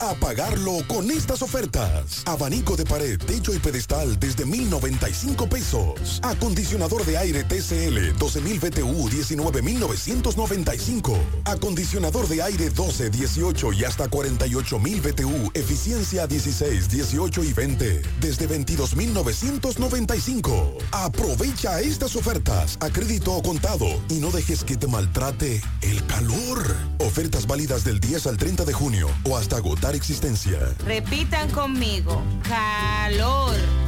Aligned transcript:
A 0.00 0.14
pagarlo 0.14 0.78
con 0.86 1.10
estas 1.10 1.42
ofertas. 1.42 2.22
Abanico 2.26 2.76
de 2.76 2.84
pared, 2.84 3.18
techo 3.18 3.54
y 3.54 3.58
pedestal 3.58 4.20
desde 4.20 4.44
1,095 4.44 5.48
pesos. 5.48 6.20
Acondicionador 6.22 7.06
de 7.06 7.16
aire 7.16 7.44
TCL 7.44 8.18
12.000 8.18 8.60
BTU 8.60 9.08
19.995. 9.08 11.16
Acondicionador 11.44 12.28
de 12.28 12.42
aire 12.42 12.68
12, 12.70 13.08
18 13.10 13.72
y 13.72 13.84
hasta 13.84 14.10
48.000 14.10 15.00
BTU. 15.00 15.50
Eficiencia 15.54 16.26
16, 16.26 16.90
18 16.90 17.44
y 17.44 17.54
20 17.54 18.02
desde 18.20 18.46
22.995. 18.48 20.74
Aprovecha 20.92 21.80
estas 21.80 22.14
ofertas 22.16 22.76
a 22.80 22.90
crédito 22.90 23.32
o 23.34 23.42
contado 23.42 23.86
y 24.08 24.20
no 24.20 24.30
dejes 24.30 24.64
que 24.64 24.76
te 24.76 24.86
maltrate 24.86 25.62
el 25.80 26.04
calor. 26.06 26.62
Ofertas 26.98 27.46
válidas 27.46 27.84
del 27.84 28.00
10 28.00 28.26
al 28.26 28.36
30 28.36 28.66
de 28.66 28.74
junio 28.74 29.08
o 29.24 29.36
hasta 29.36 29.56
agotar 29.56 29.77
Repitan 30.84 31.50
conmigo, 31.50 32.22
calor. 32.42 33.87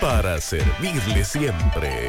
Para 0.00 0.40
servirle 0.40 1.24
siempre. 1.24 2.08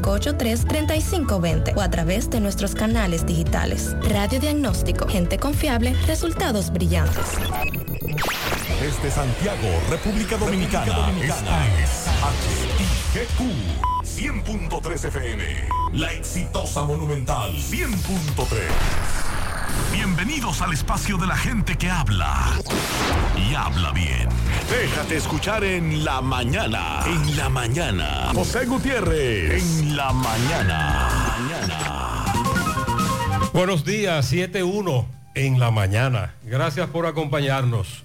583-3520 0.01 1.75
o 1.75 1.81
a 1.81 1.89
través 1.89 2.29
de 2.29 2.39
nuestros 2.39 2.75
canales 2.75 3.25
digitales. 3.25 3.95
Radio 4.09 4.39
Diagnóstico, 4.39 5.07
gente 5.07 5.37
confiable, 5.37 5.93
resultados 6.05 6.71
brillantes. 6.71 7.37
Desde 8.79 9.11
Santiago, 9.11 9.67
República 9.89 10.37
Dominicana, 10.37 11.11
esta 11.21 11.67
es 11.81 12.07
HIGQ 13.13 13.91
100.3 14.03 15.05
FM. 15.05 15.43
La 15.93 16.11
exitosa 16.13 16.83
Monumental 16.83 17.51
100.3. 17.53 19.40
Bienvenidos 19.91 20.61
al 20.61 20.73
espacio 20.73 21.17
de 21.17 21.27
la 21.27 21.35
gente 21.35 21.77
que 21.77 21.89
habla 21.89 22.51
y 23.37 23.53
habla 23.55 23.91
bien. 23.91 24.29
Déjate 24.69 25.17
escuchar 25.17 25.63
en 25.63 26.05
la 26.05 26.21
mañana. 26.21 27.03
En 27.05 27.37
la 27.37 27.49
mañana. 27.49 28.31
José 28.33 28.65
Gutiérrez. 28.65 29.63
En 29.63 29.95
la 29.95 30.13
mañana. 30.13 31.35
Mañana. 31.39 32.25
Buenos 33.53 33.83
días, 33.83 34.31
7-1 34.31 35.05
en 35.35 35.59
la 35.59 35.71
mañana. 35.71 36.35
Gracias 36.43 36.89
por 36.89 37.05
acompañarnos. 37.05 38.03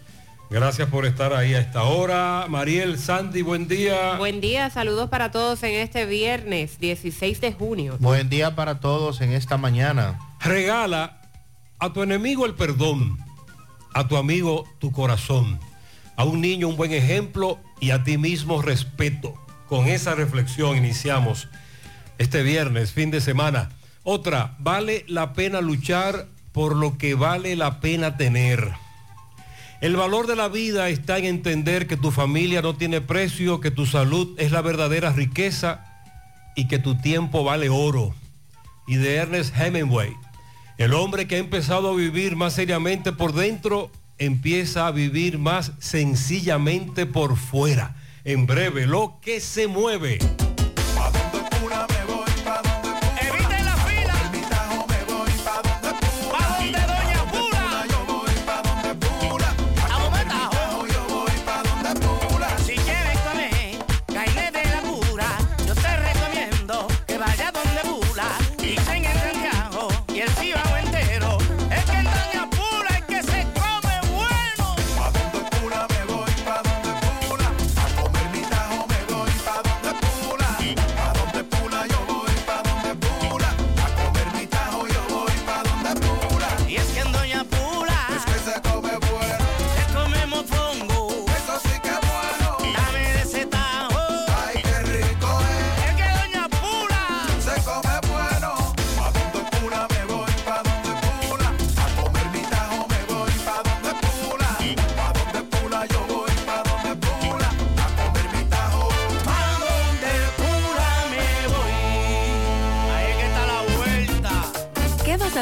Gracias 0.49 0.89
por 0.89 1.07
estar 1.07 1.33
ahí 1.33 1.55
a 1.55 1.59
esta 1.59 1.83
hora. 1.83 2.47
Mariel, 2.49 2.99
Sandy, 2.99 3.43
buen 3.43 3.67
día. 3.67 4.17
Buen 4.17 4.41
día, 4.41 4.71
saludos 4.71 5.11
para 5.11 5.33
todos 5.33 5.63
en 5.65 5.75
este 5.75 6.07
viernes 6.07 6.79
16 6.79 7.41
de 7.41 7.53
junio. 7.53 7.97
Buen 7.99 8.29
día 8.29 8.55
para 8.55 8.79
todos 8.79 9.21
en 9.21 9.33
esta 9.33 9.57
mañana. 9.57 10.21
Regala 10.41 11.21
a 11.79 11.93
tu 11.93 12.03
enemigo 12.03 12.47
el 12.47 12.55
perdón, 12.55 13.19
a 13.93 14.09
tu 14.09 14.17
amigo 14.17 14.65
tu 14.79 14.93
corazón, 14.93 15.59
a 16.17 16.25
un 16.25 16.41
niño 16.41 16.69
un 16.69 16.77
buen 16.77 16.93
ejemplo 16.93 17.59
y 17.81 17.91
a 17.91 18.05
ti 18.05 18.19
mismo 18.19 18.63
respeto. 18.63 19.35
Con 19.69 19.87
esa 19.87 20.15
reflexión 20.15 20.77
iniciamos 20.77 21.49
este 22.19 22.43
viernes, 22.43 22.93
fin 22.93 23.11
de 23.11 23.21
semana. 23.21 23.71
Otra, 24.05 24.55
vale 24.59 25.05
la 25.09 25.33
pena 25.33 25.61
luchar 25.61 26.29
por 26.53 26.77
lo 26.77 26.97
que 26.97 27.15
vale 27.15 27.57
la 27.57 27.81
pena 27.81 28.17
tener. 28.17 28.73
El 29.83 29.97
valor 29.97 30.27
de 30.27 30.37
la 30.37 30.49
vida 30.49 30.89
está 30.89 31.19
en 31.19 31.27
entender 31.27 31.87
que 31.87 31.99
tu 31.99 32.11
familia 32.11 32.63
no 32.63 32.77
tiene 32.77 33.03
precio, 33.03 33.61
que 33.61 33.71
tu 33.71 33.85
salud 33.85 34.35
es 34.39 34.53
la 34.53 34.63
verdadera 34.63 35.13
riqueza 35.13 35.85
y 36.55 36.67
que 36.69 36.79
tu 36.79 36.97
tiempo 36.97 37.45
vale 37.45 37.69
oro. 37.69 38.15
Y 38.87 38.97
de 38.97 39.17
Ernest 39.17 39.55
Hemingway, 39.55 40.15
el 40.79 40.93
hombre 40.93 41.27
que 41.27 41.37
ha 41.37 41.39
empezado 41.39 41.91
a 41.91 41.97
vivir 41.97 42.37
más 42.37 42.53
seriamente 42.53 43.13
por 43.13 43.33
dentro, 43.33 43.91
empieza 44.19 44.87
a 44.87 44.91
vivir 44.91 45.39
más 45.39 45.73
sencillamente 45.79 47.07
por 47.07 47.37
fuera. 47.37 47.97
En 48.25 48.47
breve, 48.47 48.87
lo 48.87 49.19
que 49.23 49.41
se 49.41 49.69
mueve. 49.69 50.19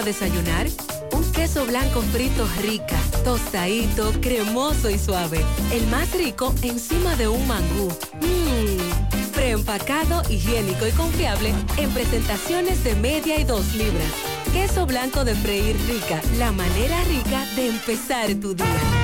Desayunar? 0.05 0.67
Un 1.13 1.33
queso 1.33 1.65
blanco 1.67 2.03
frito 2.03 2.47
rica, 2.61 2.97
tostadito, 3.25 4.13
cremoso 4.21 4.91
y 4.91 4.99
suave. 4.99 5.41
El 5.73 5.87
más 5.89 6.13
rico 6.13 6.55
encima 6.63 7.17
de 7.17 7.29
un 7.29 7.47
mangú. 7.47 7.89
Mmm. 8.21 9.33
Preempacado, 9.33 10.23
higiénico 10.31 10.87
y 10.87 10.93
confiable 10.93 11.53
en 11.77 11.91
presentaciones 11.91 12.83
de 12.85 12.95
media 12.97 13.39
y 13.39 13.45
dos 13.45 13.75
libras. 13.75 14.13
Queso 14.53 14.87
blanco 14.87 15.25
de 15.25 15.35
freír 15.35 15.77
rica, 15.89 16.21
la 16.39 16.53
manera 16.53 17.03
rica 17.05 17.45
de 17.57 17.69
empezar 17.69 18.33
tu 18.35 18.55
día. 18.55 19.04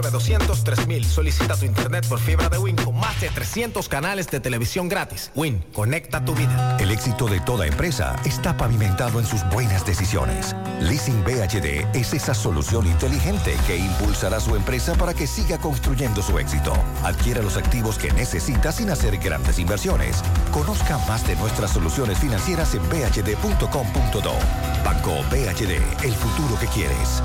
909-203.000. 0.00 1.04
Solicita 1.04 1.56
tu 1.56 1.66
internet 1.66 2.06
por 2.08 2.18
fibra 2.18 2.48
de 2.48 2.58
Win 2.58 2.76
con 2.76 2.96
más 2.96 3.20
de 3.20 3.28
300 3.28 3.88
canales 3.88 4.28
de 4.28 4.40
televisión 4.40 4.88
gratis. 4.88 5.30
Win, 5.34 5.64
conecta 5.72 6.24
tu 6.24 6.34
vida. 6.34 6.76
El 6.78 6.90
éxito 6.90 7.26
de 7.26 7.40
toda 7.40 7.66
empresa 7.66 8.16
está 8.24 8.56
pavimentado 8.56 9.20
en 9.20 9.26
sus 9.26 9.42
buenas 9.50 9.84
decisiones. 9.84 10.54
Leasing 10.80 11.22
BHD 11.24 11.86
es 11.94 12.14
esa 12.14 12.34
solución 12.34 12.86
inteligente 12.86 13.56
que 13.66 13.76
impulsará 13.76 14.40
su 14.40 14.56
empresa 14.56 14.94
para 14.94 15.14
que 15.14 15.26
siga 15.26 15.58
construyendo 15.58 16.22
su 16.22 16.38
éxito. 16.38 16.72
Adquiera 17.04 17.42
los 17.42 17.56
activos 17.56 17.98
que 17.98 18.12
necesita 18.12 18.72
sin 18.72 18.90
hacer 18.90 19.18
grandes 19.18 19.58
inversiones. 19.58 20.22
Conozca 20.52 20.98
más 21.06 21.26
de 21.26 21.36
nuestras 21.36 21.72
soluciones 21.72 22.18
financieras 22.18 22.74
en 22.74 22.82
bhd.com.do. 22.88 24.34
Banco 24.84 25.22
BHD, 25.30 26.04
el 26.04 26.14
futuro 26.14 26.58
que 26.58 26.66
quieres. 26.66 27.22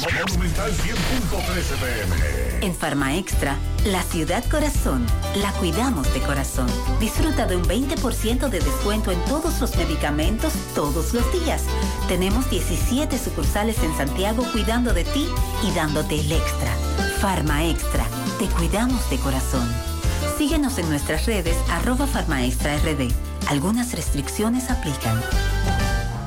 Monumental 0.00 0.72
100.13 0.72 1.76
pm. 1.78 2.66
En 2.66 2.74
Farma 2.74 3.16
Extra, 3.16 3.56
la 3.86 4.02
ciudad 4.02 4.44
corazón, 4.50 5.06
la 5.36 5.52
cuidamos 5.52 6.12
de 6.12 6.20
corazón. 6.20 6.66
Disfruta 6.98 7.46
de 7.46 7.56
un 7.56 7.64
20% 7.64 8.48
de 8.48 8.58
descuento 8.58 9.12
en 9.12 9.24
todos 9.26 9.60
los 9.60 9.76
medicamentos 9.76 10.52
todos 10.74 11.14
los 11.14 11.32
días. 11.32 11.62
Tenemos 12.08 12.50
17 12.50 13.16
sucursales 13.18 13.78
en 13.84 13.96
Santiago 13.96 14.44
cuidando 14.52 14.92
de 14.92 15.04
ti 15.04 15.28
y 15.62 15.70
dándote 15.72 16.18
el 16.20 16.32
extra. 16.32 16.72
Farma 17.20 17.64
Extra, 17.64 18.04
te 18.38 18.46
cuidamos 18.46 19.08
de 19.10 19.18
corazón. 19.18 19.68
Síguenos 20.36 20.78
en 20.78 20.88
nuestras 20.88 21.26
redes 21.26 21.56
arroba 21.70 22.06
Farmaextra 22.06 22.76
RD. 22.78 23.12
Algunas 23.48 23.92
restricciones 23.92 24.70
aplican. 24.70 25.22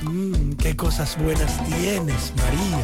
Mmm, 0.03 0.53
qué 0.55 0.75
cosas 0.77 1.17
buenas 1.19 1.53
tienes, 1.67 2.33
María. 2.37 2.79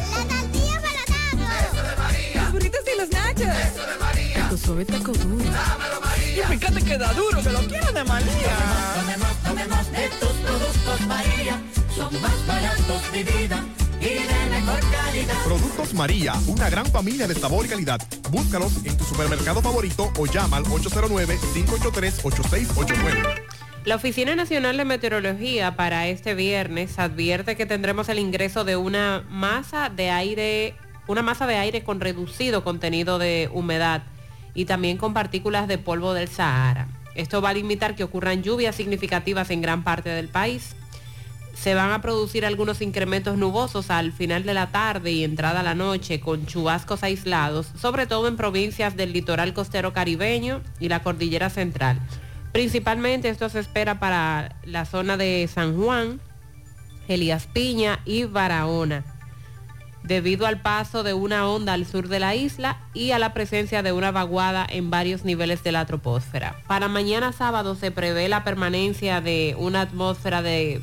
Los 2.35 2.51
burritos 2.51 2.81
y 2.93 2.97
los 2.99 3.09
nachos. 3.09 3.47
Eso 3.47 3.85
de 3.87 3.95
María. 3.99 4.49
Tu 4.49 4.57
suave 4.57 4.85
taco 4.85 5.11
duro. 5.13 5.43
Dámelo, 5.45 6.00
María. 6.41 6.55
Y 6.55 6.59
fíjate 6.59 6.85
que 6.85 6.97
da 6.97 7.13
duro, 7.13 7.41
que 7.41 7.49
lo 7.49 7.59
quiero 7.59 7.91
de 7.91 8.03
María. 8.03 8.57
Tomemos, 8.95 9.35
tomemos 9.43 9.91
de 9.91 10.09
tus 10.19 10.29
productos, 10.29 11.01
María. 11.07 11.59
Son 11.95 12.21
más 12.21 12.47
baratos, 12.47 13.01
mi 13.11 13.23
vida. 13.23 13.63
Y 13.99 14.05
de 14.05 14.49
mejor 14.49 14.79
calidad. 14.79 15.43
Productos 15.43 15.93
María, 15.93 16.33
una 16.47 16.69
gran 16.69 16.85
familia 16.87 17.27
de 17.27 17.35
sabor 17.35 17.65
y 17.65 17.69
calidad. 17.69 18.01
Búscalos 18.31 18.83
en 18.83 18.97
tu 18.97 19.03
supermercado 19.03 19.61
favorito 19.61 20.11
o 20.17 20.25
llama 20.25 20.57
al 20.57 20.63
809-583-8689. 20.65 23.43
La 23.85 23.95
Oficina 23.95 24.35
Nacional 24.35 24.77
de 24.77 24.85
Meteorología 24.85 25.75
para 25.75 26.07
este 26.07 26.35
viernes 26.35 26.99
advierte 26.99 27.55
que 27.55 27.65
tendremos 27.65 28.09
el 28.09 28.19
ingreso 28.19 28.63
de 28.63 28.75
una 28.75 29.25
masa 29.29 29.89
de 29.89 30.11
aire, 30.11 30.75
una 31.07 31.23
masa 31.23 31.47
de 31.47 31.55
aire 31.55 31.83
con 31.83 31.99
reducido 31.99 32.63
contenido 32.63 33.17
de 33.17 33.49
humedad 33.51 34.03
y 34.53 34.65
también 34.65 34.97
con 34.97 35.13
partículas 35.13 35.67
de 35.67 35.77
polvo 35.77 36.13
del 36.13 36.27
Sahara. 36.27 36.87
Esto 37.15 37.41
va 37.41 37.49
a 37.49 37.53
limitar 37.53 37.95
que 37.95 38.03
ocurran 38.03 38.43
lluvias 38.43 38.75
significativas 38.75 39.49
en 39.49 39.61
gran 39.61 39.83
parte 39.83 40.09
del 40.09 40.27
país. 40.27 40.75
Se 41.53 41.75
van 41.75 41.91
a 41.91 42.01
producir 42.01 42.45
algunos 42.45 42.81
incrementos 42.81 43.37
nubosos 43.37 43.91
al 43.91 44.13
final 44.13 44.43
de 44.43 44.53
la 44.53 44.71
tarde 44.71 45.11
y 45.11 45.23
entrada 45.23 45.59
a 45.59 45.63
la 45.63 45.75
noche 45.75 46.19
con 46.19 46.45
chubascos 46.45 47.03
aislados, 47.03 47.67
sobre 47.79 48.07
todo 48.07 48.27
en 48.27 48.37
provincias 48.37 48.95
del 48.95 49.13
litoral 49.13 49.53
costero 49.53 49.93
caribeño 49.93 50.61
y 50.79 50.87
la 50.89 51.03
cordillera 51.03 51.49
central. 51.49 51.99
Principalmente 52.51 53.29
esto 53.29 53.49
se 53.49 53.59
espera 53.59 53.99
para 53.99 54.55
la 54.63 54.85
zona 54.85 55.17
de 55.17 55.47
San 55.53 55.77
Juan, 55.77 56.19
Elías 57.07 57.47
Piña 57.47 57.99
y 58.05 58.23
Barahona, 58.23 59.03
debido 60.03 60.45
al 60.45 60.61
paso 60.61 61.03
de 61.03 61.13
una 61.13 61.47
onda 61.47 61.73
al 61.73 61.85
sur 61.85 62.07
de 62.07 62.19
la 62.19 62.35
isla 62.35 62.79
y 62.93 63.11
a 63.11 63.19
la 63.19 63.33
presencia 63.33 63.83
de 63.83 63.91
una 63.91 64.11
vaguada 64.11 64.65
en 64.67 64.89
varios 64.89 65.23
niveles 65.23 65.63
de 65.63 65.71
la 65.71 65.85
troposfera. 65.85 66.61
Para 66.67 66.87
mañana 66.87 67.31
sábado 67.33 67.75
se 67.75 67.91
prevé 67.91 68.27
la 68.29 68.43
permanencia 68.43 69.21
de 69.21 69.55
una 69.57 69.81
atmósfera 69.81 70.41
de 70.41 70.81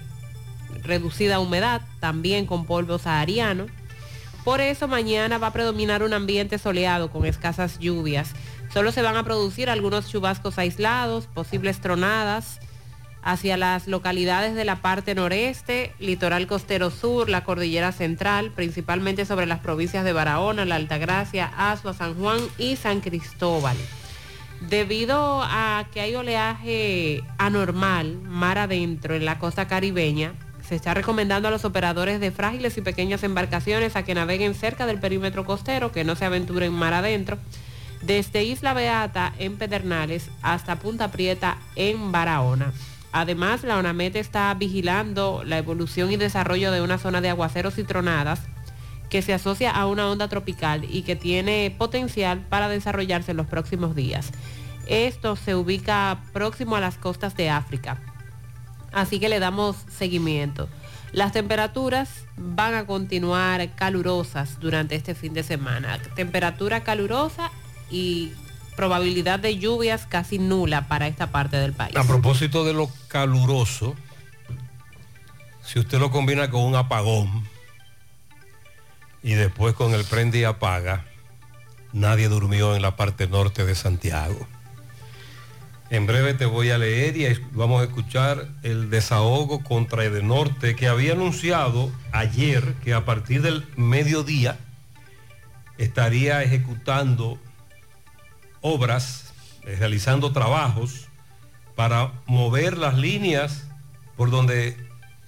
reducida 0.83 1.41
humedad, 1.41 1.83
también 2.01 2.47
con 2.47 2.65
polvo 2.65 2.99
sahariano. 2.99 3.67
Por 4.45 4.61
eso 4.61 4.89
mañana 4.89 5.39
va 5.39 5.49
a 5.49 5.53
predominar 5.53 6.03
un 6.03 6.15
ambiente 6.15 6.59
soleado 6.59 7.11
con 7.11 7.27
escasas 7.27 7.79
lluvias. 7.79 8.31
Solo 8.73 8.93
se 8.93 9.03
van 9.03 9.17
a 9.17 9.25
producir 9.25 9.69
algunos 9.69 10.09
chubascos 10.09 10.59
aislados, 10.59 11.27
posibles 11.27 11.81
tronadas 11.81 12.61
hacia 13.29 13.59
las 13.59 13.87
localidades 13.89 14.55
de 14.55 14.65
la 14.65 14.77
parte 14.77 15.15
noreste, 15.15 15.93
litoral 15.99 16.47
costero 16.47 16.91
sur, 16.91 17.29
la 17.29 17.45
cordillera 17.45 17.93
central, 17.93 18.53
principalmente 18.53 19.27
sobre 19.27 19.45
las 19.45 19.59
provincias 19.59 20.03
de 20.03 20.15
Barahona, 20.15 20.65
La 20.65 20.77
Altagracia, 20.77 21.53
Azua, 21.59 21.93
San 21.93 22.15
Juan 22.15 22.41
y 22.57 22.77
San 22.77 23.03
Cristóbal. 23.03 23.77
Debido 24.71 25.43
a 25.43 25.85
que 25.93 26.01
hay 26.01 26.15
oleaje 26.15 27.23
anormal 27.37 28.19
mar 28.23 28.57
adentro 28.57 29.15
en 29.15 29.27
la 29.27 29.39
costa 29.39 29.69
caribeña, 29.69 30.33
se 30.67 30.75
está 30.75 30.95
recomendando 30.95 31.49
a 31.49 31.51
los 31.51 31.67
operadores 31.67 32.21
de 32.21 32.31
frágiles 32.31 32.79
y 32.79 32.81
pequeñas 32.81 33.23
embarcaciones 33.25 33.95
a 33.95 34.05
que 34.05 34.15
naveguen 34.15 34.55
cerca 34.55 34.87
del 34.87 35.01
perímetro 35.01 35.45
costero, 35.45 35.93
que 35.93 36.03
no 36.03 36.17
se 36.17 36.25
aventuren 36.25 36.73
mar 36.73 36.95
adentro, 36.95 37.37
desde 38.01 38.45
Isla 38.45 38.73
Beata 38.73 39.35
en 39.39 39.59
Pedernales 39.59 40.31
hasta 40.41 40.77
Punta 40.77 41.11
Prieta 41.11 41.59
en 41.77 42.11
Barahona. 42.11 42.73
Además, 43.13 43.65
la 43.65 43.79
ONAMET 43.79 44.17
está 44.17 44.53
vigilando 44.55 45.43
la 45.45 45.59
evolución 45.59 46.13
y 46.13 46.17
desarrollo 46.17 46.71
de 46.71 46.83
una 46.83 46.99
zona 46.99 47.21
de 47.21 47.31
aguaceros 47.31 47.79
y 47.79 47.85
tronadas 47.85 48.41
que 49.09 49.23
se 49.23 49.33
asocia 49.33 49.71
a 49.71 49.87
una 49.87 50.09
onda 50.09 50.29
tropical 50.29 50.85
y 50.85 51.03
que 51.03 51.17
tiene 51.17 51.75
potencial 51.77 52.41
para 52.41 52.69
desarrollarse 52.69 53.31
en 53.31 53.39
los 53.39 53.47
próximos 53.47 53.95
días. 53.95 54.31
Esto 54.87 55.37
se 55.37 55.55
ubica 55.55 56.23
próximo 56.33 56.77
a 56.77 56.81
las 56.81 56.97
costas 56.97 57.37
de 57.37 57.51
África. 57.51 58.01
Así 58.93 59.21
que 59.21 59.29
le 59.29 59.39
damos 59.39 59.77
seguimiento. 59.89 60.69
Las 61.13 61.33
temperaturas 61.33 62.27
van 62.37 62.75
a 62.75 62.87
continuar 62.87 63.75
calurosas 63.75 64.61
durante 64.61 64.95
este 64.95 65.15
fin 65.15 65.33
de 65.33 65.43
semana. 65.43 65.99
Temperatura 66.15 66.85
calurosa 66.85 67.51
y 67.91 68.33
probabilidad 68.79 69.41
de 69.41 69.59
lluvias 69.59 70.07
casi 70.07 70.39
nula 70.39 70.87
para 70.87 71.09
esta 71.09 71.33
parte 71.33 71.57
del 71.57 71.73
país. 71.73 71.97
A 71.97 72.05
propósito 72.05 72.65
de 72.65 72.73
lo 72.73 72.89
caluroso, 73.09 73.97
si 75.65 75.81
usted 75.81 75.99
lo 75.99 76.13
combina 76.13 76.49
con 76.49 76.63
un 76.63 76.77
apagón 76.77 77.43
y 79.21 79.33
después 79.33 79.75
con 79.75 79.95
el 79.95 80.05
prende 80.05 80.39
y 80.39 80.45
apaga, 80.45 81.05
nadie 81.93 82.29
durmió 82.29 82.77
en 82.77 82.83
la 82.83 82.95
parte 82.95 83.27
norte 83.27 83.65
de 83.65 83.75
Santiago. 83.75 84.47
En 85.91 86.07
breve 86.07 86.35
te 86.35 86.47
voy 86.47 86.71
a 86.71 86.79
leer 86.79 87.17
y 87.17 87.27
vamos 87.51 87.81
a 87.81 87.85
escuchar 87.87 88.47
el 88.63 88.91
desahogo 88.91 89.65
contra 89.65 90.05
el 90.05 90.25
norte 90.25 90.77
que 90.77 90.87
había 90.87 91.15
anunciado 91.15 91.91
ayer 92.13 92.75
que 92.85 92.95
a 92.95 93.05
partir 93.05 93.43
del 93.43 93.67
mediodía 93.75 94.57
estaría 95.79 96.45
ejecutando 96.45 97.41
obras, 98.61 99.33
eh, 99.65 99.77
realizando 99.79 100.33
trabajos 100.33 101.09
para 101.77 102.13
mover 102.27 102.77
las 102.79 102.97
líneas 102.97 103.67
por 104.17 104.31
donde 104.31 104.77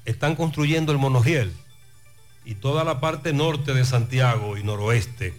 están 0.05 0.35
construyendo 0.35 0.93
el 0.93 0.99
monorriel 0.99 1.53
y 2.45 2.57
toda 2.57 2.85
la 2.85 3.01
parte 3.01 3.33
norte 3.33 3.75
de 3.75 3.85
Santiago 3.85 4.57
y 4.57 4.65
noroeste, 4.65 5.35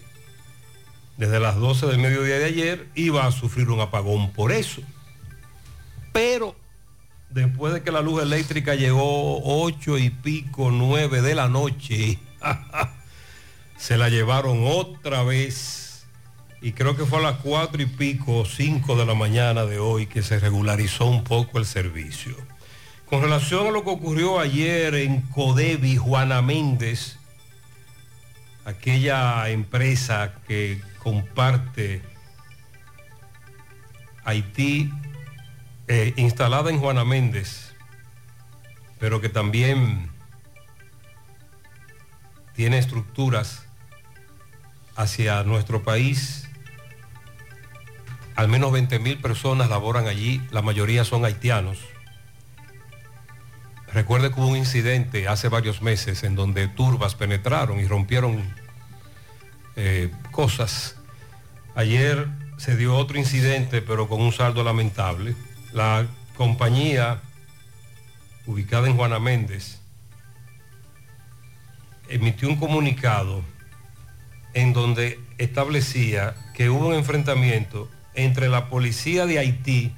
desde 1.17 1.39
las 1.39 1.55
12 1.57 1.87
del 1.87 1.99
mediodía 1.99 2.39
de 2.39 2.45
ayer, 2.45 2.87
iba 2.95 3.25
a 3.25 3.31
sufrir 3.31 3.69
un 3.69 3.81
apagón 3.81 4.31
por 4.31 4.51
eso. 4.51 4.81
Pero 6.13 6.55
después 7.29 7.73
de 7.73 7.83
que 7.83 7.91
la 7.91 8.01
luz 8.01 8.21
eléctrica 8.21 8.75
llegó 8.75 9.41
8 9.43 9.97
y 9.97 10.09
pico, 10.09 10.71
9 10.71 11.21
de 11.21 11.35
la 11.35 11.47
noche, 11.47 12.19
se 13.77 13.97
la 13.97 14.09
llevaron 14.09 14.63
otra 14.65 15.23
vez. 15.23 15.90
Y 16.61 16.73
creo 16.73 16.95
que 16.95 17.05
fue 17.05 17.19
a 17.19 17.23
las 17.23 17.37
4 17.39 17.81
y 17.81 17.87
pico, 17.87 18.45
5 18.45 18.95
de 18.95 19.05
la 19.05 19.15
mañana 19.15 19.65
de 19.65 19.79
hoy 19.79 20.05
que 20.05 20.21
se 20.21 20.39
regularizó 20.39 21.05
un 21.05 21.23
poco 21.23 21.57
el 21.57 21.65
servicio. 21.65 22.35
Con 23.07 23.21
relación 23.21 23.67
a 23.67 23.71
lo 23.71 23.83
que 23.83 23.89
ocurrió 23.89 24.39
ayer 24.39 24.93
en 24.95 25.21
Codevi, 25.21 25.97
Juana 25.97 26.41
Méndez, 26.41 27.17
aquella 28.63 29.49
empresa 29.49 30.35
que 30.47 30.79
comparte 30.99 32.03
Haití 34.23 34.91
eh, 35.87 36.13
instalada 36.15 36.69
en 36.69 36.79
Juana 36.79 37.03
Méndez, 37.03 37.73
pero 38.99 39.19
que 39.19 39.29
también 39.29 40.09
tiene 42.53 42.77
estructuras 42.77 43.65
hacia 44.95 45.43
nuestro 45.43 45.83
país. 45.83 46.47
Al 48.35 48.47
menos 48.47 48.71
20 48.71 48.99
mil 48.99 49.17
personas 49.17 49.69
laboran 49.69 50.07
allí, 50.07 50.41
la 50.51 50.61
mayoría 50.61 51.03
son 51.03 51.25
haitianos. 51.25 51.79
Recuerde 53.93 54.29
que 54.29 54.39
hubo 54.39 54.47
un 54.47 54.57
incidente 54.57 55.27
hace 55.27 55.49
varios 55.49 55.81
meses 55.81 56.23
en 56.23 56.35
donde 56.35 56.67
turbas 56.69 57.15
penetraron 57.15 57.79
y 57.79 57.87
rompieron 57.87 58.41
eh, 59.75 60.11
cosas. 60.31 60.95
Ayer 61.75 62.27
se 62.57 62.77
dio 62.77 62.95
otro 62.95 63.17
incidente, 63.17 63.81
pero 63.81 64.07
con 64.07 64.21
un 64.21 64.31
saldo 64.31 64.63
lamentable. 64.63 65.35
La 65.73 66.07
compañía 66.37 67.21
ubicada 68.45 68.87
en 68.87 68.95
Juana 68.95 69.19
Méndez 69.19 69.79
emitió 72.07 72.47
un 72.49 72.57
comunicado 72.57 73.41
en 74.53 74.73
donde 74.73 75.19
establecía 75.37 76.35
que 76.53 76.69
hubo 76.69 76.87
un 76.87 76.93
enfrentamiento 76.93 77.89
entre 78.13 78.49
la 78.49 78.69
policía 78.69 79.25
de 79.25 79.39
Haití 79.39 79.93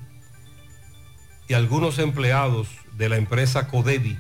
y 1.48 1.54
algunos 1.54 2.00
empleados 2.00 2.68
de 2.96 3.10
la 3.10 3.18
empresa 3.18 3.68
Codevi 3.68 4.18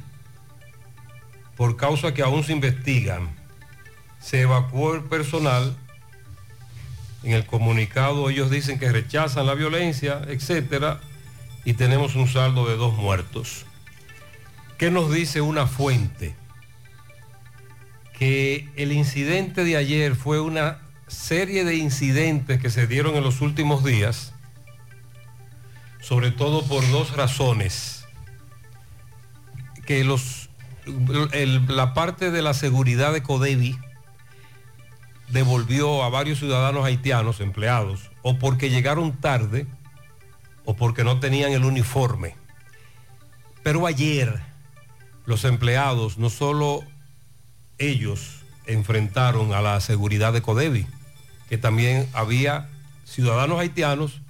por 1.55 1.77
causa 1.77 2.13
que 2.13 2.23
aún 2.23 2.43
se 2.43 2.53
investigan. 2.53 3.29
Se 4.19 4.41
evacuó 4.41 4.95
el 4.95 5.03
personal. 5.03 5.77
En 7.23 7.33
el 7.33 7.45
comunicado 7.45 8.29
ellos 8.29 8.49
dicen 8.49 8.79
que 8.79 8.91
rechazan 8.91 9.45
la 9.45 9.53
violencia, 9.53 10.21
etcétera, 10.27 10.99
y 11.63 11.73
tenemos 11.73 12.15
un 12.15 12.27
saldo 12.27 12.67
de 12.67 12.75
dos 12.75 12.95
muertos. 12.95 13.65
¿Qué 14.77 14.91
nos 14.91 15.11
dice 15.11 15.41
una 15.41 15.67
fuente? 15.67 16.35
Que 18.17 18.69
el 18.75 18.91
incidente 18.91 19.63
de 19.63 19.77
ayer 19.77 20.15
fue 20.15 20.41
una 20.41 20.82
serie 21.07 21.63
de 21.63 21.75
incidentes 21.75 22.61
que 22.61 22.69
se 22.69 22.87
dieron 22.87 23.15
en 23.15 23.23
los 23.23 23.41
últimos 23.41 23.83
días, 23.83 24.33
sobre 26.01 26.31
todo 26.31 26.63
por 26.63 26.89
dos 26.91 27.15
razones. 27.15 28.05
Que 29.85 30.03
los, 30.03 30.49
la 31.67 31.93
parte 31.93 32.31
de 32.31 32.41
la 32.41 32.53
seguridad 32.53 33.13
de 33.13 33.23
Codevi 33.23 33.77
devolvió 35.29 36.03
a 36.03 36.09
varios 36.09 36.39
ciudadanos 36.39 36.85
haitianos 36.85 37.39
empleados, 37.39 38.11
o 38.21 38.37
porque 38.37 38.69
llegaron 38.69 39.13
tarde, 39.13 39.67
o 40.65 40.75
porque 40.75 41.03
no 41.03 41.19
tenían 41.19 41.51
el 41.51 41.65
uniforme. 41.65 42.35
Pero 43.63 43.87
ayer 43.87 44.41
los 45.25 45.45
empleados, 45.45 46.17
no 46.17 46.29
solo 46.29 46.83
ellos 47.77 48.42
enfrentaron 48.65 49.53
a 49.53 49.61
la 49.61 49.79
seguridad 49.81 50.33
de 50.33 50.41
Codevi, 50.41 50.87
que 51.49 51.57
también 51.57 52.07
había 52.13 52.69
ciudadanos 53.05 53.59
haitianos 53.59 54.21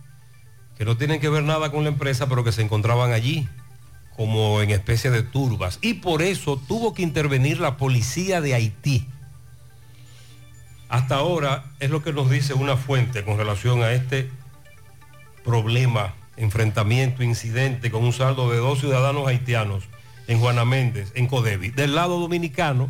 que 0.78 0.86
no 0.86 0.98
tienen 0.98 1.20
que 1.20 1.30
ver 1.30 1.44
nada 1.44 1.72
con 1.72 1.84
la 1.84 1.90
empresa, 1.90 2.28
pero 2.28 2.44
que 2.44 2.52
se 2.52 2.62
encontraban 2.62 3.12
allí 3.12 3.48
como 4.16 4.62
en 4.62 4.72
especie 4.72 5.12
de 5.12 5.24
turbas. 5.24 5.80
Y 5.82 5.96
por 5.96 6.22
eso 6.22 6.58
tuvo 6.68 6.94
que 6.94 7.02
intervenir 7.02 7.60
la 7.60 7.78
policía 7.78 8.42
de 8.42 8.54
Haití. 8.54 9.08
Hasta 10.90 11.16
ahora 11.16 11.66
es 11.80 11.90
lo 11.90 12.04
que 12.04 12.14
nos 12.14 12.30
dice 12.30 12.54
una 12.54 12.78
fuente 12.78 13.24
con 13.24 13.38
relación 13.38 13.82
a 13.82 13.92
este 13.92 14.30
problema 15.44 16.14
enfrentamiento, 16.38 17.24
incidente 17.24 17.92
con 17.92 18.04
un 18.04 18.14
saldo 18.14 18.50
de 18.52 18.58
dos 18.58 18.80
ciudadanos 18.80 19.28
haitianos 19.28 19.84
en 20.28 20.40
Juana 20.40 20.66
Méndez, 20.66 21.12
en 21.16 21.28
Codevi. 21.28 21.70
Del 21.70 21.96
lado 21.96 22.20
dominicano, 22.20 22.90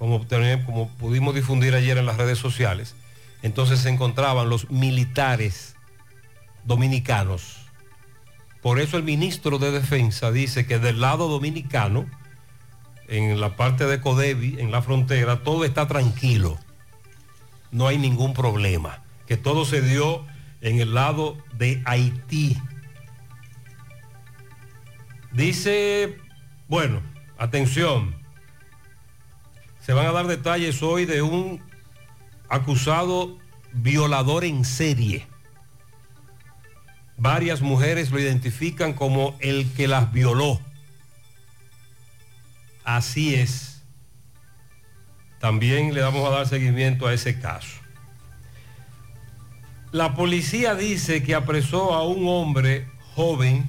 como, 0.00 0.26
como 0.64 0.88
pudimos 0.88 1.34
difundir 1.34 1.74
ayer 1.74 1.98
en 1.98 2.06
las 2.06 2.16
redes 2.16 2.38
sociales, 2.38 2.96
entonces 3.42 3.80
se 3.80 3.90
encontraban 3.90 4.48
los 4.48 4.70
militares 4.70 5.76
dominicanos. 6.64 7.58
Por 8.62 8.80
eso 8.80 8.96
el 8.96 9.02
ministro 9.02 9.58
de 9.58 9.70
Defensa 9.70 10.32
dice 10.32 10.66
que 10.66 10.78
del 10.78 11.02
lado 11.02 11.28
dominicano, 11.28 12.06
en 13.08 13.40
la 13.40 13.56
parte 13.56 13.84
de 13.84 14.00
Codevi, 14.00 14.56
en 14.58 14.72
la 14.72 14.80
frontera, 14.80 15.42
todo 15.42 15.66
está 15.66 15.86
tranquilo. 15.86 16.58
No 17.70 17.86
hay 17.86 17.98
ningún 17.98 18.32
problema. 18.32 19.02
Que 19.26 19.36
todo 19.36 19.66
se 19.66 19.82
dio 19.82 20.24
en 20.62 20.80
el 20.80 20.94
lado 20.94 21.36
de 21.58 21.82
Haití. 21.84 22.56
Dice, 25.32 26.16
bueno, 26.68 27.02
atención, 27.36 28.19
se 29.90 29.94
van 29.94 30.06
a 30.06 30.12
dar 30.12 30.28
detalles 30.28 30.84
hoy 30.84 31.04
de 31.04 31.20
un 31.20 31.60
acusado 32.48 33.36
violador 33.72 34.44
en 34.44 34.64
serie. 34.64 35.26
Varias 37.16 37.60
mujeres 37.60 38.12
lo 38.12 38.20
identifican 38.20 38.92
como 38.92 39.36
el 39.40 39.68
que 39.72 39.88
las 39.88 40.12
violó. 40.12 40.60
Así 42.84 43.34
es. 43.34 43.82
También 45.40 45.92
le 45.92 46.02
vamos 46.02 46.24
a 46.24 46.36
dar 46.36 46.46
seguimiento 46.46 47.08
a 47.08 47.12
ese 47.12 47.40
caso. 47.40 47.76
La 49.90 50.14
policía 50.14 50.76
dice 50.76 51.24
que 51.24 51.34
apresó 51.34 51.94
a 51.94 52.06
un 52.06 52.28
hombre 52.28 52.86
joven 53.16 53.66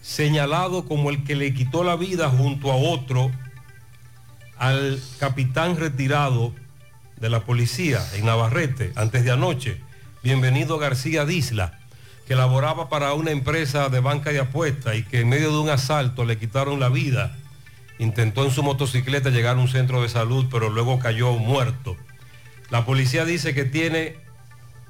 señalado 0.00 0.86
como 0.86 1.10
el 1.10 1.22
que 1.24 1.36
le 1.36 1.52
quitó 1.52 1.84
la 1.84 1.96
vida 1.96 2.30
junto 2.30 2.72
a 2.72 2.76
otro 2.76 3.30
al 4.58 5.00
capitán 5.18 5.76
retirado 5.76 6.52
de 7.16 7.30
la 7.30 7.44
policía 7.44 8.04
en 8.14 8.26
Navarrete 8.26 8.92
antes 8.96 9.24
de 9.24 9.30
anoche, 9.30 9.80
bienvenido 10.22 10.78
García 10.78 11.24
Disla, 11.24 11.78
que 12.26 12.34
laboraba 12.34 12.88
para 12.88 13.14
una 13.14 13.30
empresa 13.30 13.88
de 13.88 14.00
banca 14.00 14.30
de 14.30 14.40
apuestas 14.40 14.96
y 14.96 15.02
que 15.04 15.20
en 15.20 15.28
medio 15.28 15.50
de 15.50 15.58
un 15.58 15.70
asalto 15.70 16.24
le 16.24 16.38
quitaron 16.38 16.80
la 16.80 16.88
vida. 16.88 17.36
Intentó 17.98 18.44
en 18.44 18.50
su 18.50 18.62
motocicleta 18.62 19.30
llegar 19.30 19.56
a 19.56 19.60
un 19.60 19.68
centro 19.68 20.02
de 20.02 20.08
salud, 20.08 20.46
pero 20.50 20.68
luego 20.70 20.98
cayó 20.98 21.32
muerto. 21.32 21.96
La 22.70 22.84
policía 22.84 23.24
dice 23.24 23.54
que 23.54 23.64
tiene 23.64 24.16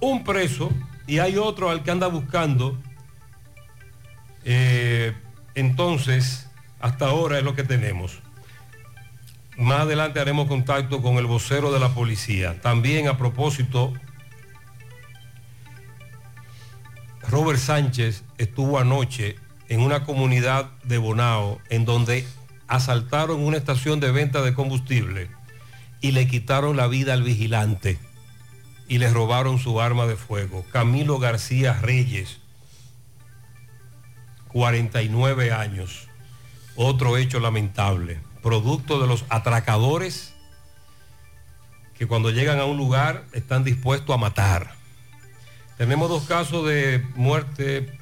un 0.00 0.24
preso 0.24 0.70
y 1.06 1.20
hay 1.20 1.36
otro 1.36 1.70
al 1.70 1.82
que 1.84 1.90
anda 1.90 2.08
buscando. 2.08 2.76
Eh, 4.44 5.14
entonces, 5.54 6.48
hasta 6.80 7.06
ahora 7.06 7.38
es 7.38 7.44
lo 7.44 7.54
que 7.54 7.64
tenemos. 7.64 8.20
Más 9.58 9.80
adelante 9.80 10.20
haremos 10.20 10.46
contacto 10.46 11.02
con 11.02 11.16
el 11.16 11.26
vocero 11.26 11.72
de 11.72 11.80
la 11.80 11.88
policía. 11.88 12.60
También 12.60 13.08
a 13.08 13.18
propósito, 13.18 13.92
Robert 17.28 17.58
Sánchez 17.58 18.22
estuvo 18.38 18.78
anoche 18.78 19.34
en 19.68 19.80
una 19.80 20.04
comunidad 20.04 20.70
de 20.84 20.98
Bonao 20.98 21.60
en 21.70 21.84
donde 21.84 22.24
asaltaron 22.68 23.40
una 23.40 23.56
estación 23.56 23.98
de 23.98 24.12
venta 24.12 24.42
de 24.42 24.54
combustible 24.54 25.28
y 26.00 26.12
le 26.12 26.28
quitaron 26.28 26.76
la 26.76 26.86
vida 26.86 27.12
al 27.12 27.24
vigilante 27.24 27.98
y 28.86 28.98
le 28.98 29.10
robaron 29.12 29.58
su 29.58 29.80
arma 29.80 30.06
de 30.06 30.14
fuego. 30.14 30.64
Camilo 30.70 31.18
García 31.18 31.72
Reyes, 31.74 32.38
49 34.52 35.50
años. 35.50 36.06
Otro 36.76 37.16
hecho 37.16 37.40
lamentable, 37.40 38.20
producto 38.42 39.00
de 39.00 39.06
los 39.06 39.24
atracadores 39.28 40.34
que 41.98 42.06
cuando 42.06 42.30
llegan 42.30 42.60
a 42.60 42.64
un 42.64 42.76
lugar 42.76 43.24
están 43.32 43.64
dispuestos 43.64 44.14
a 44.14 44.18
matar. 44.18 44.74
Tenemos 45.76 46.08
dos 46.08 46.24
casos 46.24 46.66
de 46.66 47.04
muerte, 47.14 47.98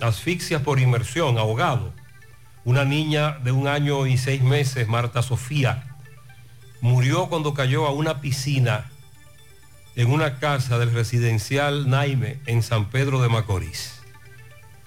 asfixia 0.00 0.62
por 0.62 0.78
inmersión, 0.78 1.38
ahogado. 1.38 1.92
Una 2.64 2.84
niña 2.84 3.38
de 3.38 3.52
un 3.52 3.66
año 3.66 4.06
y 4.06 4.18
seis 4.18 4.42
meses, 4.42 4.88
Marta 4.88 5.22
Sofía, 5.22 5.96
murió 6.80 7.28
cuando 7.28 7.54
cayó 7.54 7.86
a 7.86 7.92
una 7.92 8.20
piscina 8.20 8.90
en 9.96 10.12
una 10.12 10.38
casa 10.38 10.78
del 10.78 10.92
residencial 10.92 11.88
Naime 11.90 12.40
en 12.46 12.62
San 12.62 12.90
Pedro 12.90 13.20
de 13.20 13.28
Macorís. 13.28 14.00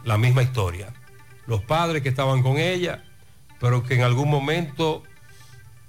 La 0.03 0.17
misma 0.17 0.43
historia. 0.43 0.93
Los 1.47 1.63
padres 1.63 2.01
que 2.01 2.09
estaban 2.09 2.43
con 2.43 2.57
ella, 2.57 3.03
pero 3.61 3.83
que 3.83 3.93
en 3.93 4.01
algún 4.01 4.29
momento 4.29 5.03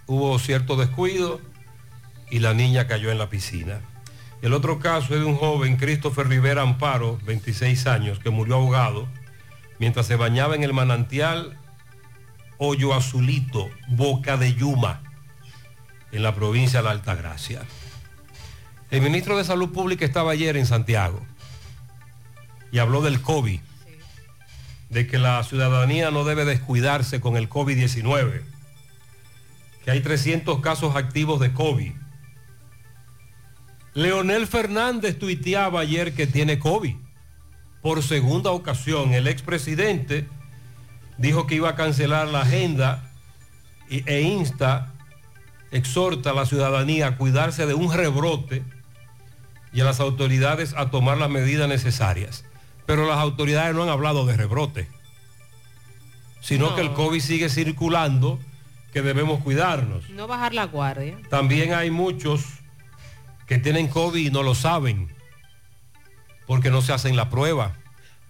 hubo 0.06 0.38
cierto 0.38 0.76
descuido 0.76 1.40
y 2.30 2.38
la 2.40 2.52
niña 2.52 2.86
cayó 2.86 3.10
en 3.10 3.18
la 3.18 3.30
piscina. 3.30 3.80
El 4.42 4.52
otro 4.52 4.78
caso 4.78 5.14
es 5.14 5.20
de 5.20 5.26
un 5.26 5.36
joven, 5.36 5.76
Christopher 5.76 6.28
Rivera 6.28 6.62
Amparo, 6.62 7.18
26 7.24 7.86
años, 7.86 8.18
que 8.18 8.30
murió 8.30 8.56
ahogado 8.56 9.08
mientras 9.78 10.06
se 10.06 10.16
bañaba 10.16 10.54
en 10.54 10.62
el 10.62 10.74
manantial 10.74 11.58
Hoyo 12.58 12.94
Azulito, 12.94 13.70
Boca 13.88 14.36
de 14.36 14.54
Yuma, 14.54 15.02
en 16.12 16.22
la 16.22 16.34
provincia 16.34 16.80
de 16.80 16.84
la 16.84 16.90
Altagracia. 16.90 17.62
El 18.90 19.00
ministro 19.00 19.38
de 19.38 19.44
Salud 19.44 19.72
Pública 19.72 20.04
estaba 20.04 20.32
ayer 20.32 20.58
en 20.58 20.66
Santiago 20.66 21.24
y 22.70 22.78
habló 22.78 23.00
del 23.00 23.22
COVID, 23.22 23.60
de 24.92 25.06
que 25.06 25.18
la 25.18 25.42
ciudadanía 25.42 26.10
no 26.10 26.22
debe 26.22 26.44
descuidarse 26.44 27.18
con 27.18 27.38
el 27.38 27.48
COVID-19, 27.48 28.42
que 29.84 29.90
hay 29.90 30.00
300 30.00 30.60
casos 30.60 30.96
activos 30.96 31.40
de 31.40 31.54
COVID. 31.54 31.92
Leonel 33.94 34.46
Fernández 34.46 35.18
tuiteaba 35.18 35.80
ayer 35.80 36.12
que 36.12 36.26
tiene 36.26 36.58
COVID. 36.58 36.94
Por 37.80 38.02
segunda 38.02 38.50
ocasión, 38.50 39.14
el 39.14 39.28
expresidente 39.28 40.28
dijo 41.16 41.46
que 41.46 41.54
iba 41.54 41.70
a 41.70 41.74
cancelar 41.74 42.28
la 42.28 42.42
agenda 42.42 43.10
e 43.88 44.20
insta, 44.20 44.92
exhorta 45.70 46.30
a 46.30 46.34
la 46.34 46.44
ciudadanía 46.44 47.06
a 47.06 47.16
cuidarse 47.16 47.64
de 47.64 47.72
un 47.72 47.92
rebrote 47.92 48.62
y 49.72 49.80
a 49.80 49.84
las 49.84 50.00
autoridades 50.00 50.74
a 50.76 50.90
tomar 50.90 51.16
las 51.16 51.30
medidas 51.30 51.66
necesarias. 51.66 52.44
Pero 52.86 53.06
las 53.06 53.18
autoridades 53.18 53.74
no 53.74 53.82
han 53.84 53.88
hablado 53.88 54.26
de 54.26 54.36
rebrote, 54.36 54.88
sino 56.40 56.70
No. 56.70 56.74
que 56.74 56.80
el 56.82 56.92
COVID 56.92 57.20
sigue 57.20 57.48
circulando, 57.48 58.38
que 58.92 59.02
debemos 59.02 59.42
cuidarnos. 59.42 60.08
No 60.10 60.26
bajar 60.26 60.52
la 60.54 60.64
guardia. 60.66 61.16
También 61.30 61.72
hay 61.74 61.90
muchos 61.90 62.44
que 63.46 63.58
tienen 63.58 63.88
COVID 63.88 64.26
y 64.26 64.30
no 64.30 64.42
lo 64.42 64.54
saben, 64.54 65.08
porque 66.46 66.70
no 66.70 66.82
se 66.82 66.92
hacen 66.92 67.16
la 67.16 67.30
prueba. 67.30 67.76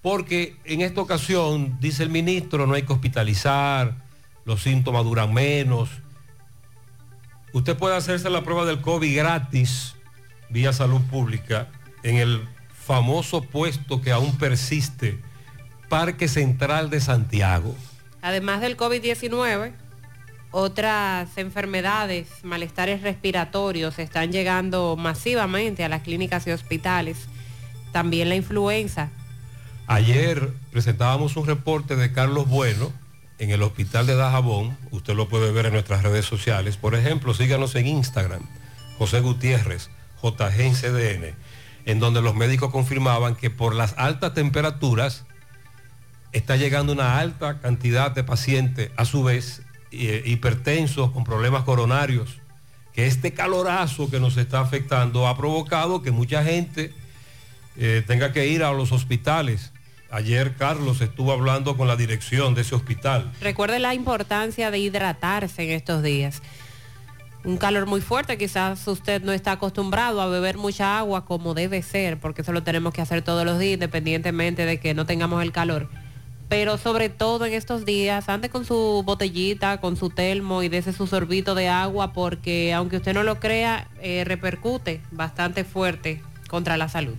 Porque 0.02 0.56
en 0.64 0.80
esta 0.80 1.00
ocasión, 1.00 1.78
dice 1.80 2.02
el 2.02 2.10
ministro, 2.10 2.66
no 2.66 2.74
hay 2.74 2.82
que 2.82 2.92
hospitalizar, 2.92 3.94
los 4.44 4.62
síntomas 4.62 5.04
duran 5.04 5.32
menos. 5.32 5.88
Usted 7.52 7.76
puede 7.76 7.96
hacerse 7.96 8.28
la 8.30 8.42
prueba 8.42 8.64
del 8.64 8.80
COVID 8.80 9.16
gratis, 9.16 9.94
vía 10.48 10.72
salud 10.72 11.00
pública, 11.02 11.68
en 12.02 12.16
el 12.16 12.48
famoso 12.84 13.42
puesto 13.42 14.00
que 14.00 14.10
aún 14.10 14.36
persiste, 14.36 15.18
Parque 15.88 16.28
Central 16.28 16.90
de 16.90 17.00
Santiago. 17.00 17.74
Además 18.22 18.60
del 18.60 18.76
COVID-19, 18.76 19.72
otras 20.50 21.36
enfermedades, 21.38 22.28
malestares 22.42 23.02
respiratorios 23.02 23.98
están 23.98 24.32
llegando 24.32 24.96
masivamente 24.96 25.84
a 25.84 25.88
las 25.88 26.02
clínicas 26.02 26.46
y 26.46 26.50
hospitales. 26.50 27.16
También 27.92 28.28
la 28.28 28.36
influenza. 28.36 29.10
Ayer 29.86 30.52
presentábamos 30.70 31.36
un 31.36 31.46
reporte 31.46 31.96
de 31.96 32.12
Carlos 32.12 32.48
Bueno 32.48 32.92
en 33.38 33.50
el 33.50 33.62
hospital 33.62 34.06
de 34.06 34.14
Dajabón. 34.14 34.76
Usted 34.90 35.14
lo 35.14 35.28
puede 35.28 35.52
ver 35.52 35.66
en 35.66 35.72
nuestras 35.72 36.02
redes 36.02 36.24
sociales. 36.24 36.76
Por 36.76 36.94
ejemplo, 36.94 37.34
síganos 37.34 37.74
en 37.74 37.86
Instagram, 37.86 38.42
José 38.98 39.20
Gutiérrez, 39.20 39.90
JGCDN, 40.22 41.34
en 41.84 41.98
donde 41.98 42.22
los 42.22 42.34
médicos 42.34 42.70
confirmaban 42.70 43.34
que 43.34 43.50
por 43.50 43.74
las 43.74 43.94
altas 43.96 44.34
temperaturas 44.34 45.24
está 46.32 46.56
llegando 46.56 46.92
una 46.92 47.18
alta 47.18 47.60
cantidad 47.60 48.10
de 48.10 48.24
pacientes, 48.24 48.90
a 48.96 49.04
su 49.04 49.22
vez, 49.22 49.62
eh, 49.90 50.22
hipertensos 50.24 51.10
con 51.10 51.24
problemas 51.24 51.64
coronarios, 51.64 52.38
que 52.92 53.06
este 53.06 53.32
calorazo 53.32 54.10
que 54.10 54.20
nos 54.20 54.36
está 54.36 54.60
afectando 54.60 55.26
ha 55.26 55.36
provocado 55.36 56.02
que 56.02 56.10
mucha 56.10 56.42
gente 56.44 56.92
eh, 57.76 58.02
tenga 58.06 58.32
que 58.32 58.46
ir 58.46 58.62
a 58.62 58.72
los 58.72 58.92
hospitales. 58.92 59.72
Ayer 60.10 60.56
Carlos 60.56 61.00
estuvo 61.00 61.32
hablando 61.32 61.76
con 61.76 61.88
la 61.88 61.96
dirección 61.96 62.54
de 62.54 62.62
ese 62.62 62.74
hospital. 62.74 63.32
Recuerde 63.40 63.78
la 63.78 63.94
importancia 63.94 64.70
de 64.70 64.78
hidratarse 64.78 65.62
en 65.62 65.70
estos 65.70 66.02
días. 66.02 66.42
Un 67.44 67.56
calor 67.56 67.86
muy 67.86 68.00
fuerte, 68.00 68.38
quizás 68.38 68.86
usted 68.86 69.22
no 69.22 69.32
está 69.32 69.52
acostumbrado 69.52 70.20
a 70.20 70.26
beber 70.26 70.56
mucha 70.56 70.98
agua 70.98 71.24
como 71.24 71.54
debe 71.54 71.82
ser, 71.82 72.18
porque 72.18 72.42
eso 72.42 72.52
lo 72.52 72.62
tenemos 72.62 72.92
que 72.92 73.02
hacer 73.02 73.22
todos 73.22 73.44
los 73.44 73.58
días, 73.58 73.74
independientemente 73.74 74.64
de 74.64 74.78
que 74.78 74.94
no 74.94 75.06
tengamos 75.06 75.42
el 75.42 75.52
calor. 75.52 75.88
Pero 76.48 76.76
sobre 76.76 77.08
todo 77.08 77.46
en 77.46 77.54
estos 77.54 77.84
días, 77.84 78.28
ande 78.28 78.50
con 78.50 78.64
su 78.64 79.02
botellita, 79.04 79.80
con 79.80 79.96
su 79.96 80.10
termo 80.10 80.62
y 80.62 80.68
dese 80.68 80.92
su 80.92 81.06
sorbito 81.06 81.54
de 81.54 81.68
agua, 81.68 82.12
porque 82.12 82.72
aunque 82.74 82.98
usted 82.98 83.14
no 83.14 83.22
lo 83.22 83.40
crea, 83.40 83.88
eh, 84.00 84.22
repercute 84.24 85.00
bastante 85.10 85.64
fuerte 85.64 86.22
contra 86.48 86.76
la 86.76 86.88
salud. 86.88 87.14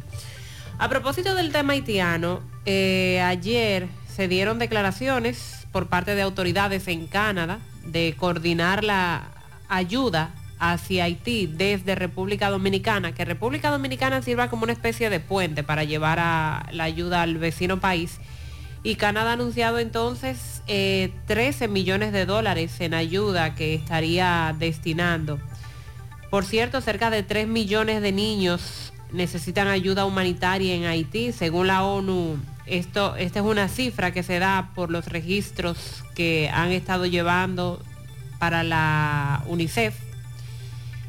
A 0.78 0.88
propósito 0.88 1.36
del 1.36 1.52
tema 1.52 1.74
haitiano, 1.74 2.42
eh, 2.66 3.22
ayer 3.22 3.88
se 4.08 4.28
dieron 4.28 4.60
declaraciones 4.60 5.68
por 5.72 5.88
parte 5.88 6.16
de 6.16 6.22
autoridades 6.22 6.88
en 6.88 7.08
Canadá 7.08 7.60
de 7.84 8.16
coordinar 8.18 8.84
la 8.84 9.33
ayuda 9.76 10.32
hacia 10.60 11.04
Haití 11.06 11.48
desde 11.48 11.96
República 11.96 12.50
Dominicana, 12.50 13.14
que 13.14 13.26
República 13.26 13.70
Dominicana 13.70 14.22
sirva 14.22 14.50
como 14.50 14.64
una 14.64 14.74
especie 14.74 15.10
de 15.10 15.20
puente 15.20 15.64
para 15.64 15.84
llevar 15.84 16.20
a 16.20 16.68
la 16.72 16.86
ayuda 16.86 17.22
al 17.22 17.38
vecino 17.38 17.80
país. 17.80 18.20
Y 18.84 18.96
Canadá 18.96 19.32
ha 19.32 19.34
anunciado 19.34 19.80
entonces 19.80 20.62
eh, 20.68 21.12
13 21.28 21.68
millones 21.68 22.12
de 22.12 22.26
dólares 22.26 22.80
en 22.82 22.94
ayuda 22.94 23.56
que 23.56 23.76
estaría 23.76 24.56
destinando. 24.58 25.40
Por 26.30 26.46
cierto, 26.46 26.82
cerca 26.82 27.10
de 27.10 27.24
3 27.24 27.48
millones 27.48 28.02
de 28.02 28.12
niños 28.12 28.94
necesitan 29.12 29.68
ayuda 29.68 30.06
humanitaria 30.06 30.74
en 30.74 30.86
Haití. 30.86 31.32
Según 31.32 31.68
la 31.68 31.84
ONU, 31.84 32.38
esto, 32.66 33.16
esta 33.16 33.40
es 33.40 33.46
una 33.46 33.68
cifra 33.68 34.12
que 34.12 34.24
se 34.24 34.40
da 34.40 34.72
por 34.76 34.90
los 34.92 35.06
registros 35.08 36.04
que 36.16 36.50
han 36.54 36.72
estado 36.72 37.06
llevando 37.06 37.82
para 38.44 38.62
la 38.62 39.42
UNICEF. 39.48 39.96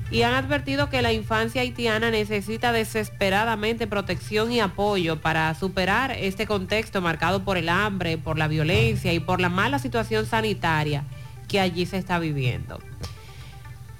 Y 0.09 0.23
han 0.23 0.35
advertido 0.35 0.88
que 0.88 1.03
la 1.03 1.12
infancia 1.12 1.62
haitiana 1.62 2.12
necesita 2.12 2.70
desesperadamente 2.70 3.88
protección 3.88 4.53
y 4.53 4.61
apoyo 4.61 5.20
para 5.20 5.53
superar 5.57 6.12
este 6.12 6.47
contexto 6.47 7.01
marcado 7.01 7.42
por 7.42 7.57
el 7.57 7.68
hambre, 7.68 8.18
por 8.18 8.38
la 8.38 8.47
violencia 8.47 9.12
y 9.12 9.18
por 9.18 9.40
la 9.40 9.49
mala 9.49 9.81
situación 9.81 10.27
sanitaria 10.27 11.03
que 11.49 11.59
allí 11.59 11.87
se 11.87 11.99
está 11.99 12.20
viviendo. 12.20 12.79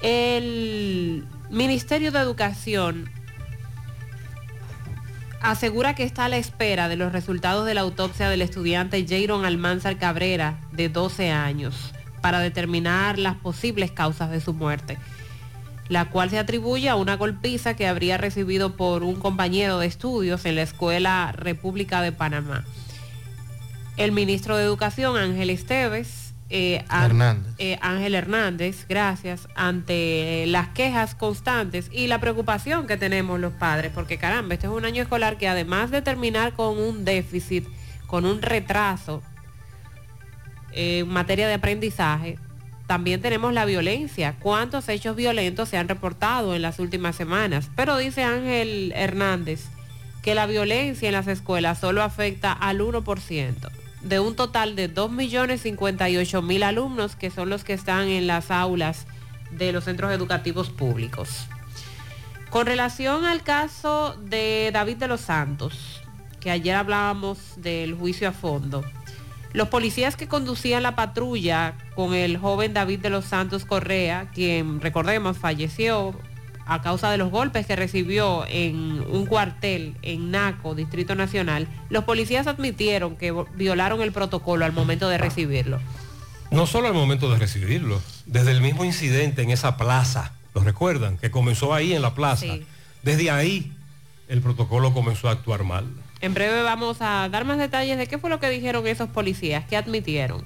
El 0.01 1.27
Ministerio 1.51 2.13
de 2.13 2.21
Educación 2.21 3.11
asegura 5.41 5.97
que 5.97 6.05
está 6.05 6.27
a 6.27 6.29
la 6.29 6.37
espera 6.37 6.89
de 6.89 6.95
los 6.95 7.11
resultados 7.11 7.67
de 7.67 7.75
la 7.75 7.81
autopsia 7.81 8.29
del 8.29 8.43
estudiante 8.43 9.05
Jairon 9.05 9.45
Almanzar 9.45 9.99
Cabrera, 9.99 10.61
de 10.71 10.89
12 10.89 11.33
años, 11.33 11.94
para 12.25 12.39
determinar 12.39 13.19
las 13.19 13.35
posibles 13.37 13.91
causas 13.91 14.31
de 14.31 14.41
su 14.41 14.55
muerte, 14.55 14.97
la 15.91 16.07
cual 16.07 16.31
se 16.31 16.39
atribuye 16.39 16.89
a 16.89 16.97
una 16.97 17.19
golpiza 17.19 17.77
que 17.77 17.87
habría 17.87 18.17
recibido 18.17 18.77
por 18.77 19.03
un 19.03 19.17
compañero 19.17 19.79
de 19.79 19.89
estudios 19.89 20.47
en 20.47 20.55
la 20.55 20.63
Escuela 20.63 21.33
República 21.33 22.01
de 22.01 22.13
Panamá. 22.13 22.65
El 23.99 24.13
ministro 24.13 24.57
de 24.57 24.65
Educación, 24.65 25.19
Ángel 25.19 25.51
Esteves, 25.51 26.33
eh, 26.49 26.83
Hernández. 26.91 27.53
eh, 27.59 27.79
Ángel 27.83 28.15
Hernández, 28.15 28.87
gracias, 28.89 29.47
ante 29.55 30.47
las 30.47 30.69
quejas 30.69 31.15
constantes 31.15 31.91
y 31.93 32.07
la 32.07 32.21
preocupación 32.21 32.87
que 32.87 32.97
tenemos 32.97 33.39
los 33.39 33.53
padres, 33.53 33.93
porque 33.95 34.17
caramba, 34.17 34.55
este 34.55 34.67
es 34.67 34.73
un 34.73 34.87
año 34.87 35.03
escolar 35.03 35.37
que 35.37 35.47
además 35.47 35.91
de 35.91 36.01
terminar 36.01 36.55
con 36.55 36.79
un 36.79 37.05
déficit, 37.05 37.67
con 38.07 38.25
un 38.25 38.41
retraso 38.41 39.23
en 40.75 41.09
materia 41.09 41.49
de 41.49 41.55
aprendizaje, 41.55 42.39
también 42.87 43.21
tenemos 43.21 43.53
la 43.53 43.65
violencia. 43.65 44.37
¿Cuántos 44.41 44.89
hechos 44.89 45.17
violentos 45.17 45.69
se 45.69 45.79
han 45.79 45.89
reportado 45.89 46.55
en 46.55 46.63
las 46.63 46.79
últimas 46.79 47.17
semanas? 47.17 47.71
Pero 47.75 47.97
dice 47.97 48.25
Ángel 48.25 48.93
Hernández 48.95 49.67
que 50.23 50.35
la 50.35 50.47
violencia 50.47 51.09
en 51.09 51.15
las 51.15 51.27
escuelas 51.27 51.79
solo 51.79 52.03
afecta 52.03 52.53
al 52.53 52.81
1% 52.81 53.71
de 54.03 54.21
un 54.21 54.37
total 54.37 54.77
de 54.77 54.93
2.058.000 54.93 56.63
alumnos 56.63 57.17
que 57.17 57.31
son 57.31 57.49
los 57.49 57.65
que 57.65 57.73
están 57.73 58.09
en 58.09 58.27
las 58.27 58.51
aulas 58.51 59.07
de 59.51 59.73
los 59.73 59.85
centros 59.85 60.13
educativos 60.13 60.71
públicos. 60.71 61.47
Con 62.51 62.67
relación 62.67 63.25
al 63.25 63.43
caso 63.43 64.17
de 64.23 64.71
David 64.73 64.99
de 64.99 65.09
los 65.09 65.23
Santos, 65.23 66.03
que 66.41 66.51
ayer 66.51 66.75
hablábamos 66.75 67.39
del 67.57 67.95
juicio 67.95 68.29
a 68.29 68.33
fondo, 68.33 68.85
los 69.55 69.69
policías 69.69 70.17
que 70.17 70.27
conducían 70.27 70.83
la 70.83 70.97
patrulla 70.97 71.75
con 71.95 72.13
el 72.13 72.37
joven 72.37 72.75
David 72.75 72.99
de 72.99 73.09
los 73.09 73.25
Santos 73.25 73.65
Correa, 73.65 74.29
quien 74.35 74.81
recordemos 74.81 75.39
falleció 75.39 76.15
a 76.67 76.83
causa 76.83 77.09
de 77.11 77.19
los 77.19 77.31
golpes 77.31 77.65
que 77.65 77.77
recibió 77.77 78.45
en 78.49 79.05
un 79.09 79.27
cuartel 79.27 79.95
en 80.03 80.33
Naco, 80.33 80.75
Distrito 80.75 81.15
Nacional, 81.15 81.69
los 81.89 82.03
policías 82.03 82.49
admitieron 82.49 83.17
que 83.17 83.33
violaron 83.55 84.03
el 84.03 84.11
protocolo 84.11 84.65
al 84.65 84.73
momento 84.73 85.09
de 85.09 85.19
recibirlo. 85.19 85.79
No 86.51 86.67
solo 86.67 86.89
al 86.89 86.95
momento 86.95 87.31
de 87.31 87.39
recibirlo, 87.39 88.03
desde 88.27 88.51
el 88.51 88.61
mismo 88.61 88.85
incidente 88.85 89.43
en 89.43 89.51
esa 89.51 89.77
plaza, 89.77 90.33
¿lo 90.53 90.63
recuerdan? 90.63 91.17
Que 91.17 91.31
comenzó 91.31 91.75
ahí 91.75 91.93
en 91.93 92.03
la 92.03 92.15
plaza. 92.15 92.47
Sí. 92.47 92.67
Desde 93.05 93.31
ahí 93.31 93.73
el 94.29 94.41
protocolo 94.41 94.93
comenzó 94.93 95.29
a 95.29 95.33
actuar 95.33 95.63
mal. 95.63 95.87
En 96.25 96.33
breve 96.33 96.63
vamos 96.63 97.03
a 97.03 97.29
dar 97.29 97.45
más 97.45 97.59
detalles 97.59 97.99
de 97.99 98.07
qué 98.07 98.17
fue 98.17 98.31
lo 98.31 98.41
que 98.41 98.49
dijeron 98.49 98.87
esos 98.87 99.11
policías, 99.11 99.67
qué 99.67 99.77
admitieron. 99.77 100.43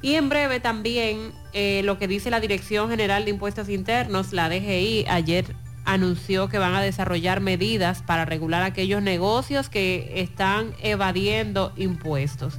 Y 0.00 0.14
en 0.14 0.30
breve 0.30 0.58
también 0.58 1.32
eh, 1.52 1.82
lo 1.84 1.98
que 1.98 2.08
dice 2.08 2.30
la 2.30 2.40
Dirección 2.40 2.88
General 2.88 3.22
de 3.22 3.30
Impuestos 3.30 3.68
Internos, 3.68 4.32
la 4.32 4.48
DGI, 4.48 5.04
ayer 5.10 5.54
anunció 5.84 6.48
que 6.48 6.56
van 6.56 6.74
a 6.74 6.80
desarrollar 6.80 7.40
medidas 7.40 8.00
para 8.00 8.24
regular 8.24 8.62
aquellos 8.62 9.02
negocios 9.02 9.68
que 9.68 10.12
están 10.14 10.72
evadiendo 10.80 11.74
impuestos. 11.76 12.54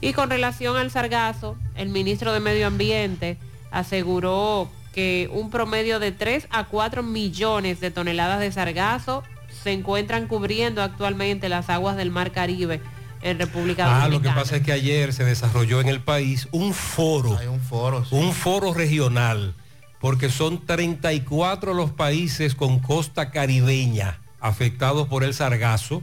Y 0.00 0.14
con 0.14 0.30
relación 0.30 0.78
al 0.78 0.90
sargazo, 0.90 1.58
el 1.74 1.90
ministro 1.90 2.32
de 2.32 2.40
Medio 2.40 2.68
Ambiente 2.68 3.36
aseguró 3.70 4.70
que 4.94 5.28
un 5.30 5.50
promedio 5.50 6.00
de 6.00 6.12
3 6.12 6.48
a 6.52 6.68
4 6.68 7.02
millones 7.02 7.80
de 7.80 7.90
toneladas 7.90 8.40
de 8.40 8.50
sargazo 8.50 9.24
se 9.62 9.72
encuentran 9.72 10.26
cubriendo 10.28 10.82
actualmente 10.82 11.48
las 11.48 11.68
aguas 11.70 11.96
del 11.96 12.10
Mar 12.10 12.32
Caribe 12.32 12.80
en 13.22 13.38
República 13.38 13.84
Ah, 13.86 14.04
Dominicana. 14.04 14.08
lo 14.10 14.22
que 14.22 14.40
pasa 14.40 14.56
es 14.56 14.62
que 14.62 14.72
ayer 14.72 15.12
se 15.12 15.24
desarrolló 15.24 15.80
en 15.80 15.88
el 15.88 16.00
país 16.00 16.48
un 16.52 16.72
foro. 16.74 17.38
un 17.50 17.60
foro. 17.60 18.04
Un 18.10 18.32
foro 18.32 18.72
regional, 18.74 19.54
porque 20.00 20.30
son 20.30 20.64
34 20.64 21.74
los 21.74 21.90
países 21.90 22.54
con 22.54 22.78
costa 22.78 23.30
caribeña 23.30 24.18
afectados 24.40 25.08
por 25.08 25.24
el 25.24 25.34
sargazo. 25.34 26.02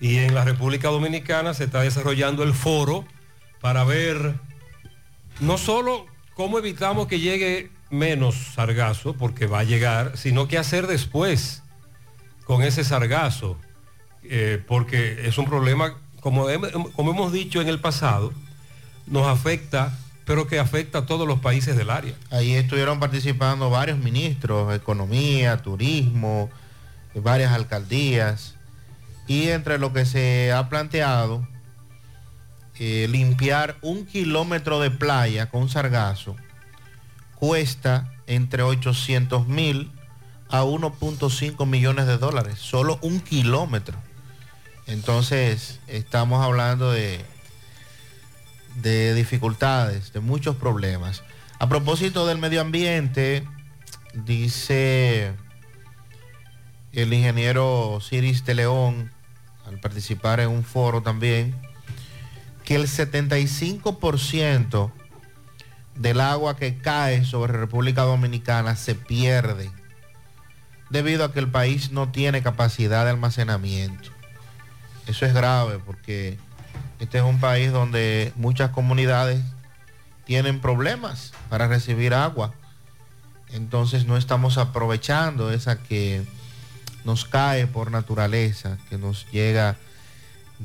Y 0.00 0.16
en 0.18 0.34
la 0.34 0.44
República 0.44 0.88
Dominicana 0.88 1.52
se 1.54 1.64
está 1.64 1.80
desarrollando 1.82 2.42
el 2.44 2.54
foro 2.54 3.04
para 3.60 3.84
ver 3.84 4.34
no 5.40 5.58
solo 5.58 6.06
cómo 6.34 6.58
evitamos 6.58 7.08
que 7.08 7.18
llegue 7.20 7.70
menos 7.90 8.36
sargazo, 8.54 9.14
porque 9.14 9.46
va 9.46 9.58
a 9.60 9.64
llegar, 9.64 10.12
sino 10.16 10.46
qué 10.48 10.56
hacer 10.56 10.86
después 10.86 11.62
con 12.48 12.62
ese 12.62 12.82
sargazo, 12.82 13.56
eh, 14.24 14.60
porque 14.66 15.28
es 15.28 15.36
un 15.38 15.44
problema, 15.44 15.94
como, 16.20 16.48
hem- 16.48 16.92
como 16.94 17.10
hemos 17.12 17.30
dicho 17.32 17.60
en 17.60 17.68
el 17.68 17.78
pasado, 17.78 18.32
nos 19.06 19.26
afecta, 19.26 19.96
pero 20.24 20.46
que 20.46 20.58
afecta 20.58 21.00
a 21.00 21.06
todos 21.06 21.28
los 21.28 21.40
países 21.40 21.76
del 21.76 21.90
área. 21.90 22.14
Ahí 22.30 22.54
estuvieron 22.54 22.98
participando 23.00 23.68
varios 23.70 23.98
ministros, 23.98 24.74
economía, 24.74 25.58
turismo, 25.58 26.48
eh, 27.14 27.20
varias 27.20 27.52
alcaldías. 27.52 28.54
Y 29.26 29.48
entre 29.50 29.78
lo 29.78 29.92
que 29.92 30.06
se 30.06 30.50
ha 30.52 30.70
planteado, 30.70 31.46
eh, 32.78 33.08
limpiar 33.10 33.76
un 33.82 34.06
kilómetro 34.06 34.80
de 34.80 34.90
playa 34.90 35.50
con 35.50 35.68
sargazo 35.68 36.34
cuesta 37.34 38.10
entre 38.26 38.62
800 38.62 39.46
mil 39.46 39.90
a 40.50 40.64
1.5 40.64 41.66
millones 41.66 42.06
de 42.06 42.18
dólares, 42.18 42.58
solo 42.58 42.98
un 43.02 43.20
kilómetro. 43.20 43.98
Entonces, 44.86 45.80
estamos 45.86 46.42
hablando 46.42 46.90
de, 46.90 47.20
de 48.76 49.14
dificultades, 49.14 50.12
de 50.12 50.20
muchos 50.20 50.56
problemas. 50.56 51.22
A 51.58 51.68
propósito 51.68 52.26
del 52.26 52.38
medio 52.38 52.62
ambiente, 52.62 53.46
dice 54.14 55.34
el 56.92 57.12
ingeniero 57.12 57.98
Ciris 58.00 58.44
de 58.46 58.54
León, 58.54 59.12
al 59.66 59.78
participar 59.78 60.40
en 60.40 60.48
un 60.48 60.64
foro 60.64 61.02
también, 61.02 61.54
que 62.64 62.76
el 62.76 62.86
75% 62.86 64.92
del 65.94 66.20
agua 66.20 66.56
que 66.56 66.78
cae 66.78 67.24
sobre 67.24 67.52
República 67.52 68.02
Dominicana 68.02 68.76
se 68.76 68.94
pierde 68.94 69.70
debido 70.90 71.24
a 71.24 71.32
que 71.32 71.40
el 71.40 71.50
país 71.50 71.90
no 71.92 72.10
tiene 72.10 72.42
capacidad 72.42 73.04
de 73.04 73.10
almacenamiento. 73.10 74.10
Eso 75.06 75.26
es 75.26 75.34
grave 75.34 75.78
porque 75.84 76.38
este 77.00 77.18
es 77.18 77.24
un 77.24 77.40
país 77.40 77.72
donde 77.72 78.32
muchas 78.36 78.70
comunidades 78.70 79.40
tienen 80.24 80.60
problemas 80.60 81.32
para 81.48 81.68
recibir 81.68 82.12
agua 82.14 82.54
entonces 83.52 84.06
no 84.06 84.16
estamos 84.16 84.58
aprovechando 84.58 85.50
esa 85.50 85.78
que 85.82 86.22
nos 87.04 87.24
cae 87.24 87.66
por 87.66 87.90
naturaleza, 87.90 88.78
que 88.88 88.98
nos 88.98 89.30
llega 89.30 89.76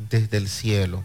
desde 0.09 0.37
el 0.37 0.49
cielo. 0.49 1.03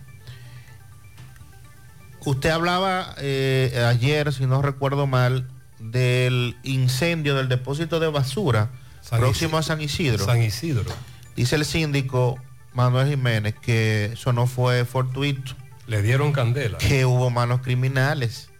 Usted 2.24 2.50
hablaba 2.50 3.14
eh, 3.18 3.84
ayer, 3.88 4.32
si 4.32 4.46
no 4.46 4.60
recuerdo 4.60 5.06
mal, 5.06 5.48
del 5.78 6.56
incendio 6.64 7.36
del 7.36 7.48
depósito 7.48 8.00
de 8.00 8.08
basura 8.08 8.70
San 9.08 9.20
próximo 9.20 9.58
Isidro. 9.58 9.58
a 9.58 9.62
San 9.62 9.80
Isidro. 9.80 10.24
San 10.26 10.42
Isidro. 10.42 10.92
Dice 11.34 11.56
el 11.56 11.64
síndico 11.64 12.38
Manuel 12.74 13.08
Jiménez 13.08 13.54
que 13.54 14.10
eso 14.12 14.34
no 14.34 14.46
fue 14.46 14.84
fortuito. 14.84 15.54
Le 15.86 16.02
dieron 16.02 16.32
candela. 16.32 16.76
Que 16.76 17.06
hubo 17.06 17.30
manos 17.30 17.62
criminales 17.62 18.50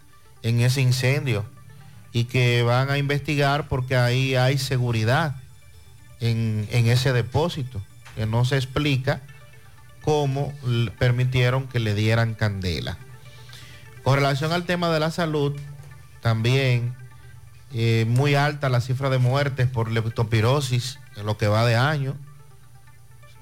en 0.41 0.61
ese 0.61 0.81
incendio 0.81 1.45
y 2.13 2.23
que 2.23 2.63
van 2.63 2.89
a 2.89 2.97
investigar 2.97 3.67
porque 3.67 3.95
ahí 3.95 4.33
hay 4.33 4.57
seguridad 4.57 5.35
en, 6.19 6.67
en 6.71 6.87
ese 6.87 7.13
depósito, 7.13 7.83
que 8.15 8.25
no 8.25 8.43
se 8.43 8.55
explica 8.55 9.21
cómo 10.01 10.51
permitieron 10.97 11.67
que 11.67 11.77
le 11.77 11.93
dieran 11.93 12.33
candela. 12.33 12.97
Con 14.01 14.15
relación 14.15 14.51
al 14.51 14.65
tema 14.65 14.89
de 14.89 14.99
la 14.99 15.11
salud, 15.11 15.55
también 16.21 16.95
eh, 17.71 18.05
muy 18.07 18.33
alta 18.33 18.69
la 18.69 18.81
cifra 18.81 19.09
de 19.09 19.19
muertes 19.19 19.67
por 19.67 19.91
leptospirosis 19.91 20.99
en 21.15 21.25
lo 21.25 21.37
que 21.37 21.47
va 21.47 21.65
de 21.65 21.75
año. 21.75 22.15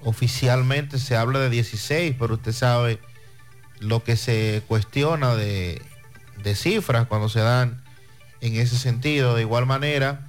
Oficialmente 0.03 0.99
se 0.99 1.15
habla 1.15 1.39
de 1.39 1.49
16, 1.49 2.15
pero 2.19 2.35
usted 2.35 2.51
sabe 2.51 2.99
lo 3.79 4.03
que 4.03 4.17
se 4.17 4.63
cuestiona 4.67 5.35
de, 5.35 5.81
de 6.43 6.55
cifras 6.55 7.07
cuando 7.07 7.29
se 7.29 7.39
dan 7.39 7.81
en 8.41 8.55
ese 8.55 8.77
sentido. 8.77 9.33
De 9.33 9.41
igual 9.41 9.65
manera, 9.65 10.27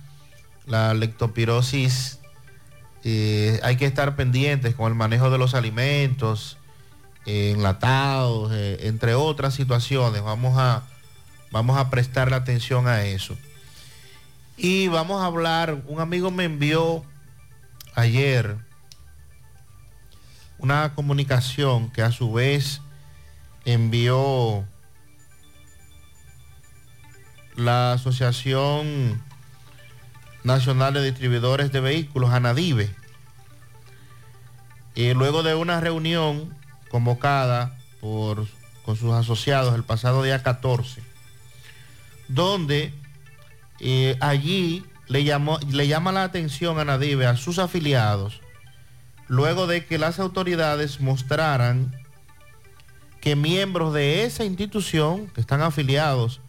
la 0.66 0.94
lectopirosis 0.94 2.20
eh, 3.02 3.58
hay 3.64 3.76
que 3.76 3.86
estar 3.86 4.14
pendientes 4.14 4.76
con 4.76 4.92
el 4.92 4.94
manejo 4.94 5.30
de 5.30 5.38
los 5.38 5.54
alimentos, 5.54 6.56
eh, 7.26 7.52
enlatados, 7.54 8.52
entre 8.52 9.14
otras 9.14 9.54
situaciones. 9.54 10.22
Vamos 10.22 10.56
a, 10.56 10.84
vamos 11.50 11.76
a 11.78 11.90
prestarle 11.90 12.36
atención 12.36 12.86
a 12.86 13.02
eso. 13.02 13.36
Y 14.60 14.88
vamos 14.88 15.22
a 15.22 15.26
hablar, 15.26 15.84
un 15.86 16.00
amigo 16.00 16.32
me 16.32 16.42
envió 16.42 17.04
ayer 17.94 18.56
una 20.58 20.96
comunicación 20.96 21.92
que 21.92 22.02
a 22.02 22.10
su 22.10 22.32
vez 22.32 22.80
envió 23.64 24.66
la 27.54 27.92
Asociación 27.92 29.22
Nacional 30.42 30.94
de 30.94 31.04
Distribuidores 31.04 31.70
de 31.70 31.78
Vehículos, 31.78 32.30
ANADIVE. 32.30 32.90
Y 34.96 35.14
luego 35.14 35.44
de 35.44 35.54
una 35.54 35.78
reunión 35.78 36.52
convocada 36.90 37.78
por, 38.00 38.48
con 38.84 38.96
sus 38.96 39.12
asociados 39.12 39.76
el 39.76 39.84
pasado 39.84 40.24
día 40.24 40.42
14, 40.42 41.00
donde 42.26 42.92
allí 44.20 44.84
le, 45.08 45.24
llamó, 45.24 45.58
le 45.70 45.88
llama 45.88 46.12
la 46.12 46.24
atención 46.24 46.78
a 46.78 46.84
Nadive, 46.84 47.26
a 47.26 47.36
sus 47.36 47.58
afiliados, 47.58 48.40
luego 49.26 49.66
de 49.66 49.86
que 49.86 49.98
las 49.98 50.18
autoridades 50.18 51.00
mostraran 51.00 51.94
que 53.20 53.36
miembros 53.36 53.92
de 53.94 54.24
esa 54.24 54.44
institución, 54.44 55.28
que 55.28 55.40
están 55.40 55.62
afiliados 55.62 56.40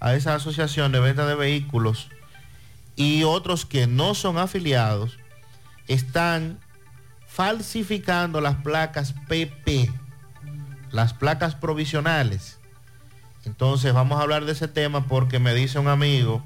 a 0.00 0.14
esa 0.14 0.34
asociación 0.34 0.92
de 0.92 1.00
venta 1.00 1.26
de 1.26 1.34
vehículos, 1.34 2.08
y 2.96 3.24
otros 3.24 3.64
que 3.64 3.86
no 3.86 4.14
son 4.14 4.38
afiliados, 4.38 5.18
están 5.86 6.58
falsificando 7.26 8.40
las 8.40 8.56
placas 8.56 9.14
PP, 9.28 9.90
las 10.90 11.14
placas 11.14 11.54
provisionales. 11.54 12.58
Entonces 13.44 13.94
vamos 13.94 14.18
a 14.18 14.22
hablar 14.22 14.44
de 14.44 14.52
ese 14.52 14.68
tema 14.68 15.06
porque 15.06 15.38
me 15.38 15.54
dice 15.54 15.78
un 15.78 15.88
amigo 15.88 16.42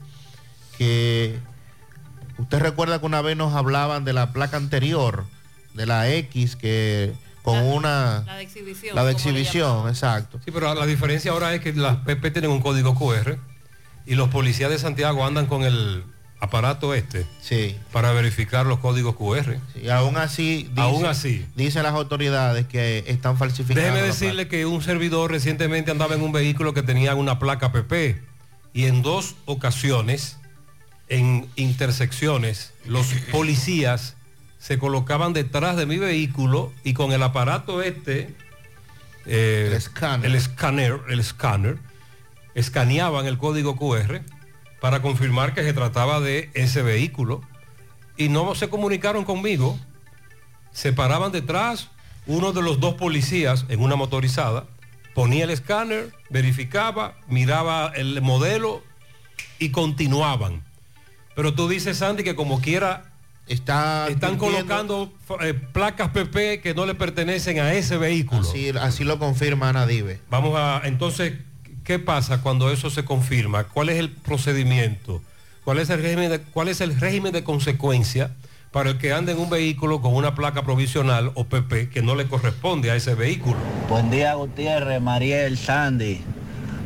que 0.76 1.38
usted 2.38 2.58
recuerda 2.60 2.98
que 3.00 3.06
una 3.06 3.22
vez 3.22 3.36
nos 3.36 3.54
hablaban 3.54 4.04
de 4.04 4.12
la 4.12 4.32
placa 4.32 4.56
anterior, 4.56 5.24
de 5.74 5.86
la 5.86 6.10
X, 6.10 6.56
que 6.56 7.12
con 7.42 7.58
una... 7.58 8.22
La 8.26 8.36
de 8.36 8.42
exhibición. 8.42 8.94
La 8.96 9.04
de 9.04 9.12
exhibición, 9.12 9.88
exacto. 9.88 10.38
Sí, 10.44 10.50
pero 10.50 10.74
la 10.74 10.86
diferencia 10.86 11.32
ahora 11.32 11.54
es 11.54 11.60
que 11.60 11.72
las 11.72 11.96
PP 11.98 12.30
tienen 12.30 12.50
un 12.50 12.60
código 12.60 12.94
QR 12.94 13.36
y 14.06 14.14
los 14.14 14.28
policías 14.28 14.70
de 14.70 14.78
Santiago 14.78 15.24
andan 15.24 15.46
con 15.46 15.62
el 15.62 16.04
aparato 16.40 16.92
este 16.92 17.24
sí. 17.40 17.76
para 17.92 18.12
verificar 18.12 18.66
los 18.66 18.80
códigos 18.80 19.14
QR. 19.16 19.58
Y 19.80 19.88
aún 19.90 20.16
así, 20.16 20.64
dice- 20.70 20.80
Aún 20.80 21.06
así. 21.06 21.46
dicen 21.54 21.84
las 21.84 21.92
autoridades 21.94 22.66
que 22.66 23.04
están 23.06 23.36
falsificando. 23.36 23.80
Déjeme 23.80 24.02
decirle 24.06 24.48
que 24.48 24.66
un 24.66 24.82
servidor 24.82 25.30
recientemente 25.30 25.90
andaba 25.92 26.14
en 26.16 26.22
un 26.22 26.32
vehículo 26.32 26.74
que 26.74 26.82
tenía 26.82 27.14
una 27.14 27.38
placa 27.38 27.70
PP 27.70 28.20
y 28.72 28.86
en 28.86 29.02
dos 29.02 29.36
ocasiones, 29.44 30.38
en 31.12 31.46
intersecciones, 31.56 32.72
los 32.86 33.06
policías 33.30 34.16
se 34.58 34.78
colocaban 34.78 35.34
detrás 35.34 35.76
de 35.76 35.84
mi 35.84 35.98
vehículo 35.98 36.72
y 36.84 36.94
con 36.94 37.12
el 37.12 37.22
aparato 37.22 37.82
este, 37.82 38.34
eh, 39.26 39.66
el 39.68 39.74
escáner, 39.74 40.24
el 40.24 40.34
escáner, 40.34 41.00
el 41.10 41.20
escáner, 41.20 41.78
escaneaban 42.54 43.26
el 43.26 43.36
código 43.36 43.76
QR 43.76 44.22
para 44.80 45.02
confirmar 45.02 45.52
que 45.52 45.62
se 45.64 45.74
trataba 45.74 46.18
de 46.20 46.48
ese 46.54 46.80
vehículo. 46.80 47.42
Y 48.16 48.30
no 48.30 48.54
se 48.54 48.70
comunicaron 48.70 49.26
conmigo, 49.26 49.78
se 50.72 50.94
paraban 50.94 51.30
detrás, 51.30 51.90
uno 52.24 52.54
de 52.54 52.62
los 52.62 52.80
dos 52.80 52.94
policías 52.94 53.66
en 53.68 53.82
una 53.82 53.96
motorizada, 53.96 54.64
ponía 55.14 55.44
el 55.44 55.50
escáner, 55.50 56.10
verificaba, 56.30 57.18
miraba 57.28 57.92
el 57.94 58.22
modelo 58.22 58.82
y 59.58 59.72
continuaban. 59.72 60.71
Pero 61.34 61.54
tú 61.54 61.68
dices, 61.68 61.98
Sandy, 61.98 62.22
que 62.24 62.34
como 62.34 62.60
quiera 62.60 63.12
Está 63.46 64.06
están 64.08 64.38
colocando 64.38 65.12
eh, 65.40 65.52
placas 65.52 66.10
PP 66.10 66.60
que 66.60 66.74
no 66.74 66.86
le 66.86 66.94
pertenecen 66.94 67.58
a 67.58 67.72
ese 67.72 67.96
vehículo. 67.96 68.42
Así, 68.42 68.70
así 68.70 69.04
lo 69.04 69.18
confirma 69.18 69.68
Ana 69.68 69.86
Dive. 69.86 70.20
Vamos 70.30 70.54
a, 70.56 70.82
entonces, 70.84 71.34
¿qué 71.84 71.98
pasa 71.98 72.40
cuando 72.40 72.70
eso 72.70 72.88
se 72.88 73.04
confirma? 73.04 73.64
¿Cuál 73.64 73.88
es 73.88 73.98
el 73.98 74.10
procedimiento? 74.10 75.20
¿Cuál 75.64 75.80
es 75.80 75.90
el 75.90 76.00
régimen 76.00 76.30
de, 76.30 76.40
cuál 76.40 76.68
es 76.68 76.80
el 76.80 76.98
régimen 76.98 77.32
de 77.32 77.42
consecuencia 77.42 78.30
para 78.70 78.90
el 78.90 78.98
que 78.98 79.12
ande 79.12 79.32
en 79.32 79.38
un 79.38 79.50
vehículo 79.50 80.00
con 80.00 80.14
una 80.14 80.34
placa 80.34 80.62
provisional 80.62 81.32
o 81.34 81.44
PP 81.44 81.90
que 81.90 82.00
no 82.00 82.14
le 82.14 82.26
corresponde 82.26 82.92
a 82.92 82.96
ese 82.96 83.14
vehículo? 83.14 83.56
Buen 83.88 84.10
día, 84.10 84.34
Gutiérrez, 84.34 85.00
Mariel, 85.00 85.58
Sandy. 85.58 86.22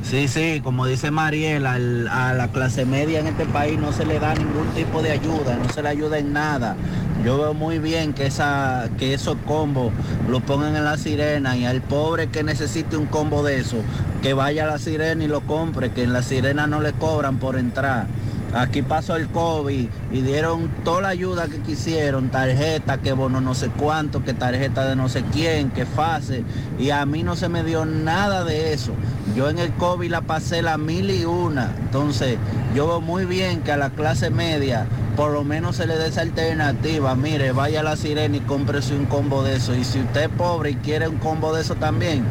Sí, 0.09 0.29
sí, 0.29 0.61
como 0.63 0.87
dice 0.87 1.11
Mariel, 1.11 1.67
al- 1.67 2.07
a 2.07 2.33
la 2.33 2.49
clase 2.49 2.87
media 2.87 3.19
en 3.19 3.27
este 3.27 3.45
país 3.45 3.77
no 3.79 3.93
se 3.93 4.05
le 4.07 4.21
da 4.21 4.35
ningún 4.35 4.69
tipo 4.69 5.03
de 5.03 5.11
ayuda, 5.11 5.57
no 5.57 5.69
se 5.73 5.83
le 5.83 5.89
ayuda 5.89 6.19
en 6.19 6.33
nada. 6.33 6.77
Yo 7.25 7.39
veo 7.39 7.55
muy 7.55 7.81
bien 7.81 8.13
que, 8.13 8.27
esa, 8.27 8.89
que 8.99 9.15
esos 9.15 9.37
combos 9.47 9.93
lo 10.29 10.39
pongan 10.41 10.77
en 10.77 10.85
la 10.85 10.97
sirena 10.97 11.57
y 11.57 11.65
al 11.65 11.83
pobre 11.83 12.29
que 12.29 12.45
necesite 12.45 12.97
un 12.97 13.07
combo 13.07 13.43
de 13.43 13.59
eso, 13.59 13.79
que 14.23 14.33
vaya 14.33 14.63
a 14.65 14.67
la 14.69 14.79
sirena 14.79 15.25
y 15.25 15.29
lo 15.29 15.41
compre, 15.41 15.91
que 15.91 16.05
en 16.05 16.13
la 16.13 16.23
sirena 16.23 16.69
no 16.69 16.81
le 16.81 16.93
cobran 16.93 17.39
por 17.39 17.59
entrar. 17.59 18.07
Aquí 18.55 18.83
pasó 18.83 19.17
el 19.17 19.29
COVID 19.29 19.89
y 20.13 20.21
dieron 20.21 20.71
toda 20.85 21.03
la 21.03 21.09
ayuda 21.09 21.49
que 21.49 21.59
quisieron, 21.59 22.31
tarjeta, 22.31 22.99
que 22.99 23.13
bono 23.13 23.41
no 23.41 23.55
sé 23.55 23.69
cuánto, 23.69 24.25
que 24.25 24.35
tarjeta 24.35 24.87
de 24.87 24.97
no 24.97 25.09
sé 25.09 25.25
quién, 25.33 25.71
que 25.71 25.85
fase. 25.85 26.45
Y 26.79 26.91
a 26.91 27.05
mí 27.07 27.23
no 27.23 27.37
se 27.37 27.49
me 27.49 27.65
dio 27.65 27.85
nada 27.85 28.45
de 28.45 28.73
eso. 28.73 28.93
Yo 29.37 29.51
en 29.51 29.59
el 29.59 29.73
COVID 29.75 30.11
la 30.11 30.23
pasé 30.23 30.63
la 30.63 30.79
mil 30.79 31.11
y 31.11 31.25
una. 31.25 31.75
Entonces, 31.81 32.39
yo 32.75 32.87
veo 32.87 33.01
muy 33.01 33.25
bien 33.25 33.63
que 33.63 33.73
a 33.73 33.77
la 33.77 33.91
clase 33.91 34.31
media 34.31 34.87
por 35.17 35.33
lo 35.33 35.45
menos 35.45 35.77
se 35.77 35.87
le 35.87 35.97
dé 35.97 36.09
esa 36.09 36.21
alternativa. 36.21 37.15
Mire, 37.15 37.53
vaya 37.53 37.81
a 37.81 37.83
la 37.83 37.97
sirena 37.97 38.37
y 38.37 38.41
cómprese 38.41 38.95
un 38.95 39.07
combo 39.07 39.43
de 39.43 39.57
eso. 39.57 39.75
Y 39.75 39.83
si 39.83 40.01
usted 40.01 40.25
es 40.25 40.29
pobre 40.29 40.71
y 40.71 40.75
quiere 40.75 41.09
un 41.09 41.17
combo 41.17 41.55
de 41.55 41.63
eso 41.63 41.75
también, 41.75 42.23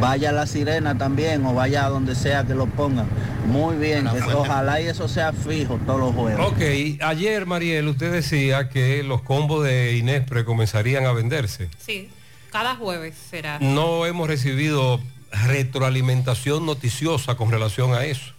vaya 0.00 0.30
a 0.30 0.32
la 0.32 0.46
sirena 0.46 0.96
también 0.98 1.44
o 1.46 1.54
vaya 1.54 1.86
a 1.86 1.88
donde 1.88 2.14
sea 2.14 2.44
que 2.44 2.54
lo 2.54 2.66
pongan. 2.66 3.06
Muy 3.46 3.76
bien, 3.76 4.08
que 4.08 4.34
ojalá 4.34 4.80
y 4.80 4.86
eso 4.86 5.08
sea 5.08 5.32
fijo 5.32 5.78
todos 5.86 6.00
los 6.00 6.14
jueves. 6.14 6.44
Ok, 6.44 7.00
ayer 7.02 7.46
Mariel, 7.46 7.88
usted 7.88 8.12
decía 8.12 8.68
que 8.68 9.02
los 9.02 9.22
combos 9.22 9.64
de 9.64 9.96
Inespre 9.96 10.44
comenzarían 10.44 11.06
a 11.06 11.12
venderse. 11.12 11.68
Sí, 11.78 12.10
cada 12.50 12.74
jueves 12.74 13.14
será. 13.30 13.58
No 13.60 14.04
hemos 14.06 14.28
recibido 14.28 15.00
retroalimentación 15.30 16.66
noticiosa 16.66 17.36
con 17.36 17.50
relación 17.50 17.94
a 17.94 18.04
eso. 18.04 18.32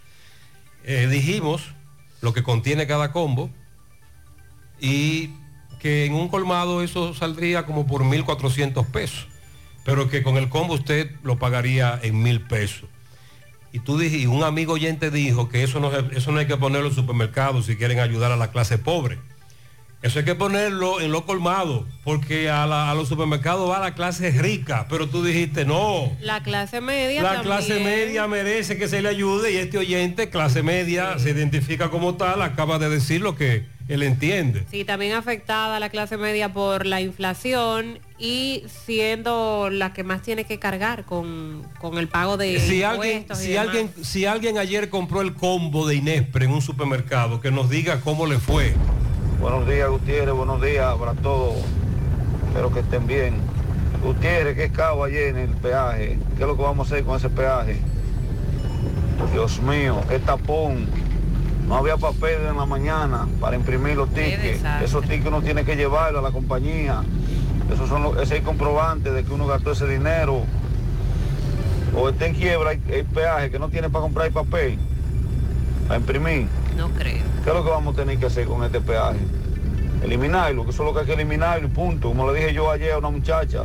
Eh, 0.83 1.07
dijimos 1.07 1.61
lo 2.21 2.33
que 2.33 2.43
contiene 2.43 2.87
cada 2.87 3.11
combo 3.11 3.49
y 4.79 5.31
que 5.79 6.05
en 6.05 6.13
un 6.13 6.27
colmado 6.27 6.81
eso 6.81 7.13
saldría 7.13 7.65
como 7.65 7.87
por 7.87 8.03
1.400 8.03 8.85
pesos, 8.87 9.27
pero 9.87 10.09
que 10.09 10.21
con 10.21 10.35
el 10.35 10.49
combo 10.49 10.73
usted 10.73 11.09
lo 11.23 11.37
pagaría 11.39 11.97
en 12.03 12.21
mil 12.21 12.41
pesos. 12.41 12.89
y 13.73 13.79
tú 13.79 13.97
dij- 13.99 14.21
y 14.21 14.25
un 14.25 14.43
amigo 14.43 14.73
oyente 14.73 15.11
dijo 15.11 15.49
que 15.49 15.61
eso 15.63 15.79
no, 15.79 15.91
eso 15.95 16.31
no 16.31 16.39
hay 16.39 16.45
que 16.47 16.57
ponerlo 16.57 16.87
en 16.89 16.95
supermercados 16.95 17.65
si 17.67 17.75
quieren 17.75 17.99
ayudar 17.99 18.31
a 18.31 18.35
la 18.37 18.49
clase 18.51 18.77
pobre. 18.77 19.17
Eso 20.01 20.19
hay 20.19 20.25
que 20.25 20.35
ponerlo 20.35 20.99
en 21.01 21.11
lo 21.11 21.25
colmado, 21.25 21.85
porque 22.03 22.49
a, 22.49 22.65
la- 22.67 22.89
a 22.91 22.95
los 22.95 23.07
supermercados 23.09 23.69
va 23.69 23.79
la 23.79 23.93
clase 23.93 24.31
rica, 24.31 24.87
pero 24.89 25.07
tú 25.07 25.23
dijiste 25.23 25.63
no. 25.65 26.11
La 26.21 26.41
clase 26.43 26.81
media 26.81 27.21
La 27.23 27.33
también. 27.35 27.55
clase 27.57 27.79
media 27.83 28.27
merece 28.27 28.77
que 28.77 28.87
se 28.87 29.01
le 29.01 29.09
ayude 29.09 29.51
y 29.53 29.57
este 29.57 29.77
oyente, 29.77 30.29
clase 30.29 30.63
media, 30.63 31.17
se 31.19 31.29
identifica 31.31 31.89
como 31.89 32.15
tal, 32.15 32.41
acaba 32.41 32.77
de 32.79 32.89
decir 32.89 33.21
lo 33.21 33.35
que 33.35 33.65
él 33.89 34.01
entiende. 34.03 34.65
Sí, 34.71 34.83
también 34.85 35.13
afectada 35.13 35.79
la 35.79 35.89
clase 35.89 36.17
media 36.17 36.51
por 36.51 36.85
la 36.85 36.99
inflación 37.01 37.99
y 38.19 38.63
siendo 38.85 39.69
la 39.69 39.93
que 39.93 40.03
más 40.03 40.21
tiene 40.21 40.45
que 40.45 40.57
cargar 40.59 41.05
con, 41.05 41.63
con 41.79 41.97
el 41.97 42.07
pago 42.07 42.37
de 42.37 42.59
Si 42.59 42.83
alguien, 42.83 43.25
si, 43.35 43.49
demás. 43.49 43.67
alguien, 43.67 43.91
si 44.01 44.25
alguien 44.25 44.57
ayer 44.57 44.89
compró 44.89 45.21
el 45.21 45.33
combo 45.35 45.87
de 45.87 45.95
Inespre 45.95 46.45
en 46.45 46.51
un 46.51 46.61
supermercado, 46.61 47.39
que 47.41 47.51
nos 47.51 47.69
diga 47.69 48.01
cómo 48.01 48.25
le 48.25 48.39
fue. 48.39 48.73
Buenos 49.39 49.67
días, 49.67 49.89
Gutiérrez. 49.89 50.33
Buenos 50.33 50.61
días 50.61 50.95
para 50.95 51.13
todos. 51.13 51.57
Espero 52.47 52.73
que 52.73 52.79
estén 52.79 53.05
bien. 53.05 53.35
Gutiérrez, 54.03 54.55
¿qué 54.55 54.71
cabo 54.71 55.03
ayer 55.03 55.29
en 55.29 55.37
el 55.37 55.55
peaje? 55.55 56.17
¿Qué 56.37 56.41
es 56.43 56.47
lo 56.47 56.55
que 56.55 56.63
vamos 56.63 56.91
a 56.91 56.95
hacer 56.95 57.05
con 57.05 57.17
ese 57.17 57.29
peaje? 57.29 57.77
Dios 59.31 59.61
mío, 59.61 60.01
qué 60.09 60.19
tapón. 60.19 60.87
No 61.67 61.75
había 61.75 61.97
papel 61.97 62.39
en 62.49 62.55
la 62.57 62.65
mañana 62.65 63.27
para 63.41 63.55
imprimir 63.57 63.95
los 63.97 64.09
tickets. 64.09 64.63
Esos 64.81 65.03
tickets 65.03 65.27
uno 65.27 65.41
tiene 65.41 65.65
que 65.65 65.75
llevarlos 65.75 66.19
a 66.19 66.27
la 66.27 66.31
compañía. 66.31 67.03
Esos 67.73 67.89
son 67.89 68.03
los, 68.03 68.17
ese 68.17 68.41
comprobante 68.41 69.11
de 69.11 69.23
que 69.23 69.33
uno 69.33 69.45
gastó 69.47 69.71
ese 69.71 69.87
dinero. 69.87 70.41
O 71.95 72.09
está 72.09 72.25
en 72.27 72.33
quiebra 72.35 72.71
el, 72.73 72.81
el 72.89 73.05
peaje 73.05 73.49
que 73.51 73.59
no 73.59 73.69
tiene 73.69 73.89
para 73.89 74.03
comprar 74.03 74.27
el 74.27 74.33
papel. 74.33 74.77
Para 75.87 75.99
imprimir. 75.99 76.47
No 76.77 76.89
creo. 76.89 77.23
¿Qué 77.43 77.49
es 77.49 77.55
lo 77.55 77.63
que 77.63 77.69
vamos 77.69 77.93
a 77.93 77.97
tener 77.97 78.17
que 78.19 78.25
hacer 78.27 78.45
con 78.45 78.63
este 78.63 78.81
peaje? 78.81 79.19
Eliminarlo, 80.03 80.63
que 80.63 80.69
eso 80.71 80.83
es 80.83 80.87
lo 80.87 80.93
que 80.93 80.99
hay 81.01 81.05
que 81.07 81.13
eliminarlo 81.13 81.67
y 81.67 81.71
punto. 81.71 82.09
Como 82.09 82.31
le 82.31 82.39
dije 82.39 82.53
yo 82.53 82.69
ayer 82.69 82.91
a 82.93 82.97
una 82.99 83.09
muchacha, 83.09 83.63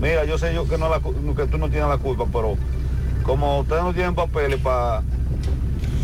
mira, 0.00 0.24
yo 0.24 0.36
sé 0.36 0.52
yo 0.54 0.66
que, 0.68 0.76
no 0.78 0.88
la 0.88 0.98
que 1.00 1.46
tú 1.46 1.58
no 1.58 1.68
tienes 1.68 1.88
la 1.88 1.98
culpa, 1.98 2.24
pero 2.32 2.56
como 3.22 3.60
ustedes 3.60 3.82
no 3.82 3.92
tienen 3.94 4.14
papeles 4.14 4.58
para 4.60 5.02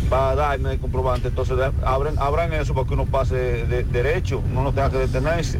para 0.09 0.35
darme 0.35 0.71
el 0.71 0.79
comprobante, 0.79 1.27
entonces 1.27 1.57
abren, 1.83 2.15
abran 2.17 2.53
eso 2.53 2.73
para 2.73 2.87
que 2.87 2.93
uno 2.93 3.05
pase 3.05 3.35
de- 3.35 3.83
derecho, 3.83 4.41
no 4.53 4.71
tenga 4.71 4.89
que 4.89 4.99
detenerse. 4.99 5.59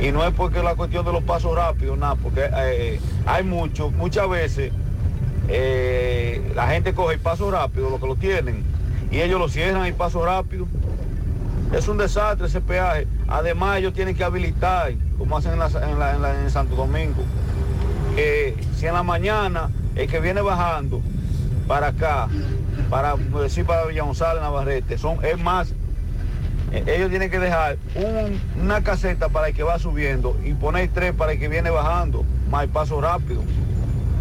Y 0.00 0.12
no 0.12 0.24
es 0.26 0.32
porque 0.34 0.62
la 0.62 0.74
cuestión 0.74 1.04
de 1.06 1.12
los 1.12 1.22
pasos 1.22 1.54
rápidos, 1.54 1.96
nada, 1.98 2.16
porque 2.16 2.48
eh, 2.54 3.00
hay 3.24 3.42
mucho, 3.44 3.90
muchas 3.90 4.28
veces 4.28 4.70
eh, 5.48 6.52
la 6.54 6.68
gente 6.68 6.92
coge 6.94 7.14
el 7.14 7.20
paso 7.20 7.50
rápido, 7.50 7.88
lo 7.90 7.98
que 8.00 8.06
lo 8.06 8.16
tienen, 8.16 8.62
y 9.10 9.20
ellos 9.20 9.38
lo 9.40 9.48
cierran 9.48 9.86
el 9.86 9.94
paso 9.94 10.24
rápido. 10.24 10.66
Es 11.72 11.88
un 11.88 11.96
desastre 11.98 12.46
ese 12.46 12.60
peaje. 12.60 13.08
Además 13.26 13.78
ellos 13.78 13.92
tienen 13.94 14.14
que 14.14 14.22
habilitar, 14.24 14.92
como 15.18 15.36
hacen 15.36 15.52
en, 15.54 15.58
la- 15.98 16.12
en 16.12 16.22
la- 16.22 16.40
en 16.42 16.50
Santo 16.50 16.76
Domingo, 16.76 17.22
que 18.14 18.54
si 18.76 18.86
en 18.86 18.94
la 18.94 19.02
mañana 19.02 19.70
el 19.94 20.08
que 20.08 20.20
viene 20.20 20.42
bajando 20.42 21.00
para 21.66 21.88
acá, 21.88 22.28
para 22.90 23.16
decir 23.42 23.64
para 23.64 23.86
Villa 23.86 24.02
González, 24.04 24.42
Navarrete, 24.42 24.98
son, 24.98 25.24
es 25.24 25.38
más, 25.42 25.70
eh, 25.70 25.74
ellos 26.72 27.10
tienen 27.10 27.30
que 27.30 27.38
dejar 27.38 27.78
un- 27.94 28.40
una 28.62 28.82
caseta 28.82 29.28
para 29.28 29.48
el 29.48 29.54
que 29.54 29.62
va 29.62 29.78
subiendo 29.78 30.38
y 30.44 30.52
poner 30.54 30.90
tres 30.92 31.12
para 31.12 31.32
el 31.32 31.38
que 31.38 31.48
viene 31.48 31.70
bajando, 31.70 32.24
más 32.50 32.66
paso 32.68 33.00
rápido, 33.00 33.42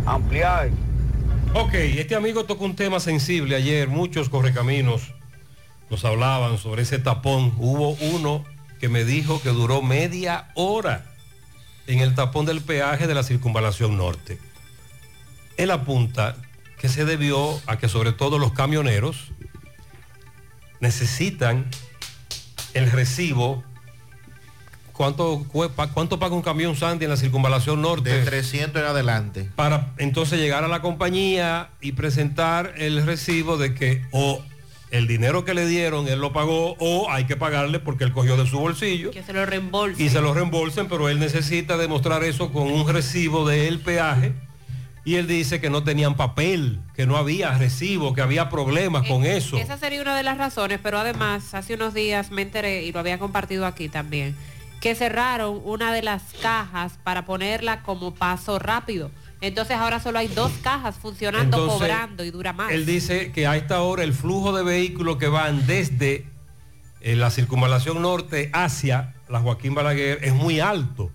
ampliar. 0.06 0.70
Ok, 1.54 1.74
este 1.74 2.16
amigo 2.16 2.46
tocó 2.46 2.66
un 2.66 2.76
tema 2.76 3.00
sensible 3.00 3.56
ayer, 3.56 3.88
muchos 3.88 4.30
correcaminos 4.30 5.14
nos 5.90 6.04
hablaban 6.04 6.58
sobre 6.58 6.82
ese 6.82 7.00
tapón. 7.00 7.54
Hubo 7.58 7.92
uno 8.14 8.44
que 8.80 8.90
me 8.90 9.04
dijo 9.06 9.42
que 9.42 9.50
duró 9.50 9.82
media 9.82 10.50
hora 10.56 11.06
en 11.88 12.00
el 12.00 12.14
tapón 12.16 12.46
del 12.46 12.62
peaje 12.62 13.08
de 13.08 13.14
la 13.16 13.24
circunvalación 13.24 13.96
norte. 13.98 14.38
Él 15.58 15.72
apunta 15.72 16.36
que 16.80 16.90
se 16.90 17.06
debió 17.06 17.60
a 17.68 17.78
que 17.78 17.88
sobre 17.88 18.12
todo 18.12 18.38
los 18.38 18.52
camioneros 18.52 19.32
necesitan 20.82 21.66
el 22.76 22.92
recibo. 22.92 23.64
¿Cuánto, 24.94 25.44
¿Cuánto 25.94 26.20
paga 26.20 26.36
un 26.36 26.42
camión 26.42 26.76
Sandy 26.78 27.04
en 27.04 27.12
la 27.12 27.18
circunvalación 27.18 27.82
norte? 27.82 28.12
De 28.18 28.24
300 28.24 28.82
en 28.82 28.88
adelante. 28.88 29.50
para 29.56 29.92
entonces 29.98 30.40
llegar 30.40 30.64
a 30.64 30.70
la 30.70 30.82
compañía 30.82 31.70
y 31.82 31.92
presentar 31.94 32.76
el 32.78 33.06
recibo 33.06 33.58
de 33.58 33.74
que 33.74 34.04
o 34.12 34.42
el 34.92 35.06
dinero 35.08 35.44
que 35.44 35.54
le 35.54 35.66
dieron 35.68 36.08
él 36.08 36.20
lo 36.22 36.32
pagó 36.32 36.78
o 36.80 37.10
hay 37.12 37.26
que 37.26 37.36
pagarle 37.36 37.80
porque 37.80 38.06
él 38.06 38.14
cogió 38.14 38.38
de 38.38 38.48
su 38.48 38.58
bolsillo 38.60 39.12
Que 39.12 39.22
se 39.24 39.34
lo 39.34 39.46
reembolsen. 39.46 40.06
y 40.06 40.08
se 40.10 40.22
lo 40.22 40.34
reembolsen, 40.34 40.88
pero 40.88 41.10
él 41.10 41.20
necesita 41.20 41.76
demostrar 41.76 42.24
eso 42.24 42.54
con 42.54 42.64
un 42.72 42.88
recibo 42.88 43.46
del 43.46 43.80
peaje 43.82 44.32
y 45.06 45.16
él 45.16 45.28
dice 45.28 45.62
que 45.62 45.70
no 45.70 45.84
tenían 45.84 46.16
papel, 46.16 46.80
que 46.96 47.06
no 47.06 47.16
había 47.16 47.56
recibo, 47.56 48.16
que 48.16 48.22
había 48.22 48.50
problemas 48.50 49.08
con 49.08 49.24
eso. 49.24 49.56
Esa 49.56 49.78
sería 49.78 50.02
una 50.02 50.18
de 50.18 50.24
las 50.24 50.40
razones, 50.40 50.80
pero 50.82 50.98
además 50.98 51.54
hace 51.54 51.76
unos 51.76 51.94
días 51.94 52.32
me 52.32 52.42
enteré 52.42 52.84
y 52.84 52.92
lo 52.92 53.00
había 53.00 53.20
compartido 53.20 53.68
aquí 53.68 53.88
también, 53.88 54.36
que 54.82 54.96
cerraron 54.96 55.62
una 55.64 55.94
de 55.94 56.02
las 56.02 56.24
cajas 56.42 56.98
para 57.04 57.24
ponerla 57.24 57.84
como 57.84 58.16
paso 58.16 58.58
rápido. 58.58 59.12
Entonces 59.42 59.78
ahora 59.78 60.00
solo 60.00 60.18
hay 60.18 60.28
dos 60.28 60.52
cajas 60.64 60.96
funcionando, 60.96 61.58
Entonces, 61.58 61.78
cobrando 61.78 62.24
y 62.24 62.32
dura 62.32 62.52
más. 62.52 62.72
Él 62.72 62.88
dice 62.88 63.32
que 63.32 63.46
a 63.46 63.56
esta 63.58 63.82
hora 63.82 64.04
el 64.04 64.14
flujo 64.14 64.58
de 64.58 64.64
vehículos 64.64 65.18
que 65.18 65.28
van 65.28 65.68
desde 65.68 66.26
eh, 67.02 67.16
la 67.16 67.30
circunvalación 67.30 68.02
norte 68.02 68.50
hacia 68.54 69.14
la 69.30 69.40
Joaquín 69.40 69.76
Balaguer 69.76 70.18
es 70.24 70.34
muy 70.34 70.62
alto 70.62 71.12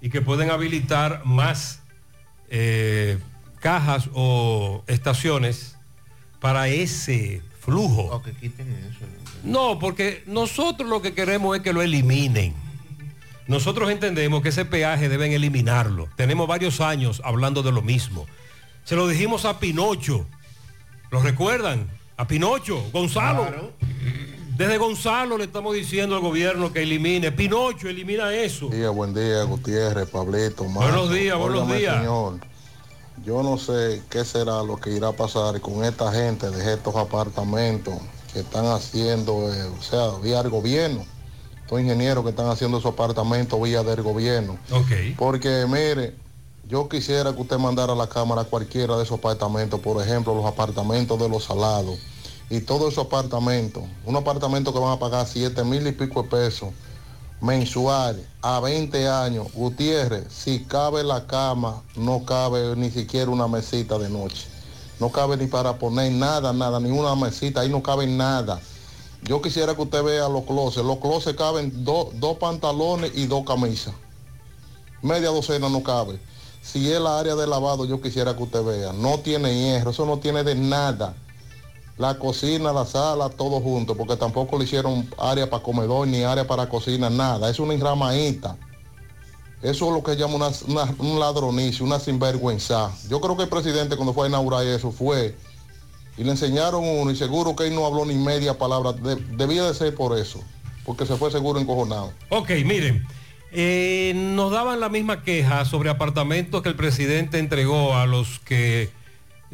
y 0.00 0.08
que 0.08 0.22
pueden 0.22 0.50
habilitar 0.50 1.20
más 1.26 1.82
eh, 2.48 3.18
cajas 3.60 4.08
o 4.14 4.84
estaciones 4.86 5.76
para 6.40 6.68
ese 6.68 7.42
flujo. 7.60 8.02
O 8.02 8.22
que 8.22 8.32
quiten 8.32 8.68
eso. 8.68 9.04
No, 9.42 9.78
porque 9.78 10.22
nosotros 10.26 10.88
lo 10.88 11.02
que 11.02 11.14
queremos 11.14 11.56
es 11.56 11.62
que 11.62 11.72
lo 11.72 11.82
eliminen. 11.82 12.54
Nosotros 13.46 13.90
entendemos 13.90 14.42
que 14.42 14.48
ese 14.48 14.64
peaje 14.64 15.08
deben 15.08 15.32
eliminarlo. 15.32 16.08
Tenemos 16.16 16.48
varios 16.48 16.80
años 16.80 17.22
hablando 17.24 17.62
de 17.62 17.70
lo 17.70 17.80
mismo. 17.80 18.26
Se 18.84 18.96
lo 18.96 19.06
dijimos 19.06 19.44
a 19.44 19.60
Pinocho. 19.60 20.26
¿Lo 21.10 21.20
recuerdan? 21.20 21.88
A 22.16 22.26
Pinocho, 22.26 22.82
Gonzalo. 22.92 23.72
Desde 24.56 24.78
Gonzalo 24.78 25.36
le 25.36 25.44
estamos 25.44 25.74
diciendo 25.74 26.16
al 26.16 26.22
gobierno 26.22 26.72
que 26.72 26.82
elimine. 26.82 27.30
Pinocho, 27.30 27.90
elimina 27.90 28.32
eso. 28.32 28.68
Día, 28.68 28.88
buen 28.88 29.12
día, 29.12 29.42
Gutiérrez, 29.42 30.08
Pablito. 30.08 30.64
Buenos 30.64 31.12
días, 31.12 31.36
buenos 31.36 31.64
Óigame, 31.64 31.78
días. 31.78 31.96
Señor, 31.98 32.38
yo 33.22 33.42
no 33.42 33.58
sé 33.58 34.00
qué 34.08 34.24
será 34.24 34.62
lo 34.62 34.78
que 34.78 34.92
irá 34.92 35.08
a 35.08 35.12
pasar 35.12 35.60
con 35.60 35.84
esta 35.84 36.10
gente 36.10 36.50
de 36.50 36.72
estos 36.72 36.96
apartamentos 36.96 37.96
que 38.32 38.38
están 38.38 38.64
haciendo, 38.64 39.52
eh, 39.52 39.66
o 39.78 39.82
sea, 39.82 40.12
vía 40.22 40.40
el 40.40 40.48
gobierno. 40.48 41.04
Estos 41.60 41.78
ingenieros 41.78 42.24
que 42.24 42.30
están 42.30 42.48
haciendo 42.48 42.78
esos 42.78 42.94
apartamentos 42.94 43.60
vía 43.60 43.82
del 43.82 44.00
gobierno. 44.00 44.56
Porque, 45.18 45.66
mire, 45.68 46.14
yo 46.66 46.88
quisiera 46.88 47.34
que 47.34 47.42
usted 47.42 47.58
mandara 47.58 47.92
a 47.92 47.96
la 47.96 48.08
Cámara 48.08 48.44
cualquiera 48.44 48.96
de 48.96 49.02
esos 49.02 49.18
apartamentos, 49.18 49.80
por 49.80 50.02
ejemplo, 50.02 50.34
los 50.34 50.46
apartamentos 50.46 51.20
de 51.20 51.28
los 51.28 51.44
salados 51.44 51.98
y 52.50 52.60
todos 52.60 52.92
esos 52.92 53.06
apartamentos, 53.06 53.82
un 54.04 54.16
apartamento 54.16 54.72
que 54.72 54.78
van 54.78 54.92
a 54.92 54.98
pagar 54.98 55.26
7 55.26 55.64
mil 55.64 55.86
y 55.86 55.92
pico 55.92 56.22
de 56.22 56.28
pesos 56.28 56.68
mensual 57.40 58.24
a 58.42 58.60
20 58.60 59.08
años, 59.08 59.48
Gutiérrez, 59.52 60.24
si 60.32 60.60
cabe 60.64 61.04
la 61.04 61.26
cama, 61.26 61.82
no 61.96 62.24
cabe 62.24 62.74
ni 62.76 62.90
siquiera 62.90 63.30
una 63.30 63.46
mesita 63.48 63.98
de 63.98 64.08
noche. 64.08 64.46
No 64.98 65.10
cabe 65.10 65.36
ni 65.36 65.46
para 65.46 65.78
poner 65.78 66.10
nada, 66.12 66.52
nada, 66.54 66.80
ni 66.80 66.90
una 66.90 67.14
mesita, 67.14 67.60
ahí 67.60 67.68
no 67.68 67.82
cabe 67.82 68.06
nada. 68.06 68.58
Yo 69.22 69.42
quisiera 69.42 69.74
que 69.74 69.82
usted 69.82 70.02
vea 70.02 70.28
los 70.28 70.44
closets. 70.44 70.86
Los 70.86 70.98
closets 70.98 71.36
caben 71.36 71.84
do- 71.84 72.10
dos 72.14 72.38
pantalones 72.38 73.10
y 73.14 73.26
dos 73.26 73.44
camisas. 73.44 73.92
Media 75.02 75.28
docena 75.28 75.68
no 75.68 75.82
cabe. 75.82 76.18
Si 76.62 76.90
es 76.90 77.00
la 77.00 77.18
área 77.18 77.34
de 77.34 77.46
lavado, 77.46 77.84
yo 77.84 78.00
quisiera 78.00 78.34
que 78.36 78.42
usted 78.44 78.64
vea. 78.64 78.92
No 78.92 79.18
tiene 79.18 79.54
hierro, 79.54 79.90
eso 79.90 80.06
no 80.06 80.18
tiene 80.18 80.42
de 80.44 80.54
nada. 80.54 81.14
La 81.98 82.18
cocina, 82.18 82.72
la 82.72 82.84
sala, 82.84 83.30
todo 83.30 83.60
junto, 83.60 83.96
porque 83.96 84.16
tampoco 84.16 84.58
le 84.58 84.64
hicieron 84.64 85.08
área 85.18 85.48
para 85.48 85.62
comedor 85.62 86.06
ni 86.06 86.22
área 86.24 86.46
para 86.46 86.68
cocina, 86.68 87.08
nada. 87.08 87.48
Es 87.48 87.58
una 87.58 87.72
enramadita. 87.72 88.56
Eso 89.62 89.86
es 89.86 89.92
lo 89.92 90.02
que 90.02 90.14
llama 90.16 90.34
una, 90.36 90.94
un 90.98 91.18
ladronicio, 91.18 91.84
una 91.86 91.98
sinvergüenza. 91.98 92.92
Yo 93.08 93.20
creo 93.20 93.36
que 93.36 93.44
el 93.44 93.48
presidente 93.48 93.96
cuando 93.96 94.12
fue 94.12 94.26
a 94.26 94.28
inaugurar 94.28 94.64
eso 94.66 94.92
fue 94.92 95.34
y 96.18 96.24
le 96.24 96.30
enseñaron 96.30 96.84
uno 96.84 97.10
y 97.10 97.16
seguro 97.16 97.56
que 97.56 97.66
él 97.66 97.74
no 97.74 97.86
habló 97.86 98.04
ni 98.04 98.14
media 98.14 98.58
palabra. 98.58 98.92
De- 98.92 99.16
debía 99.16 99.64
de 99.64 99.72
ser 99.74 99.94
por 99.94 100.16
eso, 100.18 100.40
porque 100.84 101.06
se 101.06 101.16
fue 101.16 101.30
seguro 101.30 101.58
encojonado. 101.58 102.12
Ok, 102.28 102.50
miren, 102.66 103.06
eh, 103.52 104.12
nos 104.14 104.52
daban 104.52 104.80
la 104.80 104.90
misma 104.90 105.22
queja 105.22 105.64
sobre 105.64 105.88
apartamentos 105.88 106.60
que 106.62 106.68
el 106.68 106.76
presidente 106.76 107.38
entregó 107.38 107.94
a 107.96 108.04
los 108.04 108.38
que 108.40 108.90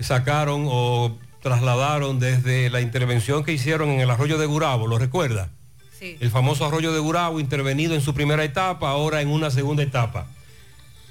sacaron 0.00 0.66
o 0.68 1.12
trasladaron 1.42 2.18
desde 2.20 2.70
la 2.70 2.80
intervención 2.80 3.44
que 3.44 3.52
hicieron 3.52 3.90
en 3.90 4.00
el 4.00 4.10
arroyo 4.10 4.38
de 4.38 4.46
Gurabo, 4.46 4.86
¿lo 4.86 4.98
recuerda? 4.98 5.50
Sí. 5.98 6.16
El 6.20 6.30
famoso 6.30 6.64
arroyo 6.64 6.92
de 6.92 7.00
Gurabo 7.00 7.40
intervenido 7.40 7.94
en 7.94 8.00
su 8.00 8.14
primera 8.14 8.44
etapa, 8.44 8.90
ahora 8.90 9.20
en 9.20 9.28
una 9.28 9.50
segunda 9.50 9.82
etapa. 9.82 10.26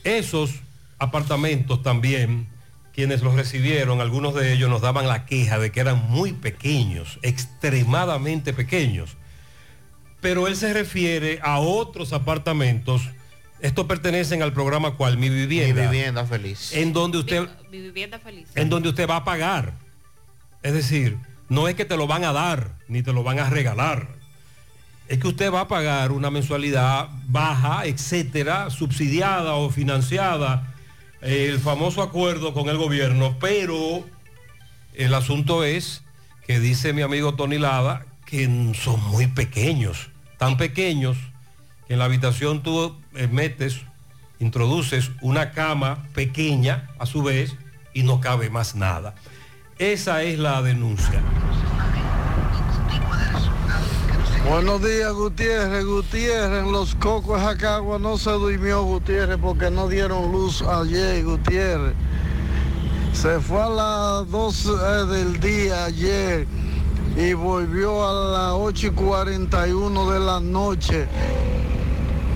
Esos 0.04 0.52
apartamentos 1.00 1.84
también, 1.84 2.48
quienes 2.94 3.22
los 3.22 3.36
recibieron, 3.36 4.02
algunos 4.02 4.34
de 4.34 4.54
ellos 4.54 4.70
nos 4.70 4.82
daban 4.82 5.08
la 5.08 5.26
queja 5.26 5.60
de 5.60 5.72
que 5.72 5.80
eran 5.82 6.10
muy 6.10 6.34
pequeños, 6.34 7.20
extremadamente 7.22 8.54
pequeños. 8.54 9.18
Pero 10.22 10.48
él 10.48 10.56
se 10.56 10.74
refiere 10.74 11.40
a 11.42 11.60
otros 11.60 12.14
apartamentos. 12.14 13.02
Estos 13.60 13.86
pertenecen 13.86 14.42
al 14.42 14.54
programa 14.54 14.96
cual 14.96 15.18
Mi 15.18 15.30
Vivienda. 15.30 15.82
Mi 15.84 15.88
vivienda 15.88 16.26
feliz. 16.26 16.74
En 16.74 16.94
donde 16.94 17.18
usted, 17.18 17.48
Mi 17.72 17.80
vivienda 17.82 18.20
feliz. 18.20 18.48
en 18.56 18.70
donde 18.70 18.90
usted 18.90 19.10
va 19.10 19.18
a 19.18 19.24
pagar. 19.24 19.74
Es 20.64 20.74
decir, 20.74 21.18
no 21.50 21.68
es 21.68 21.76
que 21.76 21.86
te 21.86 21.98
lo 21.98 22.08
van 22.08 22.24
a 22.24 22.32
dar, 22.32 22.76
ni 22.88 23.04
te 23.04 23.14
lo 23.14 23.24
van 23.24 23.40
a 23.40 23.50
regalar. 23.50 24.08
Es 25.08 25.20
que 25.20 25.28
usted 25.28 25.52
va 25.52 25.62
a 25.62 25.68
pagar 25.68 26.12
una 26.12 26.30
mensualidad 26.30 27.10
baja, 27.28 27.86
etcétera, 27.86 28.70
subsidiada 28.70 29.56
o 29.56 29.70
financiada, 29.70 30.74
eh, 31.22 31.48
el 31.50 31.60
famoso 31.60 32.02
acuerdo 32.02 32.54
con 32.54 32.70
el 32.70 32.78
gobierno, 32.78 33.38
pero 33.40 34.06
el 34.94 35.14
asunto 35.14 35.64
es 35.64 36.04
que 36.48 36.60
dice 36.60 36.94
mi 36.94 37.02
amigo 37.02 37.36
Tony 37.36 37.58
Lada 37.58 38.06
que 38.26 38.46
son 38.82 39.04
muy 39.10 39.28
pequeños, 39.28 40.10
tan 40.38 40.56
pequeños 40.56 41.18
que 41.88 41.94
en 41.94 42.00
la 42.00 42.06
habitación 42.06 42.64
tú 42.64 42.96
eh, 43.14 43.28
metes, 43.28 43.82
introduces 44.40 45.12
una 45.22 45.52
cama 45.52 46.08
pequeña 46.14 46.90
a 46.98 47.06
su 47.06 47.22
vez 47.22 47.56
y 47.94 48.04
no 48.04 48.22
cabe 48.22 48.50
más 48.50 48.76
nada. 48.76 49.16
Esa 49.82 50.22
es 50.22 50.38
la 50.38 50.62
denuncia. 50.62 51.24
Buenos 54.48 54.80
días, 54.84 55.12
Gutiérrez. 55.12 55.84
Gutiérrez, 55.84 56.66
en 56.66 56.72
los 56.72 56.94
cocos 56.94 57.40
de 57.40 57.48
Jacagua 57.48 57.98
no 57.98 58.16
se 58.20 58.30
durmió 58.30 58.84
Gutiérrez 58.84 59.40
porque 59.42 59.72
no 59.72 59.88
dieron 59.88 60.32
luz 60.32 60.62
ayer, 60.62 61.24
Gutiérrez. 61.24 61.96
Se 63.14 63.40
fue 63.40 63.60
a 63.60 63.70
las 63.70 64.30
12 64.30 64.72
del 65.08 65.40
día 65.40 65.86
ayer 65.86 66.46
y 67.18 67.34
volvió 67.34 68.08
a 68.08 68.14
las 68.14 68.54
8 68.54 68.86
y 68.86 68.92
41 68.92 70.12
de 70.12 70.20
la 70.20 70.40
noche. 70.40 71.08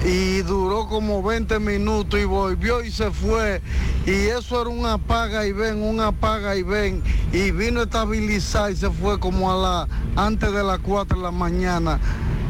Y 0.05 0.43
duró 0.43 0.87
como 0.87 1.23
20 1.23 1.57
minutos 1.59 2.19
y 2.19 2.25
volvió 2.25 2.83
y 2.83 2.91
se 2.91 3.09
fue. 3.09 3.59
Y 4.05 4.11
eso 4.11 4.61
era 4.61 4.69
un 4.69 4.85
apaga 4.85 5.47
y 5.47 5.51
ven, 5.51 5.81
un 5.81 5.99
apaga 5.99 6.55
y 6.55 6.61
ven. 6.61 7.01
Y 7.33 7.49
vino 7.49 7.79
a 7.79 7.83
estabilizar 7.83 8.71
y 8.71 8.75
se 8.75 8.91
fue 8.91 9.19
como 9.19 9.51
a 9.51 9.87
la 9.87 9.87
antes 10.15 10.51
de 10.51 10.63
las 10.63 10.77
4 10.77 11.17
de 11.17 11.23
la 11.23 11.31
mañana. 11.31 11.99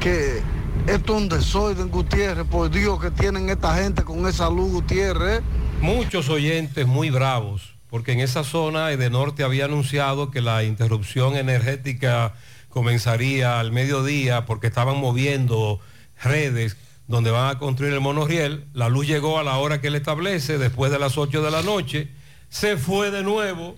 Que 0.02 0.42
esto 0.86 1.16
es 1.16 1.22
un 1.22 1.30
desorden, 1.30 1.90
Gutiérrez. 1.90 2.46
Por 2.46 2.70
Dios 2.70 3.00
que 3.00 3.10
tienen 3.10 3.48
esta 3.48 3.74
gente 3.76 4.04
con 4.04 4.28
esa 4.28 4.50
luz, 4.50 4.74
Gutiérrez. 4.74 5.42
Muchos 5.80 6.28
oyentes 6.28 6.86
muy 6.86 7.10
bravos, 7.10 7.76
porque 7.90 8.12
en 8.12 8.20
esa 8.20 8.44
zona 8.44 8.88
de 8.90 9.10
norte 9.10 9.44
había 9.44 9.64
anunciado 9.64 10.30
que 10.30 10.42
la 10.42 10.66
interrupción 10.66 11.38
energética 11.38 12.34
comenzaría 12.68 13.62
al 13.62 13.72
mediodía 13.72 14.46
porque 14.46 14.68
estaban 14.68 14.98
moviendo 14.98 15.80
redes 16.22 16.76
donde 17.08 17.32
van 17.32 17.56
a 17.56 17.60
construir 17.60 17.94
el 17.94 18.02
monorriel. 18.02 18.66
La 18.74 18.90
luz 18.90 19.08
llegó 19.08 19.40
a 19.40 19.44
la 19.44 19.58
hora 19.58 19.82
que 19.82 19.88
él 19.88 19.96
establece, 19.96 20.58
después 20.58 20.92
de 20.92 21.00
las 21.00 21.18
8 21.18 21.42
de 21.42 21.52
la 21.52 21.62
noche, 21.62 22.10
se 22.50 22.78
fue 22.78 23.12
de 23.12 23.24
nuevo 23.24 23.76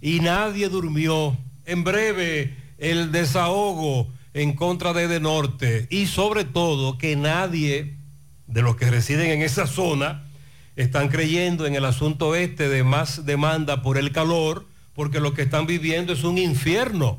y 0.00 0.20
nadie 0.20 0.68
durmió. 0.68 1.36
En 1.64 1.84
breve, 1.84 2.56
el 2.78 3.10
desahogo 3.12 4.08
en 4.34 4.52
contra 4.54 4.92
de 4.92 5.08
De 5.08 5.18
Norte 5.18 5.86
y 5.90 6.06
sobre 6.06 6.44
todo 6.44 6.98
que 6.98 7.16
nadie 7.16 7.96
de 8.46 8.62
los 8.62 8.76
que 8.76 8.90
residen 8.90 9.30
en 9.30 9.42
esa 9.42 9.66
zona 9.66 10.24
están 10.76 11.08
creyendo 11.08 11.66
en 11.66 11.74
el 11.74 11.84
asunto 11.84 12.34
este 12.34 12.68
de 12.68 12.84
más 12.84 13.24
demanda 13.24 13.82
por 13.82 13.96
el 13.96 14.12
calor, 14.12 14.66
porque 14.94 15.20
lo 15.20 15.32
que 15.32 15.42
están 15.42 15.66
viviendo 15.66 16.12
es 16.12 16.22
un 16.22 16.38
infierno. 16.38 17.18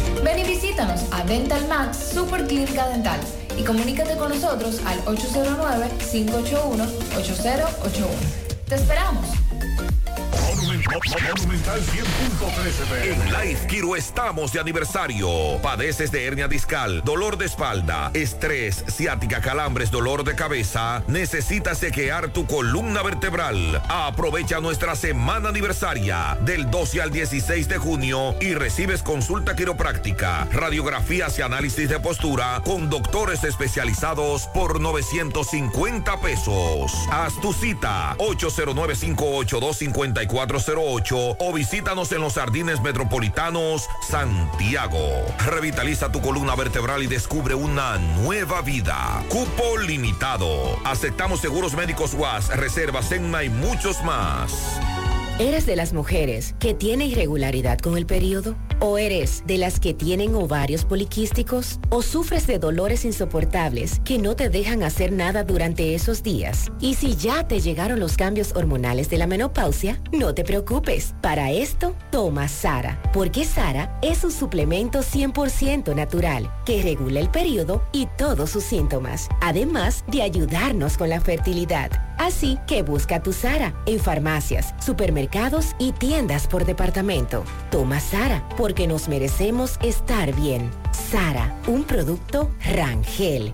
Ven 0.23 0.37
y 0.37 0.43
visítanos 0.43 1.05
a 1.11 1.23
Dental 1.23 1.67
Max 1.67 2.11
Super 2.13 2.45
Clínica 2.45 2.87
Dental 2.89 3.19
y 3.57 3.63
comunícate 3.63 4.15
con 4.17 4.29
nosotros 4.29 4.79
al 4.85 5.03
809-581-8081. 5.05 8.05
¡Te 8.67 8.75
esperamos! 8.75 9.25
Monumental 10.31 11.81
100.13 11.81 13.03
En 13.03 13.25
Life 13.31 13.67
Kiro 13.67 13.95
estamos 13.95 14.53
de 14.53 14.59
aniversario. 14.59 15.27
Padeces 15.61 16.11
de 16.11 16.25
hernia 16.25 16.47
discal, 16.47 17.01
dolor 17.03 17.37
de 17.37 17.45
espalda, 17.45 18.11
estrés, 18.13 18.83
ciática, 18.87 19.41
calambres, 19.41 19.91
dolor 19.91 20.23
de 20.23 20.35
cabeza. 20.35 21.03
Necesitas 21.07 21.79
chequear 21.79 22.29
tu 22.29 22.45
columna 22.45 23.03
vertebral. 23.03 23.81
Aprovecha 23.89 24.59
nuestra 24.59 24.95
semana 24.95 25.49
aniversaria 25.49 26.37
del 26.41 26.69
12 26.69 27.01
al 27.01 27.11
16 27.11 27.67
de 27.67 27.77
junio 27.77 28.35
y 28.39 28.53
recibes 28.53 29.03
consulta 29.03 29.55
quiropráctica, 29.55 30.47
radiografías 30.51 31.37
y 31.39 31.41
análisis 31.41 31.89
de 31.89 31.99
postura 31.99 32.61
con 32.65 32.89
doctores 32.89 33.43
especializados 33.43 34.47
por 34.47 34.79
950 34.79 36.21
pesos. 36.21 36.91
Haz 37.11 37.39
tu 37.41 37.53
cita 37.53 38.15
809-582-5408 40.27 41.35
o 41.39 41.53
visítanos 41.53 42.11
en 42.11 42.21
los 42.21 42.33
Jardines 42.33 42.81
Metropolitanos 42.81 43.87
Santiago. 44.07 44.99
Revitaliza 45.45 46.11
tu 46.11 46.21
columna 46.21 46.55
vertebral 46.55 47.03
y 47.03 47.07
descubre 47.07 47.55
una 47.55 47.97
nueva 47.97 48.61
vida. 48.61 49.23
Cupo 49.29 49.77
limitado. 49.77 50.77
Aceptamos 50.83 51.41
seguros 51.41 51.73
médicos 51.73 52.13
UAS, 52.13 52.55
reservas 52.55 53.11
ENMA 53.11 53.43
y 53.43 53.49
muchos 53.49 54.03
más. 54.03 54.79
¿Eres 55.39 55.65
de 55.65 55.75
las 55.75 55.93
mujeres 55.93 56.55
que 56.59 56.73
tiene 56.73 57.05
irregularidad 57.05 57.79
con 57.79 57.97
el 57.97 58.05
periodo? 58.05 58.55
¿O 58.83 58.97
eres 58.97 59.43
de 59.45 59.59
las 59.59 59.79
que 59.79 59.93
tienen 59.93 60.33
ovarios 60.33 60.85
poliquísticos? 60.85 61.79
¿O 61.89 62.01
sufres 62.01 62.47
de 62.47 62.57
dolores 62.57 63.05
insoportables 63.05 64.01
que 64.03 64.17
no 64.17 64.35
te 64.35 64.49
dejan 64.49 64.81
hacer 64.81 65.11
nada 65.11 65.43
durante 65.43 65.93
esos 65.93 66.23
días? 66.23 66.71
Y 66.79 66.95
si 66.95 67.15
ya 67.15 67.47
te 67.47 67.59
llegaron 67.59 67.99
los 67.99 68.17
cambios 68.17 68.55
hormonales 68.55 69.07
de 69.11 69.19
la 69.19 69.27
menopausia, 69.27 70.01
no 70.11 70.33
te 70.33 70.43
preocupes. 70.43 71.13
Para 71.21 71.51
esto, 71.51 71.95
toma 72.09 72.47
Sara, 72.47 72.99
porque 73.13 73.45
Sara 73.45 73.99
es 74.01 74.23
un 74.23 74.31
suplemento 74.31 75.01
100% 75.01 75.95
natural 75.95 76.51
que 76.65 76.81
regula 76.81 77.19
el 77.19 77.29
periodo 77.29 77.83
y 77.91 78.07
todos 78.17 78.49
sus 78.49 78.63
síntomas, 78.63 79.29
además 79.41 80.03
de 80.07 80.23
ayudarnos 80.23 80.97
con 80.97 81.09
la 81.09 81.21
fertilidad. 81.21 81.91
Así 82.17 82.59
que 82.67 82.83
busca 82.83 83.23
tu 83.23 83.33
Sara 83.33 83.73
en 83.87 83.99
farmacias, 83.99 84.75
supermercados 84.79 85.75
y 85.79 85.91
tiendas 85.91 86.47
por 86.47 86.65
departamento. 86.65 87.43
Toma 87.71 87.99
Sara 87.99 88.47
porque 88.57 88.70
nos 88.87 89.07
merecemos 89.07 89.77
estar 89.81 90.33
bien. 90.35 90.71
Sara, 91.11 91.59
un 91.67 91.83
producto 91.83 92.49
Rangel. 92.75 93.53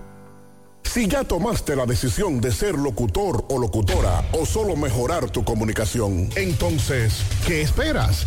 Si 0.84 1.06
ya 1.06 1.22
tomaste 1.22 1.76
la 1.76 1.84
decisión 1.84 2.40
de 2.40 2.50
ser 2.50 2.74
locutor 2.74 3.44
o 3.50 3.58
locutora 3.58 4.24
o 4.32 4.46
solo 4.46 4.74
mejorar 4.74 5.28
tu 5.30 5.44
comunicación, 5.44 6.30
entonces, 6.34 7.22
¿qué 7.46 7.60
esperas? 7.60 8.26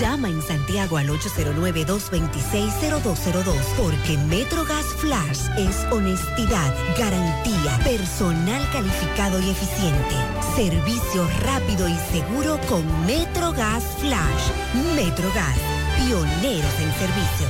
Llama 0.00 0.28
en 0.28 0.42
Santiago 0.42 0.98
al 0.98 1.08
809-226-0202 1.08 3.54
porque 3.78 4.18
MetroGas 4.28 4.84
Flash 4.98 5.48
es 5.56 5.86
honestidad, 5.90 6.74
garantía, 6.98 7.78
personal 7.82 8.62
calificado 8.72 9.40
y 9.40 9.48
eficiente, 9.48 10.14
servicio 10.54 11.26
rápido 11.42 11.88
y 11.88 11.94
seguro 12.12 12.60
con 12.68 12.84
MetroGas 13.06 13.82
Flash. 13.98 14.50
MetroGas, 14.94 15.58
pioneros 15.96 16.80
en 16.80 16.92
servicio. 16.92 17.48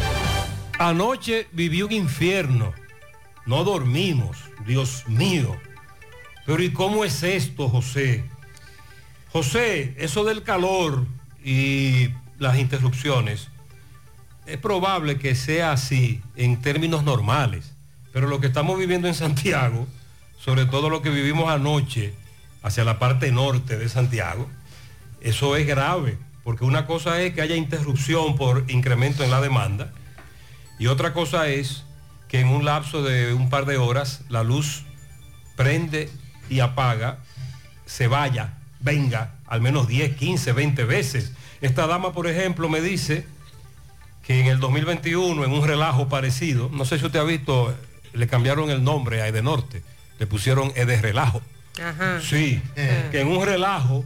Anoche 0.78 1.48
viví 1.50 1.82
un 1.82 1.90
infierno. 1.90 2.72
No 3.44 3.64
dormimos, 3.64 4.36
Dios 4.64 5.02
mío. 5.08 5.56
Pero 6.44 6.62
¿y 6.62 6.72
cómo 6.72 7.04
es 7.04 7.24
esto, 7.24 7.68
José? 7.68 8.24
José, 9.32 9.96
eso 9.98 10.22
del 10.22 10.44
calor 10.44 11.04
y 11.44 12.10
las 12.38 12.58
interrupciones, 12.58 13.48
es 14.46 14.58
probable 14.58 15.18
que 15.18 15.34
sea 15.34 15.72
así 15.72 16.22
en 16.36 16.60
términos 16.60 17.02
normales, 17.02 17.72
pero 18.12 18.28
lo 18.28 18.40
que 18.40 18.46
estamos 18.46 18.78
viviendo 18.78 19.08
en 19.08 19.14
Santiago, 19.14 19.86
sobre 20.38 20.66
todo 20.66 20.88
lo 20.88 21.02
que 21.02 21.10
vivimos 21.10 21.50
anoche 21.50 22.14
hacia 22.62 22.84
la 22.84 22.98
parte 22.98 23.32
norte 23.32 23.76
de 23.76 23.88
Santiago, 23.88 24.48
eso 25.20 25.56
es 25.56 25.66
grave, 25.66 26.18
porque 26.44 26.64
una 26.64 26.86
cosa 26.86 27.20
es 27.20 27.34
que 27.34 27.42
haya 27.42 27.56
interrupción 27.56 28.36
por 28.36 28.64
incremento 28.68 29.24
en 29.24 29.30
la 29.30 29.40
demanda 29.40 29.92
y 30.78 30.88
otra 30.88 31.12
cosa 31.12 31.48
es 31.48 31.84
que 32.28 32.40
en 32.40 32.48
un 32.48 32.64
lapso 32.64 33.02
de 33.02 33.32
un 33.32 33.48
par 33.48 33.66
de 33.66 33.78
horas 33.78 34.22
la 34.28 34.42
luz 34.42 34.82
prende 35.56 36.10
y 36.50 36.60
apaga, 36.60 37.18
se 37.86 38.08
vaya, 38.08 38.58
venga, 38.80 39.36
al 39.46 39.60
menos 39.60 39.88
10, 39.88 40.16
15, 40.16 40.52
20 40.52 40.84
veces. 40.84 41.32
Esta 41.60 41.86
dama, 41.86 42.12
por 42.12 42.26
ejemplo, 42.26 42.68
me 42.68 42.80
dice 42.80 43.26
que 44.22 44.40
en 44.40 44.46
el 44.46 44.60
2021, 44.60 45.44
en 45.44 45.52
un 45.52 45.66
relajo 45.66 46.08
parecido, 46.08 46.68
no 46.72 46.84
sé 46.84 46.98
si 46.98 47.06
usted 47.06 47.20
ha 47.20 47.24
visto, 47.24 47.74
le 48.12 48.26
cambiaron 48.26 48.70
el 48.70 48.82
nombre 48.82 49.22
a 49.22 49.28
Edenorte, 49.28 49.82
le 50.18 50.26
pusieron 50.26 50.72
Ede 50.74 51.00
Relajo. 51.00 51.40
Ajá. 51.82 52.20
Sí, 52.20 52.60
que 52.74 53.20
en 53.20 53.28
un 53.28 53.44
relajo 53.44 54.04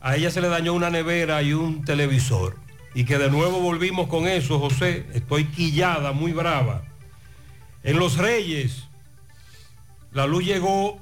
a 0.00 0.16
ella 0.16 0.30
se 0.30 0.40
le 0.40 0.48
dañó 0.48 0.74
una 0.74 0.90
nevera 0.90 1.42
y 1.42 1.52
un 1.52 1.84
televisor. 1.84 2.56
Y 2.94 3.04
que 3.04 3.18
de 3.18 3.30
nuevo 3.30 3.60
volvimos 3.60 4.08
con 4.08 4.26
eso, 4.26 4.58
José. 4.58 5.06
Estoy 5.14 5.46
quillada, 5.46 6.12
muy 6.12 6.32
brava. 6.32 6.82
En 7.84 7.98
Los 7.98 8.18
Reyes, 8.18 8.84
la 10.12 10.26
luz 10.26 10.44
llegó 10.44 11.00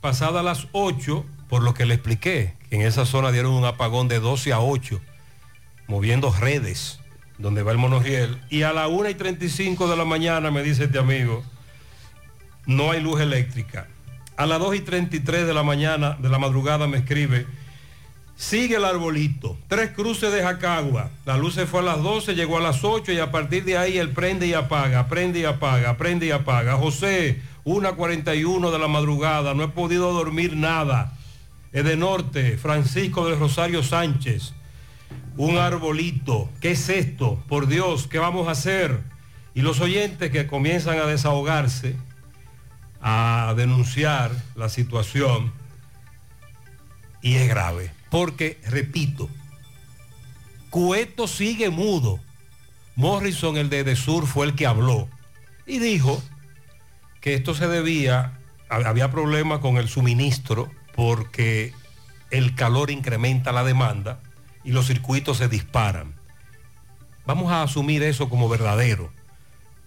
pasada 0.00 0.42
las 0.42 0.68
8, 0.72 1.24
por 1.48 1.62
lo 1.62 1.74
que 1.74 1.84
le 1.84 1.94
expliqué, 1.94 2.54
en 2.72 2.80
esa 2.80 3.04
zona 3.04 3.30
dieron 3.30 3.52
un 3.52 3.66
apagón 3.66 4.08
de 4.08 4.18
12 4.18 4.54
a 4.54 4.60
8, 4.60 4.98
moviendo 5.88 6.32
redes, 6.32 7.00
donde 7.36 7.62
va 7.62 7.70
el 7.70 7.76
monorriel. 7.76 8.40
Y 8.48 8.62
a 8.62 8.72
la 8.72 8.88
1 8.88 9.10
y 9.10 9.14
35 9.14 9.88
de 9.88 9.96
la 9.96 10.06
mañana, 10.06 10.50
me 10.50 10.62
dice 10.62 10.84
este 10.84 10.98
amigo, 10.98 11.44
no 12.64 12.90
hay 12.90 13.02
luz 13.02 13.20
eléctrica. 13.20 13.88
A 14.38 14.46
las 14.46 14.58
2 14.58 14.76
y 14.76 14.80
33 14.80 15.46
de 15.46 15.52
la 15.52 15.62
mañana, 15.62 16.16
de 16.18 16.30
la 16.30 16.38
madrugada, 16.38 16.88
me 16.88 16.96
escribe, 16.96 17.46
sigue 18.36 18.76
el 18.76 18.86
arbolito, 18.86 19.58
tres 19.68 19.90
cruces 19.90 20.32
de 20.32 20.42
Jacagua, 20.42 21.10
la 21.26 21.36
luz 21.36 21.52
se 21.52 21.66
fue 21.66 21.80
a 21.80 21.82
las 21.82 22.02
12, 22.02 22.34
llegó 22.34 22.56
a 22.56 22.62
las 22.62 22.84
8 22.84 23.12
y 23.12 23.18
a 23.18 23.30
partir 23.30 23.66
de 23.66 23.76
ahí 23.76 23.98
él 23.98 24.12
prende 24.12 24.46
y 24.46 24.54
apaga, 24.54 25.08
prende 25.08 25.40
y 25.40 25.44
apaga, 25.44 25.98
prende 25.98 26.24
y 26.24 26.30
apaga. 26.30 26.76
José, 26.76 27.42
1.41 27.66 28.70
de 28.70 28.78
la 28.78 28.88
madrugada, 28.88 29.52
no 29.52 29.64
he 29.64 29.68
podido 29.68 30.14
dormir 30.14 30.56
nada. 30.56 31.18
Es 31.72 31.84
de 31.84 31.96
norte, 31.96 32.58
Francisco 32.58 33.26
del 33.26 33.38
Rosario 33.38 33.82
Sánchez, 33.82 34.52
un 35.36 35.56
arbolito, 35.56 36.50
¿qué 36.60 36.72
es 36.72 36.88
esto? 36.88 37.42
Por 37.48 37.66
Dios, 37.66 38.06
¿qué 38.06 38.18
vamos 38.18 38.48
a 38.48 38.52
hacer? 38.52 39.00
Y 39.54 39.62
los 39.62 39.80
oyentes 39.80 40.30
que 40.30 40.46
comienzan 40.46 40.98
a 40.98 41.06
desahogarse, 41.06 41.96
a 43.00 43.54
denunciar 43.56 44.30
la 44.54 44.68
situación, 44.68 45.52
y 47.22 47.34
es 47.34 47.48
grave. 47.48 47.90
Porque, 48.10 48.60
repito, 48.68 49.28
Cueto 50.68 51.26
sigue 51.26 51.70
mudo. 51.70 52.18
Morrison, 52.96 53.56
el 53.56 53.70
de 53.70 53.96
Sur, 53.96 54.26
fue 54.26 54.46
el 54.46 54.54
que 54.54 54.66
habló 54.66 55.08
y 55.66 55.78
dijo 55.78 56.22
que 57.20 57.34
esto 57.34 57.54
se 57.54 57.68
debía, 57.68 58.38
había 58.68 59.10
problemas 59.10 59.60
con 59.60 59.76
el 59.76 59.88
suministro 59.88 60.70
porque 60.94 61.72
el 62.30 62.54
calor 62.54 62.90
incrementa 62.90 63.52
la 63.52 63.64
demanda 63.64 64.20
y 64.64 64.72
los 64.72 64.86
circuitos 64.86 65.38
se 65.38 65.48
disparan. 65.48 66.14
Vamos 67.26 67.52
a 67.52 67.62
asumir 67.62 68.02
eso 68.02 68.28
como 68.28 68.48
verdadero. 68.48 69.12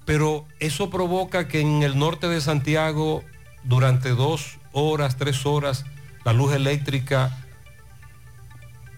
Pero 0.05 0.45
eso 0.59 0.89
provoca 0.89 1.47
que 1.47 1.61
en 1.61 1.83
el 1.83 1.97
norte 1.97 2.27
de 2.27 2.39
Santiago, 2.39 3.23
durante 3.63 4.09
dos 4.09 4.57
horas, 4.71 5.17
tres 5.17 5.45
horas, 5.45 5.85
la 6.23 6.33
luz 6.33 6.53
eléctrica 6.53 7.35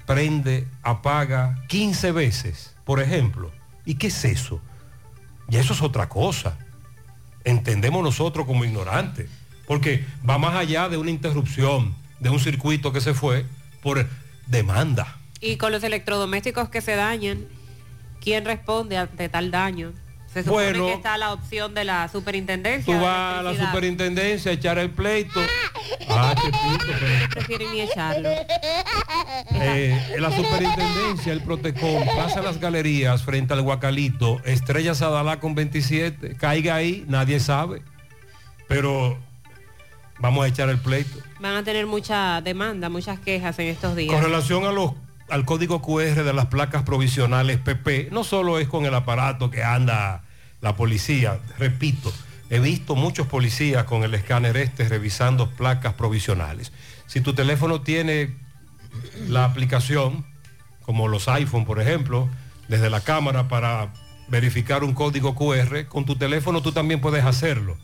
prende, 0.05 0.68
apaga 0.84 1.64
15 1.68 2.12
veces, 2.12 2.76
por 2.84 3.01
ejemplo. 3.01 3.51
¿Y 3.86 3.95
qué 3.95 4.08
es 4.08 4.26
eso? 4.26 4.62
Y 5.49 5.58
eso 5.58 5.74
es 5.74 5.82
otra 5.82 6.10
cosa. 6.10 6.58
Entendemos 7.45 8.03
nosotros 8.03 8.45
como 8.45 8.66
ignorantes. 8.66 9.30
Porque 9.68 10.03
va 10.28 10.38
más 10.38 10.55
allá 10.55 10.89
de 10.89 10.97
una 10.97 11.11
interrupción 11.11 11.93
de 12.20 12.30
un 12.30 12.39
circuito 12.39 12.91
que 12.93 13.01
se 13.01 13.13
fue 13.13 13.45
por 13.84 14.07
demanda. 14.47 15.18
Y 15.41 15.57
con 15.57 15.72
los 15.72 15.84
electrodomésticos 15.84 16.70
que 16.70 16.82
se 16.82 16.95
dañan, 16.95 17.45
¿quién 18.22 18.45
responde 18.45 18.97
ante 18.97 19.30
tal 19.30 19.51
daño? 19.51 19.91
Se 20.34 20.43
supone 20.43 20.70
Bueno. 20.72 20.86
que 20.88 20.93
está 20.93 21.18
la 21.18 21.34
opción 21.34 21.74
de 21.74 21.84
la 21.84 22.07
superintendencia. 22.09 22.93
Tú 22.93 23.01
vas 23.01 23.39
a 23.39 23.43
la 23.43 23.55
superintendencia 23.55 24.51
a 24.51 24.53
echar 24.53 24.78
el 24.78 24.89
pleito. 24.91 25.39
Ah, 26.09 26.34
Chepito, 26.36 26.86
pero- 26.99 27.30
Prefieren 27.32 27.72
ni 27.72 27.82
echarlo. 27.82 28.30
Eh, 29.53 30.15
la 30.20 30.32
superintendencia, 30.36 31.34
el 31.34 31.41
Protecom, 31.41 32.05
pasa 32.15 32.41
las 32.41 32.59
galerías 32.59 33.24
frente 33.24 33.53
al 33.53 33.61
Guacalito, 33.61 34.41
Estrella 34.45 34.93
Sadalá 34.95 35.39
con 35.39 35.55
27, 35.55 36.36
caiga 36.36 36.76
ahí, 36.76 37.05
nadie 37.07 37.39
sabe. 37.39 37.82
Pero 38.68 39.18
vamos 40.20 40.45
a 40.45 40.47
echar 40.47 40.70
el 40.70 40.80
pleito. 40.80 41.20
Van 41.39 41.55
a 41.55 41.63
tener 41.63 41.86
mucha 41.86 42.41
demanda, 42.41 42.89
muchas 42.89 43.20
quejas 43.20 43.57
en 43.59 43.68
estos 43.68 43.95
días. 43.95 44.13
Con 44.13 44.24
relación 44.24 44.65
a 44.65 44.72
los, 44.72 44.93
al 45.30 45.45
código 45.45 45.82
QR 45.82 46.24
de 46.24 46.34
las 46.34 46.47
placas 46.47 46.84
provisionales 46.84 47.57
PP, 47.57 48.09
no 48.11 48.24
solo 48.24 48.59
es 48.59 48.68
con 48.68 48.86
el 48.86 48.93
aparato 48.93 49.49
que 49.51 49.63
anda 49.63 50.24
la 50.61 50.76
policía, 50.76 51.39
repito, 51.59 52.11
he 52.49 52.59
visto 52.59 52.95
muchos 52.95 53.28
policías 53.28 53.84
con 53.84 54.03
el 54.03 54.13
escáner 54.13 54.57
este 54.57 54.88
revisando 54.88 55.49
placas 55.51 55.93
provisionales. 55.93 56.72
Si 57.05 57.22
tu 57.22 57.34
teléfono 57.34 57.82
tiene 57.82 58.36
la 59.28 59.45
aplicación, 59.45 60.26
como 60.82 61.07
los 61.07 61.28
iPhone, 61.28 61.65
por 61.65 61.82
ejemplo, 61.82 62.30
desde 62.68 62.89
la 62.89 63.01
cámara 63.01 63.47
para 63.47 63.93
verificar 64.30 64.84
un 64.84 64.93
código 64.93 65.36
QR, 65.36 65.86
con 65.88 66.05
tu 66.05 66.15
teléfono 66.15 66.61
tú 66.61 66.72
también 66.72 67.01
puedes 67.01 67.24
hacerlo. 67.24 67.78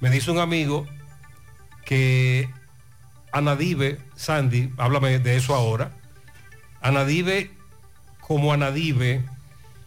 Me 0.00 0.10
dice 0.10 0.30
un 0.30 0.38
amigo 0.38 0.86
que 1.88 2.50
Anadive, 3.32 3.98
Sandy, 4.14 4.74
háblame 4.76 5.20
de 5.20 5.38
eso 5.38 5.54
ahora. 5.54 5.90
Anadive, 6.82 7.50
como 8.20 8.52
Anadive, 8.52 9.24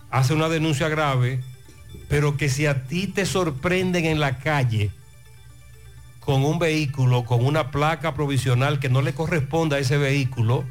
hace 0.09 0.33
una 0.33 0.49
denuncia 0.49 0.89
grave, 0.89 1.43
pero 2.09 2.37
que 2.37 2.49
si 2.49 2.65
a 2.65 2.87
ti 2.87 3.05
te 3.05 3.27
sorprenden 3.27 4.05
en 4.05 4.19
la 4.19 4.39
calle 4.39 4.89
con 6.21 6.43
un 6.43 6.57
vehículo, 6.57 7.23
con 7.23 7.45
una 7.45 7.69
placa 7.69 8.15
provisional 8.15 8.79
que 8.79 8.89
no 8.89 9.03
le 9.03 9.13
corresponda 9.13 9.75
a 9.75 9.79
ese 9.79 9.99
vehículo, 9.99 10.65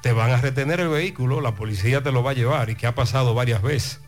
te 0.00 0.12
van 0.12 0.30
a 0.30 0.36
retener 0.36 0.78
el 0.78 0.90
vehículo, 0.90 1.40
la 1.40 1.56
policía 1.56 2.04
te 2.04 2.12
lo 2.12 2.22
va 2.22 2.30
a 2.30 2.34
llevar 2.34 2.70
y 2.70 2.76
que 2.76 2.86
ha 2.86 2.94
pasado 2.94 3.34
varias 3.34 3.62
veces. 3.62 4.00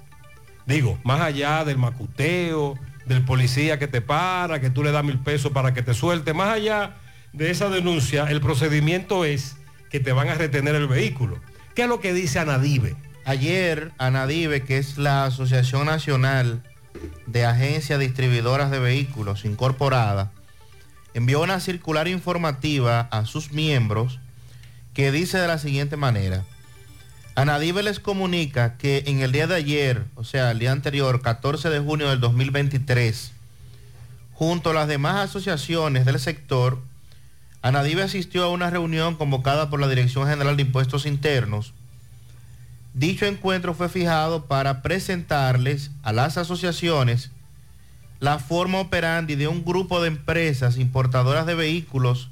Digo, 0.66 1.00
más 1.02 1.20
allá 1.20 1.64
del 1.64 1.78
macuteo, 1.78 2.78
del 3.06 3.24
policía 3.24 3.78
que 3.78 3.88
te 3.88 4.00
para, 4.00 4.60
que 4.60 4.70
tú 4.70 4.82
le 4.82 4.92
das 4.92 5.04
mil 5.04 5.18
pesos 5.18 5.52
para 5.52 5.74
que 5.74 5.82
te 5.82 5.94
suelte, 5.94 6.34
más 6.34 6.48
allá 6.48 6.96
de 7.32 7.50
esa 7.50 7.68
denuncia, 7.68 8.24
el 8.24 8.40
procedimiento 8.40 9.24
es 9.24 9.56
que 9.90 10.00
te 10.00 10.12
van 10.12 10.28
a 10.28 10.34
retener 10.34 10.74
el 10.74 10.88
vehículo. 10.88 11.40
¿Qué 11.74 11.82
es 11.82 11.88
lo 11.88 12.00
que 12.00 12.12
dice 12.12 12.38
Anadive? 12.38 12.96
Ayer, 13.24 13.92
ANADIVE, 13.98 14.64
que 14.64 14.78
es 14.78 14.98
la 14.98 15.26
Asociación 15.26 15.86
Nacional 15.86 16.62
de 17.26 17.46
Agencias 17.46 18.00
Distribuidoras 18.00 18.70
de 18.70 18.80
Vehículos 18.80 19.44
Incorporada, 19.44 20.32
envió 21.14 21.40
una 21.42 21.60
circular 21.60 22.08
informativa 22.08 23.00
a 23.10 23.24
sus 23.24 23.52
miembros 23.52 24.18
que 24.92 25.12
dice 25.12 25.38
de 25.38 25.46
la 25.46 25.58
siguiente 25.58 25.96
manera. 25.96 26.44
ANADIVE 27.34 27.82
les 27.82 28.00
comunica 28.00 28.76
que 28.76 29.04
en 29.06 29.20
el 29.20 29.32
día 29.32 29.46
de 29.46 29.54
ayer, 29.54 30.04
o 30.16 30.24
sea, 30.24 30.50
el 30.50 30.58
día 30.58 30.72
anterior, 30.72 31.22
14 31.22 31.70
de 31.70 31.80
junio 31.80 32.10
del 32.10 32.20
2023, 32.20 33.32
junto 34.34 34.70
a 34.70 34.74
las 34.74 34.88
demás 34.88 35.30
asociaciones 35.30 36.04
del 36.04 36.18
sector, 36.20 36.80
ANADIVE 37.62 38.02
asistió 38.02 38.44
a 38.44 38.50
una 38.50 38.70
reunión 38.70 39.16
convocada 39.16 39.70
por 39.70 39.80
la 39.80 39.88
Dirección 39.88 40.28
General 40.28 40.56
de 40.56 40.62
Impuestos 40.62 41.06
Internos 41.06 41.72
Dicho 42.94 43.24
encuentro 43.24 43.72
fue 43.72 43.88
fijado 43.88 44.44
para 44.46 44.82
presentarles 44.82 45.90
a 46.02 46.12
las 46.12 46.36
asociaciones 46.36 47.30
la 48.20 48.38
forma 48.38 48.80
operandi 48.80 49.34
de 49.34 49.48
un 49.48 49.64
grupo 49.64 50.02
de 50.02 50.08
empresas 50.08 50.76
importadoras 50.76 51.46
de 51.46 51.54
vehículos 51.54 52.28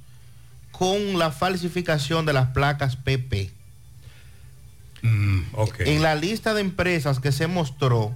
con 0.71 1.19
la 1.19 1.31
falsificación 1.31 2.27
de 2.27 2.35
las 2.35 2.49
placas 2.49 2.97
PP. 2.97 3.51
En 5.03 6.03
la 6.03 6.15
lista 6.15 6.55
de 6.55 6.61
empresas 6.61 7.21
que 7.21 7.33
se 7.33 7.47
mostró 7.47 8.15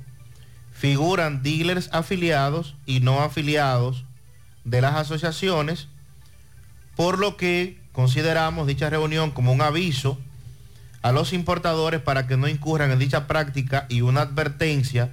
figuran 0.73 1.43
dealers 1.43 1.89
afiliados 1.93 2.77
y 2.85 3.01
no 3.01 3.21
afiliados 3.21 4.05
de 4.65 4.81
las 4.81 4.95
asociaciones, 4.95 5.89
por 6.97 7.19
lo 7.19 7.37
que 7.37 7.79
consideramos 7.93 8.67
dicha 8.67 8.91
reunión 8.91 9.31
como 9.31 9.53
un 9.53 9.63
aviso 9.63 10.19
a 11.03 11.13
los 11.13 11.33
importadores 11.33 12.01
para 12.01 12.27
que 12.27 12.37
no 12.37 12.49
incurran 12.49 12.91
en 12.91 12.99
dicha 12.99 13.27
práctica 13.27 13.87
y 13.89 14.01
una 14.01 14.23
advertencia 14.23 15.11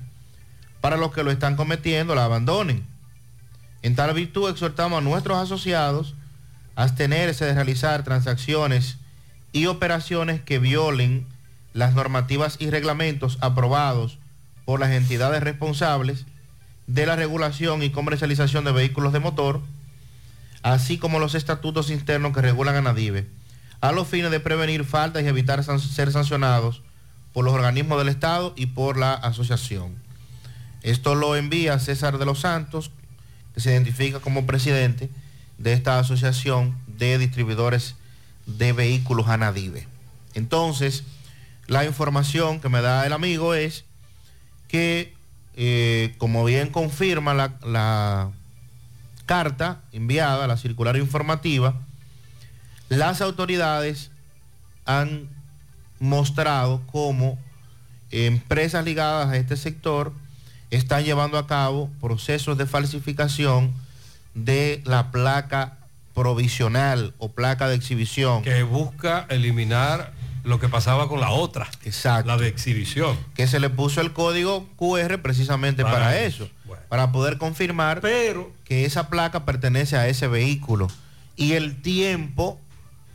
para 0.80 0.98
los 0.98 1.12
que 1.12 1.24
lo 1.24 1.32
están 1.32 1.56
cometiendo, 1.56 2.16
la 2.16 2.26
abandonen. 2.26 2.86
En 3.84 3.96
tal 3.96 4.14
virtud 4.14 4.50
exhortamos 4.50 5.00
a 5.00 5.02
nuestros 5.02 5.38
asociados 5.38 6.16
a 6.76 6.84
abstenerse 6.84 7.46
de 7.46 7.54
realizar 7.54 8.04
transacciones 8.04 8.98
y 9.52 9.66
operaciones 9.66 10.42
que 10.42 10.60
violen 10.60 11.28
las 11.74 11.94
normativas 11.94 12.58
y 12.60 12.70
reglamentos 12.70 13.38
aprobados 13.42 14.18
por 14.66 14.80
las 14.80 14.92
entidades 14.92 15.42
responsables 15.42 16.26
de 16.88 17.06
la 17.06 17.16
regulación 17.16 17.84
y 17.84 17.92
comercialización 17.92 18.66
de 18.66 18.72
vehículos 18.72 19.14
de 19.14 19.20
motor, 19.20 19.62
así 20.64 20.98
como 20.98 21.20
los 21.20 21.36
estatutos 21.36 21.90
internos 21.90 22.34
que 22.34 22.42
regulan 22.42 22.76
a 22.76 22.82
Nadive 22.82 23.28
a 23.82 23.92
los 23.92 24.08
fines 24.08 24.30
de 24.32 24.40
prevenir 24.40 24.86
faltas 24.86 25.24
y 25.24 25.28
evitar 25.28 25.64
ser 25.64 26.12
sancionados 26.12 26.84
por 27.34 27.44
los 27.44 27.54
organismos 27.54 27.98
del 27.98 28.10
Estado 28.10 28.54
y 28.56 28.68
por 28.68 28.98
la 28.98 29.14
asociación. 29.14 29.96
Esto 30.84 31.16
lo 31.16 31.36
envía 31.36 31.80
César 31.80 32.20
de 32.20 32.26
los 32.26 32.40
Santos, 32.42 32.92
que 33.54 33.60
se 33.60 33.72
identifica 33.72 34.20
como 34.20 34.46
presidente 34.46 35.10
de 35.58 35.74
esta 35.74 36.00
asociación 36.00 36.78
de 36.88 37.18
distribuidores 37.18 37.96
de 38.46 38.72
vehículos 38.72 39.28
Anadive. 39.28 39.88
Entonces, 40.36 41.04
la 41.68 41.86
información 41.86 42.60
que 42.60 42.70
me 42.70 42.82
da 42.82 43.06
el 43.06 43.14
amigo 43.14 43.54
es 43.54 43.86
que, 44.68 45.14
eh, 45.56 46.16
como 46.18 46.44
bien 46.46 46.70
confirma 46.70 47.34
la, 47.34 47.54
la 47.64 48.32
carta 49.26 49.82
enviada, 49.92 50.48
la 50.48 50.58
circular 50.58 50.98
informativa, 50.98 51.76
las 52.90 53.22
autoridades 53.22 54.12
han 54.86 55.30
mostrado 56.00 56.82
cómo 56.92 57.38
empresas 58.12 58.84
ligadas 58.84 59.30
a 59.30 59.38
este 59.38 59.56
sector 59.56 60.14
están 60.72 61.04
llevando 61.04 61.38
a 61.38 61.48
cabo 61.48 61.90
procesos 62.02 62.58
de 62.58 62.66
falsificación 62.66 63.74
de 64.34 64.82
la 64.86 65.12
placa 65.12 65.78
provisional 66.14 67.14
o 67.18 67.32
placa 67.32 67.68
de 67.68 67.76
exhibición. 67.76 68.42
Que 68.44 68.64
busca 68.64 69.26
eliminar 69.30 70.14
lo 70.44 70.60
que 70.60 70.70
pasaba 70.70 71.08
con 71.08 71.20
la 71.20 71.32
otra. 71.32 71.70
Exacto. 71.84 72.28
La 72.28 72.38
de 72.38 72.48
exhibición. 72.48 73.18
Que 73.36 73.48
se 73.48 73.60
le 73.60 73.70
puso 73.70 74.02
el 74.02 74.14
código 74.14 74.68
QR 74.76 75.22
precisamente 75.22 75.84
para, 75.84 75.96
Para 75.96 76.22
eso, 76.22 76.50
para 76.90 77.12
poder 77.12 77.38
confirmar 77.38 78.02
que 78.02 78.86
esa 78.86 79.10
placa 79.10 79.46
pertenece 79.46 79.98
a 79.98 80.08
ese 80.08 80.28
vehículo 80.28 80.88
y 81.36 81.54
el 81.54 81.82
tiempo 81.82 82.60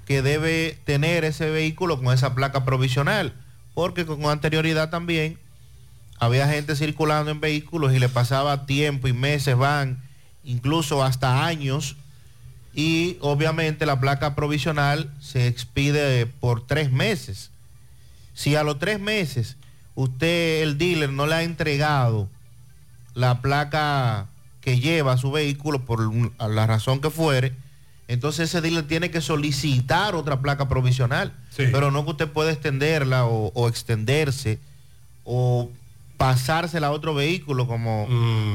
que 0.07 0.23
debe 0.23 0.79
tener 0.85 1.25
ese 1.25 1.51
vehículo 1.51 2.01
con 2.01 2.15
esa 2.15 2.35
placa 2.35 2.65
provisional, 2.65 3.35
porque 3.75 4.07
con 4.07 4.25
anterioridad 4.27 4.91
también 4.91 5.39
había 6.19 6.49
gente 6.49 6.77
circulando 6.77 7.31
en 7.31 7.41
vehículos 7.41 7.93
y 7.93 7.99
le 7.99 8.09
pasaba 8.09 8.67
tiempo 8.67 9.09
y 9.09 9.13
meses, 9.13 9.57
van 9.57 10.03
incluso 10.45 11.03
hasta 11.03 11.45
años, 11.45 11.97
y 12.77 13.17
obviamente 13.23 13.87
la 13.87 13.99
placa 13.99 14.35
provisional 14.35 15.11
se 15.19 15.47
expide 15.47 16.27
por 16.27 16.67
tres 16.67 16.93
meses. 16.93 17.51
Si 18.35 18.55
a 18.55 18.63
los 18.63 18.79
tres 18.79 19.01
meses 19.01 19.57
usted, 19.95 20.63
el 20.63 20.77
dealer, 20.77 21.11
no 21.11 21.27
le 21.27 21.37
ha 21.37 21.43
entregado 21.43 22.29
la 23.15 23.41
placa 23.41 24.27
que 24.61 24.79
lleva 24.79 25.17
su 25.17 25.33
vehículo 25.33 25.87
por 25.87 26.01
la 26.39 26.67
razón 26.67 27.01
que 27.01 27.09
fuere, 27.09 27.55
entonces 28.09 28.51
ese 28.51 28.61
dealer 28.61 28.87
tiene 28.87 29.11
que 29.11 29.23
solicitar 29.23 30.15
otra 30.15 30.43
placa 30.43 30.69
provisional. 30.69 31.33
Pero 31.57 31.91
no 31.91 32.05
que 32.05 32.11
usted 32.11 32.29
pueda 32.29 32.53
extenderla 32.53 33.25
o, 33.25 33.53
o 33.55 33.69
extenderse 33.69 34.59
o 35.25 35.71
pasársela 36.17 36.87
a 36.89 36.91
otro 36.93 37.15
vehículo 37.15 37.67
como 37.67 38.07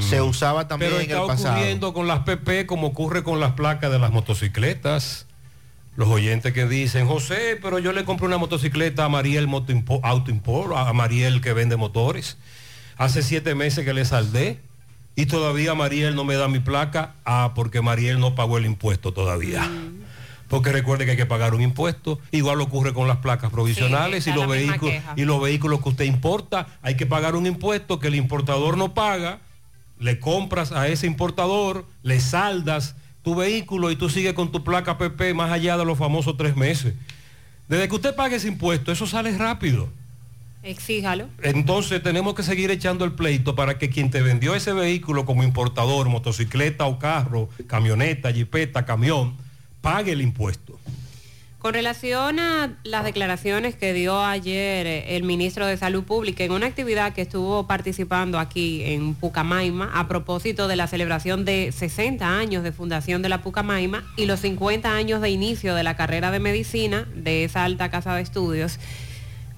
se 0.02 0.22
usaba 0.22 0.68
también 0.68 0.92
Pero 0.92 1.02
en 1.02 1.10
está 1.10 1.22
el 1.22 1.28
pasado. 1.28 1.56
ocurriendo 1.56 1.94
con 1.94 2.08
las 2.08 2.20
PP 2.22 2.66
como 2.66 2.88
ocurre 2.88 3.24
con 3.24 3.40
las 3.40 3.52
placas 3.54 3.92
de 3.92 4.00
las 4.00 4.12
motocicletas. 4.12 5.28
Los 5.98 6.08
oyentes 6.08 6.54
que 6.54 6.66
dicen, 6.66 7.06
José, 7.06 7.60
pero 7.62 7.78
yo 7.78 7.92
le 7.92 8.06
compré 8.06 8.26
una 8.28 8.38
motocicleta 8.38 9.06
a 9.06 9.10
Mariel 9.10 9.48
Moto 9.48 9.74
Impo- 9.74 10.00
Auto 10.04 10.32
Import, 10.32 10.74
a 10.76 10.92
Mariel 10.94 11.42
que 11.42 11.52
vende 11.54 11.76
motores. 11.76 12.38
Hace 12.98 13.22
siete 13.22 13.56
meses 13.56 13.84
que 13.84 13.94
le 13.94 14.06
saldé 14.06 14.60
y 15.16 15.26
todavía 15.26 15.74
Mariel 15.76 16.16
no 16.16 16.24
me 16.24 16.36
da 16.36 16.48
mi 16.48 16.60
placa. 16.60 17.16
Ah, 17.26 17.52
porque 17.56 17.82
Mariel 17.82 18.20
no 18.22 18.36
pagó 18.36 18.58
el 18.58 18.66
impuesto 18.66 19.12
todavía. 19.12 19.70
Porque 20.52 20.72
recuerde 20.72 21.06
que 21.06 21.12
hay 21.12 21.18
que 21.18 21.26
pagar 21.26 21.56
un 21.56 21.62
impuesto. 21.62 22.20
Igual 22.32 22.60
ocurre 22.62 22.94
con 22.94 23.08
las 23.08 23.18
placas 23.18 23.50
provisionales 23.52 24.26
Sí, 24.26 24.30
y, 24.30 24.34
los 24.34 24.48
vehículos, 24.48 24.94
queja. 24.96 25.14
y 25.16 25.24
los 25.24 25.42
vehículos 25.42 25.82
que 25.82 25.90
usted 25.90 26.06
importa. 26.06 26.68
Hay 26.82 26.96
que 26.96 27.06
pagar 27.06 27.36
un 27.36 27.48
impuesto 27.48 28.00
que 28.00 28.10
el 28.10 28.16
importador 28.16 28.78
no 28.78 28.94
paga. 28.94 29.40
Le 29.98 30.20
compras 30.20 30.74
a 30.74 30.88
ese 30.90 31.08
importador, 31.08 31.86
le 32.04 32.20
saldas 32.20 32.96
tu 33.24 33.34
vehículo 33.36 33.92
y 33.92 33.96
tú 33.96 34.10
sigues 34.10 34.34
con 34.34 34.52
tu 34.52 34.64
placa 34.64 34.98
PP 34.98 35.34
más 35.34 35.52
allá 35.52 35.78
de 35.78 35.86
los 35.86 35.98
famosos 35.98 36.36
tres 36.38 36.56
meses. 36.58 36.96
Desde 37.70 37.88
que 37.88 37.96
usted 37.96 38.14
pague 38.16 38.36
ese 38.36 38.50
impuesto, 38.50 38.92
eso 38.92 39.08
sale 39.08 39.38
rápido. 39.38 39.90
Exíjalo. 40.64 41.28
Entonces 41.42 42.04
tenemos 42.04 42.36
que 42.36 42.44
seguir 42.44 42.70
echando 42.70 43.06
el 43.06 43.14
pleito 43.14 43.56
para 43.56 43.80
que 43.80 43.90
quien 43.90 44.12
te 44.12 44.22
vendió 44.22 44.54
ese 44.54 44.74
vehículo 44.74 45.26
como 45.26 45.44
importador, 45.44 46.10
motocicleta 46.10 46.86
o 46.86 47.00
carro, 47.00 47.50
camioneta, 47.68 48.32
jipeta, 48.32 48.86
camión, 48.86 49.36
pague 49.82 50.12
el 50.14 50.22
impuesto. 50.22 50.80
Con 51.60 51.76
relación 51.76 52.40
a 52.40 52.76
las 52.84 53.04
declaraciones 53.04 53.76
que 53.76 53.94
dio 53.94 54.20
ayer 54.20 54.88
eh, 54.88 55.16
el 55.16 55.22
ministro 55.24 55.68
de 55.68 55.78
Salud 55.78 56.04
Pública 56.04 56.44
en 56.44 56.52
una 56.54 56.66
actividad 56.66 57.14
que 57.14 57.22
estuvo 57.22 57.68
participando 57.68 58.40
aquí 58.40 58.82
en 58.84 59.14
Pucamaima 59.14 59.92
a 59.94 60.08
propósito 60.08 60.68
de 60.68 60.76
la 60.76 60.88
celebración 60.88 61.46
de 61.46 61.72
60 61.72 62.28
años 62.40 62.64
de 62.64 62.72
fundación 62.72 63.22
de 63.22 63.30
la 63.30 63.44
Pucamaima 63.44 64.04
y 64.18 64.26
los 64.26 64.40
50 64.40 64.92
años 64.92 65.22
de 65.22 65.30
inicio 65.30 65.76
de 65.76 65.84
la 65.84 65.96
carrera 65.96 66.32
de 66.32 66.40
medicina 66.40 67.08
de 67.14 67.44
esa 67.44 67.64
alta 67.64 67.92
casa 67.92 68.16
de 68.16 68.24
estudios, 68.24 68.80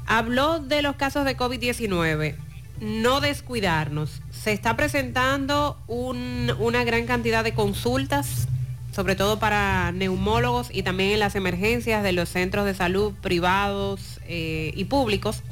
habló 0.05 0.59
de 0.59 0.81
los 0.81 0.97
casos 0.97 1.23
de 1.23 1.37
COVID-19. 1.37 2.35
No 2.81 3.21
descuidarnos. 3.21 4.21
Se 4.31 4.51
está 4.51 4.75
presentando 4.75 5.77
un- 5.87 6.51
una 6.59 6.83
gran 6.83 7.05
cantidad 7.05 7.45
de 7.45 7.53
consultas 7.53 8.49
sobre 8.93 9.15
todo 9.15 9.39
para 9.39 9.91
neumólogos 9.91 10.69
y 10.71 10.83
también 10.83 11.11
en 11.11 11.19
las 11.19 11.35
emergencias 11.35 12.03
de 12.03 12.11
los 12.13 12.29
centros 12.29 12.65
de 12.65 12.73
salud 12.73 13.13
privados 13.21 14.19
eh, 14.27 14.71
y 14.75 14.85
públicos, 14.85 15.43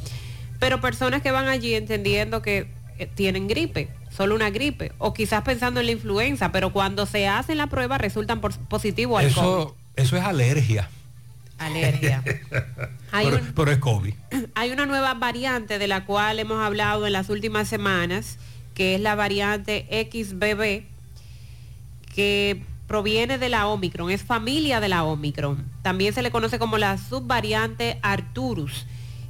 pero 0.59 0.79
personas 0.79 1.21
que 1.21 1.31
van 1.31 1.47
allí 1.47 1.73
entendiendo 1.73 2.41
que 2.41 2.67
eh, 2.99 3.07
tienen 3.13 3.47
gripe, 3.47 3.89
solo 4.09 4.35
una 4.35 4.49
gripe, 4.51 4.91
o 4.99 5.13
quizás 5.13 5.41
pensando 5.41 5.79
en 5.79 5.87
la 5.87 5.91
influenza, 5.93 6.51
pero 6.51 6.71
cuando 6.71 7.05
se 7.05 7.27
hacen 7.27 7.57
la 7.57 7.67
prueba 7.67 7.97
resultan 7.97 8.41
por- 8.41 8.57
positivo 8.67 9.17
al 9.17 9.25
COVID. 9.33 9.37
Eso, 9.39 9.75
eso 9.95 10.17
es 10.17 10.23
alergia. 10.23 10.87
Alergia. 11.57 12.23
Hay 13.11 13.25
pero, 13.25 13.37
un- 13.37 13.53
pero 13.53 13.71
es 13.71 13.77
COVID. 13.79 14.13
Hay 14.55 14.71
una 14.71 14.85
nueva 14.85 15.13
variante 15.15 15.79
de 15.79 15.87
la 15.87 16.05
cual 16.05 16.39
hemos 16.39 16.61
hablado 16.63 17.07
en 17.07 17.13
las 17.13 17.29
últimas 17.29 17.67
semanas, 17.67 18.37
que 18.75 18.95
es 18.95 19.01
la 19.01 19.15
variante 19.15 19.85
XBB, 20.11 20.83
que 22.13 22.61
proviene 22.91 23.37
de 23.37 23.47
la 23.47 23.67
Omicron, 23.67 24.11
es 24.11 24.21
familia 24.21 24.81
de 24.81 24.89
la 24.89 25.05
Omicron. 25.05 25.63
También 25.81 26.13
se 26.13 26.21
le 26.21 26.29
conoce 26.29 26.59
como 26.59 26.77
la 26.77 26.97
subvariante 26.97 27.97
Arturus. 28.01 28.85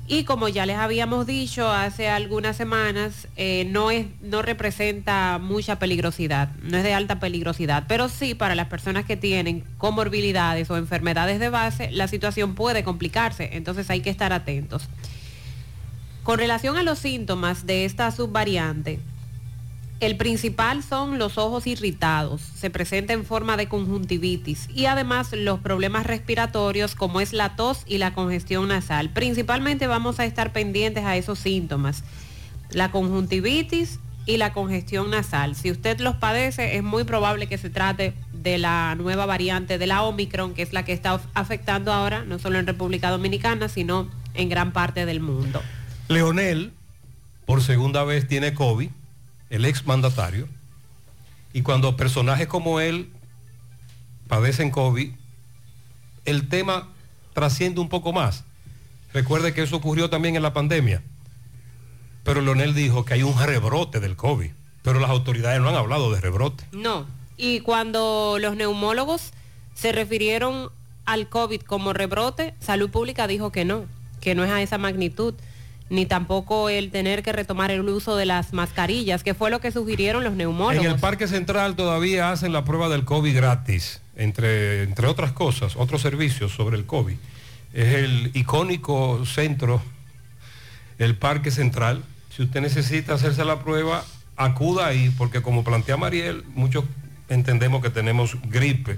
Y 0.07 0.23
como 0.23 0.47
ya 0.47 0.65
les 0.65 0.77
habíamos 0.77 1.27
dicho 1.27 1.69
hace 1.69 2.09
algunas 2.09 2.57
semanas, 2.57 3.27
eh, 3.35 3.67
no, 3.69 3.91
es, 3.91 4.07
no 4.19 4.41
representa 4.41 5.37
mucha 5.39 5.77
peligrosidad, 5.77 6.55
no 6.63 6.75
es 6.75 6.83
de 6.83 6.95
alta 6.95 7.19
peligrosidad, 7.19 7.83
pero 7.87 8.09
sí 8.09 8.33
para 8.33 8.55
las 8.55 8.65
personas 8.65 9.05
que 9.05 9.15
tienen 9.15 9.63
comorbilidades 9.77 10.71
o 10.71 10.77
enfermedades 10.77 11.39
de 11.39 11.49
base, 11.49 11.91
la 11.91 12.07
situación 12.07 12.55
puede 12.55 12.83
complicarse, 12.83 13.51
entonces 13.53 13.91
hay 13.91 14.01
que 14.01 14.09
estar 14.09 14.33
atentos. 14.33 14.89
Con 16.23 16.39
relación 16.39 16.77
a 16.77 16.83
los 16.83 16.97
síntomas 16.97 17.67
de 17.67 17.85
esta 17.85 18.09
subvariante, 18.09 18.99
el 20.01 20.17
principal 20.17 20.83
son 20.83 21.19
los 21.19 21.37
ojos 21.37 21.67
irritados, 21.67 22.41
se 22.41 22.69
presenta 22.69 23.13
en 23.13 23.23
forma 23.23 23.55
de 23.55 23.67
conjuntivitis 23.67 24.67
y 24.73 24.85
además 24.87 25.31
los 25.31 25.59
problemas 25.59 26.05
respiratorios 26.05 26.95
como 26.95 27.21
es 27.21 27.33
la 27.33 27.55
tos 27.55 27.83
y 27.85 27.99
la 27.99 28.13
congestión 28.13 28.67
nasal. 28.67 29.11
Principalmente 29.11 29.85
vamos 29.85 30.19
a 30.19 30.25
estar 30.25 30.53
pendientes 30.53 31.05
a 31.05 31.15
esos 31.17 31.37
síntomas, 31.37 32.03
la 32.71 32.89
conjuntivitis 32.89 33.99
y 34.25 34.37
la 34.37 34.53
congestión 34.53 35.11
nasal. 35.11 35.55
Si 35.55 35.69
usted 35.71 35.99
los 35.99 36.15
padece 36.15 36.77
es 36.77 36.83
muy 36.83 37.03
probable 37.03 37.47
que 37.47 37.57
se 37.57 37.69
trate 37.69 38.13
de 38.33 38.57
la 38.57 38.95
nueva 38.95 39.25
variante 39.27 39.77
de 39.77 39.87
la 39.87 40.01
Omicron, 40.03 40.53
que 40.53 40.63
es 40.63 40.73
la 40.73 40.83
que 40.83 40.93
está 40.93 41.15
af- 41.15 41.27
afectando 41.35 41.93
ahora, 41.93 42.23
no 42.25 42.39
solo 42.39 42.57
en 42.57 42.65
República 42.65 43.11
Dominicana, 43.11 43.69
sino 43.69 44.09
en 44.33 44.49
gran 44.49 44.73
parte 44.73 45.05
del 45.05 45.19
mundo. 45.19 45.61
Leonel, 46.07 46.71
por 47.45 47.61
segunda 47.61 48.03
vez, 48.03 48.27
tiene 48.27 48.53
COVID, 48.53 48.89
el 49.51 49.65
ex 49.65 49.85
mandatario, 49.85 50.47
y 51.53 51.61
cuando 51.61 51.95
personajes 51.97 52.47
como 52.47 52.79
él 52.79 53.11
padecen 54.27 54.71
COVID, 54.71 55.11
el 56.25 56.49
tema 56.49 56.87
trasciende 57.33 57.81
un 57.81 57.89
poco 57.89 58.13
más. 58.13 58.45
Recuerde 59.13 59.53
que 59.53 59.61
eso 59.61 59.75
ocurrió 59.75 60.09
también 60.09 60.37
en 60.37 60.41
la 60.41 60.53
pandemia, 60.53 61.03
pero 62.23 62.41
Leonel 62.41 62.73
dijo 62.73 63.03
que 63.03 63.15
hay 63.15 63.23
un 63.23 63.37
rebrote 63.37 63.99
del 63.99 64.15
COVID, 64.15 64.51
pero 64.83 64.99
las 65.01 65.09
autoridades 65.09 65.61
no 65.61 65.67
han 65.67 65.75
hablado 65.75 66.11
de 66.13 66.21
rebrote. 66.21 66.63
No. 66.71 67.05
Y 67.35 67.59
cuando 67.59 68.37
los 68.39 68.55
neumólogos 68.55 69.33
se 69.73 69.91
refirieron 69.91 70.69
al 71.03 71.27
COVID 71.27 71.61
como 71.61 71.91
rebrote, 71.91 72.53
Salud 72.59 72.89
Pública 72.89 73.27
dijo 73.27 73.51
que 73.51 73.65
no, 73.65 73.85
que 74.21 74.33
no 74.33 74.45
es 74.45 74.51
a 74.51 74.61
esa 74.61 74.77
magnitud, 74.77 75.33
ni 75.91 76.05
tampoco 76.05 76.69
el 76.69 76.89
tener 76.89 77.21
que 77.21 77.33
retomar 77.33 77.69
el 77.69 77.81
uso 77.81 78.15
de 78.15 78.25
las 78.25 78.53
mascarillas, 78.53 79.23
que 79.23 79.33
fue 79.33 79.51
lo 79.51 79.59
que 79.59 79.73
sugirieron 79.73 80.23
los 80.23 80.33
neumólogos. 80.33 80.85
En 80.85 80.89
el 80.89 80.97
Parque 80.97 81.27
Central 81.27 81.75
todavía 81.75 82.31
hacen 82.31 82.53
la 82.53 82.63
prueba 82.63 82.87
del 82.87 83.03
COVID 83.03 83.35
gratis, 83.35 83.99
entre, 84.15 84.83
entre 84.83 85.07
otras 85.07 85.33
cosas, 85.33 85.75
otros 85.75 86.01
servicios 86.01 86.53
sobre 86.53 86.77
el 86.77 86.85
COVID. 86.85 87.17
Es 87.73 87.93
el 87.93 88.31
icónico 88.33 89.25
centro, 89.25 89.81
el 90.97 91.17
Parque 91.17 91.51
Central. 91.51 92.03
Si 92.33 92.43
usted 92.43 92.61
necesita 92.61 93.15
hacerse 93.15 93.43
la 93.43 93.59
prueba, 93.59 94.05
acuda 94.37 94.87
ahí, 94.87 95.13
porque 95.17 95.41
como 95.41 95.65
plantea 95.65 95.97
Mariel, 95.97 96.45
muchos 96.55 96.85
entendemos 97.27 97.81
que 97.81 97.89
tenemos 97.89 98.37
gripe 98.43 98.97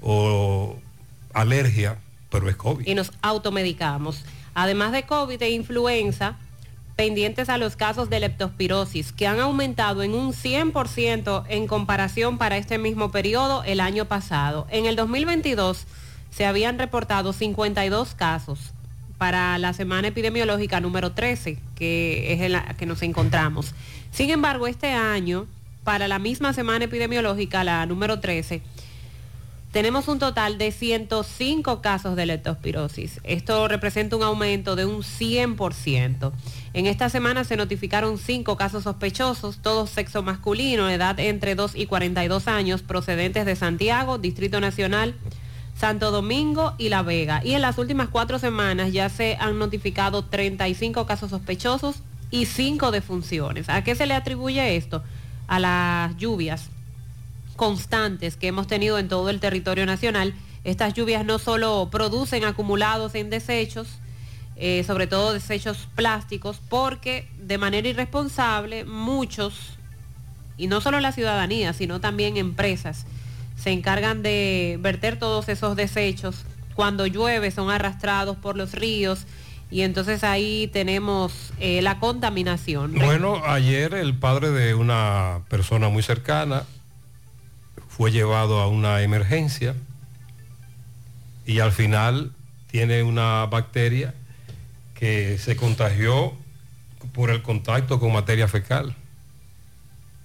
o 0.00 0.78
alergia, 1.34 1.98
pero 2.30 2.48
es 2.48 2.56
COVID. 2.56 2.86
y 2.86 2.94
nos 2.94 3.12
automedicamos. 3.20 4.24
Además 4.54 4.92
de 4.92 5.04
COVID 5.04 5.40
e 5.42 5.50
influenza, 5.50 6.36
pendientes 6.96 7.48
a 7.48 7.58
los 7.58 7.76
casos 7.76 8.08
de 8.08 8.20
leptospirosis, 8.20 9.12
que 9.12 9.26
han 9.26 9.40
aumentado 9.40 10.02
en 10.02 10.14
un 10.14 10.32
100% 10.32 11.44
en 11.48 11.66
comparación 11.66 12.38
para 12.38 12.56
este 12.56 12.78
mismo 12.78 13.10
periodo 13.10 13.64
el 13.64 13.80
año 13.80 14.04
pasado. 14.04 14.66
En 14.70 14.86
el 14.86 14.96
2022 14.96 15.86
se 16.30 16.46
habían 16.46 16.78
reportado 16.78 17.32
52 17.32 18.14
casos 18.14 18.72
para 19.18 19.58
la 19.58 19.72
semana 19.72 20.08
epidemiológica 20.08 20.80
número 20.80 21.12
13, 21.12 21.58
que 21.74 22.32
es 22.32 22.40
en 22.40 22.52
la 22.52 22.74
que 22.74 22.86
nos 22.86 23.02
encontramos. 23.02 23.74
Sin 24.10 24.30
embargo, 24.30 24.66
este 24.66 24.92
año, 24.92 25.46
para 25.82 26.08
la 26.08 26.18
misma 26.18 26.52
semana 26.52 26.84
epidemiológica, 26.84 27.64
la 27.64 27.86
número 27.86 28.20
13, 28.20 28.62
tenemos 29.74 30.06
un 30.06 30.20
total 30.20 30.56
de 30.56 30.70
105 30.70 31.82
casos 31.82 32.14
de 32.14 32.26
leptospirosis. 32.26 33.18
Esto 33.24 33.66
representa 33.66 34.14
un 34.14 34.22
aumento 34.22 34.76
de 34.76 34.86
un 34.86 35.02
100%. 35.02 36.30
En 36.74 36.86
esta 36.86 37.08
semana 37.08 37.42
se 37.42 37.56
notificaron 37.56 38.16
5 38.16 38.56
casos 38.56 38.84
sospechosos, 38.84 39.58
todos 39.58 39.90
sexo 39.90 40.22
masculino, 40.22 40.88
edad 40.88 41.18
entre 41.18 41.56
2 41.56 41.74
y 41.74 41.86
42 41.86 42.46
años, 42.46 42.82
procedentes 42.82 43.46
de 43.46 43.56
Santiago, 43.56 44.16
Distrito 44.16 44.60
Nacional, 44.60 45.16
Santo 45.76 46.12
Domingo 46.12 46.74
y 46.78 46.88
La 46.88 47.02
Vega. 47.02 47.40
Y 47.44 47.54
en 47.54 47.62
las 47.62 47.76
últimas 47.76 48.08
cuatro 48.10 48.38
semanas 48.38 48.92
ya 48.92 49.08
se 49.08 49.36
han 49.40 49.58
notificado 49.58 50.24
35 50.24 51.04
casos 51.04 51.30
sospechosos 51.30 51.96
y 52.30 52.46
5 52.46 52.92
defunciones. 52.92 53.68
¿A 53.68 53.82
qué 53.82 53.96
se 53.96 54.06
le 54.06 54.14
atribuye 54.14 54.76
esto? 54.76 55.02
A 55.48 55.58
las 55.58 56.16
lluvias 56.16 56.70
constantes 57.54 58.36
que 58.36 58.48
hemos 58.48 58.66
tenido 58.66 58.98
en 58.98 59.08
todo 59.08 59.30
el 59.30 59.40
territorio 59.40 59.86
nacional. 59.86 60.34
Estas 60.64 60.94
lluvias 60.94 61.24
no 61.24 61.38
solo 61.38 61.88
producen 61.90 62.44
acumulados 62.44 63.14
en 63.14 63.30
desechos, 63.30 63.88
eh, 64.56 64.84
sobre 64.84 65.06
todo 65.06 65.32
desechos 65.32 65.88
plásticos, 65.94 66.60
porque 66.68 67.28
de 67.38 67.58
manera 67.58 67.88
irresponsable 67.88 68.84
muchos, 68.84 69.78
y 70.56 70.68
no 70.68 70.80
solo 70.80 71.00
la 71.00 71.12
ciudadanía, 71.12 71.72
sino 71.72 72.00
también 72.00 72.36
empresas, 72.36 73.06
se 73.56 73.70
encargan 73.70 74.22
de 74.22 74.78
verter 74.80 75.18
todos 75.18 75.48
esos 75.48 75.76
desechos. 75.76 76.44
Cuando 76.74 77.06
llueve 77.06 77.50
son 77.50 77.70
arrastrados 77.70 78.36
por 78.36 78.56
los 78.56 78.72
ríos 78.72 79.26
y 79.70 79.82
entonces 79.82 80.22
ahí 80.24 80.68
tenemos 80.72 81.52
eh, 81.58 81.82
la 81.82 81.98
contaminación. 81.98 82.94
Bueno, 82.94 83.42
ayer 83.44 83.94
el 83.94 84.14
padre 84.14 84.50
de 84.50 84.74
una 84.74 85.40
persona 85.48 85.88
muy 85.88 86.02
cercana 86.02 86.64
fue 87.96 88.10
llevado 88.10 88.60
a 88.60 88.66
una 88.66 89.02
emergencia 89.02 89.76
y 91.46 91.60
al 91.60 91.70
final 91.70 92.32
tiene 92.68 93.04
una 93.04 93.46
bacteria 93.46 94.14
que 94.94 95.38
se 95.38 95.54
contagió 95.54 96.34
por 97.12 97.30
el 97.30 97.42
contacto 97.42 98.00
con 98.00 98.12
materia 98.12 98.48
fecal. 98.48 98.96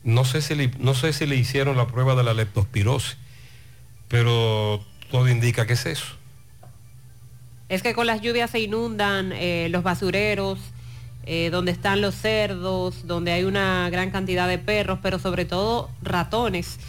No 0.04 0.26
sé 0.26 0.42
si 0.42 0.56
le, 0.56 0.72
no 0.80 0.96
sé 0.96 1.14
si 1.14 1.28
le 1.28 1.36
hicieron 1.36 1.78
la 1.78 1.86
prueba 1.86 2.16
de 2.16 2.24
la 2.24 2.34
leptospirosis, 2.34 3.18
pero 4.08 4.84
todo 5.12 5.30
indica 5.30 5.68
que 5.68 5.74
es 5.74 5.86
eso. 5.86 6.08
Es 7.68 7.84
que 7.84 7.94
con 7.94 8.08
las 8.08 8.22
lluvias 8.22 8.50
se 8.50 8.62
inundan 8.62 9.32
eh, 9.32 9.68
los 9.70 9.84
basureros, 9.84 10.58
eh, 11.28 11.52
donde 11.52 11.72
están 11.72 12.02
los 12.02 12.16
cerdos, 12.16 13.06
donde 13.06 13.32
hay 13.32 13.44
una 13.44 13.92
gran 13.92 14.10
cantidad 14.10 14.48
de 14.48 14.58
perros, 14.58 14.98
pero 15.04 15.20
sobre 15.20 15.46
todo 15.46 15.92
ratones. 16.02 16.80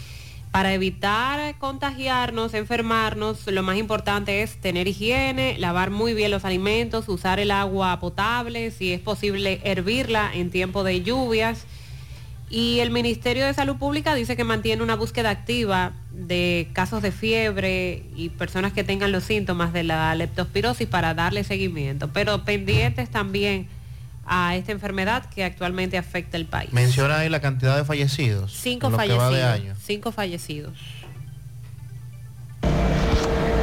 Para 0.50 0.74
evitar 0.74 1.56
contagiarnos, 1.58 2.54
enfermarnos, 2.54 3.46
lo 3.46 3.62
más 3.62 3.76
importante 3.76 4.42
es 4.42 4.56
tener 4.56 4.88
higiene, 4.88 5.56
lavar 5.58 5.90
muy 5.90 6.12
bien 6.12 6.32
los 6.32 6.44
alimentos, 6.44 7.08
usar 7.08 7.38
el 7.38 7.52
agua 7.52 8.00
potable, 8.00 8.72
si 8.72 8.92
es 8.92 9.00
posible 9.00 9.60
hervirla 9.62 10.28
en 10.34 10.50
tiempo 10.50 10.82
de 10.82 11.02
lluvias. 11.02 11.66
Y 12.50 12.80
el 12.80 12.90
Ministerio 12.90 13.46
de 13.46 13.54
Salud 13.54 13.76
Pública 13.76 14.16
dice 14.16 14.34
que 14.34 14.42
mantiene 14.42 14.82
una 14.82 14.96
búsqueda 14.96 15.30
activa 15.30 15.92
de 16.10 16.68
casos 16.72 17.00
de 17.00 17.12
fiebre 17.12 18.02
y 18.16 18.30
personas 18.30 18.72
que 18.72 18.82
tengan 18.82 19.12
los 19.12 19.22
síntomas 19.22 19.72
de 19.72 19.84
la 19.84 20.12
leptospirosis 20.16 20.88
para 20.88 21.14
darle 21.14 21.44
seguimiento, 21.44 22.08
pero 22.12 22.44
pendientes 22.44 23.08
también 23.08 23.68
a 24.32 24.54
esta 24.54 24.70
enfermedad 24.70 25.24
que 25.26 25.42
actualmente 25.42 25.98
afecta 25.98 26.36
el 26.36 26.46
país. 26.46 26.72
Menciona 26.72 27.18
ahí 27.18 27.28
la 27.28 27.40
cantidad 27.40 27.76
de 27.76 27.84
fallecidos. 27.84 28.52
Cinco 28.56 28.86
en 28.86 28.92
lo 28.92 28.98
que 28.98 29.08
va 29.08 29.28
de 29.28 29.42
fallecidos. 29.42 29.54
año. 29.54 29.74
Cinco 29.82 30.12
fallecidos. 30.12 30.78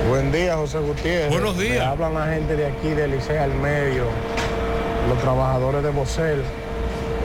Buen 0.10 0.32
día, 0.34 0.58
José 0.58 0.80
Gutiérrez. 0.80 1.30
Buenos 1.30 1.58
días. 1.58 1.80
Me 1.80 1.80
hablan 1.80 2.14
la 2.16 2.34
gente 2.34 2.58
de 2.58 2.66
aquí, 2.66 2.90
del 2.90 3.12
Liceo 3.12 3.42
al 3.42 3.54
Medio, 3.56 4.06
los 5.08 5.18
trabajadores 5.20 5.84
de 5.84 5.90
Bosel. 5.90 6.42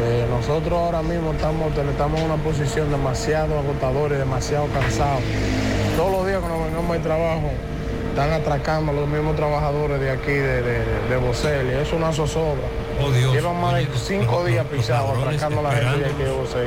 Eh, 0.01 0.26
nosotros 0.30 0.72
ahora 0.78 1.03
mismo 1.03 1.32
estamos, 1.32 1.76
estamos 1.76 2.20
en 2.20 2.26
una 2.26 2.43
posición 2.43 2.93
demasiado 2.93 3.59
agotadora 3.59 4.14
y 4.14 4.18
demasiado 4.18 4.66
cansados. 4.68 5.22
Todos 5.97 6.12
los 6.12 6.26
días 6.28 6.38
cuando 6.40 6.64
vengamos 6.64 6.97
al 6.97 7.03
trabajo, 7.03 7.51
están 8.11 8.30
atracando 8.32 8.93
a 8.93 8.95
los 8.95 9.09
mismos 9.09 9.34
trabajadores 9.34 10.01
de 10.01 10.11
aquí, 10.11 10.32
de, 10.32 10.62
de, 10.62 11.09
de 11.09 11.16
Bosel, 11.16 11.66
y 11.66 11.70
eso 11.70 11.82
es 11.82 11.93
una 11.93 12.12
zozobra. 12.12 12.66
Oh, 13.01 13.11
Dios. 13.11 13.32
Llevan 13.32 13.61
más 13.61 13.74
de 13.74 13.86
cinco 13.95 14.45
días 14.45 14.66
pisados 14.66 15.16
atracando 15.18 15.61
a 15.61 15.62
la 15.62 15.72
gente 15.72 16.14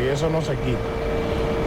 y 0.04 0.08
eso 0.08 0.30
no 0.30 0.42
se 0.42 0.54
quita. 0.54 0.80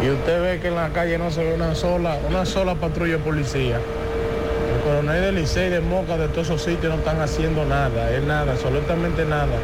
Y 0.02 0.10
usted 0.10 0.42
ve 0.42 0.60
que 0.60 0.68
en 0.68 0.76
la 0.76 0.90
calle 0.90 1.18
no 1.18 1.30
se 1.30 1.42
ve 1.42 1.54
una 1.54 1.74
sola, 1.74 2.18
una 2.28 2.46
sola 2.46 2.74
patrulla 2.74 3.14
de 3.14 3.18
policía. 3.18 3.76
El 3.76 4.82
coronel 4.84 5.20
de 5.22 5.32
Licey, 5.32 5.70
de 5.70 5.80
Moca, 5.80 6.16
de 6.16 6.28
todos 6.28 6.46
esos 6.46 6.62
sitios 6.62 6.92
no 6.92 6.98
están 6.98 7.20
haciendo 7.20 7.64
nada, 7.64 8.12
es 8.12 8.22
nada, 8.22 8.52
absolutamente 8.52 9.24
nada. 9.24 9.56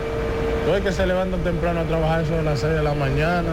El 0.73 0.83
que 0.83 0.93
se 0.93 1.07
levanta 1.07 1.37
temprano 1.39 1.81
a 1.81 1.85
trabajar 1.85 2.23
eso 2.23 2.35
de 2.35 2.43
las 2.43 2.59
6 2.59 2.75
de 2.75 2.83
la 2.83 2.95
mañana, 2.95 3.51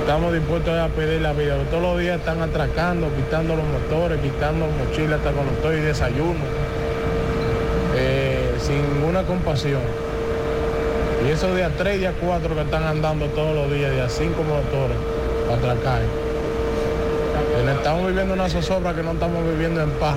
estamos 0.00 0.32
dispuestos 0.32 0.78
a 0.78 0.88
pedir 0.88 1.20
la 1.20 1.32
vida. 1.32 1.56
Todos 1.70 1.82
los 1.82 1.98
días 1.98 2.18
están 2.20 2.40
atracando, 2.40 3.08
quitando 3.14 3.54
los 3.54 3.66
motores, 3.66 4.20
quitando 4.20 4.66
mochilas 4.66 5.18
hasta 5.18 5.32
cuando 5.32 5.52
estoy 5.52 5.76
y 5.76 5.80
desayuno, 5.80 6.40
eh, 7.96 8.54
sin 8.60 8.82
ninguna 8.94 9.24
compasión. 9.24 9.82
Y 11.26 11.30
esos 11.30 11.54
días 11.54 11.72
3, 11.78 11.98
días 12.00 12.14
4 12.20 12.54
que 12.54 12.62
están 12.62 12.82
andando 12.84 13.26
todos 13.28 13.54
los 13.54 13.72
días, 13.72 13.92
días 13.92 14.12
5 14.16 14.42
motores 14.42 14.96
para 15.46 15.58
atracar. 15.74 16.02
Estamos 17.76 18.06
viviendo 18.08 18.34
una 18.34 18.48
zozobra 18.48 18.94
que 18.94 19.02
no 19.02 19.12
estamos 19.12 19.44
viviendo 19.48 19.82
en 19.82 19.90
paz. 19.92 20.16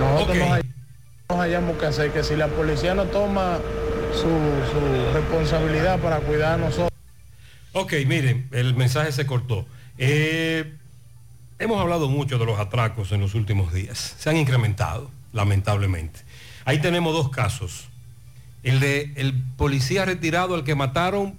Nosotros 0.00 0.36
nos, 0.38 0.50
hay- 0.52 0.62
nos 1.28 1.40
hayamos 1.40 1.76
que 1.78 1.86
hacer, 1.86 2.12
que 2.12 2.22
si 2.24 2.36
la 2.36 2.48
policía 2.48 2.94
no 2.94 3.04
toma 3.04 3.58
su, 4.12 4.22
su 4.22 5.12
responsabilidad 5.14 5.98
para 6.00 6.18
cuidar 6.20 6.54
a 6.54 6.56
nosotros. 6.56 6.90
Ok, 7.72 7.92
miren, 8.06 8.48
el 8.52 8.74
mensaje 8.74 9.12
se 9.12 9.26
cortó. 9.26 9.66
Eh, 9.98 10.72
hemos 11.58 11.80
hablado 11.80 12.08
mucho 12.08 12.38
de 12.38 12.46
los 12.46 12.58
atracos 12.58 13.12
en 13.12 13.20
los 13.20 13.34
últimos 13.34 13.72
días. 13.72 14.14
Se 14.18 14.30
han 14.30 14.36
incrementado, 14.36 15.10
lamentablemente. 15.32 16.20
Ahí 16.64 16.80
tenemos 16.80 17.12
dos 17.12 17.30
casos. 17.30 17.87
El 18.68 18.80
de 18.80 19.12
el 19.16 19.32
policía 19.56 20.04
retirado 20.04 20.54
al 20.54 20.64
que 20.64 20.74
mataron 20.74 21.38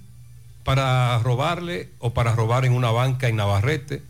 para 0.64 1.18
robarle 1.20 1.90
o 2.00 2.14
para 2.14 2.34
robar 2.36 2.66
en 2.66 2.74
una 2.74 2.92
banca 2.92 3.28
en 3.28 3.36
Navarrete. 3.36 4.04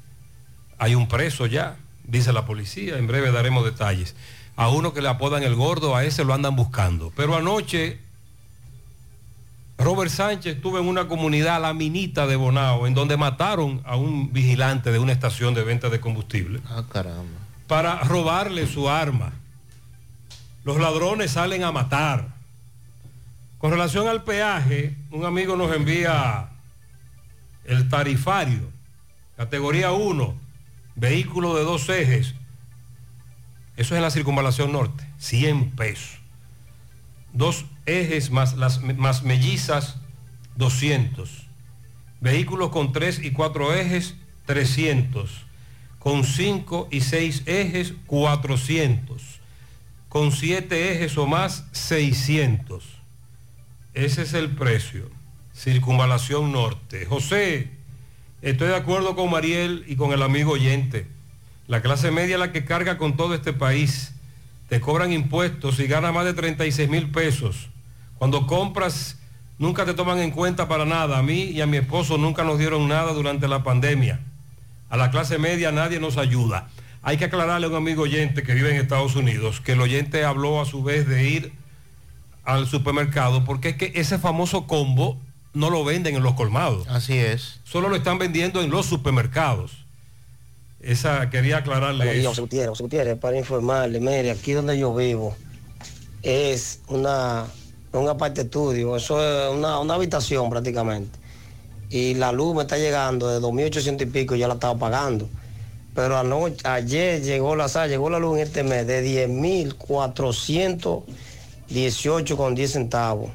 Hay 0.77 0.95
un 0.95 1.07
preso 1.07 1.45
ya, 1.45 1.75
dice 2.05 2.31
la 2.33 2.45
policía. 2.45 2.97
En 2.97 3.07
breve 3.07 3.31
daremos 3.31 3.65
detalles. 3.65 4.15
A 4.55 4.69
uno 4.69 4.93
que 4.93 5.01
le 5.01 5.07
apodan 5.09 5.43
el 5.43 5.55
gordo, 5.55 5.95
a 5.95 6.03
ese 6.03 6.23
lo 6.25 6.33
andan 6.33 6.55
buscando. 6.55 7.11
Pero 7.15 7.35
anoche 7.35 7.99
Robert 9.77 10.11
Sánchez 10.11 10.55
estuvo 10.57 10.77
en 10.79 10.87
una 10.87 11.07
comunidad, 11.07 11.61
la 11.61 11.73
minita 11.73 12.27
de 12.27 12.35
Bonao, 12.35 12.85
en 12.85 12.93
donde 12.93 13.15
mataron 13.15 13.81
a 13.85 13.95
un 13.95 14.33
vigilante 14.33 14.91
de 14.91 14.99
una 14.99 15.13
estación 15.13 15.53
de 15.53 15.63
venta 15.63 15.89
de 15.89 16.01
combustible 16.01 16.59
Ah, 16.69 16.83
caramba. 16.91 17.39
para 17.67 17.99
robarle 18.03 18.67
su 18.67 18.89
arma. 18.89 19.31
Los 20.65 20.77
ladrones 20.79 21.31
salen 21.31 21.63
a 21.63 21.71
matar. 21.71 22.38
Con 23.59 23.71
relación 23.71 24.07
al 24.07 24.23
peaje, 24.23 24.95
un 25.11 25.25
amigo 25.25 25.57
nos 25.57 25.75
envía 25.75 26.49
el 27.65 27.89
tarifario, 27.89 28.71
categoría 29.35 29.91
1, 29.91 30.33
vehículo 30.95 31.55
de 31.57 31.65
dos 31.65 31.89
ejes. 31.89 32.35
Eso 33.75 33.93
es 33.93 33.97
en 33.97 34.01
la 34.01 34.11
circunvalación 34.11 34.71
norte, 34.71 35.05
100 35.17 35.71
pesos. 35.71 36.19
Dos 37.33 37.65
ejes 37.85 38.31
más 38.31 38.55
las 38.55 38.81
más 38.81 39.23
mellizas, 39.23 39.97
200. 40.55 41.47
Vehículos 42.21 42.69
con 42.69 42.93
tres 42.93 43.19
y 43.21 43.31
cuatro 43.31 43.73
ejes, 43.73 44.15
300. 44.45 45.45
Con 45.99 46.23
cinco 46.23 46.87
y 46.91 47.01
seis 47.01 47.43
ejes, 47.45 47.93
400. 48.07 49.21
Con 50.07 50.31
siete 50.31 50.93
ejes 50.93 51.17
o 51.17 51.27
más, 51.27 51.65
600. 51.73 52.98
Ese 53.99 54.21
es 54.21 54.33
el 54.33 54.51
precio. 54.51 55.09
Circunvalación 55.53 56.53
Norte. 56.53 57.05
José, 57.05 57.69
estoy 58.41 58.69
de 58.69 58.77
acuerdo 58.77 59.13
con 59.13 59.29
Mariel 59.29 59.83
y 59.89 59.97
con 59.97 60.13
el 60.13 60.21
amigo 60.21 60.53
oyente. 60.53 61.05
La 61.67 61.81
clase 61.81 62.09
media 62.09 62.35
es 62.35 62.39
la 62.39 62.53
que 62.53 62.63
carga 62.63 62.97
con 62.97 63.17
todo 63.17 63.35
este 63.35 63.51
país. 63.51 64.15
Te 64.69 64.79
cobran 64.79 65.11
impuestos 65.11 65.81
y 65.81 65.87
gana 65.87 66.13
más 66.13 66.23
de 66.23 66.33
36 66.33 66.89
mil 66.89 67.11
pesos. 67.11 67.67
Cuando 68.17 68.47
compras, 68.47 69.19
nunca 69.57 69.83
te 69.83 69.93
toman 69.93 70.19
en 70.19 70.31
cuenta 70.31 70.69
para 70.69 70.85
nada. 70.85 71.17
A 71.17 71.21
mí 71.21 71.49
y 71.51 71.59
a 71.59 71.67
mi 71.67 71.75
esposo 71.75 72.17
nunca 72.17 72.45
nos 72.45 72.57
dieron 72.57 72.87
nada 72.87 73.11
durante 73.11 73.49
la 73.49 73.63
pandemia. 73.63 74.21
A 74.89 74.95
la 74.95 75.11
clase 75.11 75.39
media 75.39 75.73
nadie 75.73 75.99
nos 75.99 76.15
ayuda. 76.15 76.69
Hay 77.01 77.17
que 77.17 77.25
aclararle 77.25 77.67
a 77.67 77.69
un 77.69 77.75
amigo 77.75 78.03
oyente 78.03 78.43
que 78.43 78.53
vive 78.53 78.69
en 78.69 78.77
Estados 78.77 79.17
Unidos 79.17 79.59
que 79.59 79.73
el 79.73 79.81
oyente 79.81 80.23
habló 80.23 80.61
a 80.61 80.65
su 80.65 80.83
vez 80.83 81.05
de 81.05 81.27
ir 81.27 81.58
al 82.53 82.67
supermercado 82.67 83.45
porque 83.45 83.69
es 83.69 83.75
que 83.75 83.91
ese 83.95 84.17
famoso 84.17 84.67
combo 84.67 85.17
no 85.53 85.69
lo 85.69 85.83
venden 85.83 86.15
en 86.15 86.23
los 86.23 86.33
colmados. 86.33 86.87
Así 86.87 87.17
es. 87.17 87.59
Solo 87.63 87.89
lo 87.89 87.95
están 87.95 88.17
vendiendo 88.17 88.61
en 88.61 88.69
los 88.69 88.85
supermercados. 88.85 89.85
Esa 90.81 91.29
quería 91.29 91.57
aclararle 91.57 92.05
Buenos 92.05 92.13
días, 92.13 92.21
eso. 92.21 92.29
José 92.29 92.41
Gutiérrez. 92.41 92.69
José 92.69 92.83
Gutiérrez, 92.83 93.17
para 93.17 93.37
informarle, 93.37 93.99
mire, 93.99 94.31
aquí 94.31 94.53
donde 94.53 94.77
yo 94.77 94.95
vivo 94.95 95.35
es 96.21 96.81
una, 96.87 97.45
un 97.91 98.07
aparte 98.07 98.41
estudio, 98.41 98.95
eso 98.95 99.21
es 99.21 99.55
una, 99.55 99.79
una 99.79 99.95
habitación 99.95 100.49
prácticamente. 100.49 101.19
Y 101.89 102.13
la 102.13 102.31
luz 102.31 102.55
me 102.55 102.61
está 102.61 102.77
llegando 102.77 103.27
de 103.27 103.45
2.800 103.45 104.01
y 104.03 104.05
pico, 104.05 104.35
ya 104.35 104.47
la 104.47 104.53
estaba 104.53 104.77
pagando. 104.77 105.27
Pero 105.95 106.17
anoche, 106.17 106.55
ayer 106.63 107.21
llegó 107.21 107.55
la 107.55 107.67
sal, 107.67 107.89
llegó 107.89 108.09
la 108.09 108.19
luz 108.19 108.37
en 108.37 108.43
este 108.43 108.63
mes 108.63 108.87
de 108.87 109.01
10.418 111.71 112.35
con 112.35 112.55
10 112.55 112.71
centavos. 112.71 113.31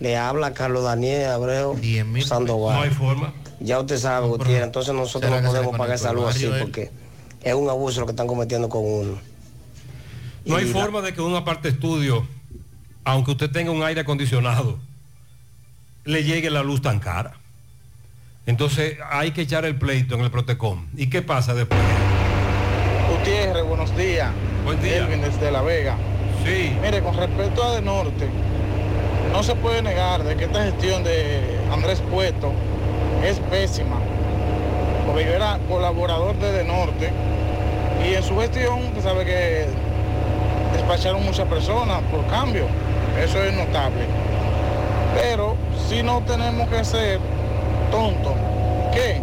Le 0.00 0.16
habla 0.16 0.52
Carlos 0.52 0.84
Daniel 0.84 1.30
Abreu 1.30 1.78
Sandoval. 2.24 2.76
No 2.76 2.82
hay 2.82 2.90
forma. 2.90 3.32
Ya 3.60 3.78
usted 3.78 3.98
sabe, 3.98 4.26
Gutiérrez, 4.26 4.64
entonces 4.64 4.92
nosotros 4.94 5.30
¿será 5.30 5.42
no 5.42 5.50
podemos 5.50 5.76
pagar 5.78 5.94
esa 5.94 6.12
luz 6.12 6.30
así 6.30 6.46
él? 6.46 6.56
porque 6.58 6.90
es 7.42 7.54
un 7.54 7.68
abuso 7.70 8.00
lo 8.00 8.06
que 8.06 8.12
están 8.12 8.26
cometiendo 8.26 8.68
con 8.68 8.82
uno. 8.84 9.18
No 10.44 10.56
hay 10.56 10.64
la- 10.64 10.72
forma 10.72 11.00
de 11.02 11.14
que 11.14 11.20
un 11.20 11.36
aparte 11.36 11.68
estudio, 11.68 12.26
aunque 13.04 13.30
usted 13.30 13.50
tenga 13.52 13.70
un 13.70 13.84
aire 13.84 14.00
acondicionado, 14.00 14.78
le 16.04 16.24
llegue 16.24 16.50
la 16.50 16.64
luz 16.64 16.82
tan 16.82 16.98
cara. 16.98 17.34
Entonces 18.46 18.98
hay 19.08 19.30
que 19.30 19.42
echar 19.42 19.64
el 19.64 19.76
pleito 19.78 20.16
en 20.16 20.22
el 20.22 20.30
Protecom. 20.32 20.86
¿Y 20.96 21.08
qué 21.08 21.22
pasa 21.22 21.54
después? 21.54 21.78
Gutiérrez, 23.16 23.64
buenos 23.64 23.96
días. 23.96 24.32
Buen 24.64 24.82
día. 24.82 24.96
Elvin 24.96 25.20
desde 25.20 25.52
La 25.52 25.62
Vega. 25.62 25.96
Sí. 26.44 26.76
Mire, 26.82 27.02
con 27.02 27.16
respecto 27.16 27.62
a 27.62 27.74
De 27.74 27.82
Norte, 27.82 28.28
no 29.32 29.42
se 29.42 29.54
puede 29.54 29.82
negar 29.82 30.24
de 30.24 30.36
que 30.36 30.44
esta 30.44 30.64
gestión 30.64 31.04
de 31.04 31.58
Andrés 31.72 32.02
Puesto 32.10 32.52
es 33.24 33.38
pésima. 33.50 33.96
Porque 35.06 35.24
yo 35.24 35.32
era 35.32 35.58
colaborador 35.68 36.36
de 36.38 36.52
De 36.52 36.64
Norte 36.64 37.10
Y 38.04 38.14
en 38.14 38.22
su 38.22 38.38
gestión, 38.38 38.86
usted 38.86 39.02
sabe 39.02 39.24
que 39.24 39.66
despacharon 40.72 41.24
muchas 41.24 41.46
personas 41.48 42.02
por 42.10 42.26
cambio. 42.26 42.66
Eso 43.22 43.42
es 43.42 43.54
notable. 43.54 44.04
Pero 45.14 45.56
si 45.88 46.02
no 46.02 46.22
tenemos 46.22 46.68
que 46.68 46.84
ser 46.84 47.20
tontos, 47.90 48.32
que 48.92 49.16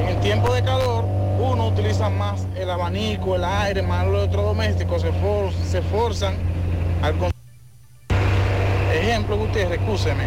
en 0.00 0.08
el 0.08 0.20
tiempo 0.20 0.52
de 0.52 0.62
calor 0.62 1.17
uno 1.38 1.68
utiliza 1.68 2.10
más 2.10 2.46
el 2.56 2.68
abanico, 2.70 3.36
el 3.36 3.44
aire, 3.44 3.82
más 3.82 4.06
los 4.06 4.18
electrodomésticos, 4.22 5.02
se, 5.02 5.12
for- 5.12 5.52
se 5.52 5.82
forzan 5.82 6.34
al 7.02 7.14
Ejemplo, 8.92 9.36
Gutiérrez, 9.38 9.80
escúcheme. 9.80 10.24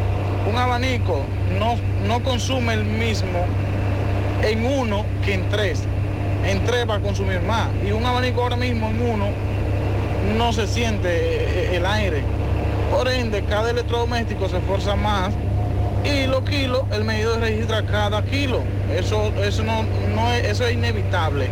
Un 0.49 0.57
abanico 0.57 1.21
no, 1.59 1.75
no 2.07 2.23
consume 2.23 2.73
el 2.73 2.83
mismo 2.85 3.45
en 4.43 4.65
uno 4.65 5.05
que 5.23 5.33
en 5.35 5.49
tres. 5.49 5.83
En 6.45 6.63
tres 6.65 6.89
va 6.89 6.95
a 6.95 6.99
consumir 6.99 7.41
más. 7.41 7.67
Y 7.85 7.91
un 7.91 8.05
abanico 8.05 8.41
ahora 8.41 8.55
mismo 8.55 8.87
en 8.89 9.01
uno 9.01 9.25
no 10.37 10.53
se 10.53 10.67
siente 10.67 11.09
eh, 11.09 11.75
el 11.77 11.85
aire. 11.85 12.23
Por 12.89 13.07
ende, 13.07 13.43
cada 13.43 13.69
electrodoméstico 13.71 14.49
se 14.49 14.57
esfuerza 14.57 14.95
más 14.95 15.33
y 16.03 16.27
los 16.27 16.41
kilos, 16.49 16.83
el 16.91 17.03
medidor 17.03 17.39
registra 17.39 17.85
cada 17.85 18.23
kilo. 18.25 18.63
Eso, 18.93 19.27
eso, 19.43 19.63
no, 19.63 19.83
no 19.83 20.31
es, 20.33 20.45
eso 20.45 20.65
es 20.65 20.73
inevitable. 20.73 21.49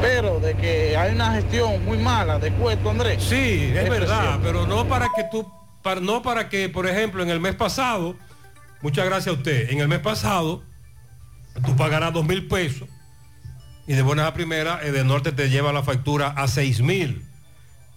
Pero 0.00 0.38
de 0.38 0.54
que 0.54 0.96
hay 0.96 1.14
una 1.14 1.32
gestión 1.32 1.84
muy 1.84 1.98
mala 1.98 2.38
de 2.38 2.52
cuesto, 2.52 2.90
Andrés. 2.90 3.22
Sí, 3.22 3.72
es 3.74 3.88
verdad, 3.88 4.38
pero 4.42 4.66
no 4.66 4.86
para 4.86 5.08
que 5.14 5.24
tú, 5.30 5.50
para, 5.82 6.00
no 6.00 6.22
para 6.22 6.48
que, 6.48 6.68
por 6.68 6.86
ejemplo, 6.86 7.22
en 7.22 7.30
el 7.30 7.40
mes 7.40 7.54
pasado, 7.54 8.16
muchas 8.82 9.06
gracias 9.06 9.34
a 9.34 9.38
usted, 9.38 9.70
en 9.70 9.80
el 9.80 9.88
mes 9.88 10.00
pasado, 10.00 10.62
tú 11.64 11.76
pagarás 11.76 12.12
dos 12.12 12.26
mil 12.26 12.46
pesos 12.48 12.88
y 13.86 13.94
de 13.94 14.02
buenas 14.02 14.26
a 14.26 14.34
primeras, 14.34 14.82
de 14.82 15.04
norte 15.04 15.32
te 15.32 15.48
lleva 15.48 15.72
la 15.72 15.82
factura 15.82 16.28
a 16.28 16.48
seis 16.48 16.80
mil. 16.80 17.24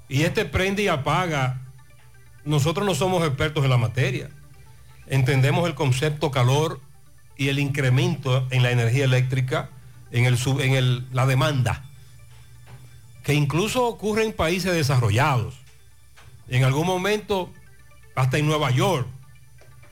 Y 0.09 0.23
este 0.23 0.45
prende 0.45 0.83
y 0.83 0.87
apaga. 0.87 1.61
Nosotros 2.45 2.85
no 2.85 2.95
somos 2.95 3.27
expertos 3.27 3.63
en 3.65 3.69
la 3.69 3.77
materia. 3.77 4.29
Entendemos 5.07 5.67
el 5.67 5.75
concepto 5.75 6.31
calor 6.31 6.79
y 7.37 7.49
el 7.49 7.59
incremento 7.59 8.45
en 8.51 8.63
la 8.63 8.71
energía 8.71 9.05
eléctrica, 9.05 9.69
en, 10.11 10.25
el, 10.25 10.37
en 10.59 10.73
el- 10.73 11.05
la 11.11 11.25
demanda 11.25 11.83
que 13.23 13.33
incluso 13.33 13.85
ocurre 13.85 14.23
en 14.23 14.31
países 14.31 14.71
desarrollados. 14.73 15.55
En 16.47 16.63
algún 16.63 16.87
momento, 16.87 17.51
hasta 18.15 18.37
en 18.37 18.45
Nueva 18.45 18.71
York, 18.71 19.05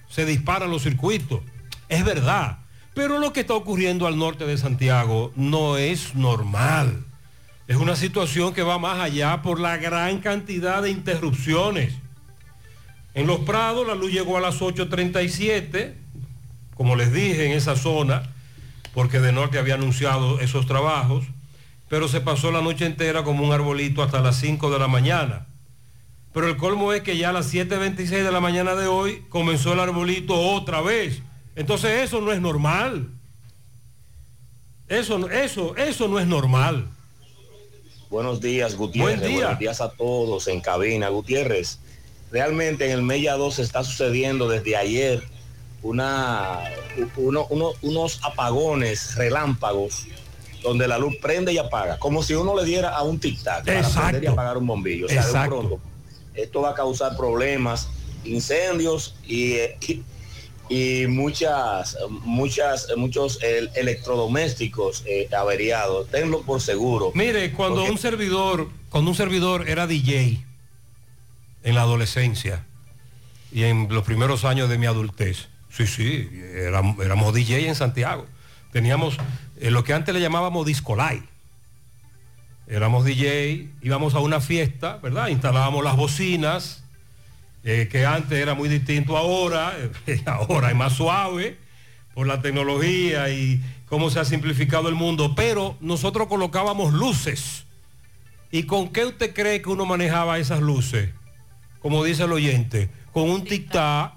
se 0.09 0.25
disparan 0.25 0.71
los 0.71 0.83
circuitos. 0.83 1.41
Es 1.89 2.05
verdad. 2.05 2.59
Pero 2.93 3.19
lo 3.19 3.33
que 3.33 3.41
está 3.41 3.53
ocurriendo 3.53 4.07
al 4.07 4.17
norte 4.17 4.45
de 4.45 4.57
Santiago 4.57 5.33
no 5.35 5.75
es 5.75 6.15
normal. 6.15 7.03
Es 7.67 7.75
una 7.75 7.97
situación 7.97 8.53
que 8.53 8.63
va 8.63 8.79
más 8.79 9.01
allá 9.01 9.41
por 9.41 9.59
la 9.59 9.75
gran 9.75 10.19
cantidad 10.19 10.81
de 10.81 10.91
interrupciones. 10.91 11.93
En 13.15 13.25
Los 13.25 13.39
Prados 13.39 13.87
la 13.87 13.95
luz 13.95 14.11
llegó 14.11 14.37
a 14.37 14.41
las 14.41 14.61
8.37, 14.61 15.93
como 16.75 16.95
les 16.95 17.11
dije, 17.11 17.47
en 17.47 17.53
esa 17.53 17.75
zona, 17.75 18.29
porque 18.93 19.19
de 19.19 19.31
norte 19.31 19.57
había 19.57 19.73
anunciado 19.73 20.39
esos 20.39 20.67
trabajos 20.67 21.25
pero 21.87 22.07
se 22.07 22.21
pasó 22.21 22.51
la 22.51 22.61
noche 22.61 22.85
entera 22.85 23.23
como 23.23 23.45
un 23.45 23.53
arbolito 23.53 24.01
hasta 24.01 24.21
las 24.21 24.37
5 24.37 24.71
de 24.71 24.79
la 24.79 24.87
mañana. 24.87 25.45
Pero 26.33 26.47
el 26.47 26.57
colmo 26.57 26.91
es 26.91 27.01
que 27.01 27.17
ya 27.17 27.29
a 27.29 27.33
las 27.33 27.53
7.26 27.53 28.09
de 28.23 28.31
la 28.31 28.41
mañana 28.41 28.75
de 28.75 28.87
hoy 28.87 29.23
comenzó 29.29 29.73
el 29.73 29.79
arbolito 29.79 30.35
otra 30.35 30.81
vez. 30.81 31.21
Entonces 31.55 32.03
eso 32.03 32.19
no 32.21 32.31
es 32.31 32.41
normal. 32.41 33.09
Eso, 34.89 35.29
eso, 35.29 35.75
eso 35.77 36.07
no 36.07 36.19
es 36.19 36.27
normal. 36.27 36.89
Buenos 38.09 38.41
días, 38.41 38.75
Gutiérrez. 38.75 39.19
Buen 39.19 39.31
día. 39.31 39.45
Buenos 39.45 39.59
días 39.59 39.81
a 39.81 39.89
todos 39.89 40.47
en 40.47 40.61
cabina. 40.61 41.09
Gutiérrez, 41.09 41.79
realmente 42.39 42.83
en 42.83 42.91
el 42.91 43.01
Mella 43.01 43.35
2 43.37 43.59
está 43.59 43.81
sucediendo 43.85 44.49
desde 44.49 44.75
ayer 44.75 45.23
una, 45.81 46.59
uno- 47.15 47.47
uno- 47.49 47.71
unos 47.81 48.19
apagones 48.23 49.15
relámpagos 49.15 50.05
donde 50.61 50.85
la 50.85 50.97
luz 50.97 51.15
prende 51.21 51.53
y 51.53 51.57
apaga, 51.57 51.97
como 51.97 52.21
si 52.23 52.33
uno 52.33 52.53
le 52.59 52.65
diera 52.65 52.89
a 52.89 53.03
un 53.03 53.21
tic-tac 53.21 53.63
para 53.63 53.79
Exacto. 53.79 54.01
prender 54.01 54.23
y 54.25 54.27
apagar 54.27 54.57
un 54.57 54.67
bombillo. 54.67 55.05
O 55.05 55.09
sea, 55.09 55.21
de 55.21 55.29
un 55.29 55.35
Exacto. 55.35 55.59
pronto, 55.59 55.79
esto 56.33 56.61
va 56.61 56.71
a 56.71 56.73
causar 56.73 57.15
problemas, 57.15 57.87
incendios 58.25 59.15
y, 59.25 59.53
y- 59.87 60.03
y 60.67 61.07
muchas, 61.07 61.95
muchas, 62.23 62.87
muchos 62.97 63.41
el- 63.43 63.69
electrodomésticos 63.75 65.03
eh, 65.05 65.29
averiados. 65.37 66.09
Tenlo 66.09 66.41
por 66.41 66.59
seguro. 66.59 67.11
Mire, 67.15 67.53
cuando 67.53 67.77
Porque- 67.77 67.91
un 67.91 67.97
servidor, 67.97 68.67
cuando 68.89 69.11
un 69.11 69.15
servidor 69.15 69.69
era 69.69 69.87
DJ 69.87 70.43
en 71.65 71.75
la 71.75 71.81
adolescencia 71.81 72.63
y 73.51 73.63
en 73.63 73.87
los 73.89 74.03
primeros 74.03 74.45
años 74.45 74.69
de 74.69 74.77
mi 74.77 74.85
adultez, 74.85 75.49
sí, 75.69 75.87
sí, 75.87 76.29
éramos, 76.55 77.33
DJ 77.33 77.67
en 77.67 77.75
Santiago. 77.75 78.25
Teníamos 78.71 79.17
eh, 79.59 79.71
lo 79.71 79.83
que 79.83 79.93
antes 79.93 80.13
le 80.13 80.21
llamábamos 80.21 80.65
discolay. 80.65 81.23
Éramos 82.67 83.03
DJ, 83.03 83.69
íbamos 83.81 84.13
a 84.13 84.19
una 84.19 84.41
fiesta, 84.41 84.97
¿verdad? 84.97 85.27
Instalábamos 85.29 85.83
las 85.83 85.95
bocinas, 85.95 86.83
eh, 87.63 87.87
que 87.91 88.05
antes 88.05 88.37
era 88.37 88.53
muy 88.53 88.69
distinto 88.69 89.17
ahora, 89.17 89.73
eh, 90.05 90.21
ahora 90.27 90.69
es 90.69 90.75
más 90.75 90.93
suave 90.93 91.57
por 92.13 92.27
la 92.27 92.41
tecnología 92.41 93.29
y 93.29 93.59
cómo 93.87 94.11
se 94.11 94.19
ha 94.19 94.25
simplificado 94.25 94.87
el 94.87 94.95
mundo, 94.95 95.33
pero 95.35 95.77
nosotros 95.81 96.27
colocábamos 96.27 96.93
luces. 96.93 97.65
¿Y 98.51 98.63
con 98.63 98.89
qué 98.89 99.05
usted 99.05 99.33
cree 99.33 99.63
que 99.63 99.69
uno 99.69 99.85
manejaba 99.85 100.37
esas 100.37 100.61
luces? 100.61 101.09
Como 101.85 102.03
dice 102.03 102.23
el 102.23 102.31
oyente, 102.31 102.89
con 103.13 103.29
un 103.29 103.45
tic-tac 103.45 104.13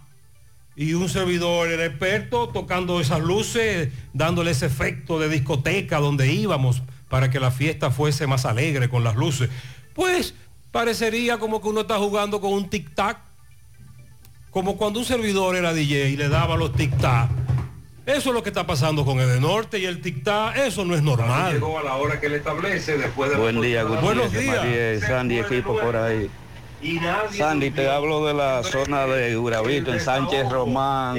y 0.75 0.95
un 0.95 1.07
servidor 1.11 1.69
era 1.69 1.85
experto 1.85 2.49
tocando 2.49 2.99
esas 2.99 3.21
luces, 3.21 3.91
dándole 4.15 4.53
ese 4.53 4.65
efecto 4.65 5.19
de 5.19 5.29
discoteca 5.29 5.99
donde 5.99 6.33
íbamos 6.33 6.81
para 7.11 7.29
que 7.29 7.39
la 7.39 7.51
fiesta 7.51 7.91
fuese 7.91 8.27
más 8.27 8.47
alegre 8.47 8.89
con 8.89 9.05
las 9.05 9.17
luces. 9.17 9.51
Pues 9.93 10.35
parecería 10.73 11.37
como 11.37 11.61
que 11.61 11.69
uno 11.69 11.83
está 11.83 11.99
jugando 11.99 12.41
con 12.41 12.55
un 12.55 12.71
tic-tac, 12.71 13.19
como 14.51 14.79
cuando 14.79 15.01
un 15.01 15.05
servidor 15.05 15.55
era 15.55 15.75
DJ 15.75 16.09
y 16.09 16.17
le 16.17 16.31
daba 16.31 16.57
los 16.57 16.73
tic-tac. 16.73 17.29
Eso 18.07 18.31
es 18.31 18.35
lo 18.35 18.43
que 18.43 18.49
está 18.49 18.67
pasando 18.67 19.05
con 19.05 19.21
el 19.21 19.29
de 19.29 19.41
norte 19.43 19.79
y 19.79 19.85
el 19.85 20.01
tic-tac, 20.01 20.57
eso 20.57 20.87
no 20.87 20.95
es 20.95 21.03
normal. 21.03 21.53
Llegó 21.53 21.79
a 21.79 21.83
la 21.83 21.97
hora 21.97 22.19
que 22.19 22.29
él 22.29 22.35
establece 22.37 22.97
después 22.97 23.31
de 23.31 23.37
Buen 23.37 23.61
día, 23.61 23.85
Buenos 23.85 24.33
Gutiérrez, 24.33 25.01
días. 25.03 25.11
Sandy, 25.11 25.41
equipo 25.41 25.79
por 25.79 25.95
ahí. 25.95 26.31
Sandy, 27.37 27.73
te 27.73 27.91
hablo 27.91 28.25
de 28.25 28.35
la 28.35 28.63
zona 28.63 29.05
de 29.07 29.35
Gurabito, 29.35 29.93
en 29.93 30.01
Sánchez 30.01 30.49
Román 30.49 31.15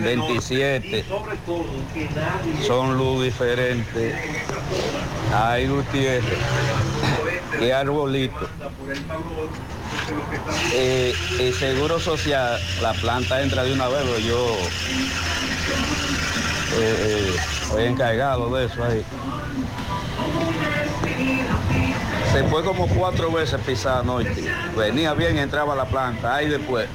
27. 0.00 1.04
Son 2.66 2.98
luz 2.98 3.24
diferentes. 3.24 4.14
Ay, 5.34 5.66
Gutiérrez. 5.66 6.38
Qué 7.58 7.72
arbolito. 7.72 8.48
Eh, 10.74 11.14
el 11.40 11.54
seguro 11.54 11.98
social, 11.98 12.60
la 12.82 12.92
planta 12.92 13.40
entra 13.42 13.64
de 13.64 13.72
una 13.72 13.88
vez, 13.88 14.02
pero 14.02 14.18
yo 14.18 14.56
eh, 16.74 16.96
eh, 17.00 17.36
estoy 17.62 17.84
encargado 17.84 18.54
de 18.54 18.66
eso 18.66 18.84
ahí. 18.84 19.02
Se 22.32 22.44
fue 22.44 22.64
como 22.64 22.86
cuatro 22.88 23.30
veces 23.30 23.60
pisar 23.60 24.00
anoche. 24.00 24.50
Venía 24.76 25.12
bien, 25.12 25.36
entraba 25.36 25.74
a 25.74 25.76
la 25.76 25.84
planta. 25.84 26.34
Ahí 26.34 26.48
después. 26.48 26.88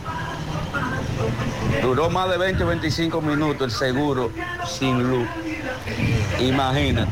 Duró 1.82 2.10
más 2.10 2.30
de 2.30 2.38
20 2.38 2.64
o 2.64 2.68
25 2.68 3.22
minutos 3.22 3.62
el 3.62 3.72
seguro 3.72 4.32
sin 4.68 5.08
luz. 5.08 5.28
Imagínate. 6.40 7.12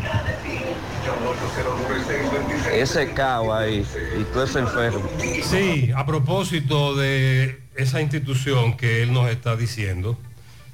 Ese 2.74 3.14
caos 3.14 3.54
ahí 3.54 3.86
y 4.20 4.24
todo 4.26 4.44
ese 4.44 4.60
enfermo. 4.60 5.08
Sí, 5.44 5.92
a 5.96 6.06
propósito 6.06 6.96
de 6.96 7.62
esa 7.76 8.02
institución 8.02 8.76
que 8.76 9.04
él 9.04 9.14
nos 9.14 9.30
está 9.30 9.56
diciendo, 9.56 10.18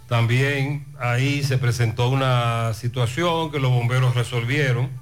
también 0.07 0.85
ahí 0.99 1.43
se 1.43 1.57
presentó 1.57 2.09
una 2.09 2.73
situación 2.73 3.51
que 3.51 3.59
los 3.59 3.71
bomberos 3.71 4.15
resolvieron. 4.15 5.00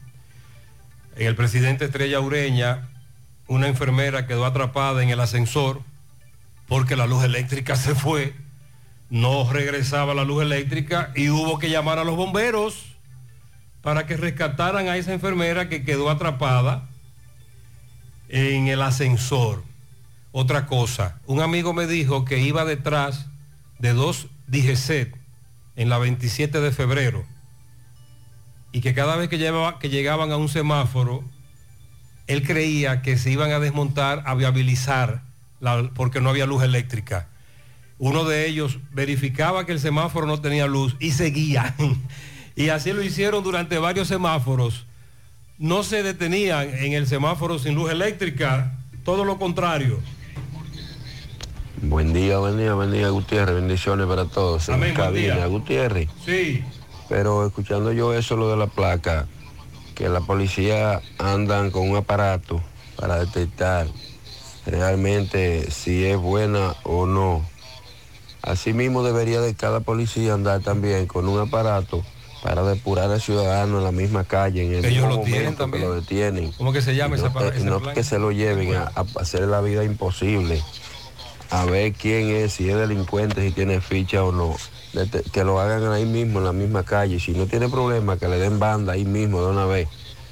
En 1.19 1.27
el 1.27 1.35
presidente 1.35 1.83
Estrella 1.83 2.21
Ureña, 2.21 2.87
una 3.45 3.67
enfermera 3.67 4.25
quedó 4.25 4.45
atrapada 4.45 5.03
en 5.03 5.09
el 5.09 5.19
ascensor 5.19 5.81
porque 6.65 6.95
la 6.95 7.07
luz 7.07 7.25
eléctrica 7.25 7.75
se 7.75 7.93
fue, 7.93 8.33
no 9.09 9.51
regresaba 9.51 10.13
la 10.13 10.23
luz 10.23 10.43
eléctrica 10.43 11.11
y 11.17 11.29
hubo 11.29 11.59
que 11.59 11.69
llamar 11.69 11.99
a 11.99 12.05
los 12.05 12.15
bomberos 12.15 12.95
para 13.81 14.05
que 14.05 14.15
rescataran 14.15 14.87
a 14.87 14.95
esa 14.95 15.11
enfermera 15.11 15.67
que 15.67 15.83
quedó 15.83 16.09
atrapada 16.09 16.87
en 18.29 18.69
el 18.69 18.81
ascensor. 18.81 19.65
Otra 20.31 20.67
cosa, 20.67 21.19
un 21.25 21.41
amigo 21.41 21.73
me 21.73 21.85
dijo 21.85 22.23
que 22.23 22.39
iba 22.39 22.63
detrás 22.63 23.25
de 23.77 23.91
dos 23.91 24.27
DGCET 24.47 25.13
en 25.75 25.89
la 25.89 25.97
27 25.97 26.61
de 26.61 26.71
febrero 26.71 27.25
y 28.71 28.81
que 28.81 28.93
cada 28.93 29.15
vez 29.15 29.29
que, 29.29 29.37
llevaba- 29.37 29.79
que 29.79 29.89
llegaban 29.89 30.31
a 30.31 30.37
un 30.37 30.49
semáforo 30.49 31.23
él 32.27 32.45
creía 32.45 33.01
que 33.01 33.17
se 33.17 33.31
iban 33.31 33.51
a 33.51 33.59
desmontar, 33.59 34.21
a 34.27 34.35
viabilizar, 34.35 35.23
la- 35.59 35.89
porque 35.95 36.21
no 36.21 36.29
había 36.29 36.45
luz 36.45 36.61
eléctrica. 36.61 37.27
Uno 37.97 38.23
de 38.23 38.45
ellos 38.47 38.77
verificaba 38.91 39.65
que 39.65 39.71
el 39.71 39.79
semáforo 39.79 40.27
no 40.27 40.39
tenía 40.39 40.67
luz 40.67 40.95
y 40.99 41.11
seguía. 41.11 41.75
y 42.55 42.69
así 42.69 42.93
lo 42.93 43.01
hicieron 43.01 43.43
durante 43.43 43.79
varios 43.79 44.07
semáforos. 44.07 44.85
No 45.57 45.81
se 45.83 46.03
detenían 46.03 46.69
en 46.69 46.93
el 46.93 47.07
semáforo 47.07 47.57
sin 47.57 47.73
luz 47.73 47.89
eléctrica, 47.91 48.73
todo 49.03 49.25
lo 49.25 49.39
contrario. 49.39 49.99
Buen 51.81 52.13
día, 52.13 52.37
buen 52.37 52.57
día, 52.57 52.73
buen 52.73 52.91
día, 52.91 53.09
Gutiérrez. 53.09 53.55
Bendiciones 53.55 54.05
para 54.05 54.25
todos. 54.25 54.67
En 54.69 54.75
Amén, 54.75 54.93
buen 54.93 55.07
cabina, 55.07 55.35
día. 55.35 55.45
Gutiérrez. 55.47 56.09
Sí. 56.25 56.63
Pero 57.09 57.45
escuchando 57.45 57.91
yo 57.91 58.13
eso, 58.13 58.37
lo 58.37 58.49
de 58.51 58.57
la 58.57 58.67
placa, 58.67 59.27
que 59.95 60.07
la 60.09 60.21
policía 60.21 61.01
andan 61.17 61.71
con 61.71 61.89
un 61.89 61.97
aparato 61.97 62.61
para 62.95 63.17
detectar 63.19 63.87
realmente 64.65 65.71
si 65.71 66.05
es 66.05 66.17
buena 66.17 66.75
o 66.83 67.05
no. 67.05 67.43
Asimismo 68.41 69.03
debería 69.03 69.41
de 69.41 69.53
cada 69.55 69.81
policía 69.81 70.33
andar 70.33 70.61
también 70.61 71.07
con 71.07 71.27
un 71.27 71.39
aparato 71.39 72.03
para 72.41 72.63
depurar 72.63 73.11
al 73.11 73.19
ciudadano 73.19 73.79
en 73.79 73.83
la 73.83 73.91
misma 73.91 74.23
calle, 74.23 74.63
en 74.65 74.73
el 74.75 74.85
Ellos 74.85 75.07
mismo 75.07 75.17
lo 75.17 75.23
tienen 75.23 75.41
momento 75.41 75.57
que 75.57 75.63
también. 75.71 75.83
lo 75.83 75.95
detienen. 75.95 76.51
¿Cómo 76.53 76.71
que 76.71 76.81
se 76.81 76.95
llama 76.95 77.15
ese 77.17 77.29
no, 77.29 77.41
ese 77.49 77.65
no 77.65 77.79
plan? 77.81 77.95
que 77.95 78.03
se 78.03 78.17
lo 78.17 78.31
lleven 78.31 78.75
a, 78.75 78.83
a 78.95 79.05
hacer 79.19 79.41
la 79.41 79.59
vida 79.59 79.83
imposible, 79.83 80.63
a 81.49 81.65
ver 81.65 81.91
quién 81.93 82.29
es, 82.29 82.53
si 82.53 82.69
es 82.69 82.77
delincuente, 82.77 83.41
si 83.45 83.51
tiene 83.51 83.81
ficha 83.81 84.23
o 84.23 84.31
no. 84.31 84.55
Que 85.31 85.43
lo 85.43 85.59
hagan 85.59 85.91
ahí 85.91 86.05
mismo, 86.05 86.39
en 86.39 86.45
la 86.45 86.53
misma 86.53 86.83
calle. 86.83 87.19
Si 87.19 87.31
no 87.31 87.45
tiene 87.45 87.69
problema, 87.69 88.17
que 88.17 88.27
le 88.27 88.37
den 88.37 88.59
banda 88.59 88.93
ahí 88.93 89.05
mismo 89.05 89.41
de 89.43 89.51
una 89.51 89.65
vez. 89.65 89.87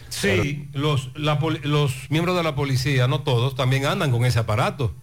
Sí, 0.09 0.67
los, 0.73 1.11
la 1.15 1.37
los 1.63 1.93
miembros 2.09 2.35
de 2.37 2.43
la 2.43 2.55
policía, 2.55 3.07
no 3.07 3.21
todos, 3.21 3.55
también 3.55 3.85
andan 3.85 4.09
con 4.09 4.25
ese 4.25 4.39
aparato, 4.39 4.93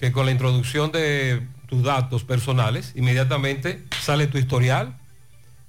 que 0.00 0.10
con 0.10 0.26
la 0.26 0.32
introducción 0.32 0.90
de 0.90 1.46
tus 1.68 1.82
datos 1.84 2.24
personales, 2.24 2.92
inmediatamente 2.96 3.84
sale 4.00 4.26
tu 4.26 4.38
historial 4.38 4.96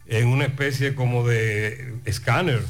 en 0.07 0.27
una 0.27 0.45
especie 0.45 0.95
como 0.95 1.27
de 1.27 1.95
escáner. 2.05 2.63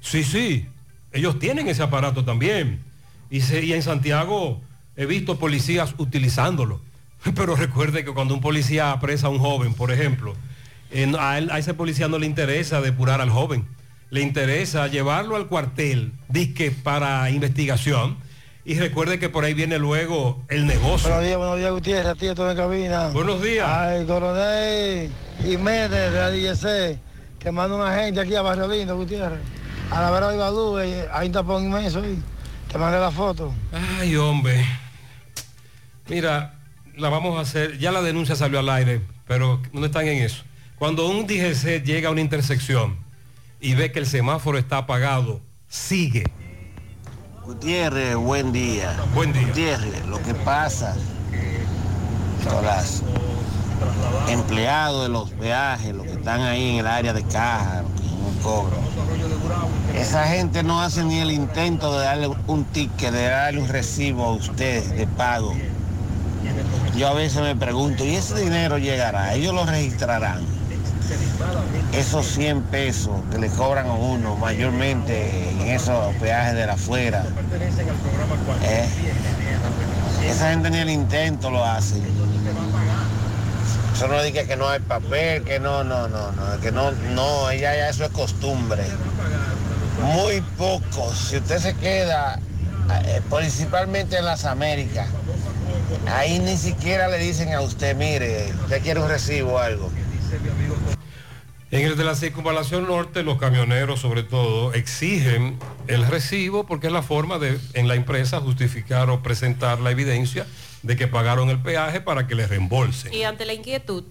Sí, 0.00 0.22
sí, 0.22 0.66
ellos 1.12 1.38
tienen 1.38 1.66
ese 1.68 1.82
aparato 1.82 2.24
también. 2.24 2.80
Y, 3.30 3.40
se- 3.40 3.64
y 3.64 3.72
en 3.72 3.82
Santiago 3.82 4.60
he 4.96 5.06
visto 5.06 5.38
policías 5.38 5.94
utilizándolo. 5.98 6.80
Pero 7.34 7.56
recuerde 7.56 8.04
que 8.04 8.12
cuando 8.12 8.34
un 8.34 8.40
policía 8.40 8.92
apresa 8.92 9.26
a 9.26 9.30
un 9.30 9.38
joven, 9.38 9.74
por 9.74 9.90
ejemplo, 9.92 10.34
en- 10.90 11.16
a, 11.18 11.38
él- 11.38 11.50
a 11.50 11.58
ese 11.58 11.74
policía 11.74 12.08
no 12.08 12.18
le 12.18 12.26
interesa 12.26 12.80
depurar 12.80 13.20
al 13.20 13.30
joven. 13.30 13.66
Le 14.10 14.20
interesa 14.22 14.86
llevarlo 14.86 15.34
al 15.36 15.48
cuartel, 15.48 16.12
disque 16.28 16.70
para 16.70 17.28
investigación. 17.30 18.16
Y 18.64 18.74
recuerde 18.78 19.18
que 19.20 19.28
por 19.28 19.44
ahí 19.44 19.54
viene 19.54 19.78
luego 19.78 20.42
el 20.48 20.66
negocio. 20.66 21.08
Buenos 21.08 21.24
días, 21.24 21.38
buenos 21.38 21.56
días, 21.58 21.70
Gutiérrez, 21.72 22.06
a 22.06 22.14
ti, 22.16 22.26
todo 22.34 22.50
en 22.50 22.56
cabina. 22.56 23.08
Buenos 23.08 23.40
días. 23.42 23.66
Ay, 23.68 24.04
coronel 24.06 25.10
Jiménez 25.42 25.90
de 25.90 26.10
la 26.10 26.30
DGC, 26.30 26.98
que 27.38 27.52
manda 27.52 27.76
un 27.76 27.82
agente 27.82 28.20
aquí 28.20 28.34
a 28.34 28.42
Barrio 28.42 28.66
Lindo, 28.66 28.96
Gutiérrez. 28.96 29.38
A 29.90 30.00
la 30.02 30.10
vera 30.10 30.28
de 30.30 30.34
Ibadú, 30.36 30.78
eh, 30.80 31.06
hay 31.12 31.26
un 31.28 31.32
tapón 31.32 31.64
inmenso 31.64 32.00
ahí. 32.00 32.18
Te 32.70 32.76
mandé 32.78 32.98
la 32.98 33.12
foto. 33.12 33.54
Ay, 34.00 34.16
hombre. 34.16 34.64
Mira, 36.08 36.54
la 36.96 37.10
vamos 37.10 37.38
a 37.38 37.42
hacer. 37.42 37.78
Ya 37.78 37.92
la 37.92 38.02
denuncia 38.02 38.36
salió 38.36 38.58
al 38.58 38.68
aire, 38.68 39.02
pero 39.26 39.60
no 39.72 39.86
están 39.86 40.06
en 40.08 40.22
eso. 40.22 40.42
Cuando 40.78 41.08
un 41.08 41.26
DGC 41.26 41.82
llega 41.84 42.08
a 42.08 42.12
una 42.12 42.20
intersección 42.20 42.96
y 43.60 43.74
ve 43.74 43.92
que 43.92 43.98
el 43.98 44.06
semáforo 44.06 44.58
está 44.58 44.78
apagado, 44.78 45.40
sigue. 45.68 46.24
Gutiérrez, 47.44 48.16
buen 48.16 48.52
día. 48.52 48.96
Buen 49.14 49.32
día. 49.32 49.46
Gutiérrez, 49.46 50.06
lo 50.06 50.22
que 50.22 50.34
pasa, 50.34 50.96
los 52.44 53.02
empleados 54.28 55.04
de 55.04 55.08
los 55.08 55.30
peajes, 55.30 55.94
los 55.94 56.06
que 56.06 56.12
están 56.12 56.40
ahí 56.40 56.70
en 56.70 56.76
el 56.80 56.86
área 56.86 57.12
de 57.12 57.22
caja, 57.24 57.82
los 57.82 58.00
que 58.00 58.06
no 58.06 58.42
cobran, 58.42 58.80
esa 59.94 60.26
gente 60.26 60.62
no 60.62 60.82
hace 60.82 61.04
ni 61.04 61.20
el 61.20 61.30
intento 61.30 61.98
de 61.98 62.04
darle 62.04 62.30
un 62.46 62.64
ticket, 62.64 63.12
de 63.12 63.28
darle 63.28 63.60
un 63.60 63.68
recibo 63.68 64.24
a 64.24 64.32
usted 64.32 64.84
de 64.96 65.06
pago. 65.06 65.54
Yo 66.96 67.08
a 67.08 67.12
veces 67.12 67.42
me 67.42 67.54
pregunto, 67.54 68.06
¿y 68.06 68.14
ese 68.14 68.40
dinero 68.40 68.78
llegará? 68.78 69.34
¿Ellos 69.34 69.52
lo 69.52 69.66
registrarán? 69.66 70.40
Esos 71.92 72.26
100 72.26 72.62
pesos 72.62 73.20
que 73.30 73.36
le 73.38 73.48
cobran 73.50 73.86
a 73.86 73.92
uno 73.92 74.34
mayormente 74.36 75.50
en 75.50 75.68
esos 75.68 76.14
peajes 76.16 76.54
de 76.54 76.66
la 76.66 76.72
afuera. 76.72 77.22
¿eh? 78.62 78.88
Esa 80.26 80.50
gente 80.50 80.70
ni 80.70 80.78
el 80.78 80.88
intento 80.88 81.50
lo 81.50 81.62
hace. 81.62 82.00
Eso 83.94 84.08
no 84.08 84.22
dice 84.22 84.46
que 84.46 84.56
no 84.56 84.66
hay 84.66 84.80
papel, 84.80 85.44
que 85.44 85.60
no, 85.60 85.84
no, 85.84 86.08
no, 86.08 86.32
no, 86.32 86.60
que 86.62 86.72
no, 86.72 86.92
no, 86.92 87.50
ella 87.50 87.76
ya 87.76 87.88
eso 87.90 88.06
es 88.06 88.10
costumbre. 88.10 88.84
Muy 90.02 90.40
pocos. 90.56 91.28
Si 91.28 91.36
usted 91.36 91.58
se 91.58 91.74
queda, 91.74 92.38
eh, 93.04 93.20
principalmente 93.30 94.16
en 94.16 94.24
las 94.24 94.44
Américas, 94.46 95.08
ahí 96.08 96.38
ni 96.38 96.56
siquiera 96.56 97.08
le 97.08 97.18
dicen 97.18 97.52
a 97.52 97.60
usted, 97.60 97.96
mire, 97.96 98.52
usted 98.64 98.82
quiere 98.82 99.00
un 99.00 99.08
recibo 99.08 99.54
o 99.54 99.58
algo. 99.58 99.90
En 101.70 101.84
el 101.84 101.96
de 101.96 102.04
la 102.04 102.14
circunvalación 102.14 102.86
norte, 102.86 103.22
los 103.24 103.38
camioneros 103.38 104.00
sobre 104.00 104.22
todo 104.22 104.72
exigen 104.72 105.58
el 105.88 106.06
recibo 106.06 106.64
porque 106.64 106.86
es 106.86 106.92
la 106.92 107.02
forma 107.02 107.38
de 107.38 107.58
en 107.74 107.88
la 107.88 107.96
empresa 107.96 108.40
justificar 108.40 109.10
o 109.10 109.22
presentar 109.22 109.80
la 109.80 109.90
evidencia 109.90 110.46
de 110.82 110.96
que 110.96 111.08
pagaron 111.08 111.50
el 111.50 111.58
peaje 111.58 112.00
para 112.00 112.28
que 112.28 112.36
les 112.36 112.48
reembolsen. 112.48 113.12
Y 113.12 113.24
ante 113.24 113.44
la 113.44 113.52
inquietud 113.52 114.04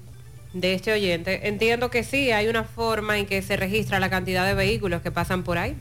de 0.52 0.74
este 0.74 0.92
oyente, 0.92 1.48
entiendo 1.48 1.90
que 1.90 2.04
sí, 2.04 2.32
hay 2.32 2.48
una 2.48 2.66
forma 2.66 3.18
en 3.18 3.26
que 3.26 3.42
se 3.42 3.56
registra 3.56 4.00
la 4.00 4.10
cantidad 4.10 4.46
de 4.46 4.54
vehículos 4.54 5.02
que 5.02 5.12
pasan 5.12 5.44
por 5.44 5.58
ahí. 5.58 5.76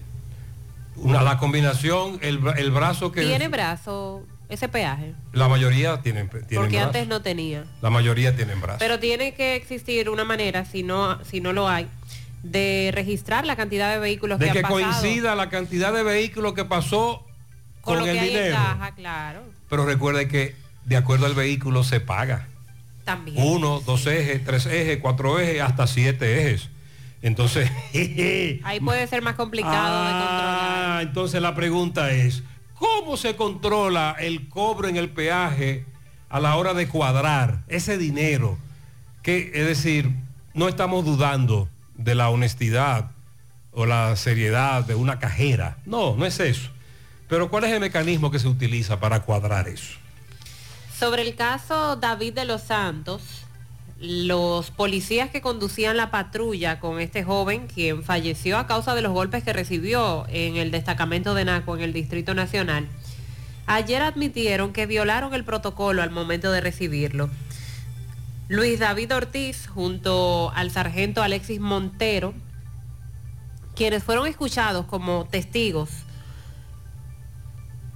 Una, 0.96 1.22
la 1.22 1.38
combinación, 1.38 2.18
el, 2.22 2.40
el 2.56 2.70
brazo 2.70 3.10
que... 3.10 3.22
¿Tiene 3.22 3.48
brazo 3.48 4.22
ese 4.48 4.68
peaje? 4.68 5.14
La 5.32 5.48
mayoría 5.48 6.00
tienen, 6.02 6.28
tienen 6.28 6.46
Porque 6.48 6.76
brazo. 6.76 6.86
antes 6.86 7.08
no 7.08 7.22
tenía. 7.22 7.64
La 7.80 7.90
mayoría 7.90 8.36
tienen 8.36 8.60
brazo. 8.60 8.78
Pero 8.78 8.98
tiene 8.98 9.34
que 9.34 9.56
existir 9.56 10.08
una 10.08 10.24
manera, 10.24 10.64
si 10.64 10.82
no, 10.82 11.22
si 11.24 11.40
no 11.40 11.52
lo 11.52 11.68
hay, 11.68 11.88
de 12.42 12.90
registrar 12.94 13.46
la 13.46 13.56
cantidad 13.56 13.90
de 13.92 13.98
vehículos 13.98 14.38
de 14.38 14.46
que, 14.46 14.52
que 14.52 14.58
han 14.58 14.62
pasado 14.64 14.82
coincida 14.82 15.34
la 15.34 15.48
cantidad 15.48 15.92
de 15.92 16.02
vehículos 16.02 16.52
que 16.54 16.64
pasó 16.64 17.26
con, 17.80 17.94
con, 17.94 17.98
lo 18.00 18.06
el 18.06 18.12
que 18.12 18.20
hay 18.20 18.36
en 18.36 18.52
caja, 18.52 18.94
claro. 18.94 19.42
Pero 19.68 19.86
recuerde 19.86 20.28
que 20.28 20.54
de 20.84 20.96
acuerdo 20.96 21.26
al 21.26 21.34
vehículo 21.34 21.84
se 21.84 22.00
paga. 22.00 22.48
También. 23.04 23.36
Uno, 23.38 23.80
dos 23.80 24.06
ejes, 24.06 24.44
tres 24.44 24.66
ejes, 24.66 24.98
cuatro 24.98 25.38
ejes, 25.38 25.60
hasta 25.62 25.86
siete 25.86 26.42
ejes. 26.42 26.68
Entonces, 27.22 27.70
Ahí 28.64 28.80
puede 28.80 29.06
ser 29.06 29.22
más 29.22 29.34
complicado 29.34 30.04
de 30.04 30.10
controlar. 30.10 30.98
ah, 30.98 30.98
entonces 31.02 31.40
la 31.40 31.54
pregunta 31.54 32.12
es, 32.12 32.42
¿cómo 32.84 33.16
se 33.16 33.34
controla 33.34 34.14
el 34.18 34.48
cobro 34.50 34.88
en 34.88 34.96
el 34.96 35.08
peaje 35.08 35.86
a 36.28 36.38
la 36.38 36.56
hora 36.56 36.74
de 36.74 36.86
cuadrar 36.86 37.64
ese 37.68 37.96
dinero? 37.96 38.58
Que, 39.22 39.52
es 39.54 39.66
decir, 39.66 40.10
no 40.52 40.68
estamos 40.68 41.04
dudando 41.04 41.70
de 41.94 42.14
la 42.14 42.28
honestidad 42.28 43.10
o 43.72 43.86
la 43.86 44.14
seriedad 44.16 44.84
de 44.84 44.94
una 44.94 45.18
cajera. 45.18 45.78
No, 45.86 46.14
no 46.14 46.26
es 46.26 46.38
eso. 46.40 46.68
Pero 47.26 47.48
¿cuál 47.48 47.64
es 47.64 47.72
el 47.72 47.80
mecanismo 47.80 48.30
que 48.30 48.38
se 48.38 48.48
utiliza 48.48 49.00
para 49.00 49.22
cuadrar 49.22 49.66
eso? 49.66 49.94
Sobre 50.98 51.22
el 51.22 51.36
caso 51.36 51.96
David 51.96 52.34
de 52.34 52.44
los 52.44 52.62
Santos, 52.62 53.43
los 54.00 54.70
policías 54.70 55.30
que 55.30 55.40
conducían 55.40 55.96
la 55.96 56.10
patrulla 56.10 56.80
con 56.80 57.00
este 57.00 57.22
joven, 57.24 57.68
quien 57.68 58.02
falleció 58.02 58.58
a 58.58 58.66
causa 58.66 58.94
de 58.94 59.02
los 59.02 59.12
golpes 59.12 59.44
que 59.44 59.52
recibió 59.52 60.26
en 60.28 60.56
el 60.56 60.70
destacamento 60.70 61.34
de 61.34 61.44
Naco 61.44 61.76
en 61.76 61.82
el 61.82 61.92
Distrito 61.92 62.34
Nacional, 62.34 62.88
ayer 63.66 64.02
admitieron 64.02 64.72
que 64.72 64.86
violaron 64.86 65.32
el 65.34 65.44
protocolo 65.44 66.02
al 66.02 66.10
momento 66.10 66.50
de 66.50 66.60
recibirlo. 66.60 67.30
Luis 68.48 68.78
David 68.78 69.14
Ortiz, 69.14 69.66
junto 69.68 70.52
al 70.54 70.70
sargento 70.70 71.22
Alexis 71.22 71.60
Montero, 71.60 72.34
quienes 73.74 74.04
fueron 74.04 74.26
escuchados 74.26 74.86
como 74.86 75.26
testigos 75.26 75.90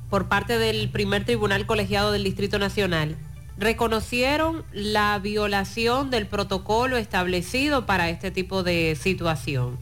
por 0.08 0.28
parte 0.28 0.58
del 0.58 0.88
primer 0.88 1.24
tribunal 1.24 1.66
colegiado 1.66 2.12
del 2.12 2.24
Distrito 2.24 2.58
Nacional, 2.58 3.16
reconocieron 3.58 4.64
la 4.72 5.18
violación 5.18 6.10
del 6.10 6.26
protocolo 6.26 6.96
establecido 6.96 7.86
para 7.86 8.08
este 8.08 8.30
tipo 8.30 8.62
de 8.62 8.96
situación. 8.98 9.78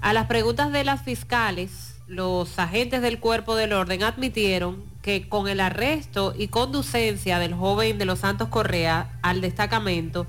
A 0.00 0.12
las 0.12 0.26
preguntas 0.26 0.72
de 0.72 0.84
las 0.84 1.02
fiscales, 1.02 2.00
los 2.06 2.58
agentes 2.58 3.02
del 3.02 3.18
cuerpo 3.18 3.56
del 3.56 3.72
orden 3.72 4.04
admitieron 4.04 4.84
que 5.02 5.28
con 5.28 5.48
el 5.48 5.60
arresto 5.60 6.34
y 6.38 6.48
conducencia 6.48 7.40
del 7.40 7.54
joven 7.54 7.98
de 7.98 8.04
los 8.04 8.20
Santos 8.20 8.48
Correa 8.48 9.10
al 9.22 9.40
destacamento, 9.40 10.26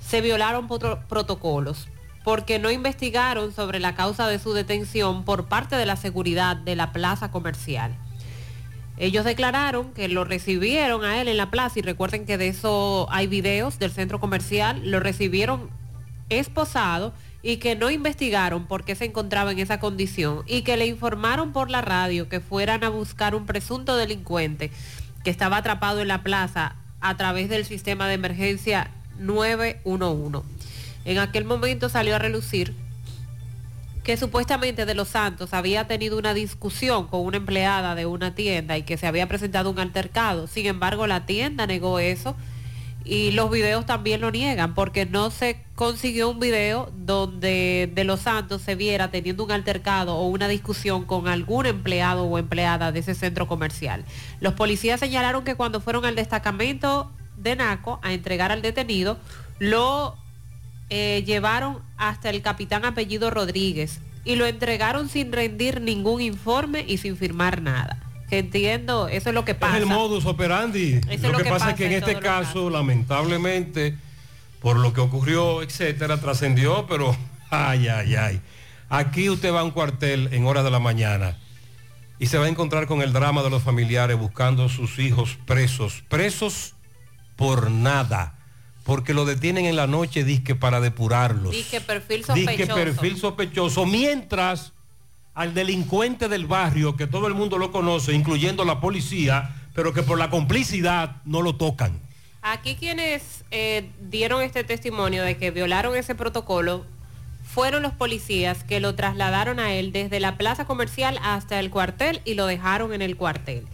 se 0.00 0.20
violaron 0.20 0.68
protocolos. 0.68 1.88
porque 2.24 2.58
no 2.58 2.70
investigaron 2.70 3.52
sobre 3.52 3.80
la 3.80 3.94
causa 3.94 4.26
de 4.26 4.38
su 4.38 4.54
detención 4.54 5.26
por 5.26 5.44
parte 5.44 5.76
de 5.76 5.84
la 5.84 5.96
seguridad 5.96 6.56
de 6.56 6.74
la 6.74 6.90
plaza 6.90 7.30
comercial. 7.30 7.94
Ellos 8.96 9.24
declararon 9.24 9.92
que 9.92 10.08
lo 10.08 10.24
recibieron 10.24 11.04
a 11.04 11.20
él 11.20 11.28
en 11.28 11.36
la 11.36 11.50
plaza 11.50 11.78
y 11.78 11.82
recuerden 11.82 12.26
que 12.26 12.38
de 12.38 12.48
eso 12.48 13.08
hay 13.10 13.26
videos 13.26 13.78
del 13.78 13.90
centro 13.90 14.20
comercial, 14.20 14.80
lo 14.88 15.00
recibieron 15.00 15.68
esposado 16.28 17.12
y 17.42 17.56
que 17.56 17.76
no 17.76 17.90
investigaron 17.90 18.66
por 18.66 18.84
qué 18.84 18.94
se 18.94 19.04
encontraba 19.04 19.52
en 19.52 19.58
esa 19.58 19.80
condición 19.80 20.42
y 20.46 20.62
que 20.62 20.76
le 20.76 20.86
informaron 20.86 21.52
por 21.52 21.70
la 21.70 21.82
radio 21.82 22.28
que 22.28 22.40
fueran 22.40 22.84
a 22.84 22.88
buscar 22.88 23.34
un 23.34 23.46
presunto 23.46 23.96
delincuente 23.96 24.70
que 25.24 25.30
estaba 25.30 25.58
atrapado 25.58 26.00
en 26.00 26.08
la 26.08 26.22
plaza 26.22 26.76
a 27.00 27.16
través 27.16 27.48
del 27.48 27.64
sistema 27.64 28.08
de 28.08 28.14
emergencia 28.14 28.90
911. 29.18 30.46
En 31.04 31.18
aquel 31.18 31.44
momento 31.44 31.88
salió 31.88 32.16
a 32.16 32.18
relucir 32.18 32.74
que 34.04 34.18
supuestamente 34.18 34.84
de 34.84 34.94
los 34.94 35.08
Santos 35.08 35.54
había 35.54 35.86
tenido 35.86 36.18
una 36.18 36.34
discusión 36.34 37.08
con 37.08 37.20
una 37.20 37.38
empleada 37.38 37.94
de 37.94 38.04
una 38.04 38.34
tienda 38.34 38.76
y 38.76 38.82
que 38.82 38.98
se 38.98 39.06
había 39.06 39.26
presentado 39.26 39.70
un 39.70 39.78
altercado. 39.78 40.46
Sin 40.46 40.66
embargo, 40.66 41.06
la 41.06 41.24
tienda 41.24 41.66
negó 41.66 41.98
eso 41.98 42.36
y 43.02 43.32
los 43.32 43.50
videos 43.50 43.86
también 43.86 44.20
lo 44.20 44.30
niegan 44.30 44.74
porque 44.74 45.06
no 45.06 45.30
se 45.30 45.62
consiguió 45.74 46.28
un 46.28 46.38
video 46.38 46.92
donde 46.94 47.90
de 47.94 48.04
los 48.04 48.20
Santos 48.20 48.60
se 48.60 48.74
viera 48.74 49.10
teniendo 49.10 49.42
un 49.42 49.52
altercado 49.52 50.16
o 50.16 50.28
una 50.28 50.48
discusión 50.48 51.04
con 51.04 51.26
algún 51.26 51.64
empleado 51.64 52.24
o 52.24 52.38
empleada 52.38 52.92
de 52.92 53.00
ese 53.00 53.14
centro 53.14 53.48
comercial. 53.48 54.04
Los 54.40 54.52
policías 54.52 55.00
señalaron 55.00 55.44
que 55.44 55.54
cuando 55.54 55.80
fueron 55.80 56.04
al 56.04 56.14
destacamento 56.14 57.10
de 57.38 57.56
Naco 57.56 58.00
a 58.02 58.12
entregar 58.12 58.52
al 58.52 58.60
detenido, 58.60 59.18
lo 59.58 60.16
eh, 60.90 61.22
llevaron 61.26 61.80
hasta 61.96 62.30
el 62.30 62.42
capitán 62.42 62.84
apellido 62.84 63.30
Rodríguez 63.30 64.00
y 64.24 64.36
lo 64.36 64.46
entregaron 64.46 65.08
sin 65.08 65.32
rendir 65.32 65.80
ningún 65.80 66.20
informe 66.20 66.84
y 66.86 66.98
sin 66.98 67.16
firmar 67.16 67.60
nada. 67.62 67.98
Que 68.28 68.38
entiendo, 68.38 69.08
eso 69.08 69.28
es 69.28 69.34
lo 69.34 69.44
que 69.44 69.54
pasa. 69.54 69.76
Es 69.76 69.82
el 69.82 69.88
modus 69.88 70.24
operandi. 70.24 71.00
lo, 71.00 71.32
lo 71.32 71.38
que, 71.38 71.44
que 71.44 71.50
pasa 71.50 71.70
es 71.70 71.76
que 71.76 71.86
en 71.86 71.92
en 71.92 71.98
este 71.98 72.18
caso, 72.18 72.70
lamentablemente, 72.70 73.96
por 74.60 74.78
lo 74.78 74.92
que 74.94 75.00
ocurrió, 75.02 75.62
etcétera, 75.62 76.18
trascendió, 76.20 76.86
pero 76.88 77.14
ay, 77.50 77.88
ay, 77.88 78.16
ay. 78.16 78.40
Aquí 78.88 79.28
usted 79.28 79.52
va 79.52 79.60
a 79.60 79.64
un 79.64 79.72
cuartel 79.72 80.28
en 80.32 80.46
horas 80.46 80.64
de 80.64 80.70
la 80.70 80.78
mañana 80.78 81.36
y 82.18 82.26
se 82.26 82.38
va 82.38 82.46
a 82.46 82.48
encontrar 82.48 82.86
con 82.86 83.02
el 83.02 83.12
drama 83.12 83.42
de 83.42 83.50
los 83.50 83.62
familiares 83.62 84.18
buscando 84.18 84.64
a 84.64 84.68
sus 84.68 84.98
hijos 84.98 85.36
presos, 85.46 86.02
presos 86.08 86.74
por 87.36 87.70
nada, 87.70 88.38
porque 88.84 89.14
lo 89.14 89.24
detienen 89.24 89.64
en 89.64 89.76
la 89.76 89.86
noche, 89.86 90.24
disque 90.24 90.54
para 90.54 90.80
depurarlos. 90.80 91.52
Dice 91.52 91.80
perfil 91.80 92.24
sospechoso. 92.24 92.74
perfil 92.74 93.16
sospechoso, 93.16 93.86
mientras 93.86 94.72
al 95.34 95.54
delincuente 95.54 96.28
del 96.28 96.46
barrio, 96.46 96.96
que 96.96 97.06
todo 97.06 97.26
el 97.26 97.34
mundo 97.34 97.58
lo 97.58 97.72
conoce, 97.72 98.12
incluyendo 98.12 98.64
la 98.64 98.80
policía, 98.80 99.56
pero 99.74 99.92
que 99.92 100.02
por 100.02 100.18
la 100.18 100.30
complicidad 100.30 101.16
no 101.24 101.42
lo 101.42 101.56
tocan. 101.56 101.98
Aquí 102.42 102.76
quienes 102.76 103.44
eh, 103.50 103.90
dieron 104.00 104.42
este 104.42 104.64
testimonio 104.64 105.24
de 105.24 105.38
que 105.38 105.50
violaron 105.50 105.96
ese 105.96 106.14
protocolo 106.14 106.84
fueron 107.42 107.82
los 107.82 107.92
policías 107.92 108.64
que 108.64 108.80
lo 108.80 108.94
trasladaron 108.94 109.58
a 109.60 109.72
él 109.72 109.92
desde 109.92 110.20
la 110.20 110.36
plaza 110.36 110.66
comercial 110.66 111.18
hasta 111.22 111.58
el 111.58 111.70
cuartel 111.70 112.20
y 112.24 112.34
lo 112.34 112.46
dejaron 112.46 112.92
en 112.92 113.02
el 113.02 113.16
cuartel. 113.16 113.64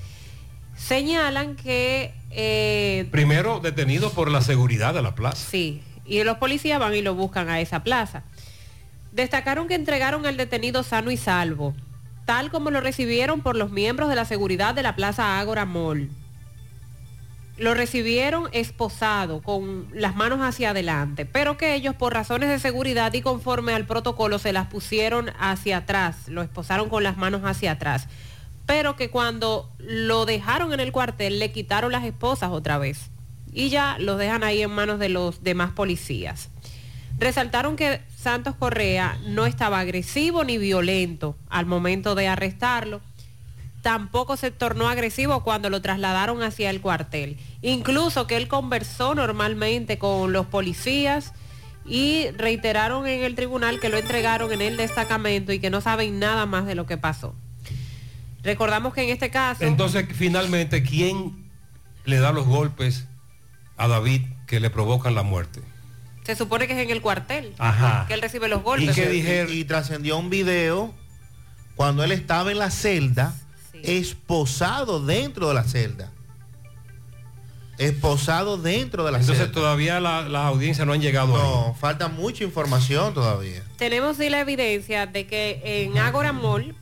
Señalan 0.76 1.56
que... 1.56 2.14
eh, 2.30 3.08
Primero 3.10 3.60
detenido 3.60 4.10
por 4.10 4.30
la 4.30 4.40
seguridad 4.40 4.94
de 4.94 5.02
la 5.02 5.14
plaza. 5.14 5.48
Sí, 5.50 5.82
y 6.06 6.22
los 6.24 6.38
policías 6.38 6.78
van 6.78 6.94
y 6.94 7.02
lo 7.02 7.14
buscan 7.14 7.48
a 7.48 7.60
esa 7.60 7.82
plaza. 7.82 8.22
Destacaron 9.12 9.66
que 9.66 9.74
entregaron 9.74 10.26
al 10.26 10.36
detenido 10.36 10.82
sano 10.82 11.10
y 11.10 11.16
salvo, 11.16 11.74
tal 12.26 12.50
como 12.50 12.70
lo 12.70 12.80
recibieron 12.80 13.40
por 13.40 13.56
los 13.56 13.70
miembros 13.70 14.08
de 14.08 14.14
la 14.14 14.24
seguridad 14.24 14.74
de 14.74 14.84
la 14.84 14.94
Plaza 14.94 15.40
Ágora 15.40 15.64
Mall. 15.64 16.10
Lo 17.58 17.74
recibieron 17.74 18.48
esposado, 18.52 19.42
con 19.42 19.88
las 19.92 20.14
manos 20.16 20.40
hacia 20.40 20.70
adelante, 20.70 21.26
pero 21.26 21.58
que 21.58 21.74
ellos 21.74 21.94
por 21.94 22.14
razones 22.14 22.48
de 22.48 22.58
seguridad 22.58 23.12
y 23.12 23.20
conforme 23.20 23.74
al 23.74 23.84
protocolo 23.84 24.38
se 24.38 24.52
las 24.52 24.68
pusieron 24.68 25.30
hacia 25.38 25.78
atrás, 25.78 26.28
lo 26.28 26.40
esposaron 26.40 26.88
con 26.88 27.02
las 27.02 27.18
manos 27.18 27.42
hacia 27.44 27.72
atrás, 27.72 28.06
pero 28.66 28.96
que 28.96 29.10
cuando 29.10 29.68
lo 29.78 30.26
dejaron 30.26 30.72
en 30.72 30.80
el 30.80 30.92
cuartel 30.92 31.38
le 31.38 31.52
quitaron 31.52 31.92
las 31.92 32.04
esposas 32.04 32.50
otra 32.50 32.78
vez 32.78 33.10
y 33.52 33.68
ya 33.68 33.96
los 33.98 34.18
dejan 34.18 34.44
ahí 34.44 34.62
en 34.62 34.70
manos 34.70 34.98
de 34.98 35.08
los 35.08 35.42
demás 35.42 35.72
policías. 35.72 36.48
Resaltaron 37.18 37.76
que 37.76 38.00
Santos 38.16 38.54
Correa 38.58 39.18
no 39.26 39.44
estaba 39.44 39.80
agresivo 39.80 40.44
ni 40.44 40.56
violento 40.56 41.36
al 41.48 41.66
momento 41.66 42.14
de 42.14 42.28
arrestarlo. 42.28 43.00
Tampoco 43.82 44.36
se 44.36 44.50
tornó 44.50 44.88
agresivo 44.88 45.42
cuando 45.42 45.68
lo 45.68 45.82
trasladaron 45.82 46.42
hacia 46.42 46.70
el 46.70 46.80
cuartel. 46.80 47.38
Incluso 47.62 48.26
que 48.26 48.36
él 48.36 48.48
conversó 48.48 49.14
normalmente 49.14 49.98
con 49.98 50.32
los 50.32 50.46
policías 50.46 51.32
y 51.84 52.30
reiteraron 52.36 53.06
en 53.06 53.22
el 53.22 53.34
tribunal 53.34 53.80
que 53.80 53.88
lo 53.88 53.98
entregaron 53.98 54.52
en 54.52 54.62
el 54.62 54.76
destacamento 54.76 55.52
y 55.52 55.58
que 55.58 55.70
no 55.70 55.80
saben 55.80 56.18
nada 56.18 56.46
más 56.46 56.66
de 56.66 56.74
lo 56.74 56.86
que 56.86 56.96
pasó. 56.96 57.34
Recordamos 58.42 58.94
que 58.94 59.02
en 59.02 59.10
este 59.10 59.30
caso... 59.30 59.64
Entonces, 59.64 60.06
finalmente, 60.14 60.82
¿quién 60.82 61.50
le 62.04 62.18
da 62.18 62.32
los 62.32 62.46
golpes 62.46 63.06
a 63.76 63.86
David 63.88 64.22
que 64.46 64.60
le 64.60 64.70
provocan 64.70 65.14
la 65.14 65.22
muerte? 65.22 65.60
Se 66.24 66.36
supone 66.36 66.66
que 66.66 66.74
es 66.74 66.78
en 66.80 66.90
el 66.90 67.00
cuartel 67.02 67.54
Ajá. 67.58 68.04
que 68.06 68.14
él 68.14 68.22
recibe 68.22 68.48
los 68.48 68.62
golpes. 68.62 68.96
Y, 68.96 69.52
y 69.58 69.64
trascendió 69.64 70.16
un 70.18 70.30
video 70.30 70.94
cuando 71.76 72.04
él 72.04 72.12
estaba 72.12 72.50
en 72.52 72.58
la 72.58 72.70
celda, 72.70 73.34
esposado 73.82 75.04
dentro 75.04 75.48
de 75.48 75.54
la 75.54 75.64
celda. 75.64 76.12
Esposado 77.78 78.58
dentro 78.58 79.04
de 79.06 79.12
la 79.12 79.18
Entonces 79.20 79.44
celda. 79.46 79.54
todavía 79.58 80.00
la- 80.00 80.28
las 80.28 80.44
audiencias 80.46 80.86
no 80.86 80.92
han 80.92 81.00
llegado 81.00 81.28
No, 81.28 81.74
falta 81.80 82.08
mucha 82.08 82.44
información 82.44 83.14
todavía. 83.14 83.62
Tenemos 83.78 84.18
sí 84.18 84.28
la 84.28 84.40
evidencia 84.40 85.06
de 85.06 85.26
que 85.26 85.62
en 85.64 85.96
Agora 85.96 86.32
Mall 86.34 86.74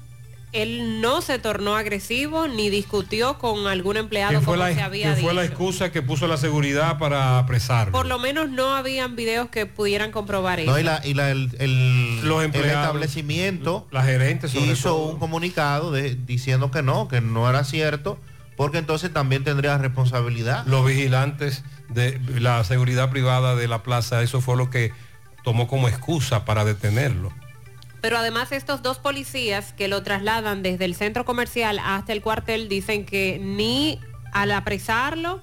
él 0.52 1.00
no 1.02 1.20
se 1.20 1.38
tornó 1.38 1.76
agresivo 1.76 2.48
ni 2.48 2.70
discutió 2.70 3.38
con 3.38 3.66
algún 3.66 3.96
empleado 3.98 4.30
Que 4.32 4.44
fue, 4.44 4.54
como 4.56 4.68
la, 4.68 4.74
se 4.74 4.80
había 4.82 5.14
fue 5.16 5.34
la 5.34 5.44
excusa 5.44 5.92
que 5.92 6.00
puso 6.02 6.26
la 6.26 6.36
seguridad 6.38 6.98
para 6.98 7.38
apresarlo. 7.38 7.92
Por 7.92 8.06
lo 8.06 8.18
menos 8.18 8.48
no 8.48 8.74
habían 8.74 9.14
videos 9.14 9.48
que 9.50 9.66
pudieran 9.66 10.10
comprobar 10.10 10.60
eso. 10.60 10.70
No, 10.70 10.78
y 10.78 10.82
la- 10.82 11.00
y 11.04 11.14
la- 11.14 11.30
el, 11.30 11.50
el- 11.58 12.20
Los 12.26 12.38
el 12.40 12.46
empleados, 12.46 12.72
establecimiento 12.86 13.86
la 13.90 14.02
gerente 14.04 14.48
sobre 14.48 14.72
hizo 14.72 14.88
todo. 14.90 15.04
un 15.12 15.18
comunicado 15.18 15.92
de- 15.92 16.14
diciendo 16.14 16.70
que 16.70 16.82
no, 16.82 17.08
que 17.08 17.20
no 17.20 17.48
era 17.48 17.64
cierto, 17.64 18.18
porque 18.56 18.78
entonces 18.78 19.12
también 19.12 19.44
tendría 19.44 19.76
responsabilidad. 19.78 20.64
Los 20.66 20.84
vigilantes 20.86 21.62
de 21.90 22.20
la 22.40 22.64
seguridad 22.64 23.10
privada 23.10 23.54
de 23.54 23.68
la 23.68 23.82
plaza, 23.82 24.22
eso 24.22 24.40
fue 24.40 24.56
lo 24.56 24.70
que 24.70 24.92
tomó 25.44 25.68
como 25.68 25.88
excusa 25.88 26.44
para 26.44 26.64
detenerlo. 26.64 27.32
Pero 28.00 28.16
además 28.18 28.52
estos 28.52 28.82
dos 28.82 28.98
policías 28.98 29.72
que 29.72 29.88
lo 29.88 30.02
trasladan 30.02 30.62
desde 30.62 30.84
el 30.84 30.94
centro 30.94 31.24
comercial 31.24 31.80
hasta 31.84 32.12
el 32.12 32.22
cuartel 32.22 32.68
dicen 32.68 33.04
que 33.04 33.40
ni 33.42 33.98
al 34.32 34.52
apresarlo 34.52 35.40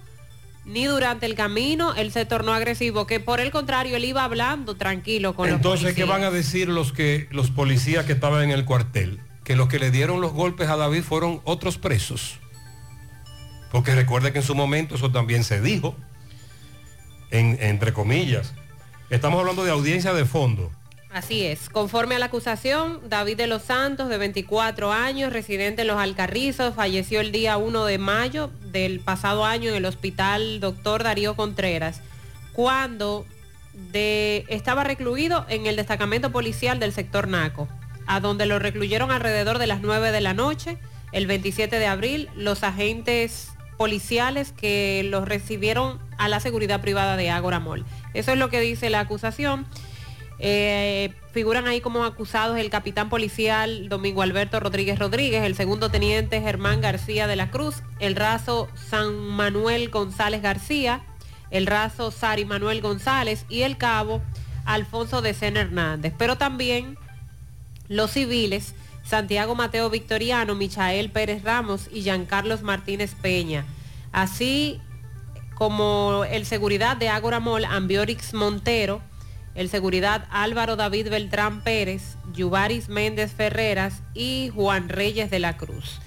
ni 0.63 0.85
durante 0.85 1.25
el 1.27 1.35
camino 1.35 1.93
él 1.95 2.11
se 2.11 2.25
tornó 2.25 2.53
agresivo, 2.53 3.05
que 3.05 3.19
por 3.19 3.39
el 3.39 3.51
contrario 3.51 3.97
él 3.97 4.05
iba 4.05 4.23
hablando 4.23 4.75
tranquilo 4.75 5.35
con 5.35 5.49
Entonces, 5.49 5.87
los 5.89 5.93
¿qué 5.95 6.05
van 6.05 6.23
a 6.23 6.31
decir 6.31 6.69
los 6.69 6.91
que 6.93 7.27
los 7.31 7.51
policías 7.51 8.05
que 8.05 8.13
estaban 8.13 8.43
en 8.43 8.51
el 8.51 8.65
cuartel? 8.65 9.19
Que 9.43 9.55
los 9.55 9.67
que 9.67 9.77
le 9.77 9.91
dieron 9.91 10.21
los 10.21 10.31
golpes 10.33 10.67
a 10.69 10.75
David 10.75 11.03
fueron 11.03 11.39
otros 11.43 11.77
presos. 11.77 12.39
Porque 13.71 13.93
recuerde 13.93 14.31
que 14.31 14.39
en 14.39 14.43
su 14.45 14.55
momento 14.55 14.95
eso 14.95 15.11
también 15.11 15.43
se 15.43 15.61
dijo, 15.61 15.95
en- 17.31 17.57
entre 17.61 17.93
comillas. 17.93 18.53
Estamos 19.11 19.39
hablando 19.39 19.63
de 19.65 19.71
audiencia 19.71 20.13
de 20.13 20.25
fondo. 20.25 20.71
Así 21.15 21.45
es. 21.45 21.69
Conforme 21.69 22.15
a 22.15 22.19
la 22.19 22.25
acusación, 22.25 22.99
David 23.07 23.37
de 23.37 23.47
los 23.47 23.61
Santos, 23.61 24.09
de 24.09 24.17
24 24.17 24.91
años, 24.91 25.31
residente 25.31 25.83
en 25.83 25.87
Los 25.87 25.97
Alcarrizos, 25.97 26.75
falleció 26.75 27.21
el 27.21 27.31
día 27.31 27.55
1 27.55 27.85
de 27.85 27.97
mayo 27.97 28.51
del 28.73 28.99
pasado 28.99 29.45
año 29.45 29.69
en 29.69 29.77
el 29.77 29.85
hospital 29.85 30.59
Doctor 30.59 31.03
Darío 31.03 31.37
Contreras, 31.37 32.01
cuando 32.51 33.25
estaba 33.93 34.83
recluido 34.83 35.45
en 35.47 35.67
el 35.67 35.77
destacamento 35.77 36.33
policial 36.33 36.81
del 36.81 36.91
sector 36.91 37.29
Naco, 37.29 37.69
a 38.07 38.19
donde 38.19 38.45
lo 38.45 38.59
recluyeron 38.59 39.09
alrededor 39.09 39.57
de 39.57 39.67
las 39.67 39.79
9 39.79 40.11
de 40.11 40.19
la 40.19 40.33
noche, 40.33 40.77
el 41.13 41.27
27 41.27 41.79
de 41.79 41.87
abril, 41.87 42.29
los 42.35 42.61
agentes 42.63 43.53
policiales 43.77 44.51
que 44.51 45.07
los 45.09 45.25
recibieron 45.25 45.97
a 46.17 46.27
la 46.27 46.41
seguridad 46.41 46.81
privada 46.81 47.15
de 47.15 47.29
Ágora 47.29 47.61
Mall. 47.61 47.85
Eso 48.13 48.33
es 48.33 48.37
lo 48.37 48.49
que 48.49 48.59
dice 48.59 48.89
la 48.89 48.99
acusación. 48.99 49.65
Eh, 50.37 51.13
figuran 51.31 51.65
ahí 51.65 51.79
como 51.79 52.03
acusados 52.03 52.57
el 52.57 52.69
capitán 52.69 53.09
policial 53.09 53.87
Domingo 53.87 54.21
Alberto 54.21 54.59
Rodríguez 54.59 54.99
Rodríguez, 54.99 55.43
el 55.43 55.55
segundo 55.55 55.89
teniente 55.89 56.41
Germán 56.41 56.81
García 56.81 57.25
de 57.27 57.37
la 57.37 57.51
Cruz, 57.51 57.83
el 57.99 58.15
raso 58.15 58.67
San 58.75 59.15
Manuel 59.15 59.89
González 59.89 60.41
García, 60.41 61.03
el 61.51 61.67
raso 61.67 62.11
Sari 62.11 62.43
Manuel 62.43 62.81
González 62.81 63.45
y 63.47 63.61
el 63.61 63.77
cabo 63.77 64.21
Alfonso 64.65 65.21
de 65.21 65.33
Sena 65.33 65.61
Hernández. 65.61 66.13
Pero 66.17 66.37
también 66.37 66.97
los 67.87 68.11
civiles, 68.11 68.73
Santiago 69.05 69.55
Mateo 69.55 69.89
Victoriano, 69.89 70.55
Michael 70.55 71.11
Pérez 71.11 71.43
Ramos 71.43 71.87
y 71.93 72.01
Giancarlos 72.01 72.61
Martínez 72.61 73.15
Peña. 73.21 73.65
Así 74.11 74.81
como 75.53 76.25
el 76.29 76.45
seguridad 76.45 76.97
de 76.97 77.09
Ágora 77.09 77.39
Mall, 77.39 77.65
Ambiorix 77.65 78.33
Montero, 78.33 79.01
el 79.55 79.69
seguridad 79.69 80.27
Álvaro 80.29 80.75
David 80.75 81.09
Beltrán 81.09 81.61
Pérez, 81.61 82.17
Yubaris 82.33 82.89
Méndez 82.89 83.31
Ferreras 83.31 84.03
y 84.13 84.51
Juan 84.53 84.89
Reyes 84.89 85.31
de 85.31 85.39
la 85.39 85.57
Cruz. 85.57 85.99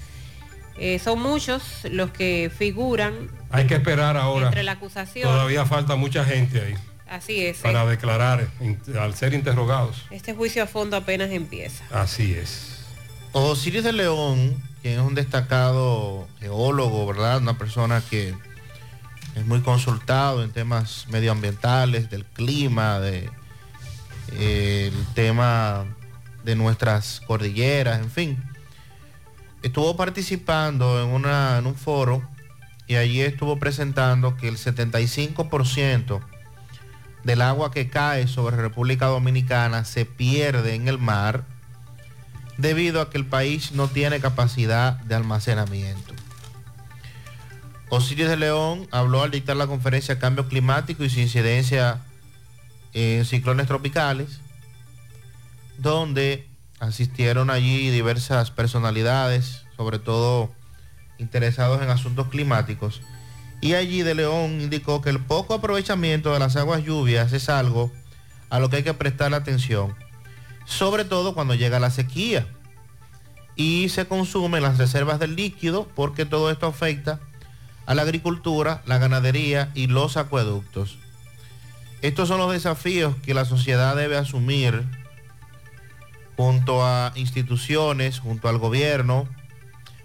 Eh, 0.77 1.01
son 1.01 1.21
muchos 1.21 1.63
los 1.91 2.11
que 2.11 2.53
figuran 2.57 3.31
Hay 3.51 3.67
que 3.67 3.75
esperar 3.75 4.17
ahora. 4.17 4.47
entre 4.47 4.63
la 4.63 4.73
acusación. 4.73 5.29
Todavía 5.29 5.67
falta 5.67 5.97
mucha 5.97 6.25
gente 6.25 6.61
ahí 6.61 6.75
Así 7.09 7.45
es. 7.45 7.59
para 7.59 7.83
eh. 7.85 7.89
declarar 7.89 8.49
al 9.01 9.15
ser 9.15 9.35
interrogados. 9.35 10.05
Este 10.11 10.35
juicio 10.35 10.63
a 10.63 10.67
fondo 10.67 10.97
apenas 10.97 11.31
empieza. 11.31 11.83
Así 11.91 12.35
es. 12.35 12.85
Osiris 13.33 13.83
de 13.83 13.93
León, 13.93 14.63
quien 14.83 14.95
es 14.95 15.01
un 15.01 15.15
destacado 15.15 16.29
geólogo, 16.39 17.07
¿verdad? 17.07 17.39
Una 17.39 17.59
persona 17.59 18.03
que 18.09 18.35
es 19.35 19.47
muy 19.47 19.61
consultado 19.61 20.43
en 20.45 20.51
temas 20.53 21.07
medioambientales, 21.09 22.11
del 22.11 22.25
clima, 22.25 23.01
de 23.01 23.31
el 24.39 24.93
tema 25.15 25.85
de 26.45 26.57
nuestras 26.57 27.21
cordilleras, 27.27 28.01
en 28.01 28.11
fin. 28.11 28.45
Estuvo 29.63 29.97
participando 29.97 31.03
en, 31.03 31.09
una, 31.09 31.59
en 31.59 31.67
un 31.67 31.75
foro 31.75 32.23
y 32.87 32.97
allí 32.97 33.21
estuvo 33.21 33.59
presentando 33.59 34.37
que 34.37 34.49
el 34.49 34.57
75% 34.57 36.21
del 37.25 37.43
agua 37.43 37.71
que 37.71 37.91
cae 37.91 38.27
sobre 38.27 38.57
República 38.57 39.07
Dominicana 39.07 39.85
se 39.85 40.05
pierde 40.05 40.75
en 40.75 40.89
el 40.89 40.99
mar 40.99 41.45
debido 42.57 43.01
a 43.01 43.11
que 43.11 43.19
el 43.19 43.27
país 43.27 43.73
no 43.73 43.89
tiene 43.89 44.21
capacidad 44.21 44.95
de 45.01 45.15
almacenamiento. 45.15 46.15
Osiris 47.91 48.29
de 48.29 48.37
León 48.37 48.87
habló 48.91 49.23
al 49.23 49.31
dictar 49.31 49.57
la 49.57 49.67
conferencia 49.67 50.19
Cambio 50.19 50.49
Climático 50.49 51.05
y 51.05 51.11
su 51.11 51.21
incidencia 51.21 52.01
ciclones 53.25 53.67
tropicales, 53.67 54.41
donde 55.79 56.49
asistieron 56.81 57.51
allí 57.51 57.91
diversas 57.91 58.51
personalidades, 58.51 59.65
sobre 59.77 59.99
todo 59.99 60.51
interesados 61.19 61.83
en 61.83 61.91
asuntos 61.91 62.29
climáticos. 62.29 63.01
Y 63.61 63.75
allí 63.75 64.03
de 64.03 64.15
León 64.15 64.61
indicó 64.61 65.01
que 65.01 65.11
el 65.11 65.19
poco 65.19 65.55
aprovechamiento 65.55 66.33
de 66.33 66.39
las 66.39 66.57
aguas 66.57 66.85
lluvias 66.85 67.33
es 67.33 67.49
algo 67.49 67.93
a 68.51 68.61
lo 68.61 68.71
que 68.71 68.77
hay 68.77 68.83
que 68.83 68.95
prestar 68.95 69.35
atención, 69.35 69.95
sobre 70.65 71.05
todo 71.05 71.35
cuando 71.35 71.55
llega 71.55 71.81
la 71.81 71.91
sequía 71.91 72.47
y 73.57 73.89
se 73.89 74.07
consumen 74.07 74.63
las 74.63 74.79
reservas 74.79 75.19
del 75.19 75.35
líquido 75.35 75.89
porque 75.95 76.25
todo 76.25 76.51
esto 76.51 76.67
afecta 76.67 77.21
a 77.87 77.95
la 77.95 78.03
agricultura, 78.03 78.83
la 78.87 78.99
ganadería 78.99 79.71
y 79.75 79.89
los 79.89 80.17
acueductos. 80.17 80.99
Estos 82.01 82.29
son 82.29 82.39
los 82.39 82.53
desafíos 82.53 83.17
que 83.25 83.35
la 83.35 83.45
sociedad 83.45 83.97
debe 83.97 84.17
asumir 84.17 84.85
junto 86.37 86.87
a 86.87 87.13
instituciones, 87.17 88.21
junto 88.21 88.49
al 88.49 88.59
gobierno, 88.59 89.29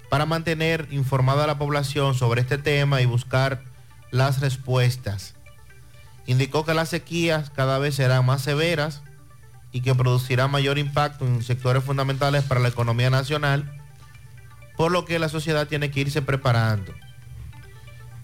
para 0.09 0.25
mantener 0.25 0.87
informada 0.89 1.43
a 1.43 1.47
la 1.47 1.59
población 1.59 2.15
sobre 2.15 2.41
este 2.41 2.57
tema 2.57 3.01
y 3.01 3.05
buscar 3.05 3.63
las 4.09 4.41
respuestas. 4.41 5.35
Indicó 6.25 6.65
que 6.65 6.73
las 6.73 6.89
sequías 6.89 7.51
cada 7.51 7.77
vez 7.77 7.95
serán 7.95 8.25
más 8.25 8.41
severas 8.41 9.03
y 9.71 9.81
que 9.81 9.93
producirá 9.93 10.47
mayor 10.47 10.79
impacto 10.79 11.25
en 11.27 11.43
sectores 11.43 11.83
fundamentales 11.83 12.43
para 12.43 12.59
la 12.59 12.69
economía 12.69 13.11
nacional, 13.11 13.71
por 14.75 14.91
lo 14.91 15.05
que 15.05 15.19
la 15.19 15.29
sociedad 15.29 15.67
tiene 15.67 15.91
que 15.91 16.01
irse 16.01 16.23
preparando. 16.23 16.93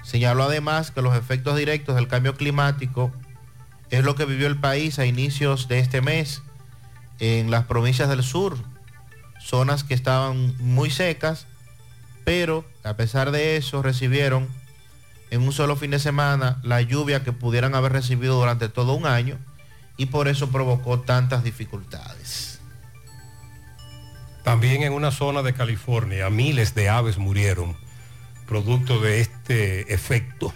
Señaló 0.03 0.45
además 0.45 0.89
que 0.89 1.03
los 1.03 1.15
efectos 1.15 1.57
directos 1.57 1.95
del 1.95 2.07
cambio 2.07 2.35
climático 2.35 3.11
es 3.90 4.03
lo 4.03 4.16
que 4.16 4.26
vivió 4.26 4.48
el 4.48 4.57
país 4.57 4.99
a 4.99 5.06
inicios 5.06 5.68
de 5.68 5.80
este 5.80 6.02
mes 6.02 6.41
en 7.20 7.52
las 7.52 7.66
provincias 7.66 8.10
del 8.10 8.24
sur, 8.24 8.57
zonas 9.40 9.84
que 9.84 9.94
estaban 9.94 10.56
muy 10.60 10.90
secas, 10.90 11.48
pero 12.24 12.66
a 12.84 12.95
pesar 12.95 13.32
de 13.32 13.57
eso 13.57 13.82
recibieron 13.82 14.48
en 15.32 15.41
un 15.41 15.52
solo 15.52 15.76
fin 15.76 15.91
de 15.91 15.99
semana 15.99 16.60
la 16.64 16.82
lluvia 16.82 17.24
que 17.24 17.32
pudieran 17.32 17.76
haber 17.76 17.91
recibido 17.91 18.40
durante 18.40 18.70
todo 18.70 18.94
un 18.94 19.06
año 19.06 19.38
y 19.98 20.07
por 20.07 20.28
eso 20.28 20.49
provocó 20.49 21.02
tantas 21.02 21.44
dificultades. 21.44 22.60
También 24.44 24.84
en 24.84 24.94
una 24.94 25.11
zona 25.11 25.41
de 25.41 25.53
California 25.53 26.30
miles 26.30 26.74
de 26.74 26.90
aves 26.90 27.18
murieron 27.18 27.76
producto 28.48 28.99
de 28.99 29.20
este 29.20 29.94
efecto 29.94 30.53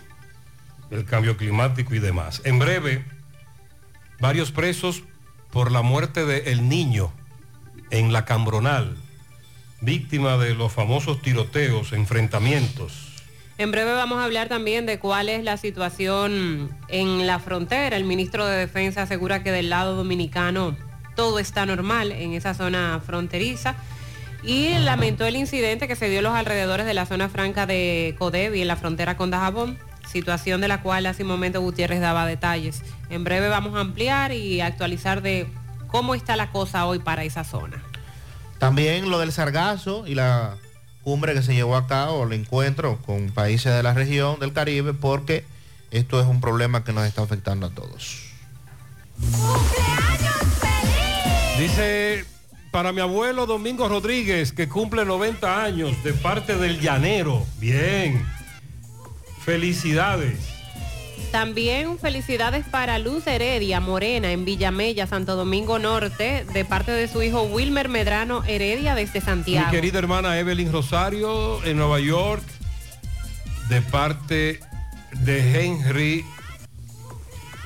del 0.90 1.06
cambio 1.06 1.38
climático 1.38 1.94
y 1.94 2.00
demás. 2.00 2.42
En 2.44 2.58
breve, 2.58 3.06
varios 4.24 4.54
presos 4.54 5.04
por 5.52 5.70
la 5.70 5.82
muerte 5.82 6.26
del 6.26 6.70
niño 6.70 7.12
en 7.92 8.14
la 8.14 8.24
Cambronal, 8.24 8.96
víctima 9.82 10.38
de 10.38 10.56
los 10.56 10.72
famosos 10.72 11.22
tiroteos, 11.22 11.92
enfrentamientos. 11.92 13.22
En 13.58 13.72
breve 13.72 13.92
vamos 13.92 14.20
a 14.20 14.24
hablar 14.24 14.48
también 14.48 14.86
de 14.86 14.98
cuál 14.98 15.28
es 15.28 15.44
la 15.44 15.58
situación 15.58 16.70
en 16.88 17.28
la 17.28 17.40
frontera. 17.40 17.98
El 17.98 18.06
ministro 18.06 18.46
de 18.46 18.56
Defensa 18.56 19.02
asegura 19.02 19.44
que 19.44 19.52
del 19.52 19.70
lado 19.70 19.98
dominicano 19.98 20.78
todo 21.18 21.38
está 21.38 21.66
normal 21.66 22.14
en 22.14 22.32
esa 22.32 22.54
zona 22.54 23.02
fronteriza 23.06 23.76
y 24.42 24.70
lamentó 24.80 25.26
el 25.26 25.36
incidente 25.36 25.86
que 25.86 25.98
se 25.98 26.08
dio 26.08 26.20
en 26.20 26.24
los 26.24 26.34
alrededores 26.34 26.86
de 26.86 26.94
la 26.94 27.06
zona 27.06 27.28
franca 27.28 27.66
de 27.66 28.16
Codevi 28.18 28.62
en 28.62 28.70
la 28.70 28.78
frontera 28.78 29.18
con 29.18 29.32
Dajabón, 29.32 29.78
situación 30.10 30.62
de 30.62 30.70
la 30.70 30.82
cual 30.82 31.08
hace 31.08 31.24
un 31.24 31.30
momento 31.30 31.60
Gutiérrez 31.60 32.00
daba 32.00 32.26
detalles. 32.26 32.84
En 33.14 33.24
breve 33.24 33.48
vamos 33.48 33.76
a 33.76 33.82
ampliar 33.82 34.32
y 34.32 34.60
actualizar 34.60 35.22
de 35.22 35.48
cómo 35.86 36.16
está 36.16 36.36
la 36.36 36.50
cosa 36.50 36.88
hoy 36.88 36.98
para 36.98 37.24
esa 37.24 37.44
zona. 37.44 37.84
También 38.58 39.12
lo 39.12 39.20
del 39.20 39.32
sargazo 39.32 40.08
y 40.08 40.16
la 40.16 40.58
cumbre 41.04 41.36
que 41.36 41.44
se 41.44 41.54
llevó 41.54 41.76
a 41.76 41.86
cabo, 41.86 42.24
el 42.24 42.34
encuentro 42.34 42.98
con 43.06 43.30
países 43.30 43.72
de 43.72 43.84
la 43.84 43.94
región 43.94 44.40
del 44.40 44.52
Caribe, 44.52 44.96
porque 44.96 45.46
esto 45.92 46.20
es 46.20 46.26
un 46.26 46.42
problema 46.42 46.84
que 46.84 46.92
nos 46.92 47.06
está 47.06 47.22
afectando 47.22 47.68
a 47.68 47.70
todos. 47.70 48.24
Dice, 51.60 52.26
para 52.72 52.92
mi 52.94 53.02
abuelo 53.02 53.46
Domingo 53.46 53.88
Rodríguez, 53.88 54.54
que 54.54 54.68
cumple 54.68 55.06
90 55.06 55.64
años, 55.64 56.04
de 56.04 56.14
parte 56.14 56.56
del 56.56 56.82
llanero. 56.82 57.46
Bien. 57.60 58.26
Felicidades. 59.46 60.53
También 61.34 61.98
felicidades 61.98 62.64
para 62.64 63.00
Luz 63.00 63.26
Heredia 63.26 63.80
Morena 63.80 64.32
en 64.32 64.46
Villamella, 64.46 65.08
Santo 65.08 65.36
Domingo 65.36 65.80
Norte, 65.80 66.46
de 66.54 66.64
parte 66.64 66.92
de 66.92 67.08
su 67.08 67.24
hijo 67.24 67.42
Wilmer 67.42 67.90
Medrano 67.90 68.44
Heredia 68.44 68.94
desde 68.94 69.20
Santiago. 69.20 69.66
Mi 69.66 69.72
querida 69.72 69.98
hermana 69.98 70.38
Evelyn 70.38 70.72
Rosario 70.72 71.64
en 71.66 71.78
Nueva 71.78 72.00
York, 72.00 72.44
de 73.68 73.82
parte 73.82 74.60
de 75.22 75.66
Henry. 75.66 76.24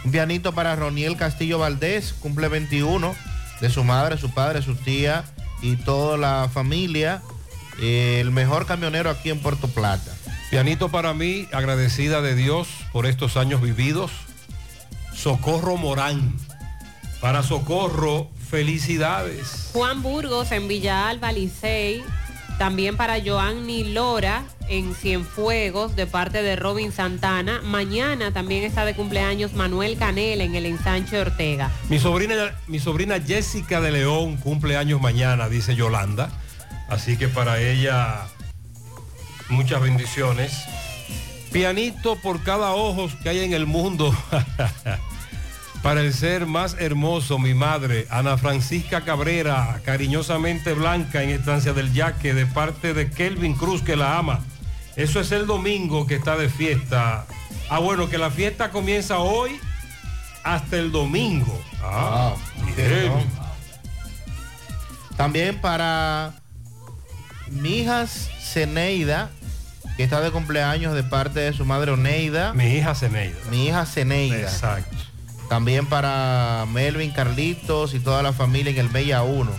Un 0.06 0.12
pianito 0.14 0.54
para 0.54 0.74
Roniel 0.78 1.18
Castillo 1.18 1.60
Valdés, 1.60 2.14
cumple 2.14 2.48
21, 2.48 3.14
de 3.60 3.70
su 3.70 3.84
madre, 3.84 4.18
su 4.18 4.32
padre, 4.32 4.62
su 4.62 4.76
tía 4.76 5.26
y 5.62 5.76
toda 5.76 6.16
la 6.16 6.50
familia. 6.54 7.22
Eh, 7.82 8.20
el 8.22 8.32
mejor 8.32 8.66
camionero 8.66 9.10
aquí 9.10 9.30
en 9.30 9.40
Puerto 9.40 9.68
Plata. 9.68 10.17
Pianito 10.50 10.88
para 10.88 11.14
mí, 11.14 11.50
agradecida 11.52 12.22
de 12.22 12.34
Dios 12.34 12.70
por 12.94 13.06
estos 13.06 13.36
años 13.36 13.62
vividos. 13.62 14.12
Socorro 15.14 15.76
Morán. 15.76 16.38
Para 17.20 17.44
Socorro, 17.44 18.30
felicidades. 18.50 19.72
Juan 19.74 20.02
Burgos 20.02 20.54
en 20.54 20.70
Villa 20.70 21.10
Alba, 21.10 21.34
Licey. 21.34 22.02
También 22.58 22.96
para 22.96 23.22
Joanny 23.22 23.92
Lora 23.92 24.46
en 24.70 24.96
Cienfuegos 24.96 25.98
de 25.98 26.08
parte 26.08 26.42
de 26.42 26.56
Robin 26.56 26.94
Santana. 26.94 27.62
Mañana 27.64 28.32
también 28.32 28.64
está 28.64 28.86
de 28.86 28.96
cumpleaños 28.96 29.54
Manuel 29.54 29.98
Canel 29.98 30.40
en 30.40 30.56
el 30.56 30.66
ensanche 30.66 31.20
Ortega. 31.20 31.72
Mi 31.90 32.00
sobrina, 32.00 32.56
mi 32.68 32.80
sobrina 32.80 33.20
Jessica 33.20 33.82
de 33.82 33.92
León 33.92 34.38
cumple 34.38 34.78
años 34.78 35.02
mañana, 35.02 35.50
dice 35.50 35.76
Yolanda. 35.76 36.32
Así 36.88 37.18
que 37.18 37.28
para 37.28 37.60
ella 37.60 38.28
muchas 39.50 39.82
bendiciones. 39.82 40.64
Pianito 41.52 42.18
por 42.18 42.44
cada 42.44 42.72
ojos 42.72 43.14
que 43.24 43.30
hay 43.30 43.40
en 43.40 43.54
el 43.54 43.66
mundo. 43.66 44.16
para 45.82 46.02
el 46.02 46.14
ser 46.14 46.46
más 46.46 46.76
hermoso, 46.80 47.40
mi 47.40 47.54
madre, 47.54 48.08
Ana 48.10 48.38
Francisca 48.38 49.02
Cabrera, 49.02 49.82
cariñosamente 49.86 50.74
blanca 50.74 51.24
en 51.24 51.30
Estancia 51.30 51.74
del 51.74 51.94
Yaque, 51.94 52.34
de 52.34 52.46
parte 52.46 52.94
de 52.94 53.10
Kelvin 53.10 53.54
Cruz, 53.54 53.82
que 53.82 53.96
la 53.96 54.18
ama. 54.18 54.42
Eso 54.96 55.20
es 55.20 55.32
el 55.32 55.46
domingo 55.46 56.08
que 56.08 56.16
está 56.16 56.36
de 56.36 56.50
fiesta. 56.50 57.26
Ah, 57.70 57.80
bueno, 57.80 58.10
que 58.10 58.18
la 58.18 58.32
fiesta 58.32 58.72
comienza 58.72 59.20
hoy 59.20 59.60
hasta 60.44 60.78
el 60.78 60.92
domingo. 60.92 61.62
Ah, 61.84 62.34
bien. 62.76 63.12
También 65.16 65.60
para 65.60 66.34
mi 67.50 67.80
hija 67.80 68.06
Ceneida, 68.08 69.30
que 69.98 70.04
está 70.04 70.22
de 70.22 70.30
cumpleaños 70.30 70.94
de 70.94 71.04
parte 71.04 71.40
de 71.40 71.54
su 71.54 71.66
madre 71.66 71.92
Oneida. 71.92 72.54
Mi 72.54 72.76
hija 72.76 72.94
Ceneida. 72.94 73.36
Mi 73.50 73.66
hija 73.66 73.86
Ceneida. 73.88 74.42
Exacto. 74.42 74.96
También 75.50 75.88
para 75.88 76.66
Melvin 76.72 77.12
Carlitos 77.12 77.96
y 77.96 78.00
toda 78.00 78.22
la 78.22 78.32
familia 78.32 78.72
en 78.72 78.78
el 78.78 78.90
Bella 78.90 79.24
1. 79.24 79.52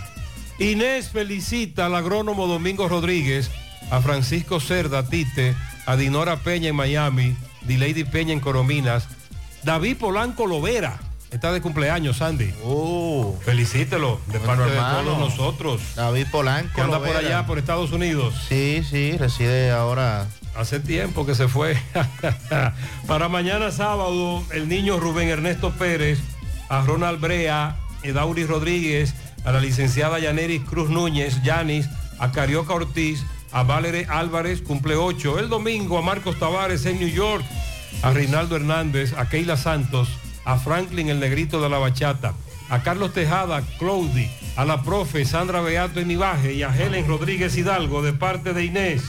Inés 0.59 1.09
felicita 1.09 1.87
al 1.87 1.95
agrónomo 1.95 2.47
Domingo 2.47 2.87
Rodríguez, 2.87 3.51
a 3.91 3.99
Francisco 3.99 4.61
Cerda 4.61 5.07
Tite, 5.07 5.55
a 5.85 5.97
Dinora 5.97 6.37
Peña 6.37 6.69
en 6.69 6.75
Miami, 6.75 7.35
Dilady 7.61 8.05
Peña 8.05 8.31
en 8.31 8.39
Corominas, 8.39 9.07
David 9.63 9.97
Polanco 9.97 10.47
Lovera. 10.47 10.99
Está 11.31 11.51
de 11.51 11.61
cumpleaños, 11.61 12.17
Sandy. 12.17 12.51
Felicítelo 13.41 14.19
de 14.27 14.39
parte 14.39 14.63
de 14.63 14.77
todos 14.77 15.19
nosotros. 15.19 15.81
David 15.95 16.25
Polanco. 16.31 16.73
Que 16.73 16.81
anda 16.81 16.99
por 16.99 17.15
allá, 17.15 17.45
por 17.45 17.59
Estados 17.59 17.91
Unidos. 17.91 18.33
Sí, 18.47 18.83
sí, 18.89 19.15
reside 19.17 19.69
ahora. 19.69 20.27
Hace 20.55 20.79
tiempo 20.79 21.27
que 21.27 21.35
se 21.35 21.47
fue. 21.47 21.77
Para 23.07 23.29
mañana 23.29 23.71
sábado, 23.71 24.43
el 24.51 24.67
niño 24.67 24.99
Rubén 24.99 25.29
Ernesto 25.29 25.71
Pérez, 25.71 26.19
a 26.67 26.81
Ronald 26.81 27.21
Brea, 27.21 27.77
Edauri 28.01 28.45
Rodríguez, 28.45 29.13
a 29.45 29.51
la 29.51 29.59
licenciada 29.59 30.17
Yaneris 30.19 30.63
Cruz 30.63 30.89
Núñez, 30.89 31.41
Yanis, 31.43 31.87
a 32.17 32.31
Carioca 32.31 32.73
Ortiz, 32.73 33.23
a 33.51 33.61
Valerie 33.63 34.07
Álvarez, 34.09 34.61
cumple 34.61 34.95
8. 34.95 35.39
El 35.39 35.49
domingo 35.49 35.99
a 35.99 36.01
Marcos 36.01 36.39
Tavares 36.39 36.85
en 36.87 36.99
New 36.99 37.09
York, 37.09 37.45
a 38.01 38.11
Reinaldo 38.11 38.55
Hernández, 38.55 39.13
a 39.13 39.29
Keila 39.29 39.57
Santos, 39.57 40.09
a 40.45 40.57
Franklin 40.57 41.09
el 41.09 41.19
Negrito 41.19 41.61
de 41.61 41.69
la 41.69 41.77
Bachata, 41.77 42.33
a 42.69 42.83
Carlos 42.83 43.13
Tejada, 43.13 43.61
Claudi, 43.77 44.29
a 44.55 44.65
la 44.65 44.83
profe 44.83 45.25
Sandra 45.25 45.61
Beato 45.61 45.99
en 45.99 46.11
Ibaje 46.11 46.53
y 46.53 46.63
a 46.63 46.75
Helen 46.75 47.07
Rodríguez 47.07 47.57
Hidalgo 47.57 48.01
de 48.01 48.13
parte 48.13 48.53
de 48.53 48.65
Inés. 48.65 49.03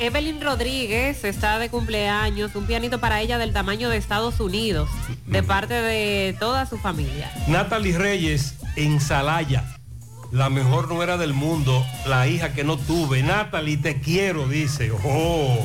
Evelyn 0.00 0.40
Rodríguez 0.40 1.22
está 1.24 1.58
de 1.58 1.68
cumpleaños, 1.68 2.54
un 2.56 2.66
pianito 2.66 2.98
para 2.98 3.20
ella 3.20 3.38
del 3.38 3.52
tamaño 3.52 3.88
de 3.88 3.98
Estados 3.98 4.40
Unidos, 4.40 4.88
de 5.26 5.42
parte 5.42 5.74
de 5.74 6.34
toda 6.40 6.66
su 6.66 6.78
familia. 6.78 7.32
Natalie 7.46 7.96
Reyes 7.96 8.56
en 8.76 9.00
Salaya, 9.00 9.64
la 10.32 10.48
mejor 10.50 10.88
nuera 10.88 11.18
del 11.18 11.34
mundo, 11.34 11.84
la 12.06 12.26
hija 12.26 12.52
que 12.52 12.64
no 12.64 12.78
tuve. 12.78 13.22
Natalie, 13.22 13.76
te 13.76 14.00
quiero, 14.00 14.48
dice. 14.48 14.90
Oh. 15.04 15.64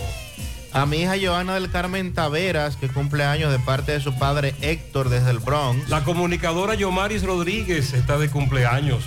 A 0.73 0.85
mi 0.85 0.97
hija 0.97 1.15
Joana 1.21 1.55
del 1.55 1.71
Carmen 1.71 2.13
Taveras, 2.13 2.75
que 2.75 2.87
cumple 2.87 3.23
años 3.23 3.51
de 3.51 3.59
parte 3.59 3.93
de 3.93 3.99
su 3.99 4.17
padre 4.17 4.53
Héctor 4.61 5.09
desde 5.09 5.31
el 5.31 5.39
Bronx. 5.39 5.89
La 5.89 6.03
comunicadora 6.03 6.75
Yomaris 6.75 7.23
Rodríguez 7.23 7.93
está 7.93 8.17
de 8.17 8.29
cumpleaños. 8.29 9.03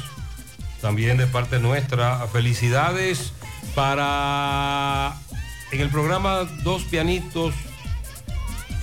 También 0.81 1.17
de 1.19 1.27
parte 1.27 1.61
nuestra. 1.61 2.27
Felicidades 2.33 3.33
para 3.75 5.15
en 5.71 5.81
el 5.81 5.91
programa 5.91 6.49
Dos 6.65 6.83
Pianitos. 6.85 7.55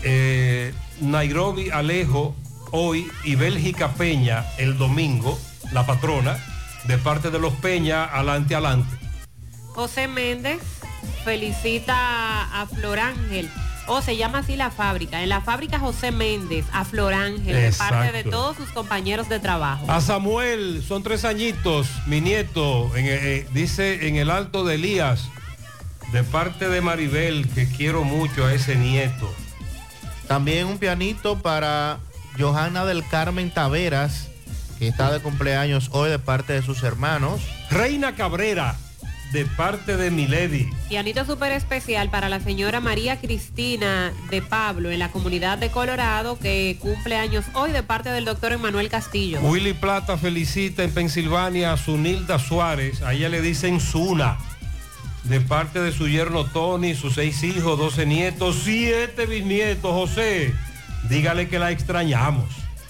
eh, 0.04 0.74
Nairobi 1.02 1.70
Alejo 1.70 2.36
hoy 2.72 3.08
y 3.24 3.36
Bélgica 3.36 3.94
Peña 3.94 4.45
el 4.58 4.78
domingo, 4.78 5.40
la 5.72 5.86
patrona, 5.86 6.38
de 6.86 6.98
parte 6.98 7.30
de 7.32 7.40
los 7.40 7.54
Peña, 7.56 8.06
adelante, 8.06 8.56
adelante. 8.56 8.95
José 9.74 10.08
Méndez 10.08 10.60
felicita 11.23 12.61
a 12.61 12.65
Flor 12.67 12.99
Ángel. 12.99 13.49
O 13.89 14.01
se 14.01 14.17
llama 14.17 14.39
así 14.39 14.57
la 14.57 14.69
fábrica. 14.69 15.23
En 15.23 15.29
la 15.29 15.39
fábrica 15.39 15.79
José 15.79 16.11
Méndez, 16.11 16.65
a 16.73 16.84
Flor 16.84 17.13
Ángel, 17.13 17.55
de 17.55 17.71
parte 17.71 18.11
de 18.11 18.19
Exacto. 18.19 18.29
todos 18.29 18.57
sus 18.57 18.69
compañeros 18.69 19.29
de 19.29 19.39
trabajo. 19.39 19.89
A 19.89 20.01
Samuel, 20.01 20.84
son 20.85 21.03
tres 21.03 21.23
añitos, 21.23 21.88
mi 22.05 22.19
nieto, 22.19 22.93
en, 22.97 23.05
eh, 23.07 23.47
dice 23.53 24.07
en 24.07 24.17
el 24.17 24.29
Alto 24.29 24.65
de 24.65 24.75
Elías, 24.75 25.29
de 26.11 26.23
parte 26.23 26.67
de 26.67 26.81
Maribel, 26.81 27.47
que 27.55 27.67
quiero 27.69 28.03
mucho 28.03 28.45
a 28.45 28.53
ese 28.53 28.75
nieto. 28.75 29.34
También 30.27 30.67
un 30.67 30.77
pianito 30.79 31.38
para 31.39 31.99
Johanna 32.38 32.84
del 32.84 33.07
Carmen 33.07 33.51
Taveras, 33.51 34.27
que 34.79 34.89
está 34.89 35.11
de 35.11 35.21
cumpleaños 35.21 35.89
hoy 35.93 36.09
de 36.09 36.19
parte 36.19 36.51
de 36.53 36.61
sus 36.61 36.84
hermanos. 36.84 37.41
Reina 37.71 38.15
Cabrera, 38.15 38.75
de 39.32 39.45
parte 39.45 39.98
de 39.98 40.10
Milady. 40.10 40.70
Pianito 40.88 41.26
súper 41.26 41.52
especial 41.52 42.10
para 42.10 42.30
la 42.30 42.40
señora 42.40 42.80
María 42.80 43.20
Cristina 43.20 44.14
de 44.30 44.41
Pablo 44.41 44.90
en 44.90 44.99
la 44.99 45.12
comunidad 45.12 45.58
de 45.58 45.70
Colorado 45.70 46.40
que 46.40 46.78
cumple 46.80 47.18
años 47.18 47.45
hoy 47.54 47.72
de 47.72 47.84
parte 47.84 48.10
del 48.10 48.26
doctor 48.26 48.54
Emanuel 48.54 48.90
Castillo. 48.90 49.40
Willy 49.41 49.74
Plata 49.74 50.18
felicita 50.18 50.84
en 50.84 50.91
Pensilvania 50.91 51.74
a 51.74 51.78
Sunilda 51.78 52.40
Suárez, 52.40 53.02
a 53.02 53.14
ella 53.14 53.30
le 53.30 53.41
dicen 53.41 53.80
Suna, 53.82 54.38
de 55.26 55.41
parte 55.41 55.82
de 55.82 55.91
su 55.91 56.08
yerno 56.08 56.45
Tony, 56.45 56.95
sus 56.95 57.16
seis 57.16 57.44
hijos, 57.44 57.78
12 57.78 58.06
nietos, 58.06 58.62
siete 58.64 59.26
bisnietos, 59.26 59.91
José. 59.91 60.54
Dígale 61.10 61.49
que 61.49 61.60
la 61.60 61.72
extrañamos. 61.72 62.45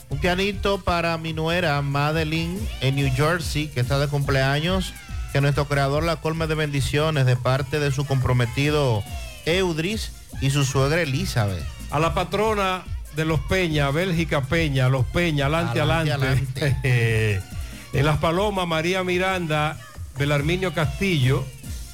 Un 0.10 0.20
pianito 0.20 0.80
para 0.80 1.18
mi 1.18 1.34
nuera 1.34 1.82
Madeline 1.82 2.60
en 2.82 2.96
New 2.96 3.12
Jersey, 3.14 3.68
que 3.68 3.82
está 3.82 4.00
de 4.00 4.08
cumpleaños. 4.08 4.94
Que 5.32 5.42
nuestro 5.42 5.68
creador 5.68 6.04
la 6.04 6.18
colme 6.18 6.48
de 6.48 6.56
bendiciones 6.56 7.26
de 7.26 7.36
parte 7.36 7.80
de 7.80 7.92
su 7.92 8.06
comprometido 8.06 9.04
Eudris 9.46 10.12
y 10.42 10.50
su 10.50 10.64
suegra 10.64 11.02
Elizabeth. 11.02 11.64
A 11.92 12.00
la 12.00 12.14
patrona 12.14 12.84
de 13.16 13.26
los 13.26 13.40
Peña, 13.42 13.90
Bélgica 13.92 14.42
Peña, 14.42 14.90
los 14.90 15.06
Peña, 15.08 15.46
adelante, 15.46 15.82
Adelante, 15.82 16.14
adelante. 16.14 17.42
en 17.94 18.06
Las 18.06 18.18
Palomas, 18.18 18.68
María 18.68 19.04
Miranda, 19.04 19.78
Belarminio 20.18 20.74
Castillo, 20.74 21.44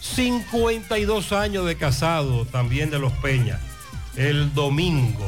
52 0.02 1.32
años 1.32 1.66
de 1.66 1.78
casado, 1.78 2.46
también 2.46 2.90
de 2.90 3.00
los 3.00 3.14
Peña. 3.14 3.60
El 4.16 4.54
domingo. 4.54 5.26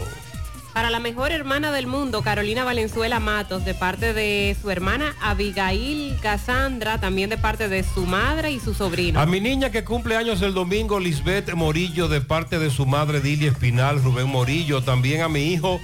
Para 0.75 0.89
la 0.89 0.99
mejor 0.99 1.31
hermana 1.31 1.71
del 1.71 1.87
mundo, 1.87 2.21
Carolina 2.21 2.65
Valenzuela 2.65 3.21
Matos, 3.21 3.63
de 3.63 3.73
parte 3.73 4.13
de 4.13 4.57
su 4.61 4.69
hermana 4.69 5.15
Abigail 5.21 6.17
Casandra, 6.21 6.99
también 6.99 7.29
de 7.29 7.37
parte 7.37 7.69
de 7.69 7.81
su 7.81 8.05
madre 8.05 8.51
y 8.51 8.59
su 8.59 8.73
sobrino. 8.73 9.21
A 9.21 9.25
mi 9.25 9.39
niña 9.39 9.69
que 9.69 9.85
cumple 9.85 10.17
años 10.17 10.41
el 10.41 10.53
domingo, 10.53 10.99
Lisbeth 10.99 11.53
Morillo, 11.53 12.09
de 12.09 12.19
parte 12.19 12.59
de 12.59 12.69
su 12.69 12.85
madre 12.85 13.21
Dilia 13.21 13.51
Espinal, 13.51 14.03
Rubén 14.03 14.27
Morillo. 14.27 14.83
También 14.83 15.21
a 15.21 15.29
mi 15.29 15.53
hijo 15.53 15.79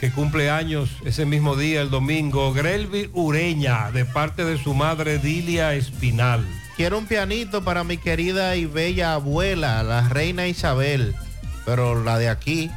que 0.00 0.10
cumple 0.10 0.50
años 0.50 0.90
ese 1.04 1.24
mismo 1.24 1.54
día, 1.54 1.80
el 1.80 1.90
domingo, 1.90 2.52
Grelvi 2.52 3.10
Ureña, 3.12 3.92
de 3.92 4.04
parte 4.04 4.44
de 4.44 4.58
su 4.58 4.74
madre 4.74 5.18
Dilia 5.18 5.74
Espinal. 5.74 6.44
Quiero 6.76 6.98
un 6.98 7.06
pianito 7.06 7.62
para 7.62 7.84
mi 7.84 7.96
querida 7.96 8.56
y 8.56 8.66
bella 8.66 9.14
abuela, 9.14 9.84
la 9.84 10.08
reina 10.08 10.48
Isabel, 10.48 11.14
pero 11.64 12.02
la 12.02 12.18
de 12.18 12.28
aquí, 12.28 12.72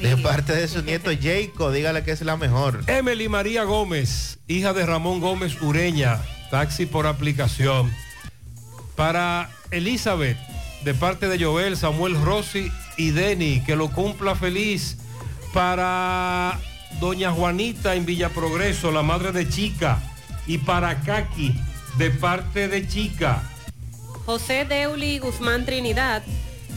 de 0.00 0.16
parte 0.18 0.54
de 0.54 0.68
su 0.68 0.82
nieto 0.82 1.10
Jacob, 1.10 1.72
dígale 1.72 2.04
que 2.04 2.12
es 2.12 2.20
la 2.22 2.36
mejor. 2.36 2.82
Emily 2.86 3.28
María 3.28 3.64
Gómez, 3.64 4.38
hija 4.46 4.72
de 4.72 4.84
Ramón 4.84 5.20
Gómez 5.20 5.60
Ureña, 5.60 6.20
taxi 6.50 6.86
por 6.86 7.06
aplicación. 7.06 7.92
Para 8.94 9.50
Elizabeth, 9.70 10.38
de 10.84 10.94
parte 10.94 11.28
de 11.28 11.42
Joel, 11.42 11.76
Samuel 11.76 12.20
Rossi 12.20 12.70
y 12.96 13.10
Denny, 13.10 13.62
que 13.64 13.76
lo 13.76 13.90
cumpla 13.90 14.34
feliz. 14.34 14.98
Para 15.52 16.60
Doña 17.00 17.32
Juanita 17.32 17.94
en 17.94 18.06
Villa 18.06 18.28
Progreso, 18.28 18.90
la 18.90 19.02
madre 19.02 19.32
de 19.32 19.48
Chica. 19.48 19.98
Y 20.46 20.58
para 20.58 21.00
Kaki, 21.00 21.54
de 21.98 22.10
parte 22.10 22.68
de 22.68 22.86
Chica. 22.86 23.42
José 24.26 24.64
Deuli 24.64 25.18
Guzmán 25.18 25.64
Trinidad, 25.64 26.22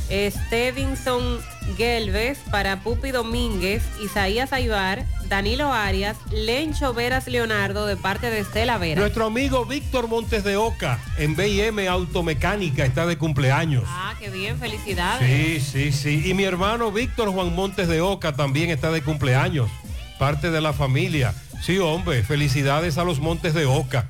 Stevenson 0.10 1.40
Gelves 1.78 2.40
para 2.50 2.82
Pupi 2.82 3.12
Domínguez, 3.12 3.84
Isaías 4.04 4.54
Aybar, 4.54 5.06
Danilo 5.28 5.72
Arias, 5.72 6.18
Lencho 6.32 6.94
Veras 6.96 7.28
Leonardo 7.28 7.86
de 7.86 7.96
parte 7.96 8.32
de 8.32 8.40
Estela 8.40 8.80
Vera. 8.80 9.02
Nuestro 9.02 9.26
amigo 9.28 9.66
Víctor 9.66 10.08
Montes 10.08 10.44
de 10.44 10.58
Oca, 10.58 11.00
en 11.18 11.36
BM 11.36 11.88
Automecánica, 11.88 12.86
está 12.86 13.06
de 13.06 13.18
cumpleaños. 13.18 13.84
Ah, 13.86 14.16
qué 14.20 14.32
bien, 14.32 14.58
felicidades. 14.58 15.64
Sí, 15.64 15.92
sí, 15.92 15.92
sí. 15.92 16.30
Y 16.30 16.34
mi 16.34 16.44
hermano 16.44 16.92
Víctor 16.92 17.30
Juan 17.30 17.54
Montes 17.54 17.88
de 17.88 18.02
Oca 18.02 18.36
también 18.36 18.72
está 18.72 18.92
de 18.92 19.04
cumpleaños, 19.04 19.70
parte 20.18 20.50
de 20.50 20.62
la 20.62 20.74
familia. 20.74 21.36
Sí, 21.62 21.78
hombre, 21.78 22.24
felicidades 22.24 22.98
a 22.98 23.04
los 23.04 23.20
Montes 23.20 23.54
de 23.54 23.68
Oca, 23.68 24.08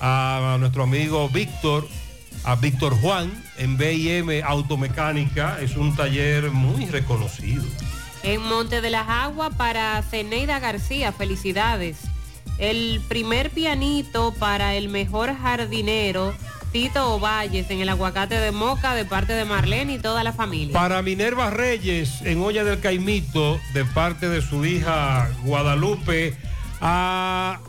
a 0.00 0.56
nuestro 0.58 0.82
amigo 0.82 1.28
Víctor, 1.28 1.86
a 2.44 2.56
Víctor 2.56 2.94
Juan 3.00 3.30
en 3.56 3.76
BM 3.76 4.42
Automecánica, 4.42 5.60
es 5.60 5.76
un 5.76 5.94
taller 5.94 6.50
muy 6.50 6.86
reconocido. 6.86 7.64
En 8.22 8.42
Monte 8.42 8.80
de 8.80 8.90
las 8.90 9.08
Aguas 9.08 9.54
para 9.56 10.02
Ceneida 10.02 10.58
García, 10.58 11.12
felicidades. 11.12 11.98
El 12.58 13.00
primer 13.08 13.50
pianito 13.50 14.34
para 14.34 14.74
el 14.74 14.88
mejor 14.88 15.36
jardinero 15.36 16.34
Tito 16.72 17.14
Ovalles 17.14 17.70
en 17.70 17.80
el 17.80 17.88
aguacate 17.88 18.38
de 18.38 18.52
Moca 18.52 18.94
de 18.94 19.04
parte 19.04 19.32
de 19.32 19.44
Marlene 19.44 19.94
y 19.94 19.98
toda 19.98 20.22
la 20.22 20.32
familia. 20.32 20.74
Para 20.74 21.00
Minerva 21.02 21.50
Reyes 21.50 22.20
en 22.22 22.42
Olla 22.42 22.62
del 22.62 22.80
Caimito, 22.80 23.58
de 23.72 23.84
parte 23.86 24.28
de 24.28 24.42
su 24.42 24.64
hija 24.66 25.30
Guadalupe, 25.44 26.36
a 26.80 27.60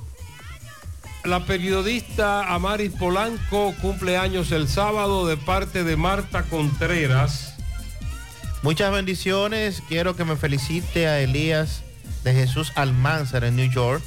la 1.23 1.45
periodista 1.45 2.53
Amaris 2.53 2.91
Polanco, 2.93 3.73
cumpleaños 3.81 4.51
el 4.51 4.67
sábado, 4.67 5.27
de 5.27 5.37
parte 5.37 5.83
de 5.83 5.95
Marta 5.95 6.43
Contreras. 6.43 7.55
Muchas 8.61 8.91
bendiciones. 8.91 9.81
Quiero 9.87 10.15
que 10.15 10.25
me 10.25 10.35
felicite 10.35 11.07
a 11.07 11.19
Elías 11.19 11.83
de 12.23 12.33
Jesús 12.33 12.71
Almanzar 12.75 13.43
en 13.43 13.55
New 13.55 13.69
York, 13.69 14.03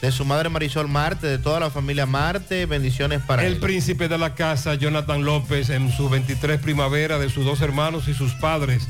de 0.00 0.12
su 0.12 0.24
madre 0.24 0.48
Marisol 0.48 0.88
Marte, 0.88 1.26
de 1.26 1.38
toda 1.38 1.60
la 1.60 1.70
familia 1.70 2.06
Marte. 2.06 2.66
Bendiciones 2.66 3.22
para 3.22 3.44
el 3.44 3.54
él. 3.54 3.60
príncipe 3.60 4.08
de 4.08 4.18
la 4.18 4.34
casa, 4.34 4.74
Jonathan 4.74 5.24
López, 5.24 5.70
en 5.70 5.90
su 5.92 6.08
23 6.08 6.60
primavera 6.60 7.18
de 7.18 7.30
sus 7.30 7.44
dos 7.44 7.60
hermanos 7.60 8.06
y 8.08 8.14
sus 8.14 8.32
padres, 8.34 8.86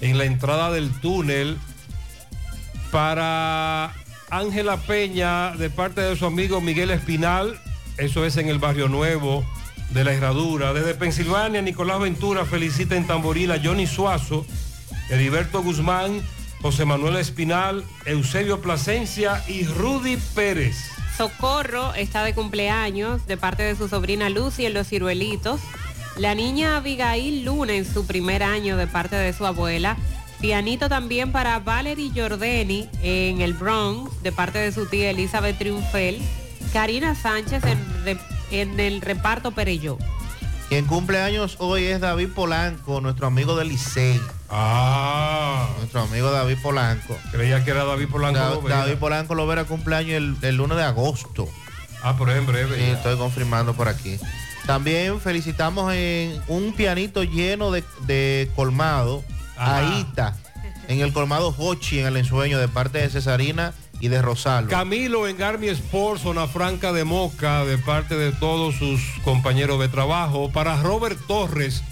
en 0.00 0.18
la 0.18 0.24
entrada 0.24 0.70
del 0.70 0.90
túnel. 1.00 1.56
Para 2.90 3.94
Ángela 4.30 4.76
Peña, 4.76 5.52
de 5.56 5.70
parte 5.70 6.00
de 6.00 6.16
su 6.16 6.24
amigo 6.24 6.60
Miguel 6.60 6.90
Espinal, 6.90 7.60
eso 7.98 8.24
es 8.24 8.36
en 8.36 8.48
el 8.48 8.58
barrio 8.58 8.88
nuevo 8.88 9.44
de 9.90 10.04
la 10.04 10.12
Herradura. 10.12 10.72
Desde 10.72 10.94
Pensilvania, 10.94 11.60
Nicolás 11.62 12.00
Ventura 12.00 12.44
felicita 12.44 12.96
en 12.96 13.06
Tamboril 13.06 13.50
a 13.50 13.60
Johnny 13.62 13.86
Suazo, 13.86 14.46
Heriberto 15.08 15.62
Guzmán, 15.62 16.22
José 16.62 16.84
Manuel 16.84 17.16
Espinal, 17.16 17.84
Eusebio 18.06 18.60
Plasencia 18.60 19.42
y 19.48 19.64
Rudy 19.64 20.16
Pérez. 20.34 20.76
Socorro 21.16 21.92
está 21.94 22.22
de 22.22 22.34
cumpleaños 22.34 23.26
de 23.26 23.36
parte 23.36 23.62
de 23.62 23.74
su 23.74 23.88
sobrina 23.88 24.30
Lucy 24.30 24.64
en 24.64 24.74
Los 24.74 24.88
Ciruelitos. 24.88 25.60
La 26.16 26.34
niña 26.34 26.76
Abigail 26.76 27.44
Luna 27.44 27.74
en 27.74 27.84
su 27.84 28.06
primer 28.06 28.42
año 28.42 28.76
de 28.76 28.86
parte 28.86 29.16
de 29.16 29.32
su 29.32 29.44
abuela. 29.44 29.96
Pianito 30.40 30.88
también 30.88 31.32
para 31.32 31.58
Valerie 31.58 32.10
Jordeni 32.14 32.88
en 33.02 33.40
el 33.42 33.52
Bronx 33.52 34.22
de 34.22 34.32
parte 34.32 34.58
de 34.58 34.72
su 34.72 34.86
tía 34.86 35.10
Elizabeth 35.10 35.58
Triunfel. 35.58 36.18
Karina 36.72 37.14
Sánchez 37.14 37.62
en, 38.50 38.80
el 38.80 39.00
reparto 39.02 39.50
Pereyó. 39.50 39.98
Quien 40.68 40.86
cumple 40.86 41.20
años 41.20 41.56
hoy 41.58 41.84
es 41.84 42.00
David 42.00 42.28
Polanco, 42.34 43.00
nuestro 43.00 43.26
amigo 43.26 43.56
del 43.56 43.68
Licey. 43.68 44.20
Ah. 44.48 45.68
Nuestro 45.78 46.02
amigo 46.02 46.30
David 46.30 46.58
Polanco. 46.62 47.18
Creía 47.32 47.64
que 47.64 47.72
era 47.72 47.84
David 47.84 48.08
Polanco 48.08 48.38
Da- 48.38 48.50
Lovera. 48.50 48.76
David 48.78 48.94
Polanco 48.98 49.34
Lovera 49.34 49.64
cumpleaños 49.64 50.12
el, 50.12 50.36
el 50.42 50.60
1 50.60 50.74
de 50.76 50.84
agosto. 50.84 51.48
Ah, 52.02 52.14
pero 52.18 52.30
es 52.32 52.38
en 52.38 52.46
breve. 52.46 52.76
Sí, 52.76 52.84
estoy 52.92 53.16
confirmando 53.18 53.74
por 53.74 53.88
aquí. 53.88 54.16
También 54.64 55.20
felicitamos 55.20 55.92
en 55.92 56.40
un 56.48 56.72
pianito 56.72 57.24
lleno 57.24 57.72
de, 57.72 57.82
de 58.06 58.48
colmado 58.54 59.24
Ajá. 59.60 59.78
a 59.78 59.98
Ita, 59.98 60.36
en 60.88 61.00
el 61.00 61.12
colmado 61.12 61.54
Hochi, 61.56 62.00
en 62.00 62.06
el 62.06 62.16
ensueño, 62.16 62.58
de 62.58 62.68
parte 62.68 62.98
de 62.98 63.08
Cesarina 63.08 63.74
y 64.00 64.08
de 64.08 64.22
Rosalba. 64.22 64.70
Camilo 64.70 65.28
en 65.28 65.42
Army 65.42 65.68
Sports, 65.68 66.22
zona 66.22 66.46
franca 66.46 66.92
de 66.92 67.04
Moca, 67.04 67.64
de 67.64 67.76
parte 67.78 68.16
de 68.16 68.32
todos 68.32 68.76
sus 68.76 69.00
compañeros 69.22 69.78
de 69.78 69.88
trabajo. 69.88 70.50
Para 70.50 70.80
Robert 70.82 71.18
Torres, 71.26 71.82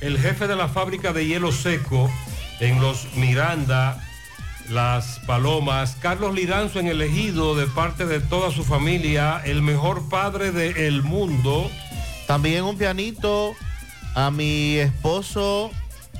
el 0.00 0.18
jefe 0.18 0.46
de 0.46 0.56
la 0.56 0.68
fábrica 0.68 1.12
de 1.12 1.26
hielo 1.26 1.52
seco 1.52 2.10
en 2.60 2.80
los 2.80 3.06
Miranda, 3.16 4.02
Las 4.70 5.20
Palomas. 5.26 5.96
Carlos 6.00 6.34
Liranzo 6.34 6.80
en 6.80 6.86
el 6.86 7.02
ejido, 7.02 7.54
de 7.54 7.66
parte 7.66 8.06
de 8.06 8.20
toda 8.20 8.50
su 8.50 8.64
familia, 8.64 9.42
el 9.44 9.60
mejor 9.62 10.08
padre 10.08 10.52
del 10.52 11.02
mundo. 11.02 11.70
También 12.26 12.64
un 12.64 12.78
pianito 12.78 13.54
a 14.14 14.30
mi 14.30 14.76
esposo 14.76 15.70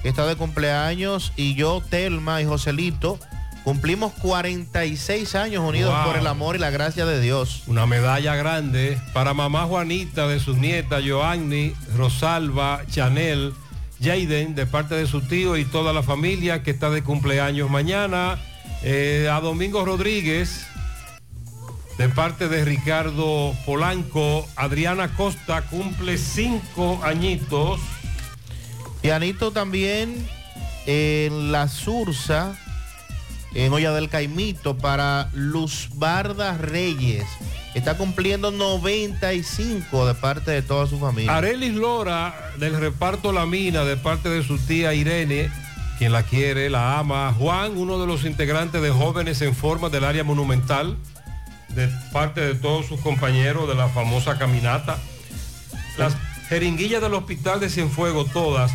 que 0.03 0.09
está 0.09 0.27
de 0.27 0.37
cumpleaños 0.37 1.33
y 1.37 1.55
yo, 1.55 1.83
Telma 1.89 2.43
y 2.43 2.45
Joselito, 2.45 3.19
cumplimos 3.65 4.13
46 4.15 5.35
años 5.37 5.63
unidos 5.65 5.95
Wow. 5.95 6.05
por 6.05 6.17
el 6.17 6.27
amor 6.27 6.57
y 6.57 6.59
la 6.59 6.71
gracia 6.71 7.07
de 7.07 7.21
Dios. 7.21 7.63
Una 7.67 7.87
medalla 7.87 8.35
grande 8.35 8.99
para 9.13 9.35
mamá 9.35 9.65
Juanita 9.67 10.27
de 10.27 10.41
sus 10.41 10.57
nietas 10.59 11.03
Joanny, 11.07 11.73
Rosalba, 11.97 12.83
Chanel, 12.91 13.55
Jaden, 14.03 14.55
de 14.57 14.67
parte 14.67 14.97
de 14.97 15.07
su 15.07 15.21
tío 15.21 15.57
y 15.57 15.65
toda 15.65 15.93
la 15.93 16.03
familia 16.03 16.63
que 16.65 16.73
está 16.73 16.91
de 16.91 17.03
cumpleaños 17.05 17.71
mañana. 17.71 18.39
Eh, 18.83 19.29
a 19.31 19.39
Domingo 19.41 19.85
Rodríguez, 19.85 20.67
de 21.99 22.09
parte 22.09 22.49
de 22.49 22.65
Ricardo 22.65 23.55
Polanco. 23.65 24.45
Adriana 24.57 25.15
Costa 25.15 25.63
cumple 25.63 26.19
cinco 26.19 27.01
añitos. 27.05 27.81
Pianito 29.03 29.51
también 29.51 30.15
en 30.87 31.51
la 31.51 31.67
Sursa, 31.67 32.57
en 33.53 33.73
Olla 33.73 33.93
del 33.93 34.09
Caimito, 34.09 34.79
para 34.79 35.29
Luz 35.35 35.89
Barda 35.95 36.57
Reyes. 36.57 37.25
Está 37.75 37.97
cumpliendo 37.97 38.53
95 38.53 40.07
de 40.07 40.15
parte 40.15 40.53
de 40.53 40.63
toda 40.63 40.87
su 40.87 41.01
familia. 41.01 41.37
Arelis 41.37 41.75
Lora 41.75 42.53
del 42.59 42.79
reparto 42.79 43.33
La 43.33 43.45
Mina 43.45 43.85
de 43.85 43.97
parte 43.97 44.29
de 44.29 44.45
su 44.45 44.59
tía 44.59 44.95
Irene, 44.95 45.51
quien 45.99 46.13
la 46.13 46.23
quiere, 46.23 46.71
la 46.71 47.01
ama. 47.01 47.35
Juan, 47.37 47.77
uno 47.77 47.99
de 47.99 48.07
los 48.07 48.25
integrantes 48.25 48.83
de 48.83 48.91
Jóvenes 48.91 49.43
en 49.43 49.57
Forma 49.57 49.89
del 49.89 50.05
área 50.05 50.23
monumental, 50.23 50.97
de 51.71 51.89
parte 52.13 52.41
de 52.41 52.55
todos 52.55 52.87
sus 52.87 53.01
compañeros 53.01 53.67
de 53.67 53.75
la 53.75 53.89
famosa 53.89 54.39
caminata. 54.39 54.99
Las 55.97 56.15
jeringuillas 56.49 57.03
del 57.03 57.15
Hospital 57.15 57.59
de 57.59 57.69
Cienfuegos, 57.69 58.31
todas, 58.33 58.71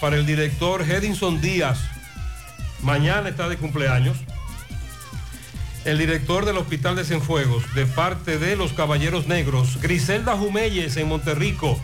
para 0.00 0.16
el 0.16 0.26
director 0.26 0.82
Hedinson 0.82 1.40
Díaz. 1.40 1.78
Mañana 2.82 3.28
está 3.28 3.48
de 3.48 3.56
cumpleaños. 3.56 4.16
El 5.84 5.98
director 5.98 6.44
del 6.44 6.58
Hospital 6.58 6.96
de 6.96 7.04
Cienfuegos, 7.04 7.74
de 7.74 7.86
parte 7.86 8.38
de 8.38 8.56
los 8.56 8.72
Caballeros 8.72 9.26
Negros, 9.26 9.80
Griselda 9.80 10.36
Jumelles 10.36 10.96
en 10.96 11.08
Monterrico, 11.08 11.80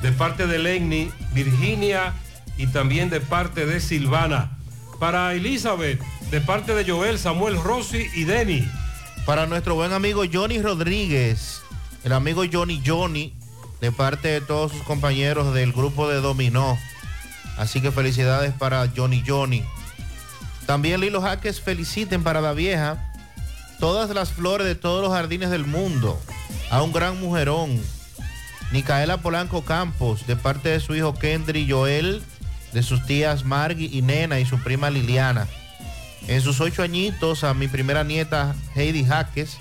de 0.00 0.12
parte 0.12 0.46
de 0.46 0.58
Lenny, 0.58 1.10
Virginia 1.34 2.14
y 2.56 2.66
también 2.68 3.10
de 3.10 3.20
parte 3.20 3.66
de 3.66 3.80
Silvana. 3.80 4.58
Para 4.98 5.34
Elizabeth, 5.34 6.00
de 6.30 6.40
parte 6.40 6.74
de 6.74 6.90
Joel, 6.90 7.18
Samuel 7.18 7.60
Rossi 7.62 8.06
y 8.14 8.24
Denny. 8.24 8.68
Para 9.26 9.46
nuestro 9.46 9.74
buen 9.74 9.92
amigo 9.92 10.22
Johnny 10.32 10.60
Rodríguez, 10.60 11.62
el 12.04 12.12
amigo 12.12 12.44
Johnny 12.50 12.82
Johnny, 12.84 13.34
de 13.80 13.92
parte 13.92 14.28
de 14.28 14.40
todos 14.40 14.72
sus 14.72 14.82
compañeros 14.82 15.52
del 15.54 15.72
grupo 15.72 16.08
de 16.08 16.20
Dominó. 16.20 16.78
Así 17.62 17.80
que 17.80 17.92
felicidades 17.92 18.52
para 18.52 18.90
Johnny 18.94 19.22
Johnny. 19.24 19.62
También 20.66 21.00
Lilo 21.00 21.22
Jaques 21.22 21.60
feliciten 21.60 22.24
para 22.24 22.40
la 22.40 22.54
vieja 22.54 23.12
todas 23.78 24.10
las 24.10 24.32
flores 24.32 24.66
de 24.66 24.74
todos 24.74 25.00
los 25.00 25.12
jardines 25.12 25.48
del 25.48 25.64
mundo. 25.64 26.20
A 26.72 26.82
un 26.82 26.90
gran 26.90 27.20
mujerón. 27.20 27.80
Micaela 28.72 29.18
Polanco 29.18 29.64
Campos, 29.64 30.26
de 30.26 30.34
parte 30.34 30.70
de 30.70 30.80
su 30.80 30.96
hijo 30.96 31.14
Kendry 31.14 31.70
Joel, 31.70 32.20
de 32.72 32.82
sus 32.82 33.06
tías 33.06 33.44
Margie 33.44 33.88
y 33.92 34.02
Nena 34.02 34.40
y 34.40 34.44
su 34.44 34.58
prima 34.58 34.90
Liliana. 34.90 35.46
En 36.26 36.40
sus 36.40 36.60
ocho 36.60 36.82
añitos 36.82 37.44
a 37.44 37.54
mi 37.54 37.68
primera 37.68 38.02
nieta 38.02 38.56
Heidi 38.74 39.04
Jaques, 39.04 39.58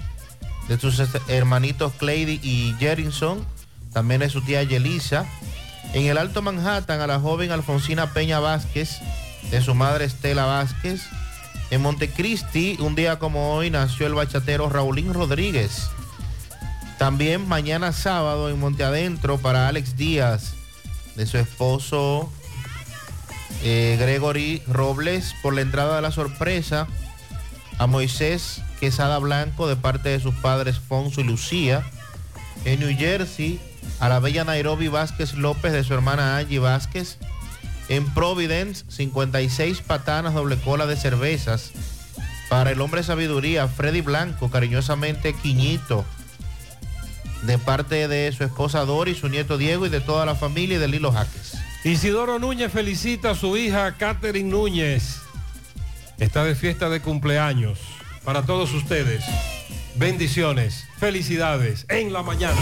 de 0.67 0.79
sus 0.79 0.99
hermanitos 1.27 1.93
Clady 1.99 2.39
y 2.41 2.73
Jerinson, 2.79 3.45
también 3.93 4.21
de 4.21 4.29
su 4.31 4.41
tía 4.41 4.63
Yelisa. 4.63 5.27
En 5.93 6.05
el 6.05 6.17
Alto 6.17 6.41
Manhattan 6.41 7.01
a 7.01 7.07
la 7.07 7.19
joven 7.19 7.51
Alfonsina 7.51 8.13
Peña 8.13 8.39
Vázquez, 8.39 8.99
de 9.49 9.61
su 9.61 9.75
madre 9.75 10.05
Estela 10.05 10.45
Vázquez. 10.45 11.01
En 11.69 11.81
Montecristi, 11.81 12.77
un 12.79 12.95
día 12.95 13.19
como 13.19 13.53
hoy, 13.53 13.69
nació 13.69 14.07
el 14.07 14.13
bachatero 14.13 14.69
Raulín 14.69 15.13
Rodríguez. 15.13 15.89
También 16.97 17.47
mañana 17.47 17.91
sábado 17.91 18.49
en 18.49 18.59
Monte 18.59 18.83
Adentro 18.83 19.37
para 19.37 19.67
Alex 19.67 19.97
Díaz, 19.97 20.53
de 21.15 21.25
su 21.25 21.37
esposo 21.37 22.31
eh, 23.63 23.97
Gregory 23.99 24.61
Robles, 24.67 25.35
por 25.41 25.53
la 25.53 25.61
entrada 25.61 25.97
de 25.97 26.01
la 26.01 26.11
sorpresa. 26.11 26.87
A 27.79 27.87
Moisés 27.87 28.61
Quesada 28.79 29.17
Blanco, 29.17 29.67
de 29.67 29.75
parte 29.75 30.09
de 30.09 30.19
sus 30.19 30.35
padres 30.35 30.79
Fonso 30.79 31.19
y 31.19 31.23
Lucía. 31.25 31.83
En 32.63 32.79
New 32.79 32.95
Jersey, 32.95 33.59
a 34.01 34.09
la 34.09 34.19
bella 34.19 34.43
Nairobi 34.43 34.87
Vázquez 34.87 35.35
López, 35.35 35.71
de 35.71 35.83
su 35.83 35.93
hermana 35.93 36.37
Angie 36.37 36.57
Vázquez. 36.57 37.17
En 37.87 38.11
Providence, 38.13 38.83
56 38.89 39.81
patanas 39.81 40.33
doble 40.33 40.57
cola 40.57 40.87
de 40.87 40.97
cervezas. 40.97 41.71
Para 42.49 42.71
el 42.71 42.81
hombre 42.81 43.03
sabiduría, 43.03 43.67
Freddy 43.67 44.01
Blanco, 44.01 44.49
cariñosamente 44.49 45.33
Quiñito. 45.33 46.03
De 47.43 47.59
parte 47.59 48.07
de 48.07 48.31
su 48.31 48.43
esposa 48.43 48.85
Dori, 48.85 49.13
su 49.13 49.29
nieto 49.29 49.59
Diego 49.59 49.85
y 49.85 49.89
de 49.89 50.01
toda 50.01 50.25
la 50.25 50.33
familia 50.33 50.77
y 50.77 50.79
de 50.79 50.87
Lilo 50.87 51.11
Jaques. 51.11 51.53
Isidoro 51.83 52.39
Núñez 52.39 52.71
felicita 52.71 53.31
a 53.31 53.35
su 53.35 53.55
hija 53.55 53.97
Catherine 53.97 54.49
Núñez. 54.49 55.19
Está 56.17 56.43
de 56.43 56.55
fiesta 56.55 56.89
de 56.89 57.01
cumpleaños. 57.01 57.79
Para 58.23 58.43
todos 58.43 58.73
ustedes, 58.73 59.23
bendiciones, 59.95 60.87
felicidades 60.99 61.85
en 61.87 62.13
la 62.13 62.23
mañana. 62.23 62.61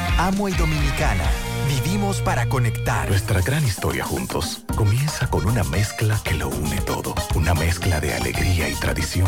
Amo 0.17 0.49
y 0.49 0.53
Dominicana. 0.53 1.23
Vivimos 1.67 2.21
para 2.21 2.47
conectar. 2.47 3.09
Nuestra 3.09 3.41
gran 3.41 3.63
historia 3.65 4.03
juntos 4.03 4.63
comienza 4.75 5.27
con 5.27 5.45
una 5.45 5.63
mezcla 5.63 6.19
que 6.23 6.33
lo 6.33 6.49
une 6.49 6.79
todo. 6.81 7.15
Una 7.35 7.53
mezcla 7.53 7.99
de 7.99 8.13
alegría 8.13 8.69
y 8.69 8.75
tradición. 8.75 9.27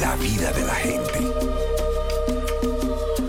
la 0.00 0.16
vida 0.16 0.52
de 0.52 0.64
la 0.64 0.74
gente. 0.74 1.18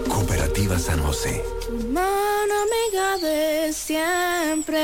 Cooperativa 0.07 0.77
San 0.79 1.01
José. 1.01 1.43
Mano 1.91 2.53
amiga 2.65 3.17
de 3.17 3.73
siempre. 3.73 4.83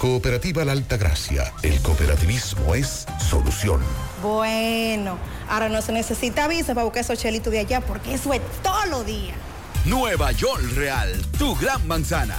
Cooperativa 0.00 0.64
La 0.64 0.72
Alta 0.72 0.96
Gracia. 0.96 1.52
El 1.62 1.78
cooperativismo 1.82 2.74
es 2.74 3.06
solución. 3.28 3.82
Bueno, 4.22 5.18
ahora 5.46 5.68
no 5.68 5.82
se 5.82 5.92
necesita 5.92 6.48
visa 6.48 6.72
para 6.72 6.84
buscar 6.84 7.02
esos 7.02 7.18
chelitos 7.18 7.52
de 7.52 7.58
allá 7.58 7.82
porque 7.82 8.14
eso 8.14 8.32
es 8.32 8.40
todo 8.62 8.86
lo 8.86 9.04
día. 9.04 9.34
Nueva 9.84 10.32
York 10.32 10.62
Real, 10.74 11.12
tu 11.38 11.54
gran 11.54 11.86
manzana. 11.86 12.38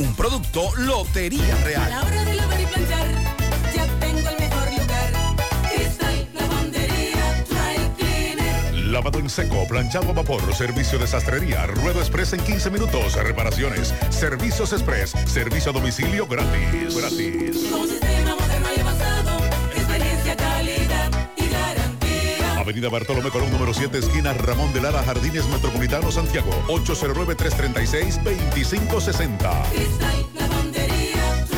un 0.00 0.14
producto 0.14 0.70
Lotería 0.78 1.54
Real. 1.62 1.92
Lavado 8.90 9.18
en 9.18 9.30
seco, 9.30 9.66
planchado 9.68 10.10
a 10.10 10.12
vapor, 10.12 10.54
servicio 10.54 10.98
de 10.98 11.06
sastrería, 11.06 11.66
ruedo 11.66 12.00
express 12.00 12.32
en 12.32 12.40
15 12.40 12.70
minutos, 12.70 13.14
reparaciones, 13.14 13.94
servicios 14.08 14.72
express, 14.72 15.10
servicio 15.26 15.70
a 15.70 15.74
domicilio 15.74 16.26
gratis. 16.26 16.96
Gratis. 16.96 17.68
Con 17.70 18.39
Avenida 22.70 22.88
Bartolomé 22.88 23.30
Colón, 23.30 23.50
número 23.50 23.74
7, 23.74 23.98
esquina 23.98 24.32
Ramón 24.32 24.72
de 24.72 24.80
Lara, 24.80 25.02
Jardines 25.02 25.44
Metropolitano, 25.48 26.12
Santiago. 26.12 26.52
809-336-2560. 26.68 29.50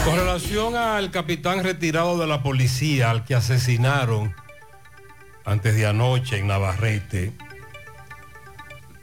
Con 0.07 0.17
relación 0.17 0.75
al 0.75 1.11
capitán 1.11 1.63
retirado 1.63 2.17
de 2.17 2.27
la 2.27 2.43
policía, 2.43 3.11
al 3.11 3.27
que 3.27 3.35
asesinaron 3.35 4.35
antes 5.45 5.77
de 5.77 5.87
anoche 5.87 6.39
en 6.39 6.47
Navarrete, 6.47 7.35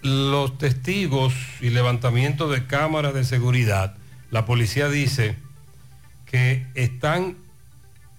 los 0.02 0.57
testigos 0.57 1.36
y 1.61 1.69
levantamiento 1.69 2.49
de 2.49 2.65
cámaras 2.65 3.14
de 3.14 3.23
seguridad, 3.23 3.98
la 4.31 4.48
policía 4.48 4.90
dice 4.90 5.36
que 6.26 6.65
están 6.73 7.38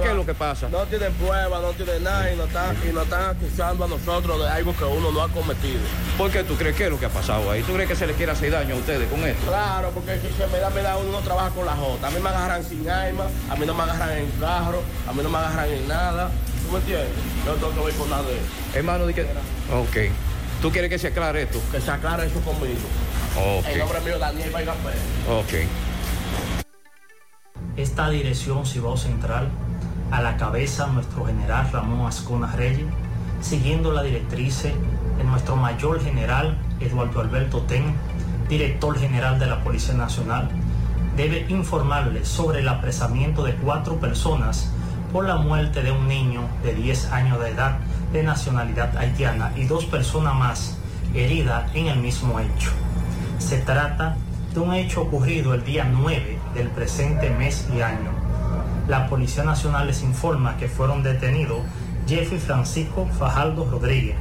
¿Qué 0.00 0.08
es 0.08 0.14
lo 0.14 0.26
que 0.26 0.34
pasa? 0.34 0.68
No 0.68 0.84
tienen 0.86 1.12
prueba, 1.14 1.60
no 1.60 1.70
tienen 1.70 2.04
nada 2.04 2.32
y 2.32 2.36
nos 2.36 2.48
están, 2.48 2.76
y 2.88 2.92
nos 2.92 3.04
están 3.04 3.36
acusando 3.36 3.84
a 3.84 3.88
nosotros 3.88 4.38
de 4.40 4.48
algo 4.48 4.74
que 4.76 4.84
uno 4.84 5.10
no 5.12 5.22
ha 5.22 5.28
cometido. 5.28 5.80
¿Por 6.16 6.30
qué 6.30 6.44
tú 6.44 6.54
crees 6.56 6.76
que 6.76 6.84
es 6.84 6.90
lo 6.90 6.98
que 6.98 7.06
ha 7.06 7.10
pasado 7.10 7.50
ahí? 7.50 7.62
¿Tú 7.62 7.72
crees 7.74 7.88
que 7.88 7.96
se 7.96 8.06
les 8.06 8.16
quiere 8.16 8.32
hacer 8.32 8.50
daño 8.52 8.74
a 8.74 8.78
ustedes 8.78 9.08
con 9.10 9.20
esto? 9.24 9.46
Claro, 9.46 9.90
porque 9.90 10.18
si 10.20 10.32
se 10.36 10.46
me 10.46 10.58
da, 10.58 10.70
me 10.70 10.82
da, 10.82 10.96
uno 10.96 11.12
no 11.12 11.18
trabaja 11.18 11.50
con 11.50 11.66
la 11.66 11.74
J. 11.76 12.06
A 12.06 12.10
mí 12.10 12.20
me 12.20 12.28
agarran 12.28 12.64
sin 12.64 12.88
arma, 12.88 13.24
a 13.50 13.56
mí 13.56 13.66
no 13.66 13.74
me 13.74 13.82
agarran 13.82 14.18
en 14.18 14.30
carro, 14.40 14.82
a 15.08 15.12
mí 15.12 15.22
no 15.22 15.28
me 15.28 15.38
agarran 15.38 15.70
en 15.70 15.88
nada. 15.88 16.30
¿Tú 16.64 16.72
me 16.72 16.78
entiendes? 16.78 17.08
Yo 17.44 17.52
no 17.52 17.58
tengo 17.58 17.74
que 17.74 17.86
ver 17.86 17.94
con 17.94 18.10
nada 18.10 18.22
de 18.22 18.34
eso. 18.34 18.44
Hermano, 18.74 19.06
di 19.06 19.14
que... 19.14 19.22
Ok. 19.22 20.12
¿Tú 20.60 20.70
quieres 20.70 20.90
que 20.90 20.98
se 20.98 21.08
aclare 21.08 21.42
esto? 21.42 21.60
Que 21.72 21.80
se 21.80 21.90
aclare 21.90 22.26
eso 22.26 22.40
conmigo. 22.40 22.78
Ok. 23.36 23.66
El 23.66 23.78
nombre 23.80 24.00
mío 24.00 24.18
Daniel 24.18 24.50
Vega 24.50 24.74
Pérez. 24.74 25.00
Ok. 25.28 25.68
Esta 27.76 28.10
dirección 28.10 28.66
Cibao 28.66 28.96
Central, 28.96 29.48
a 30.12 30.20
la 30.20 30.36
cabeza 30.36 30.86
nuestro 30.88 31.24
general 31.24 31.68
Ramón 31.72 32.06
Ascona 32.06 32.52
Reyes, 32.52 32.86
siguiendo 33.40 33.92
la 33.92 34.02
directriz 34.02 34.62
de 34.62 35.24
nuestro 35.24 35.56
mayor 35.56 36.00
general 36.02 36.58
Eduardo 36.80 37.22
Alberto 37.22 37.62
Ten, 37.62 37.94
director 38.48 38.98
general 38.98 39.38
de 39.38 39.46
la 39.46 39.64
Policía 39.64 39.94
Nacional, 39.94 40.50
debe 41.16 41.46
informarle 41.48 42.26
sobre 42.26 42.60
el 42.60 42.68
apresamiento 42.68 43.42
de 43.42 43.54
cuatro 43.54 43.96
personas 43.96 44.70
por 45.12 45.26
la 45.26 45.36
muerte 45.36 45.82
de 45.82 45.92
un 45.92 46.06
niño 46.06 46.42
de 46.62 46.74
10 46.74 47.10
años 47.12 47.40
de 47.40 47.50
edad 47.50 47.78
de 48.12 48.22
nacionalidad 48.22 48.96
haitiana 48.96 49.52
y 49.56 49.64
dos 49.64 49.86
personas 49.86 50.34
más 50.34 50.78
heridas 51.14 51.70
en 51.74 51.86
el 51.88 51.98
mismo 51.98 52.38
hecho. 52.38 52.70
Se 53.38 53.58
trata 53.58 54.16
de 54.52 54.60
un 54.60 54.74
hecho 54.74 55.02
ocurrido 55.02 55.54
el 55.54 55.64
día 55.64 55.84
9 55.90 56.38
del 56.54 56.68
presente 56.68 57.30
mes 57.30 57.66
y 57.74 57.80
año. 57.80 58.31
La 58.88 59.06
Policía 59.08 59.44
Nacional 59.44 59.86
les 59.86 60.02
informa 60.02 60.56
que 60.56 60.68
fueron 60.68 61.02
detenidos 61.02 61.60
Jeffrey 62.08 62.40
Francisco 62.40 63.06
Fajaldo 63.18 63.64
Rodríguez, 63.64 64.16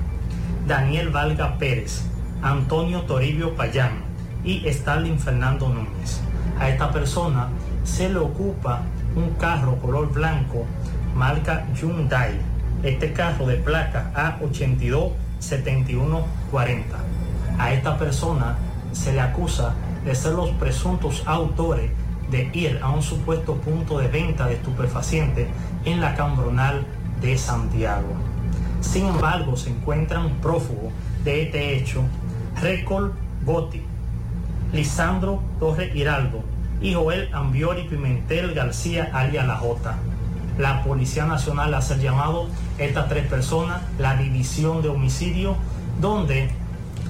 Daniel 0.67 1.09
Valga 1.09 1.57
Pérez, 1.57 2.03
Antonio 2.43 3.01
Toribio 3.01 3.55
Payán 3.55 4.03
y 4.43 4.67
Stalin 4.67 5.19
Fernando 5.19 5.67
Núñez. 5.67 6.21
A 6.59 6.69
esta 6.69 6.91
persona 6.91 7.49
se 7.83 8.09
le 8.09 8.19
ocupa 8.19 8.81
un 9.15 9.31
carro 9.31 9.77
color 9.77 10.13
blanco 10.13 10.65
marca 11.15 11.65
Hyundai. 11.75 12.39
Este 12.83 13.13
carro 13.13 13.45
de 13.45 13.55
placa 13.55 14.11
A82 14.15 15.11
7140. 15.39 16.97
A 17.57 17.73
esta 17.73 17.97
persona 17.97 18.57
se 18.91 19.13
le 19.13 19.21
acusa 19.21 19.73
de 20.05 20.15
ser 20.15 20.33
los 20.33 20.49
presuntos 20.51 21.23
autores 21.25 21.91
de 22.31 22.49
ir 22.53 22.79
a 22.81 22.89
un 22.89 23.03
supuesto 23.03 23.55
punto 23.55 23.99
de 23.99 24.07
venta 24.07 24.47
de 24.47 24.55
estupefacientes 24.55 25.47
en 25.85 26.01
la 26.01 26.15
Cambronal 26.15 26.85
de 27.21 27.37
Santiago. 27.37 28.13
Sin 28.79 29.05
embargo, 29.05 29.55
se 29.57 29.69
encuentran 29.69 30.29
prófugos 30.41 30.91
de 31.23 31.43
este 31.43 31.77
hecho 31.77 32.01
Récol 32.61 33.13
Gotti, 33.45 33.83
Lisandro 34.73 35.41
Torre 35.59 35.91
Hiraldo 35.93 36.43
y 36.81 36.93
Joel 36.93 37.29
Ambiori 37.33 37.83
Pimentel 37.83 38.53
García 38.53 39.11
alias 39.13 39.45
La. 39.45 39.97
La 40.57 40.83
Policía 40.83 41.25
Nacional 41.25 41.73
hace 41.73 41.97
llamado 41.99 42.47
a 42.79 42.83
estas 42.83 43.07
tres 43.07 43.27
personas, 43.27 43.81
la 43.99 44.15
División 44.15 44.81
de 44.81 44.89
Homicidio, 44.89 45.55
donde 45.99 46.49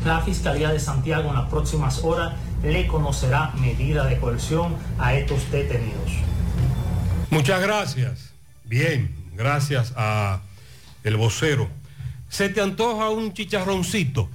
la 0.05 0.19
Fiscalía 0.21 0.69
de 0.69 0.79
Santiago 0.79 1.29
en 1.29 1.35
las 1.35 1.49
próximas 1.49 2.03
horas 2.03 2.33
le 2.63 2.87
conocerá 2.87 3.51
medida 3.59 4.05
de 4.05 4.17
coerción 4.17 4.75
a 4.99 5.13
estos 5.13 5.49
detenidos. 5.51 6.11
Muchas 7.29 7.61
gracias. 7.61 8.33
Bien, 8.63 9.13
gracias 9.35 9.93
a 9.95 10.41
el 11.03 11.17
vocero. 11.17 11.69
¿Se 12.29 12.49
te 12.49 12.61
antoja 12.61 13.09
un 13.09 13.33
chicharroncito? 13.33 14.29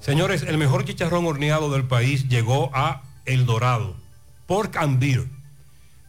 Señores, 0.00 0.42
el 0.42 0.58
mejor 0.58 0.84
chicharrón 0.84 1.26
horneado 1.26 1.70
del 1.70 1.84
país 1.84 2.28
llegó 2.28 2.70
a 2.74 3.02
El 3.24 3.46
Dorado. 3.46 3.96
Pork 4.46 4.76
and 4.76 4.98
Beer. 4.98 5.24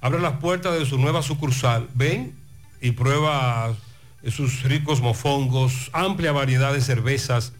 Abre 0.01 0.19
las 0.19 0.33
puertas 0.39 0.77
de 0.77 0.85
su 0.85 0.97
nueva 0.97 1.21
sucursal. 1.21 1.87
Ven 1.93 2.35
y 2.81 2.91
prueba 2.91 3.73
sus 4.29 4.63
ricos 4.63 5.01
mofongos, 5.01 5.89
amplia 5.93 6.31
variedad 6.31 6.73
de 6.73 6.81
cervezas. 6.81 7.53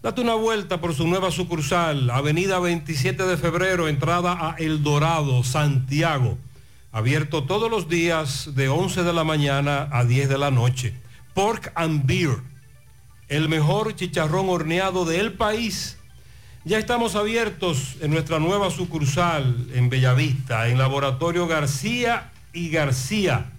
Date 0.00 0.20
una 0.20 0.34
vuelta 0.34 0.80
por 0.80 0.94
su 0.94 1.08
nueva 1.08 1.32
sucursal, 1.32 2.08
Avenida 2.10 2.60
27 2.60 3.24
de 3.24 3.36
Febrero, 3.36 3.88
entrada 3.88 4.38
a 4.40 4.54
El 4.56 4.84
Dorado, 4.84 5.42
Santiago. 5.42 6.38
Abierto 6.92 7.42
todos 7.42 7.68
los 7.68 7.88
días 7.88 8.54
de 8.54 8.68
11 8.68 9.02
de 9.02 9.12
la 9.12 9.24
mañana 9.24 9.88
a 9.90 10.04
10 10.04 10.28
de 10.28 10.38
la 10.38 10.52
noche. 10.52 10.94
Pork 11.34 11.72
and 11.74 12.06
Beer, 12.06 12.36
el 13.26 13.48
mejor 13.48 13.96
chicharrón 13.96 14.48
horneado 14.48 15.04
del 15.04 15.32
país. 15.32 15.98
Ya 16.64 16.78
estamos 16.78 17.16
abiertos 17.16 17.96
en 18.00 18.12
nuestra 18.12 18.38
nueva 18.38 18.70
sucursal 18.70 19.66
en 19.74 19.90
Bellavista, 19.90 20.68
en 20.68 20.78
Laboratorio 20.78 21.48
García 21.48 22.30
y 22.52 22.70
García. 22.70 23.50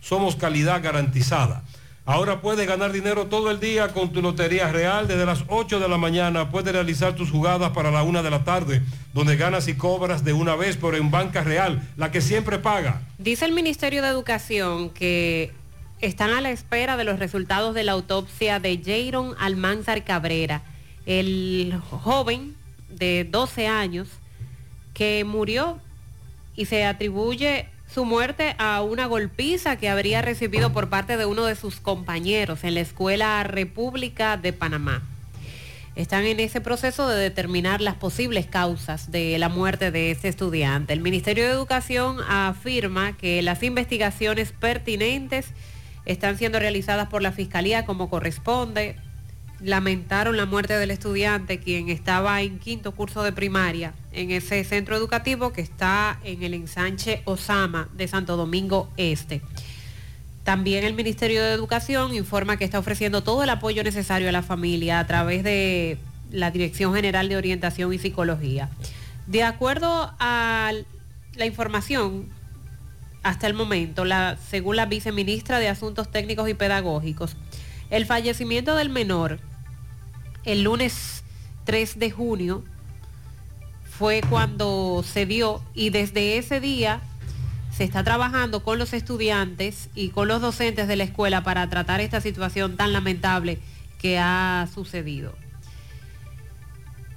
Somos 0.02 0.36
calidad 0.36 0.84
garantizada. 0.84 1.64
Ahora 2.08 2.40
puedes 2.40 2.68
ganar 2.68 2.92
dinero 2.92 3.26
todo 3.26 3.50
el 3.50 3.60
día 3.60 3.88
con 3.88 4.12
tu 4.12 4.22
Lotería 4.22 4.72
Real. 4.72 5.08
Desde 5.08 5.26
las 5.26 5.44
8 5.48 5.80
de 5.80 5.90
la 5.90 5.98
mañana 5.98 6.52
puedes 6.52 6.72
realizar 6.72 7.16
tus 7.16 7.32
jugadas 7.32 7.72
para 7.72 7.90
la 7.90 8.04
1 8.04 8.22
de 8.22 8.30
la 8.30 8.44
tarde, 8.44 8.84
donde 9.16 9.38
ganas 9.38 9.68
y 9.68 9.74
cobras 9.74 10.24
de 10.24 10.32
una 10.32 10.56
vez, 10.56 10.78
pero 10.78 10.98
en 10.98 11.10
Banca 11.10 11.44
Real, 11.44 11.82
la 11.98 12.12
que 12.12 12.22
siempre 12.22 12.60
paga. 12.60 13.02
Dice 13.18 13.46
el 13.46 13.54
Ministerio 13.54 14.04
de 14.04 14.10
Educación 14.10 14.92
que 14.92 15.52
están 16.00 16.30
a 16.30 16.42
la 16.42 16.52
espera 16.52 16.96
de 16.96 17.06
los 17.06 17.18
resultados 17.18 17.74
de 17.74 17.84
la 17.84 17.94
autopsia 17.94 18.60
de 18.60 18.80
Jairon 18.86 19.34
Almanzar 19.40 20.04
Cabrera, 20.04 20.62
el 21.08 21.74
joven 21.90 22.56
de 22.90 23.28
12 23.28 23.66
años 23.66 24.08
que 24.94 25.24
murió 25.24 25.80
y 26.56 26.66
se 26.66 26.86
atribuye 26.86 27.68
su 27.96 28.04
muerte 28.04 28.58
a 28.58 28.82
una 28.82 29.06
golpiza 29.06 29.78
que 29.78 29.88
habría 29.88 30.22
recibido 30.22 30.74
por 30.74 30.90
parte 30.90 31.16
de 31.16 31.26
uno 31.26 31.46
de 31.46 31.56
sus 31.56 31.80
compañeros 31.80 32.66
en 32.66 32.74
la 32.74 32.82
Escuela 32.82 33.42
República 33.46 34.36
de 34.36 34.52
Panamá. 34.52 35.02
Están 35.96 36.26
en 36.26 36.42
ese 36.42 36.60
proceso 36.60 37.08
de 37.08 37.18
determinar 37.18 37.80
las 37.80 37.96
posibles 37.96 38.48
causas 38.48 39.12
de 39.12 39.40
la 39.40 39.48
muerte 39.48 39.92
de 39.92 40.12
ese 40.12 40.28
estudiante. 40.28 40.92
El 40.92 41.00
Ministerio 41.00 41.46
de 41.46 41.52
Educación 41.52 42.18
afirma 42.28 43.16
que 43.16 43.42
las 43.42 43.64
investigaciones 43.64 44.52
pertinentes 44.52 45.52
están 46.04 46.38
siendo 46.38 46.60
realizadas 46.60 47.08
por 47.08 47.22
la 47.22 47.32
Fiscalía 47.32 47.86
como 47.86 48.10
corresponde. 48.10 48.98
Lamentaron 49.62 50.36
la 50.36 50.46
muerte 50.46 50.78
del 50.78 50.92
estudiante, 50.92 51.60
quien 51.60 51.90
estaba 51.90 52.42
en 52.42 52.60
quinto 52.60 52.92
curso 52.92 53.24
de 53.24 53.32
primaria 53.32 53.94
en 54.12 54.32
ese 54.32 54.64
centro 54.64 54.96
educativo 54.96 55.54
que 55.54 55.62
está 55.62 56.20
en 56.24 56.44
el 56.44 56.54
ensanche 56.54 57.22
Osama 57.26 57.88
de 57.96 58.08
Santo 58.08 58.36
Domingo 58.36 58.90
Este. 58.98 59.42
También 60.44 60.84
el 60.84 60.94
Ministerio 60.94 61.44
de 61.44 61.54
Educación 61.54 62.14
informa 62.14 62.58
que 62.58 62.66
está 62.66 62.78
ofreciendo 62.78 63.24
todo 63.24 63.44
el 63.44 63.50
apoyo 63.50 63.84
necesario 63.84 64.30
a 64.30 64.32
la 64.32 64.44
familia 64.44 65.00
a 65.00 65.08
través 65.08 65.44
de 65.44 65.98
la 66.32 66.52
Dirección 66.52 66.94
General 66.94 67.28
de 67.28 67.38
Orientación 67.38 67.94
y 67.94 67.98
Psicología. 67.98 68.70
De 69.26 69.44
acuerdo 69.44 70.14
a 70.20 70.72
la 71.36 71.46
información 71.46 72.30
hasta 73.24 73.48
el 73.48 73.56
momento, 73.56 74.04
según 74.50 74.76
la 74.76 74.86
viceministra 74.86 75.58
de 75.58 75.68
Asuntos 75.68 76.12
Técnicos 76.12 76.48
y 76.48 76.54
Pedagógicos, 76.54 77.36
el 77.90 78.06
fallecimiento 78.06 78.76
del 78.76 78.90
menor 78.90 79.40
el 80.46 80.64
lunes 80.64 81.24
3 81.66 82.00
de 82.00 82.12
junio 82.12 82.64
fue 83.98 84.22
cuando 84.30 85.04
se 85.08 85.26
dio 85.26 85.62
y 85.74 85.90
desde 85.90 86.38
ese 86.38 86.60
día 86.60 87.02
se 87.76 87.84
está 87.84 88.04
trabajando 88.04 88.64
con 88.64 88.78
los 88.78 88.94
estudiantes 88.94 89.90
y 89.96 90.10
con 90.10 90.28
los 90.28 90.42
docentes 90.42 90.88
de 90.88 90.96
la 90.96 91.04
escuela 91.04 91.44
para 91.44 91.70
tratar 91.70 92.00
esta 92.00 92.22
situación 92.22 92.78
tan 92.78 92.94
lamentable 92.94 93.60
que 94.00 94.20
ha 94.20 94.68
sucedido. 94.74 95.34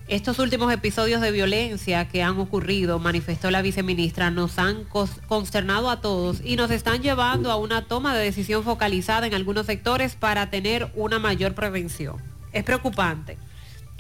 Estos 0.08 0.38
últimos 0.38 0.72
episodios 0.72 1.20
de 1.20 1.30
violencia 1.30 2.08
que 2.08 2.22
han 2.22 2.38
ocurrido, 2.38 2.98
manifestó 2.98 3.50
la 3.50 3.60
viceministra, 3.60 4.30
nos 4.30 4.58
han 4.58 4.84
consternado 4.84 5.90
a 5.90 6.00
todos 6.00 6.40
y 6.42 6.56
nos 6.56 6.70
están 6.70 7.02
llevando 7.02 7.52
a 7.52 7.56
una 7.56 7.84
toma 7.84 8.16
de 8.16 8.24
decisión 8.24 8.64
focalizada 8.64 9.26
en 9.26 9.34
algunos 9.34 9.66
sectores 9.66 10.14
para 10.14 10.48
tener 10.48 10.90
una 10.94 11.18
mayor 11.18 11.54
prevención. 11.54 12.16
Es 12.54 12.64
preocupante 12.64 13.36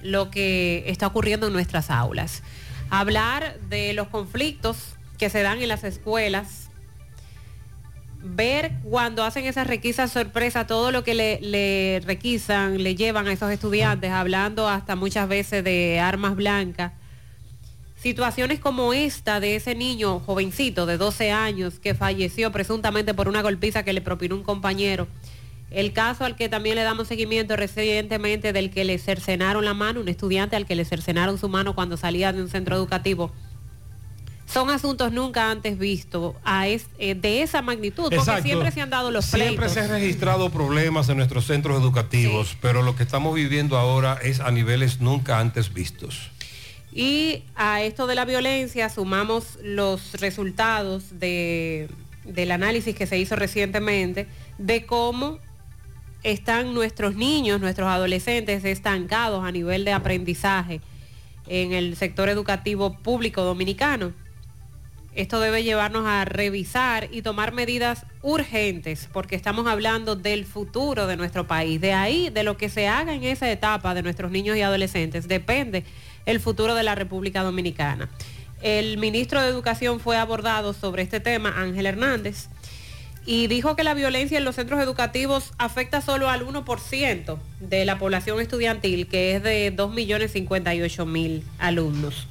lo 0.00 0.30
que 0.30 0.84
está 0.86 1.06
ocurriendo 1.06 1.48
en 1.48 1.52
nuestras 1.52 1.90
aulas. 1.90 2.42
Hablar 2.88 3.60
de 3.68 3.92
los 3.92 4.08
conflictos 4.08 4.78
que 5.18 5.28
se 5.28 5.42
dan 5.42 5.60
en 5.60 5.68
las 5.68 5.84
escuelas, 5.84 6.67
ver 8.34 8.72
cuando 8.82 9.24
hacen 9.24 9.44
esas 9.44 9.66
requisas 9.66 10.12
sorpresa 10.12 10.66
todo 10.66 10.92
lo 10.92 11.04
que 11.04 11.14
le, 11.14 11.40
le, 11.40 12.00
requisan, 12.04 12.82
le 12.82 12.94
llevan 12.94 13.26
a 13.26 13.32
esos 13.32 13.50
estudiantes, 13.50 14.10
hablando 14.10 14.68
hasta 14.68 14.96
muchas 14.96 15.28
veces 15.28 15.64
de 15.64 16.00
armas 16.00 16.36
blancas. 16.36 16.92
Situaciones 17.96 18.60
como 18.60 18.92
esta 18.92 19.40
de 19.40 19.56
ese 19.56 19.74
niño 19.74 20.20
jovencito 20.20 20.86
de 20.86 20.98
12 20.98 21.32
años 21.32 21.80
que 21.80 21.94
falleció 21.94 22.52
presuntamente 22.52 23.12
por 23.12 23.28
una 23.28 23.42
golpiza 23.42 23.82
que 23.82 23.92
le 23.92 24.00
propinó 24.00 24.36
un 24.36 24.44
compañero. 24.44 25.08
El 25.70 25.92
caso 25.92 26.24
al 26.24 26.36
que 26.36 26.48
también 26.48 26.76
le 26.76 26.82
damos 26.82 27.08
seguimiento 27.08 27.56
recientemente 27.56 28.52
del 28.52 28.70
que 28.70 28.84
le 28.84 28.98
cercenaron 28.98 29.64
la 29.64 29.74
mano, 29.74 30.00
un 30.00 30.08
estudiante 30.08 30.56
al 30.56 30.64
que 30.64 30.76
le 30.76 30.84
cercenaron 30.84 31.38
su 31.38 31.48
mano 31.48 31.74
cuando 31.74 31.96
salía 31.96 32.32
de 32.32 32.40
un 32.40 32.48
centro 32.48 32.76
educativo 32.76 33.32
son 34.50 34.70
asuntos 34.70 35.12
nunca 35.12 35.50
antes 35.50 35.78
vistos 35.78 36.34
eh, 36.98 37.14
de 37.14 37.42
esa 37.42 37.60
magnitud, 37.60 38.10
porque 38.14 38.42
siempre 38.42 38.70
se 38.70 38.80
han 38.80 38.90
dado 38.90 39.10
los 39.10 39.26
pleitos. 39.26 39.48
Siempre 39.48 39.68
se 39.68 39.80
han 39.80 39.90
registrado 39.90 40.50
problemas 40.50 41.08
en 41.08 41.18
nuestros 41.18 41.46
centros 41.46 41.80
educativos, 41.80 42.56
pero 42.60 42.82
lo 42.82 42.96
que 42.96 43.02
estamos 43.02 43.34
viviendo 43.34 43.76
ahora 43.76 44.18
es 44.22 44.40
a 44.40 44.50
niveles 44.50 45.00
nunca 45.00 45.38
antes 45.38 45.72
vistos. 45.74 46.30
Y 46.92 47.44
a 47.54 47.82
esto 47.82 48.06
de 48.06 48.14
la 48.14 48.24
violencia 48.24 48.88
sumamos 48.88 49.58
los 49.62 50.14
resultados 50.14 51.18
del 51.20 52.50
análisis 52.50 52.96
que 52.96 53.06
se 53.06 53.18
hizo 53.18 53.36
recientemente 53.36 54.26
de 54.56 54.86
cómo 54.86 55.38
están 56.22 56.72
nuestros 56.74 57.14
niños, 57.14 57.60
nuestros 57.60 57.88
adolescentes 57.88 58.64
estancados 58.64 59.44
a 59.44 59.52
nivel 59.52 59.84
de 59.84 59.92
aprendizaje 59.92 60.80
en 61.46 61.72
el 61.72 61.96
sector 61.96 62.28
educativo 62.30 62.94
público 62.98 63.42
dominicano. 63.42 64.12
Esto 65.18 65.40
debe 65.40 65.64
llevarnos 65.64 66.06
a 66.06 66.24
revisar 66.24 67.08
y 67.10 67.22
tomar 67.22 67.50
medidas 67.52 68.06
urgentes 68.22 69.08
porque 69.12 69.34
estamos 69.34 69.66
hablando 69.66 70.14
del 70.14 70.44
futuro 70.44 71.08
de 71.08 71.16
nuestro 71.16 71.48
país. 71.48 71.80
De 71.80 71.92
ahí, 71.92 72.30
de 72.30 72.44
lo 72.44 72.56
que 72.56 72.68
se 72.68 72.86
haga 72.86 73.12
en 73.12 73.24
esa 73.24 73.50
etapa 73.50 73.94
de 73.94 74.04
nuestros 74.04 74.30
niños 74.30 74.56
y 74.56 74.62
adolescentes, 74.62 75.26
depende 75.26 75.82
el 76.24 76.38
futuro 76.38 76.76
de 76.76 76.84
la 76.84 76.94
República 76.94 77.42
Dominicana. 77.42 78.08
El 78.62 78.96
ministro 78.98 79.42
de 79.42 79.48
Educación 79.48 79.98
fue 79.98 80.16
abordado 80.16 80.72
sobre 80.72 81.02
este 81.02 81.18
tema, 81.18 81.52
Ángel 81.56 81.86
Hernández, 81.86 82.46
y 83.26 83.48
dijo 83.48 83.74
que 83.74 83.82
la 83.82 83.94
violencia 83.94 84.38
en 84.38 84.44
los 84.44 84.54
centros 84.54 84.80
educativos 84.80 85.52
afecta 85.58 86.00
solo 86.00 86.30
al 86.30 86.46
1% 86.46 87.38
de 87.58 87.84
la 87.84 87.98
población 87.98 88.40
estudiantil, 88.40 89.08
que 89.08 89.34
es 89.34 89.42
de 89.42 89.74
2.058.000 89.74 91.42
alumnos 91.58 92.28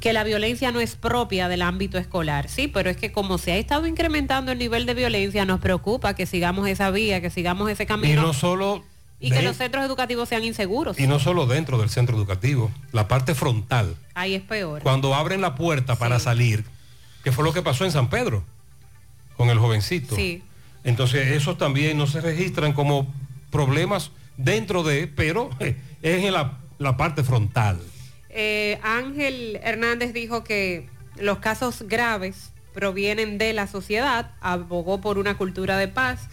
que 0.00 0.12
la 0.12 0.24
violencia 0.24 0.72
no 0.72 0.80
es 0.80 0.96
propia 0.96 1.48
del 1.48 1.62
ámbito 1.62 1.98
escolar. 1.98 2.48
Sí, 2.48 2.68
pero 2.68 2.88
es 2.90 2.96
que 2.96 3.12
como 3.12 3.38
se 3.38 3.52
ha 3.52 3.56
estado 3.58 3.86
incrementando 3.86 4.50
el 4.50 4.58
nivel 4.58 4.86
de 4.86 4.94
violencia, 4.94 5.44
nos 5.44 5.60
preocupa 5.60 6.14
que 6.14 6.26
sigamos 6.26 6.66
esa 6.68 6.90
vía, 6.90 7.20
que 7.20 7.30
sigamos 7.30 7.70
ese 7.70 7.82
Y 7.84 7.86
camino 7.86 8.22
no 8.22 8.32
solo 8.32 8.82
y 9.22 9.30
que 9.30 9.42
los 9.42 9.58
centros 9.58 9.84
educativos 9.84 10.30
sean 10.30 10.42
inseguros. 10.44 10.98
y 10.98 11.06
no 11.06 11.18
solo 11.18 11.46
dentro 11.46 11.76
del 11.76 11.90
centro 11.90 12.16
educativo, 12.16 12.70
la 12.92 13.06
parte 13.06 13.34
frontal. 13.34 13.94
Ahí 14.14 14.34
es 14.34 14.42
peor. 14.42 14.82
Cuando 14.82 15.14
abren 15.14 15.42
la 15.42 15.54
puerta 15.54 15.96
para 15.96 16.18
salir, 16.18 16.64
que 17.22 17.30
fue 17.30 17.44
lo 17.44 17.52
que 17.52 17.60
pasó 17.60 17.84
en 17.84 17.92
San 17.92 18.08
Pedro 18.08 18.42
con 19.36 19.50
el 19.50 19.58
jovencito. 19.58 20.16
Sí. 20.16 20.42
Entonces, 20.84 21.28
esos 21.32 21.58
también 21.58 21.98
no 21.98 22.06
se 22.06 22.22
registran 22.22 22.72
como 22.72 23.12
problemas 23.50 24.10
dentro 24.38 24.82
de, 24.82 25.06
pero 25.06 25.50
es 25.60 25.76
en 26.24 26.32
la, 26.32 26.58
la 26.78 26.96
parte 26.96 27.22
frontal. 27.22 27.78
Eh, 28.30 28.78
Ángel 28.82 29.58
Hernández 29.62 30.12
dijo 30.12 30.44
que 30.44 30.88
los 31.16 31.38
casos 31.38 31.82
graves 31.82 32.52
provienen 32.72 33.38
de 33.38 33.52
la 33.52 33.66
sociedad, 33.66 34.30
abogó 34.40 35.00
por 35.00 35.18
una 35.18 35.36
cultura 35.36 35.76
de 35.76 35.88
paz. 35.88 36.28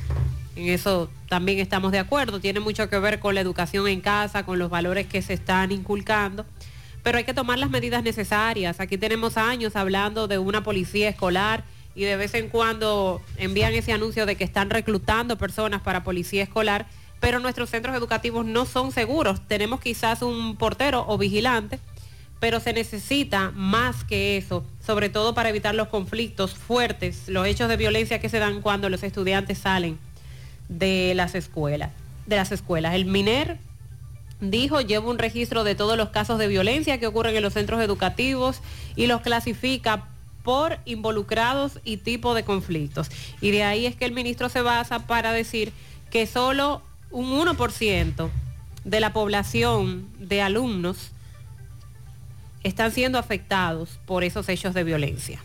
En 0.56 0.70
eso 0.70 1.10
también 1.30 1.60
estamos 1.60 1.92
de 1.92 2.00
acuerdo. 2.00 2.40
Tiene 2.40 2.60
mucho 2.60 2.90
que 2.90 3.00
ver 3.00 3.20
con 3.20 3.36
la 3.36 3.42
educación 3.42 3.88
en 3.88 4.02
casa, 4.02 4.44
con 4.44 4.60
los 4.60 4.70
valores 4.70 5.08
que 5.08 5.22
se 5.22 5.34
están 5.34 5.72
inculcando. 5.72 6.46
Pero 7.04 7.18
hay 7.18 7.24
que 7.24 7.34
tomar 7.34 7.60
las 7.60 7.70
medidas 7.70 8.04
necesarias. 8.04 8.80
Aquí 8.80 8.98
tenemos 8.98 9.38
años 9.38 9.76
hablando 9.76 10.28
de 10.28 10.38
una 10.40 10.64
policía 10.64 11.10
escolar 11.10 11.64
y 11.96 12.04
de 12.04 12.16
vez 12.16 12.34
en 12.36 12.50
cuando 12.50 13.22
envían 13.38 13.74
ese 13.74 13.92
anuncio 13.92 14.26
de 14.26 14.36
que 14.36 14.44
están 14.44 14.70
reclutando 14.70 15.38
personas 15.38 15.82
para 15.82 16.04
policía 16.04 16.44
escolar, 16.44 16.86
pero 17.20 17.40
nuestros 17.40 17.70
centros 17.70 17.96
educativos 17.96 18.46
no 18.46 18.66
son 18.66 18.92
seguros. 18.92 19.42
Tenemos 19.48 19.80
quizás 19.80 20.22
un 20.22 20.56
portero 20.56 21.06
o 21.08 21.18
vigilante, 21.18 21.80
pero 22.40 22.60
se 22.60 22.74
necesita 22.74 23.52
más 23.56 24.04
que 24.04 24.38
eso, 24.38 24.64
sobre 24.86 25.10
todo 25.10 25.34
para 25.34 25.50
evitar 25.50 25.76
los 25.76 25.88
conflictos 25.88 26.54
fuertes, 26.54 27.28
los 27.28 27.48
hechos 27.48 27.70
de 27.70 27.78
violencia 27.78 28.20
que 28.20 28.30
se 28.30 28.40
dan 28.40 28.62
cuando 28.62 28.90
los 28.90 29.04
estudiantes 29.04 29.58
salen 29.58 29.98
de 30.70 31.14
las 31.16 31.36
escuelas. 31.36 31.92
De 32.26 32.36
las 32.36 32.52
escuelas. 32.52 32.94
El 32.94 33.06
MINER 33.06 33.58
dijo, 34.40 34.82
lleva 34.82 35.10
un 35.10 35.18
registro 35.18 35.64
de 35.64 35.76
todos 35.76 35.98
los 35.98 36.10
casos 36.10 36.38
de 36.38 36.48
violencia 36.48 37.00
que 37.00 37.08
ocurren 37.08 37.36
en 37.36 37.42
los 37.42 37.54
centros 37.54 37.82
educativos 37.82 38.62
y 38.96 39.08
los 39.08 39.22
clasifica 39.22 40.06
por 40.44 40.78
involucrados 40.86 41.80
y 41.84 41.98
tipo 41.98 42.34
de 42.34 42.44
conflictos. 42.44 43.10
Y 43.42 43.52
de 43.52 43.64
ahí 43.64 43.86
es 43.86 43.96
que 43.96 44.06
el 44.06 44.14
ministro 44.14 44.48
se 44.48 44.62
basa 44.62 45.00
para 45.00 45.32
decir 45.34 45.74
que 46.10 46.26
solo 46.26 46.82
un 47.12 47.40
1% 47.40 48.30
de 48.84 49.00
la 49.00 49.14
población 49.14 50.08
de 50.20 50.42
alumnos 50.42 51.12
están 52.64 52.92
siendo 52.92 53.20
afectados 53.20 54.00
por 54.06 54.24
esos 54.24 54.50
hechos 54.50 54.74
de 54.74 54.84
violencia. 54.84 55.40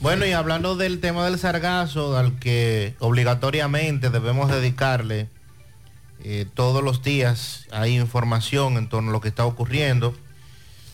Bueno, 0.00 0.26
y 0.26 0.32
hablando 0.32 0.76
del 0.76 1.00
tema 1.00 1.24
del 1.24 1.38
sargazo, 1.38 2.16
al 2.16 2.38
que 2.38 2.96
obligatoriamente 2.98 4.10
debemos 4.10 4.50
dedicarle 4.50 5.28
eh, 6.24 6.46
todos 6.54 6.82
los 6.82 7.02
días, 7.02 7.66
hay 7.70 7.96
información 7.98 8.78
en 8.78 8.88
torno 8.88 9.10
a 9.10 9.12
lo 9.12 9.20
que 9.20 9.28
está 9.28 9.46
ocurriendo, 9.46 10.14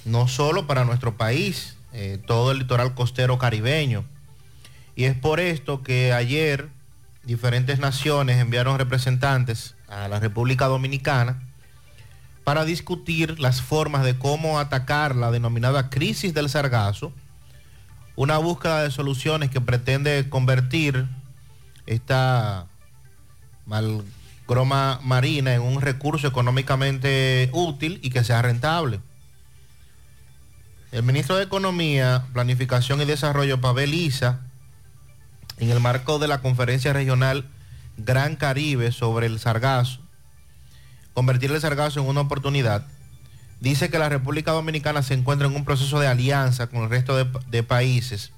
no 0.05 0.29
solo 0.29 0.67
para 0.67 0.85
nuestro 0.85 1.17
país, 1.17 1.77
eh, 1.93 2.19
todo 2.27 2.53
el 2.53 2.59
litoral 2.59 2.95
costero 2.95 3.39
caribeño. 3.39 4.05
Y 4.95 5.05
es 5.05 5.17
por 5.17 5.41
esto 5.41 5.83
que 5.83 6.13
ayer 6.13 6.69
diferentes 7.29 7.79
naciones 7.79 8.39
enviaron 8.39 8.79
representantes 8.79 9.75
a 9.87 10.09
la 10.09 10.19
República 10.19 10.65
Dominicana 10.65 11.43
para 12.43 12.65
discutir 12.65 13.39
las 13.39 13.61
formas 13.61 14.03
de 14.03 14.19
cómo 14.19 14.59
atacar 14.59 15.15
la 15.15 15.31
denominada 15.31 15.91
crisis 15.91 16.33
del 16.33 16.49
sargazo, 16.49 17.13
una 18.17 18.39
búsqueda 18.39 18.83
de 18.83 18.91
soluciones 18.91 19.51
que 19.51 19.61
pretende 19.61 20.31
convertir 20.31 21.07
esta 21.85 22.65
malgroma 23.67 24.99
marina 25.03 25.55
en 25.55 25.61
un 25.61 25.83
recurso 25.83 26.29
económicamente 26.29 27.51
útil 27.53 28.01
y 28.03 28.09
que 28.09 28.25
sea 28.25 28.41
rentable. 28.41 29.01
El 30.93 31.03
ministro 31.03 31.37
de 31.37 31.45
Economía, 31.45 32.25
Planificación 32.33 33.03
y 33.03 33.05
Desarrollo, 33.05 33.61
Pavel 33.61 33.93
Isa, 33.93 34.48
en 35.61 35.71
el 35.71 35.81
marco 35.81 36.19
de 36.19 36.29
la 36.29 36.41
conferencia 36.41 36.93
regional 36.93 37.45
Gran 37.97 38.37
Caribe 38.37 38.93
sobre 38.93 39.27
el 39.27 39.39
sargazo, 39.41 40.01
convertir 41.15 41.51
el 41.51 41.61
sargazo 41.61 42.01
en 42.01 42.07
una 42.07 42.21
oportunidad, 42.21 42.87
dice 43.61 43.91
que 43.91 43.99
la 43.99 44.09
República 44.09 44.53
Dominicana 44.53 45.03
se 45.03 45.15
encuentra 45.15 45.49
en 45.49 45.57
un 45.57 45.65
proceso 45.65 45.99
de 45.99 46.07
alianza 46.07 46.69
con 46.69 46.83
el 46.83 46.91
resto 46.91 47.17
de, 47.17 47.63
países, 47.63 48.31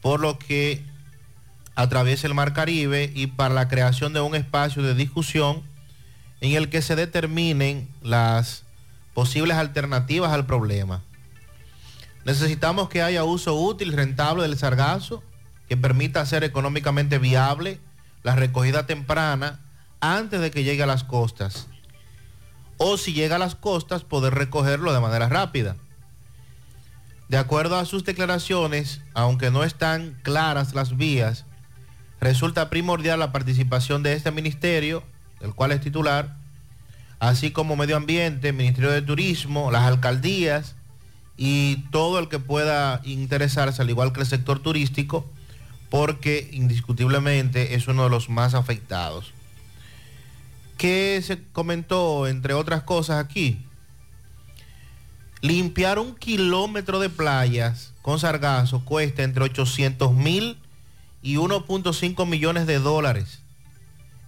por 0.00 0.20
lo 0.20 0.38
que 0.38 0.84
atraviesa 1.74 2.26
el 2.26 2.34
Mar 2.34 2.52
Caribe 2.52 3.10
y 3.14 3.26
para 3.26 3.54
la 3.54 3.68
creación 3.68 4.12
de 4.12 4.20
un 4.20 4.34
espacio 4.34 4.82
de 4.82 4.94
discusión 4.94 5.62
en 6.40 6.52
el 6.52 6.68
que 6.68 6.80
se 6.80 6.96
determinen 6.96 7.88
las 8.02 8.62
posibles 9.14 9.56
alternativas 9.56 10.32
al 10.32 10.46
problema. 10.46 11.02
Necesitamos 12.24 12.88
que 12.88 13.02
haya 13.02 13.24
uso 13.24 13.54
útil, 13.54 13.92
rentable 13.92 14.42
del 14.42 14.56
sargazo, 14.56 15.22
que 15.68 15.76
permita 15.76 16.20
hacer 16.20 16.44
económicamente 16.44 17.18
viable 17.18 17.80
la 18.22 18.34
recogida 18.34 18.86
temprana 18.86 19.60
antes 20.00 20.40
de 20.40 20.50
que 20.50 20.64
llegue 20.64 20.82
a 20.82 20.86
las 20.86 21.04
costas. 21.04 21.68
O 22.78 22.96
si 22.96 23.12
llega 23.12 23.36
a 23.36 23.40
las 23.40 23.54
costas, 23.54 24.04
poder 24.04 24.34
recogerlo 24.34 24.92
de 24.92 25.00
manera 25.00 25.28
rápida. 25.28 25.76
De 27.28 27.38
acuerdo 27.38 27.76
a 27.76 27.84
sus 27.84 28.04
declaraciones, 28.04 29.00
aunque 29.14 29.50
no 29.50 29.64
están 29.64 30.18
claras 30.22 30.74
las 30.74 30.96
vías, 30.96 31.44
resulta 32.20 32.70
primordial 32.70 33.18
la 33.18 33.32
participación 33.32 34.02
de 34.02 34.12
este 34.12 34.30
ministerio, 34.30 35.02
del 35.40 35.54
cual 35.54 35.72
es 35.72 35.80
titular, 35.80 36.36
así 37.18 37.50
como 37.50 37.76
Medio 37.76 37.96
Ambiente, 37.96 38.52
Ministerio 38.52 38.90
de 38.90 39.02
Turismo, 39.02 39.70
las 39.70 39.82
alcaldías 39.82 40.76
y 41.36 41.88
todo 41.90 42.18
el 42.18 42.28
que 42.28 42.38
pueda 42.38 43.00
interesarse, 43.04 43.82
al 43.82 43.90
igual 43.90 44.12
que 44.12 44.20
el 44.20 44.26
sector 44.26 44.60
turístico, 44.60 45.28
porque 45.96 46.50
indiscutiblemente 46.52 47.74
es 47.74 47.88
uno 47.88 48.04
de 48.04 48.10
los 48.10 48.28
más 48.28 48.52
afectados. 48.52 49.32
¿Qué 50.76 51.22
se 51.24 51.42
comentó, 51.54 52.26
entre 52.26 52.52
otras 52.52 52.82
cosas, 52.82 53.24
aquí? 53.24 53.64
Limpiar 55.40 55.98
un 55.98 56.14
kilómetro 56.14 57.00
de 57.00 57.08
playas 57.08 57.94
con 58.02 58.20
sargazo 58.20 58.84
cuesta 58.84 59.22
entre 59.22 59.44
800 59.44 60.12
mil 60.12 60.58
y 61.22 61.36
1.5 61.36 62.26
millones 62.26 62.66
de 62.66 62.78
dólares. 62.78 63.40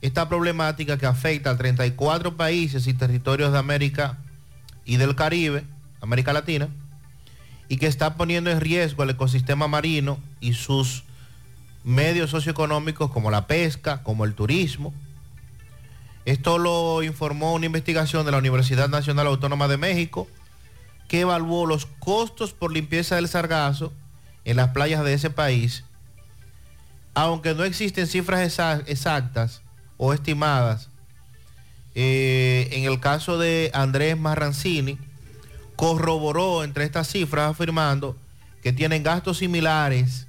Esta 0.00 0.26
problemática 0.26 0.96
que 0.96 1.04
afecta 1.04 1.50
a 1.50 1.58
34 1.58 2.34
países 2.38 2.86
y 2.86 2.94
territorios 2.94 3.52
de 3.52 3.58
América 3.58 4.16
y 4.86 4.96
del 4.96 5.14
Caribe, 5.14 5.64
América 6.00 6.32
Latina, 6.32 6.70
y 7.68 7.76
que 7.76 7.88
está 7.88 8.16
poniendo 8.16 8.50
en 8.50 8.62
riesgo 8.62 9.02
el 9.02 9.10
ecosistema 9.10 9.68
marino 9.68 10.18
y 10.40 10.54
sus 10.54 11.04
medios 11.88 12.28
socioeconómicos 12.30 13.10
como 13.10 13.30
la 13.30 13.46
pesca, 13.46 14.02
como 14.02 14.24
el 14.26 14.34
turismo. 14.34 14.92
Esto 16.26 16.58
lo 16.58 17.02
informó 17.02 17.54
una 17.54 17.64
investigación 17.66 18.26
de 18.26 18.32
la 18.32 18.38
Universidad 18.38 18.88
Nacional 18.90 19.26
Autónoma 19.26 19.66
de 19.68 19.78
México 19.78 20.28
que 21.08 21.20
evaluó 21.20 21.64
los 21.64 21.86
costos 21.86 22.52
por 22.52 22.70
limpieza 22.70 23.16
del 23.16 23.28
sargazo 23.28 23.92
en 24.44 24.56
las 24.58 24.68
playas 24.70 25.02
de 25.02 25.14
ese 25.14 25.30
país. 25.30 25.84
Aunque 27.14 27.54
no 27.54 27.64
existen 27.64 28.06
cifras 28.06 28.40
exa- 28.58 28.84
exactas 28.86 29.62
o 29.96 30.12
estimadas, 30.12 30.90
eh, 31.94 32.68
en 32.72 32.84
el 32.84 33.00
caso 33.00 33.38
de 33.38 33.70
Andrés 33.72 34.18
Marrancini, 34.18 34.98
corroboró 35.74 36.62
entre 36.62 36.84
estas 36.84 37.08
cifras 37.08 37.50
afirmando 37.50 38.14
que 38.62 38.74
tienen 38.74 39.02
gastos 39.02 39.38
similares 39.38 40.27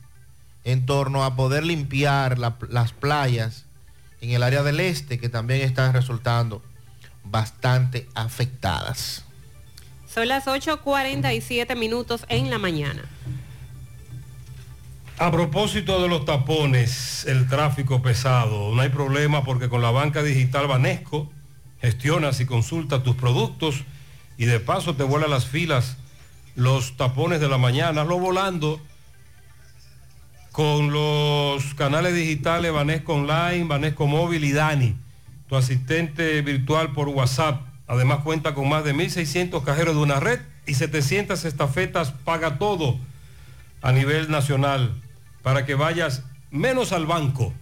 en 0.64 0.86
torno 0.86 1.24
a 1.24 1.36
poder 1.36 1.64
limpiar 1.66 2.38
la- 2.40 2.58
las 2.70 2.92
playas 2.94 3.66
en 4.22 4.32
el 4.32 4.44
área 4.44 4.64
del 4.64 4.80
este 4.80 5.20
que 5.20 5.30
también 5.30 5.62
están 5.62 5.94
resultando 5.94 6.62
bastante 7.24 8.08
afectadas. 8.16 9.24
Son 10.14 10.28
las 10.28 10.48
8.47 10.48 11.76
minutos 11.76 12.26
en 12.30 12.50
la 12.50 12.58
mañana. 12.58 13.04
A 15.18 15.32
propósito 15.32 16.02
de 16.02 16.08
los 16.08 16.24
tapones, 16.26 17.26
el 17.26 17.48
tráfico 17.48 18.02
pesado, 18.02 18.74
no 18.74 18.82
hay 18.82 18.90
problema 18.90 19.44
porque 19.44 19.68
con 19.68 19.82
la 19.82 19.92
banca 19.92 20.24
digital 20.24 20.68
Banesco 20.68 21.30
gestionas 21.82 22.40
y 22.40 22.46
consultas 22.46 23.04
tus 23.04 23.16
productos 23.16 23.84
y 24.38 24.46
de 24.46 24.60
paso 24.62 24.96
te 24.96 25.04
vuelan 25.04 25.30
las 25.30 25.46
filas, 25.46 25.98
los 26.56 26.96
tapones 26.96 27.42
de 27.42 27.50
la 27.50 27.58
mañana, 27.58 28.04
lo 28.06 28.18
volando 28.18 28.82
con 30.60 30.92
los 30.92 31.74
canales 31.76 32.14
digitales 32.14 32.74
Banesco 32.74 33.14
Online, 33.14 33.64
Banesco 33.64 34.08
Móvil 34.08 34.44
y 34.44 34.52
Dani, 34.52 34.94
tu 35.48 35.56
asistente 35.56 36.42
virtual 36.42 36.92
por 36.92 37.08
WhatsApp. 37.08 37.62
Además 37.88 38.20
cuenta 38.26 38.54
con 38.54 38.68
más 38.68 38.84
de 38.84 38.94
1.600 38.94 39.64
cajeros 39.64 39.96
de 39.96 40.02
una 40.02 40.20
red 40.20 40.42
y 40.68 40.74
700 40.74 41.46
estafetas 41.46 42.12
paga 42.12 42.58
todo 42.58 42.98
a 43.82 43.94
nivel 43.94 44.30
nacional 44.30 44.94
para 45.44 45.66
que 45.66 45.76
vayas 45.76 46.24
menos 46.52 46.92
al 46.92 47.06
banco 47.06 47.54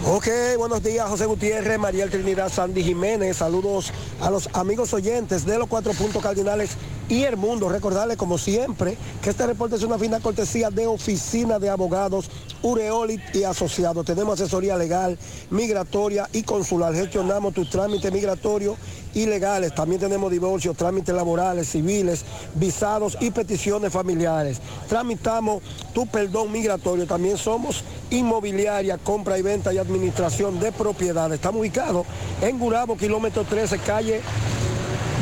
Ok, 0.06 0.28
buenos 0.58 0.82
días, 0.82 1.06
José 1.10 1.26
Gutiérrez, 1.26 1.78
María 1.78 2.08
Trinidad, 2.08 2.50
Sandy 2.50 2.82
Jiménez. 2.82 3.36
Saludos 3.36 3.92
a 4.22 4.32
los 4.32 4.48
amigos 4.54 4.94
oyentes 4.94 5.46
de 5.46 5.58
los 5.60 5.68
cuatro 5.68 5.92
puntos 5.92 6.24
cardinales 6.24 6.78
y 7.10 7.24
el 7.24 7.36
mundo. 7.36 7.68
Recordarles, 7.68 8.16
como 8.16 8.38
siempre, 8.38 8.98
que 9.22 9.32
este 9.32 9.46
reporte 9.46 9.76
es 9.76 9.84
una 9.84 10.00
fina 10.00 10.22
cortesía 10.22 10.70
de 10.70 10.88
Oficina 10.88 11.60
de 11.60 11.70
Abogados, 11.70 12.32
Ureolit 12.62 13.36
y 13.36 13.44
Asociados. 13.44 14.06
Tenemos 14.06 14.40
asesoría 14.40 14.78
legal, 14.78 15.20
migratoria 15.50 16.30
y 16.32 16.44
consular. 16.44 16.96
Gestionamos 16.96 17.54
tus 17.54 17.70
trámites 17.70 18.14
migratorios 18.14 18.78
y 19.16 19.26
legales. 19.26 19.74
También 19.74 20.00
tenemos 20.00 20.30
divorcios, 20.30 20.78
trámites 20.78 21.16
laborales, 21.16 21.70
civiles, 21.70 22.24
visados 22.54 23.18
y 23.20 23.32
peticiones 23.32 23.92
familiares. 23.92 24.60
Tramitamos 24.88 25.64
tu 25.94 26.06
perdón 26.06 26.52
migratorio. 26.52 27.08
También 27.08 27.38
somos 27.38 27.84
inmobiliaria, 28.12 29.00
compra 29.00 29.40
y 29.40 29.42
venta 29.42 29.74
y 29.74 29.80
administración 29.80 30.60
de 30.60 30.72
propiedades. 30.72 31.36
Estamos 31.36 31.62
ubicados 31.62 32.06
en 32.42 32.60
Gurabo, 32.60 32.96
kilómetro 32.98 33.44
13, 33.44 33.80
calle 33.80 34.22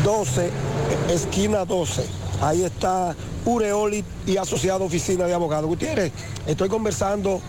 12, 0.03 0.49
esquina 1.09 1.63
12. 1.63 2.03
Ahí 2.41 2.63
está 2.63 3.15
Ureoli 3.45 4.03
y 4.25 4.37
asociado 4.37 4.85
oficina 4.85 5.25
de 5.25 5.33
abogados. 5.33 5.67
Gutiérrez, 5.67 6.11
estoy 6.47 6.67
conversando 6.67 7.39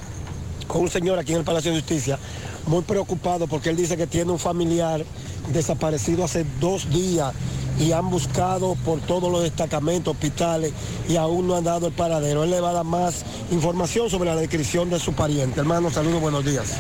con 0.69 0.83
un 0.83 0.91
señor 0.91 1.19
aquí 1.19 1.33
en 1.33 1.39
el 1.39 1.45
Palacio 1.45 1.73
de 1.73 1.79
Justicia, 1.79 2.19
muy 2.67 2.83
preocupado 2.83 3.47
porque 3.47 3.71
él 3.71 3.77
dice 3.77 3.97
que 3.97 4.07
tiene 4.07 4.31
un 4.31 4.39
familiar 4.39 5.05
desaparecido 5.53 6.25
hace 6.25 6.45
dos 6.61 6.89
días 6.91 7.33
y 7.79 7.93
han 7.93 8.09
buscado 8.09 8.77
por 8.85 9.01
todos 9.01 9.31
los 9.31 9.43
destacamentos, 9.43 10.15
hospitales 10.15 10.73
y 11.09 11.17
aún 11.17 11.47
no 11.47 11.57
han 11.57 11.65
dado 11.65 11.89
el 11.89 11.93
paradero. 11.93 12.45
Él 12.45 12.51
le 12.51 12.61
va 12.61 12.71
a 12.71 12.75
dar 12.75 12.85
más 12.85 13.25
información 13.51 14.11
sobre 14.11 14.31
la 14.31 14.37
descripción 14.37 14.91
de 14.91 14.99
su 14.99 15.13
pariente. 15.13 15.61
Hermano, 15.61 15.91
saludos, 15.91 16.21
buenos 16.21 16.45
días. 16.45 16.75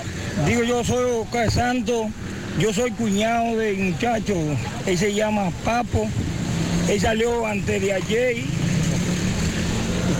Digo, 0.46 0.62
yo 0.62 0.84
soy 0.84 1.10
Oscar 1.20 1.50
Santo, 1.50 2.08
yo 2.58 2.72
soy 2.72 2.90
cuñado 2.92 3.56
del 3.56 3.76
muchacho, 3.78 4.34
él 4.86 4.98
se 4.98 5.14
llama 5.14 5.50
Papo, 5.64 6.06
él 6.88 7.00
salió 7.00 7.46
antes 7.46 7.80
de 7.80 7.92
ayer 7.92 8.36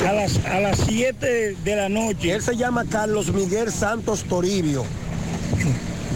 a 0.07 0.13
las, 0.13 0.45
a 0.47 0.61
las 0.61 0.79
7 0.87 1.57
de 1.65 1.77
la 1.77 1.89
noche. 1.89 2.33
Él 2.33 2.43
se 2.43 2.57
llama 2.57 2.85
Carlos 2.85 3.33
Miguel 3.33 3.71
Santos 3.71 4.25
Toribio. 4.25 4.85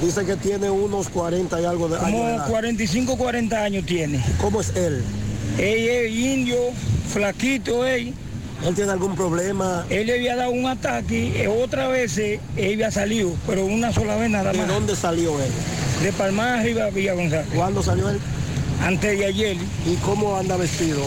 Dice 0.02 0.24
que 0.24 0.36
tiene 0.36 0.70
unos 0.70 1.08
40 1.08 1.60
y 1.60 1.64
algo 1.64 1.88
de 1.88 1.96
años. 1.96 2.06
de 2.06 2.12
Como 2.18 2.28
edad. 2.28 2.48
45, 2.48 3.16
40 3.18 3.62
años 3.64 3.84
tiene. 3.86 4.24
¿Cómo 4.40 4.60
es 4.60 4.70
él? 4.76 5.02
Él 5.58 5.88
es 5.88 6.12
indio, 6.12 6.56
flaquito 7.12 7.84
él. 7.84 8.14
¿Él 8.64 8.74
tiene 8.74 8.92
algún 8.92 9.14
problema? 9.16 9.84
Él 9.90 10.06
le 10.06 10.14
había 10.14 10.36
dado 10.36 10.50
un 10.50 10.66
ataque, 10.66 11.42
eh, 11.42 11.48
otra 11.48 11.88
vez 11.88 12.16
eh, 12.18 12.40
él 12.56 12.74
había 12.74 12.90
salido, 12.90 13.32
pero 13.46 13.64
una 13.64 13.92
sola 13.92 14.16
vez 14.16 14.30
nada 14.30 14.50
¿De 14.52 14.58
más. 14.58 14.68
dónde 14.68 14.96
salió 14.96 15.40
él? 15.40 15.50
De 16.02 16.12
Palmar 16.12 16.60
arriba 16.60 16.90
Villa 16.90 17.14
González. 17.14 17.46
¿Cuándo 17.54 17.82
salió 17.82 18.08
él? 18.08 18.18
Antes 18.82 19.18
de 19.18 19.26
ayer. 19.26 19.56
¿Y 19.86 19.94
cómo 20.04 20.36
anda 20.36 20.56
vestido? 20.56 21.00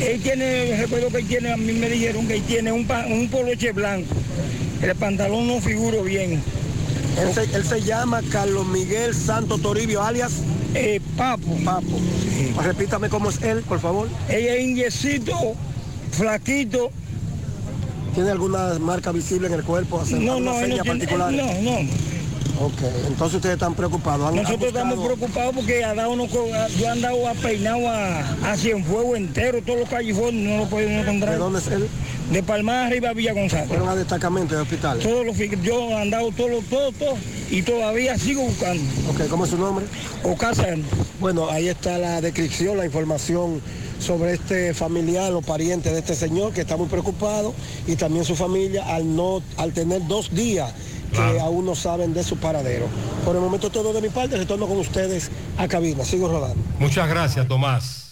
Él 0.00 0.20
tiene, 0.22 0.76
recuerdo 0.80 1.08
que 1.10 1.18
él 1.18 1.26
tiene, 1.26 1.52
a 1.52 1.56
mí 1.56 1.72
me 1.72 1.88
dijeron 1.88 2.26
que 2.28 2.36
él 2.36 2.42
tiene 2.42 2.70
un, 2.70 2.86
un 3.10 3.28
poloche 3.28 3.72
blanco. 3.72 4.14
El 4.82 4.94
pantalón 4.94 5.48
no 5.48 5.60
figuro 5.60 6.02
bien. 6.04 6.40
Él 7.20 7.34
se, 7.34 7.42
él 7.56 7.64
se 7.64 7.82
llama 7.82 8.20
Carlos 8.30 8.66
Miguel 8.66 9.14
Santos 9.14 9.60
Toribio, 9.62 10.02
alias 10.02 10.32
Eh, 10.74 11.00
Papo. 11.16 11.56
Papo. 11.64 11.98
Repítame 12.62 13.08
cómo 13.08 13.30
es 13.30 13.42
él, 13.42 13.62
por 13.62 13.80
favor. 13.80 14.08
Ella 14.28 14.54
es 14.54 14.64
indiecito, 14.64 15.34
flaquito. 16.12 16.90
¿Tiene 18.14 18.30
alguna 18.30 18.78
marca 18.78 19.12
visible 19.12 19.46
en 19.48 19.54
el 19.54 19.62
cuerpo? 19.64 20.00
¿Hace 20.00 20.18
No, 20.18 20.38
no, 20.40 20.52
no 20.52 20.58
tiene- 20.58 20.84
particular? 20.84 21.32
no, 21.32 21.44
no. 21.62 21.88
Ok, 22.60 22.72
entonces 23.06 23.36
ustedes 23.36 23.54
están 23.54 23.74
preocupados. 23.74 24.22
¿Han- 24.28 24.36
han 24.38 24.42
Nosotros 24.42 24.68
estamos 24.68 25.04
preocupados 25.04 25.54
porque 25.54 25.84
ha 25.84 25.94
dado 25.94 26.10
unos 26.10 26.28
co- 26.28 26.48
yo 26.78 26.84
he 26.86 26.88
andado 26.88 27.28
a 27.28 27.34
peinado 27.34 27.88
a, 27.88 28.20
a 28.50 28.56
Cienfuegos 28.56 29.16
entero, 29.16 29.60
todos 29.64 29.80
los 29.80 29.88
callejones 29.88 30.34
no 30.44 30.56
lo 30.58 30.66
pueden 30.68 30.98
encontrar. 30.98 31.32
¿De 31.34 31.38
dónde 31.38 31.60
es 31.60 31.68
él? 31.68 31.88
De 32.32 32.42
Palmar 32.42 32.86
arriba 32.88 33.10
a 33.10 33.12
Villa 33.12 33.32
González. 33.32 33.68
Fueron 33.68 33.88
a 33.88 33.94
destacamento 33.94 34.54
de 34.56 34.62
hospital. 34.62 34.98
Todos 34.98 35.24
los, 35.24 35.36
yo 35.62 35.90
he 35.90 35.94
andado 35.94 36.30
todo, 36.32 36.60
todo, 36.68 36.90
todo 36.92 37.14
y 37.50 37.62
todavía 37.62 38.18
sigo 38.18 38.42
buscando. 38.42 38.82
Ok, 39.10 39.28
¿cómo 39.30 39.44
es 39.44 39.50
su 39.50 39.56
nombre? 39.56 39.86
Ocasano. 40.24 40.82
Bueno, 41.20 41.48
ahí 41.48 41.68
está 41.68 41.96
la 41.96 42.20
descripción, 42.20 42.76
la 42.76 42.84
información 42.84 43.62
sobre 44.00 44.34
este 44.34 44.74
familiar 44.74 45.32
o 45.32 45.42
pariente 45.42 45.90
de 45.92 46.00
este 46.00 46.14
señor 46.14 46.52
que 46.52 46.60
está 46.62 46.76
muy 46.76 46.88
preocupado 46.88 47.54
y 47.86 47.96
también 47.96 48.24
su 48.24 48.36
familia 48.36 48.84
al 48.94 49.14
no, 49.16 49.42
al 49.56 49.72
tener 49.72 50.06
dos 50.06 50.30
días 50.34 50.72
que 51.12 51.40
aún 51.40 51.66
no 51.66 51.74
saben 51.74 52.14
de 52.14 52.22
su 52.22 52.36
paradero. 52.36 52.86
Por 53.24 53.34
el 53.36 53.42
momento 53.42 53.70
todo 53.70 53.92
de 53.92 54.02
mi 54.02 54.08
parte, 54.08 54.36
retorno 54.36 54.66
con 54.66 54.78
ustedes 54.78 55.30
a 55.56 55.68
cabina. 55.68 56.04
Sigo 56.04 56.28
rodando. 56.28 56.62
Muchas 56.78 57.08
gracias, 57.08 57.46
Tomás. 57.46 58.08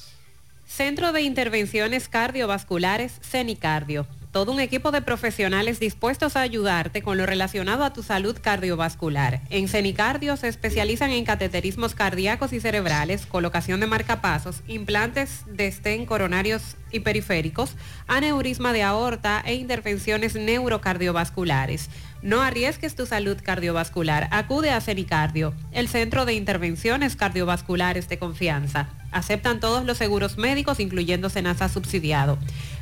Centro 0.66 1.12
de 1.12 1.22
Intervenciones 1.22 2.08
Cardiovasculares, 2.08 3.12
CENICardio. 3.22 4.06
Todo 4.36 4.52
un 4.52 4.60
equipo 4.60 4.90
de 4.90 5.00
profesionales 5.00 5.80
dispuestos 5.80 6.36
a 6.36 6.42
ayudarte 6.42 7.00
con 7.00 7.16
lo 7.16 7.24
relacionado 7.24 7.84
a 7.84 7.94
tu 7.94 8.02
salud 8.02 8.36
cardiovascular. 8.38 9.40
En 9.48 9.68
CENICardio 9.68 10.36
se 10.36 10.48
especializan 10.48 11.12
en 11.12 11.24
cateterismos 11.24 11.94
cardíacos 11.94 12.52
y 12.52 12.60
cerebrales, 12.60 13.24
colocación 13.24 13.80
de 13.80 13.86
marcapasos, 13.86 14.62
implantes 14.66 15.44
de 15.46 15.68
estén 15.68 16.04
coronarios 16.04 16.76
y 16.92 17.00
periféricos, 17.00 17.76
aneurisma 18.06 18.74
de 18.74 18.82
aorta 18.82 19.42
e 19.46 19.54
intervenciones 19.54 20.34
neurocardiovasculares. 20.34 21.88
No 22.26 22.42
arriesgues 22.42 22.94
tu 22.96 23.06
salud 23.06 23.38
cardiovascular. 23.40 24.26
Acude 24.32 24.72
a 24.72 24.80
CENICardio, 24.80 25.54
el 25.70 25.86
centro 25.86 26.24
de 26.24 26.34
intervenciones 26.34 27.14
cardiovasculares 27.14 28.08
de 28.08 28.18
confianza. 28.18 28.88
Aceptan 29.12 29.60
todos 29.60 29.84
los 29.84 29.96
seguros 29.96 30.36
médicos, 30.36 30.80
incluyendo 30.80 31.30
Senasa 31.30 31.68
subsidiado. 31.68 32.36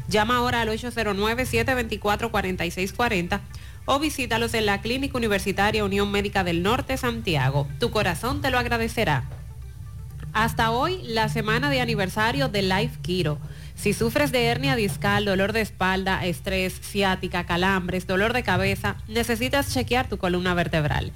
Llama 0.08 0.38
ahora 0.38 0.62
al 0.62 0.70
809-724-4640 0.70 3.40
o 3.84 3.98
visítalos 3.98 4.54
en 4.54 4.64
la 4.64 4.80
Clínica 4.80 5.18
Universitaria 5.18 5.84
Unión 5.84 6.10
Médica 6.10 6.42
del 6.42 6.62
Norte 6.62 6.96
Santiago. 6.96 7.68
Tu 7.78 7.90
corazón 7.90 8.40
te 8.40 8.50
lo 8.50 8.58
agradecerá. 8.58 9.24
Hasta 10.32 10.70
hoy, 10.70 11.02
la 11.02 11.28
semana 11.28 11.68
de 11.68 11.82
aniversario 11.82 12.48
de 12.48 12.62
Life 12.62 12.98
Kiro. 13.02 13.38
Si 13.74 13.92
sufres 13.92 14.32
de 14.32 14.46
hernia 14.46 14.76
discal, 14.76 15.24
dolor 15.24 15.52
de 15.52 15.60
espalda, 15.60 16.24
estrés, 16.24 16.80
ciática, 16.80 17.44
calambres, 17.44 18.06
dolor 18.06 18.32
de 18.32 18.42
cabeza, 18.42 18.96
necesitas 19.08 19.72
chequear 19.72 20.08
tu 20.08 20.18
columna 20.18 20.54
vertebral. 20.54 21.12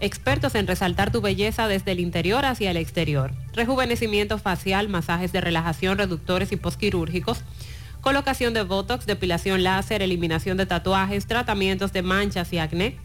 expertos 0.00 0.54
en 0.54 0.66
resaltar 0.66 1.10
tu 1.10 1.20
belleza 1.20 1.68
desde 1.68 1.92
el 1.92 2.00
interior 2.00 2.44
hacia 2.44 2.70
el 2.70 2.76
exterior. 2.76 3.32
Rejuvenecimiento 3.52 4.38
facial, 4.38 4.88
masajes 4.88 5.32
de 5.32 5.40
relajación, 5.40 5.98
reductores 5.98 6.52
y 6.52 6.56
posquirúrgicos 6.56 7.44
colocación 8.00 8.54
de 8.54 8.62
Botox, 8.62 9.06
depilación 9.06 9.62
láser, 9.62 10.02
eliminación 10.02 10.56
de 10.56 10.66
tatuajes, 10.66 11.26
tratamientos 11.26 11.92
de 11.92 12.02
manchas 12.02 12.52
y 12.52 12.58
acné. 12.58 12.96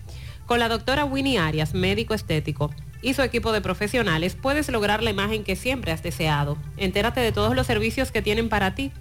Con 0.46 0.60
la 0.60 0.70
doctora 0.70 1.06
Winnie 1.06 1.40
Arias, 1.40 1.74
médico 1.74 2.14
estético, 2.14 2.72
y 3.02 3.14
su 3.14 3.22
equipo 3.22 3.52
de 3.52 3.62
profesionales 3.62 4.36
puedes 4.40 4.70
lograr 4.70 5.04
la 5.04 5.12
imagen 5.12 5.44
que 5.44 5.56
siempre 5.56 5.92
has 5.92 6.02
deseado. 6.02 6.58
Entérate 6.78 7.20
de 7.20 7.32
todos 7.32 7.56
los 7.56 7.68
servicios 7.68 8.12
que 8.12 8.22
tienen 8.22 8.50
para 8.50 8.74
ti 8.74 8.92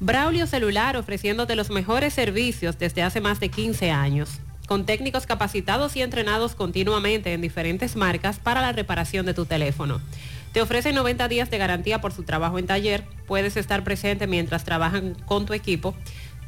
Braulio 0.00 0.46
Celular 0.46 0.96
ofreciéndote 0.96 1.56
los 1.56 1.70
mejores 1.70 2.14
servicios 2.14 2.78
desde 2.78 3.02
hace 3.02 3.20
más 3.20 3.40
de 3.40 3.48
15 3.48 3.90
años 3.90 4.40
con 4.68 4.84
técnicos 4.84 5.24
capacitados 5.24 5.96
y 5.96 6.02
entrenados 6.02 6.54
continuamente 6.54 7.32
en 7.32 7.40
diferentes 7.40 7.96
marcas 7.96 8.38
para 8.38 8.60
la 8.60 8.72
reparación 8.72 9.24
de 9.24 9.32
tu 9.32 9.46
teléfono. 9.46 9.98
Te 10.52 10.60
ofrecen 10.60 10.94
90 10.94 11.26
días 11.26 11.50
de 11.50 11.56
garantía 11.56 12.02
por 12.02 12.12
su 12.12 12.22
trabajo 12.22 12.58
en 12.58 12.66
taller, 12.66 13.04
puedes 13.26 13.56
estar 13.56 13.82
presente 13.82 14.26
mientras 14.26 14.64
trabajan 14.64 15.14
con 15.24 15.46
tu 15.46 15.54
equipo. 15.54 15.94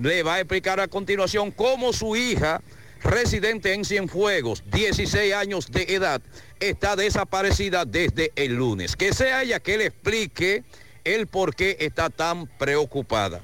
le 0.00 0.24
va 0.24 0.34
a 0.34 0.40
explicar 0.40 0.80
a 0.80 0.88
continuación 0.88 1.52
cómo 1.52 1.92
su 1.92 2.16
hija 2.16 2.60
residente 3.02 3.72
en 3.74 3.84
Cienfuegos, 3.84 4.62
16 4.70 5.34
años 5.34 5.70
de 5.70 5.84
edad, 5.94 6.20
está 6.60 6.96
desaparecida 6.96 7.84
desde 7.84 8.32
el 8.36 8.54
lunes. 8.54 8.96
Que 8.96 9.12
sea 9.12 9.42
ella 9.42 9.60
que 9.60 9.76
le 9.78 9.86
explique 9.86 10.64
el 11.04 11.26
por 11.26 11.54
qué 11.54 11.76
está 11.80 12.10
tan 12.10 12.46
preocupada. 12.46 13.40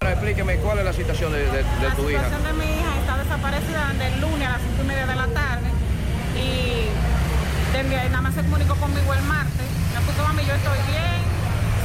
Explíqueme 0.00 0.56
cuál 0.56 0.78
es 0.78 0.84
la 0.84 0.92
situación 0.92 1.32
de, 1.32 1.40
de- 1.44 1.62
de 1.62 1.90
tu 1.96 2.08
hija. 2.10 2.22
La 2.22 2.28
situación 2.30 2.58
de 2.58 2.64
mi 2.64 2.72
hija 2.80 2.98
está 3.00 3.18
desaparecida 3.18 3.88
desde 3.92 4.06
el 4.14 4.20
lunes 4.20 4.48
a 4.48 4.52
las 4.52 4.62
5 4.62 4.74
y 4.82 4.86
media 4.86 5.06
de 5.06 5.14
la 5.16 5.26
tarde 5.28 5.68
y 6.36 7.76
desde 7.76 7.96
ahí 7.96 8.08
nada 8.08 8.22
más 8.22 8.34
se 8.34 8.40
comunicó 8.40 8.74
conmigo 8.76 9.12
el 9.14 9.22
martes. 9.22 9.66
Me 9.94 10.00
puso 10.00 10.22
mami, 10.22 10.42
yo 10.46 10.54
estoy 10.54 10.78
bien, 10.88 11.20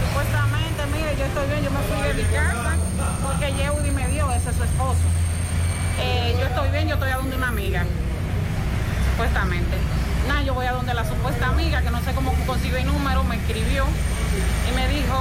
supuestamente, 0.08 0.86
mire, 0.96 1.12
yo 1.20 1.26
estoy 1.26 1.48
bien, 1.48 1.64
yo 1.64 1.72
me 1.72 1.80
fui 1.84 2.08
de 2.08 2.14
mi 2.14 2.24
casa 2.34 2.76
porque 3.22 3.52
Yeudi 3.54 3.92
me 3.92 4.08
dio, 4.08 4.32
ese 4.32 4.50
es 4.50 4.56
su 4.56 4.64
esposo. 4.64 5.04
Eh, 6.00 6.36
yo 6.40 6.46
estoy 6.46 6.70
bien, 6.70 6.88
yo 6.88 6.96
estoy 6.96 7.10
a 7.12 7.18
donde 7.18 7.36
una 7.36 7.48
amiga, 7.48 7.86
supuestamente. 9.12 9.78
Nada, 10.28 10.42
yo 10.42 10.54
voy 10.54 10.66
a 10.66 10.74
donde 10.74 10.94
la 10.94 11.06
supuesta 11.06 11.48
amiga, 11.48 11.82
que 11.82 11.92
no 11.92 12.02
sé 12.02 12.12
cómo 12.14 12.34
consiguió 12.46 12.78
el 12.78 12.86
número, 12.86 13.24
me 13.24 13.36
escribió 13.36 13.86
y 14.70 14.76
me 14.76 14.88
dijo, 14.88 15.18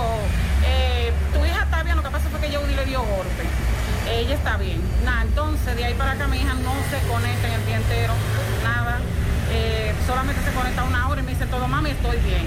eh, 0.67 1.13
tu 1.33 1.45
hija 1.45 1.63
está 1.65 1.83
bien, 1.83 1.97
lo 1.97 2.03
que 2.03 2.11
pasa 2.11 2.29
fue 2.31 2.41
que 2.41 2.51
Yeudi 2.51 2.75
le 2.75 2.85
dio 2.87 3.01
golpe. 3.01 3.45
Ella 4.11 4.35
está 4.35 4.57
bien. 4.57 4.81
Nada, 5.05 5.23
entonces 5.23 5.77
de 5.77 5.85
ahí 5.85 5.95
para 5.95 6.13
acá 6.13 6.27
mi 6.27 6.39
hija 6.39 6.55
no 6.55 6.73
se 6.91 7.07
conecta 7.09 7.49
en 7.49 7.55
el 7.55 7.67
día 7.67 7.77
entero, 7.77 8.13
nada. 8.63 8.99
Eh, 9.51 9.95
solamente 10.07 10.43
se 10.43 10.53
conecta 10.53 10.83
una 10.85 11.09
hora 11.09 11.21
y 11.21 11.25
me 11.25 11.33
dice 11.33 11.47
todo, 11.47 11.69
mami, 11.69 11.91
estoy 11.91 12.17
bien. 12.19 12.45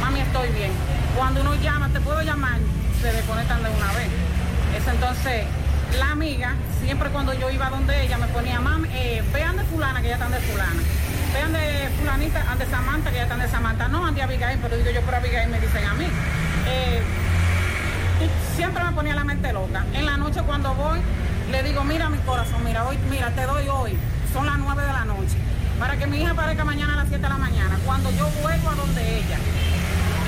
Mami, 0.00 0.20
estoy 0.20 0.48
bien. 0.50 0.70
Cuando 1.16 1.40
uno 1.40 1.54
llama, 1.56 1.88
te 1.88 2.00
puedo 2.00 2.22
llamar, 2.22 2.58
se 3.02 3.12
desconectan 3.12 3.62
de 3.62 3.70
una 3.70 3.92
vez. 3.92 4.08
Eso 4.76 4.90
entonces, 4.90 5.44
la 5.96 6.10
amiga, 6.12 6.54
siempre 6.82 7.08
cuando 7.10 7.32
yo 7.32 7.50
iba 7.50 7.70
donde 7.70 8.04
ella, 8.04 8.18
me 8.18 8.26
ponía, 8.28 8.60
mami, 8.60 8.88
eh, 8.92 9.22
vean 9.32 9.56
de 9.56 9.64
fulana, 9.64 10.02
que 10.02 10.08
ya 10.08 10.14
están 10.14 10.32
de 10.32 10.38
fulana. 10.40 10.82
Vean 11.32 11.52
de 11.52 11.88
fulanita, 11.98 12.50
ande 12.50 12.66
Samantha, 12.66 13.10
que 13.10 13.16
ya 13.16 13.22
están 13.22 13.40
de 13.40 13.48
Samantha. 13.48 13.88
No, 13.88 14.06
ande 14.06 14.22
Abigail, 14.22 14.58
pero 14.60 14.76
digo 14.76 14.90
yo 14.90 15.00
por 15.02 15.14
Abigail 15.14 15.48
me 15.48 15.60
dicen 15.60 15.84
a 15.84 15.94
mí. 15.94 16.06
Eh, 16.66 17.02
siempre 18.56 18.82
me 18.84 18.92
ponía 18.92 19.14
la 19.14 19.24
mente 19.24 19.52
loca. 19.52 19.84
En 19.94 20.06
la 20.06 20.16
noche 20.16 20.42
cuando 20.42 20.74
voy, 20.74 21.00
le 21.50 21.62
digo, 21.62 21.84
mira 21.84 22.08
mi 22.08 22.18
corazón, 22.18 22.64
mira, 22.64 22.84
hoy, 22.86 22.98
mira, 23.10 23.30
te 23.30 23.42
doy 23.42 23.68
hoy. 23.68 23.98
Son 24.32 24.46
las 24.46 24.58
9 24.58 24.82
de 24.82 24.92
la 24.92 25.04
noche. 25.04 25.36
Para 25.78 25.96
que 25.96 26.06
mi 26.06 26.20
hija 26.20 26.32
aparezca 26.32 26.64
mañana 26.64 26.94
a 26.94 26.96
las 26.96 27.08
7 27.08 27.22
de 27.22 27.28
la 27.28 27.38
mañana. 27.38 27.78
Cuando 27.86 28.10
yo 28.10 28.28
vuelvo 28.42 28.70
a 28.70 28.74
donde 28.74 29.18
ella, 29.18 29.38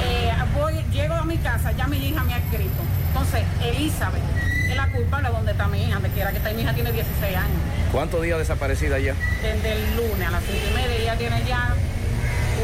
eh, 0.04 0.32
voy, 0.54 0.74
llego 0.92 1.14
a 1.14 1.24
mi 1.24 1.36
casa, 1.38 1.72
ya 1.72 1.86
mi 1.86 1.96
hija 1.98 2.22
me 2.24 2.34
ha 2.34 2.38
escrito. 2.38 2.82
Entonces, 3.08 3.42
Elizabeth 3.62 4.22
es 4.68 4.76
la 4.76 4.86
culpable 4.88 5.28
de 5.28 5.34
donde 5.34 5.52
está 5.52 5.66
mi 5.68 5.82
hija, 5.82 5.94
donde 5.94 6.10
quiera 6.10 6.30
que 6.30 6.38
está. 6.38 6.52
Mi 6.52 6.62
hija 6.62 6.74
tiene 6.74 6.92
16 6.92 7.36
años. 7.36 7.58
¿Cuántos 7.92 8.22
días 8.22 8.38
desaparecida 8.38 8.98
ya? 8.98 9.14
Desde 9.42 9.72
el 9.72 9.96
lunes 9.96 10.28
a 10.28 10.30
las 10.30 10.44
5 10.44 10.58
y 10.70 10.74
media, 10.74 10.96
ella 10.96 11.16
tiene 11.16 11.44
ya 11.46 11.74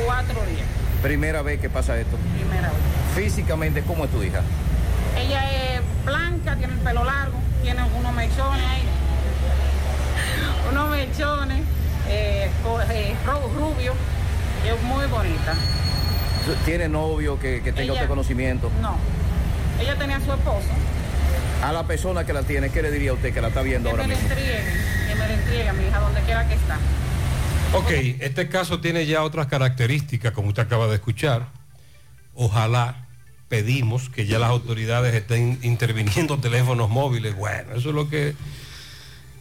cuatro 0.05 0.45
días. 0.47 0.67
Primera 1.03 1.43
vez 1.43 1.61
que 1.61 1.71
pasa 1.71 1.99
esto. 1.99 2.17
Primera 2.35 2.69
vez. 2.69 2.79
Físicamente, 3.15 3.83
¿cómo 3.83 4.05
es 4.05 4.11
tu 4.11 4.23
hija? 4.23 4.43
Ella 5.17 5.75
es 5.75 5.81
blanca, 6.05 6.57
tiene 6.57 6.75
el 6.75 6.81
pelo 6.81 7.05
largo, 7.05 7.39
tiene 7.63 7.83
unos 7.99 8.13
mechones 8.13 8.67
ahí. 8.67 8.83
unos 10.71 10.91
mechones, 10.91 11.63
eh, 12.09 12.51
eh, 12.91 13.17
rubio, 13.25 13.95
es 14.65 14.83
muy 14.83 15.07
bonita. 15.07 15.55
¿Tiene 16.65 16.89
novio 16.89 17.39
que, 17.39 17.63
que 17.63 17.73
tenga 17.73 17.83
Ella- 17.85 17.93
usted 17.95 18.09
conocimiento? 18.09 18.71
No, 18.81 18.97
ella 19.81 19.97
tenía 19.97 20.17
a 20.17 20.21
su 20.25 20.33
esposo, 20.33 20.69
A 21.63 21.73
la 21.73 21.87
persona 21.87 22.25
que 22.25 22.33
la 22.33 22.43
tiene, 22.43 22.71
¿qué 22.71 22.83
le 22.83 22.91
diría 22.91 23.11
a 23.11 23.15
usted 23.15 23.33
que 23.35 23.41
la 23.41 23.49
está 23.49 23.63
viendo 23.63 23.89
que 23.89 23.97
ahora 23.97 24.07
me 24.07 24.15
le 24.15 24.21
mismo? 24.21 24.31
entregue, 24.35 24.65
que 25.09 25.15
me 25.15 25.27
le 25.29 25.35
entregue 25.35 25.69
a 25.69 25.73
mi 25.73 25.87
hija 25.87 25.99
donde 26.01 26.21
quiera 26.23 26.49
que 26.49 26.55
está. 26.55 26.79
Ok, 27.73 27.91
este 28.21 28.49
caso 28.49 28.81
tiene 28.81 29.07
ya 29.07 29.23
otras 29.25 29.47
características, 29.49 30.33
como 30.33 30.49
usted 30.49 30.63
acaba 30.63 30.87
de 30.87 30.95
escuchar. 30.97 31.47
Ojalá 32.35 33.07
pedimos 33.49 34.09
que 34.09 34.27
ya 34.27 34.39
las 34.39 34.51
autoridades 34.51 35.15
estén 35.15 35.59
interviniendo 35.63 36.39
teléfonos 36.41 36.89
móviles. 36.91 37.35
Bueno, 37.35 37.73
eso 37.75 37.89
es 37.89 37.95
lo 37.95 38.09
que 38.09 38.35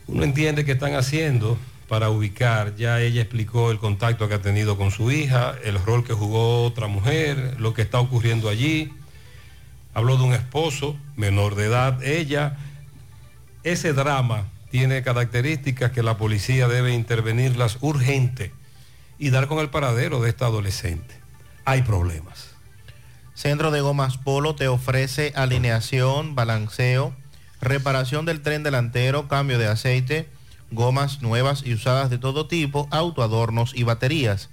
uno 0.08 0.24
entiende 0.24 0.66
que 0.66 0.72
están 0.74 0.96
haciendo 0.96 1.58
para 1.88 2.10
ubicar. 2.10 2.76
Ya 2.76 3.02
ella 3.02 3.22
explicó 3.22 3.72
el 3.72 3.80
contacto 3.80 4.28
que 4.28 4.36
ha 4.36 4.42
tenido 4.42 4.78
con 4.78 4.92
su 4.92 5.12
hija, 5.12 5.56
el 5.64 5.82
rol 5.84 6.04
que 6.04 6.14
jugó 6.14 6.66
otra 6.66 6.88
mujer, 6.88 7.56
lo 7.60 7.74
que 7.74 7.82
está 7.82 8.00
ocurriendo 8.00 8.50
allí. 8.50 8.94
Habló 9.94 10.18
de 10.18 10.24
un 10.24 10.34
esposo 10.34 10.98
menor 11.16 11.56
de 11.56 11.66
edad. 11.66 12.04
Ella, 12.04 12.58
ese 13.64 13.94
drama 13.94 14.46
tiene 14.72 15.04
características 15.04 15.92
que 15.92 16.04
la 16.04 16.18
policía 16.18 16.68
debe 16.68 16.94
intervenirlas 16.94 17.78
urgente 17.82 18.52
y 19.18 19.30
dar 19.30 19.48
con 19.48 19.60
el 19.60 19.70
paradero 19.70 20.22
de 20.22 20.30
esta 20.30 20.48
adolescente. 20.48 21.16
Hay 21.64 21.84
problemas. 21.84 22.50
Centro 23.34 23.72
de 23.72 23.82
Gomas 23.82 24.18
Polo 24.18 24.56
te 24.56 24.68
ofrece 24.68 25.34
alineación, 25.36 26.36
balanceo, 26.36 27.14
reparación 27.62 28.26
del 28.26 28.42
tren 28.42 28.64
delantero, 28.64 29.28
cambio 29.28 29.58
de 29.58 29.68
aceite, 29.68 30.30
gomas 30.76 31.22
nuevas 31.22 31.64
y 31.66 31.74
usadas 31.74 32.10
de 32.10 32.18
todo 32.18 32.48
tipo, 32.48 32.88
autoadornos 32.92 33.74
y 33.76 33.84
baterías. 33.84 34.50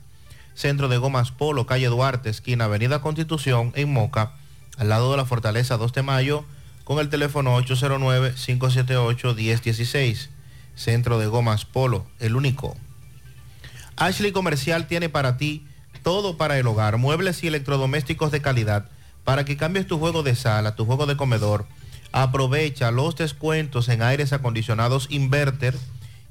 Centro 0.55 0.89
de 0.89 0.99
Gomas 0.99 1.33
Polo, 1.33 1.67
calle 1.67 1.89
Duarte, 1.89 2.31
esquina 2.31 2.67
Avenida 2.67 3.01
Constitución, 3.01 3.73
en 3.75 3.93
Moca, 3.93 4.35
al 4.79 4.89
lado 4.89 5.11
de 5.11 5.19
la 5.19 5.25
Fortaleza 5.25 5.77
2 5.77 5.93
de 5.93 6.03
Mayo, 6.03 6.45
con 6.85 6.99
el 6.99 7.09
teléfono 7.09 7.59
809-578-1016. 7.61 10.29
Centro 10.75 11.19
de 11.19 11.27
Gomas 11.27 11.67
Polo, 11.67 12.07
el 12.19 12.37
único. 12.37 12.77
Ashley 13.97 14.33
Comercial 14.33 14.87
tiene 14.87 15.09
para 15.09 15.37
ti 15.37 15.67
todo 16.03 16.37
para 16.37 16.59
el 16.59 16.67
hogar, 16.67 16.99
muebles 16.99 17.43
y 17.45 17.49
electrodomésticos 17.49 18.33
de 18.33 18.43
calidad, 18.43 18.87
para 19.25 19.45
que 19.45 19.57
cambies 19.57 19.87
tu 19.87 19.99
juego 19.99 20.23
de 20.23 20.35
sala, 20.35 20.75
tu 20.75 20.85
juego 20.85 21.07
de 21.07 21.17
comedor. 21.17 21.67
Aprovecha 22.11 22.91
los 22.91 23.17
descuentos 23.17 23.89
en 23.89 24.03
aires 24.03 24.33
acondicionados 24.33 25.07
inverter 25.11 25.77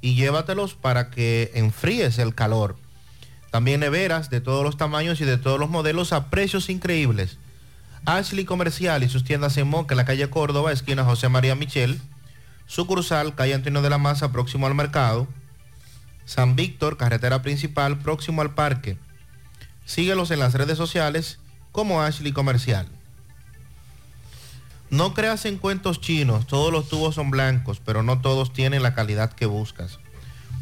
y 0.02 0.14
llévatelos 0.14 0.74
para 0.74 1.08
que 1.08 1.50
enfríes 1.54 2.18
el 2.18 2.34
calor. 2.34 2.76
También 3.50 3.80
neveras 3.80 4.28
de 4.28 4.40
todos 4.40 4.64
los 4.64 4.76
tamaños 4.76 5.20
y 5.20 5.24
de 5.24 5.38
todos 5.38 5.58
los 5.58 5.70
modelos 5.70 6.12
a 6.12 6.28
precios 6.28 6.68
increíbles. 6.68 7.38
Ashley 8.04 8.44
Comercial 8.44 9.02
y 9.04 9.08
sus 9.08 9.24
tiendas 9.24 9.56
en 9.56 9.68
Moca, 9.68 9.94
la 9.94 10.04
calle 10.04 10.28
Córdoba, 10.28 10.72
esquina 10.72 11.04
José 11.04 11.28
María 11.28 11.54
Michel, 11.54 12.00
sucursal, 12.66 13.34
calle 13.34 13.54
Antonio 13.54 13.80
de 13.80 13.90
la 13.90 13.98
Maza, 13.98 14.32
próximo 14.32 14.66
al 14.66 14.74
mercado, 14.74 15.28
San 16.24 16.56
Víctor, 16.56 16.96
carretera 16.96 17.42
principal, 17.42 17.98
próximo 17.98 18.42
al 18.42 18.54
parque. 18.54 18.98
Síguelos 19.84 20.30
en 20.30 20.40
las 20.40 20.54
redes 20.54 20.78
sociales 20.78 21.38
como 21.70 22.02
Ashley 22.02 22.32
Comercial. 22.32 22.88
No 24.92 25.12
creas 25.14 25.46
en 25.46 25.56
cuentos 25.56 26.02
chinos, 26.02 26.46
todos 26.46 26.70
los 26.70 26.86
tubos 26.86 27.14
son 27.14 27.30
blancos, 27.30 27.80
pero 27.82 28.02
no 28.02 28.20
todos 28.20 28.52
tienen 28.52 28.82
la 28.82 28.94
calidad 28.94 29.32
que 29.32 29.46
buscas. 29.46 29.98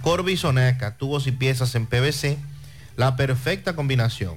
Corby 0.02 0.36
Soneca, 0.36 0.96
tubos 0.96 1.26
y 1.26 1.32
piezas 1.32 1.74
en 1.74 1.86
PVC, 1.86 2.38
la 2.96 3.16
perfecta 3.16 3.74
combinación. 3.74 4.36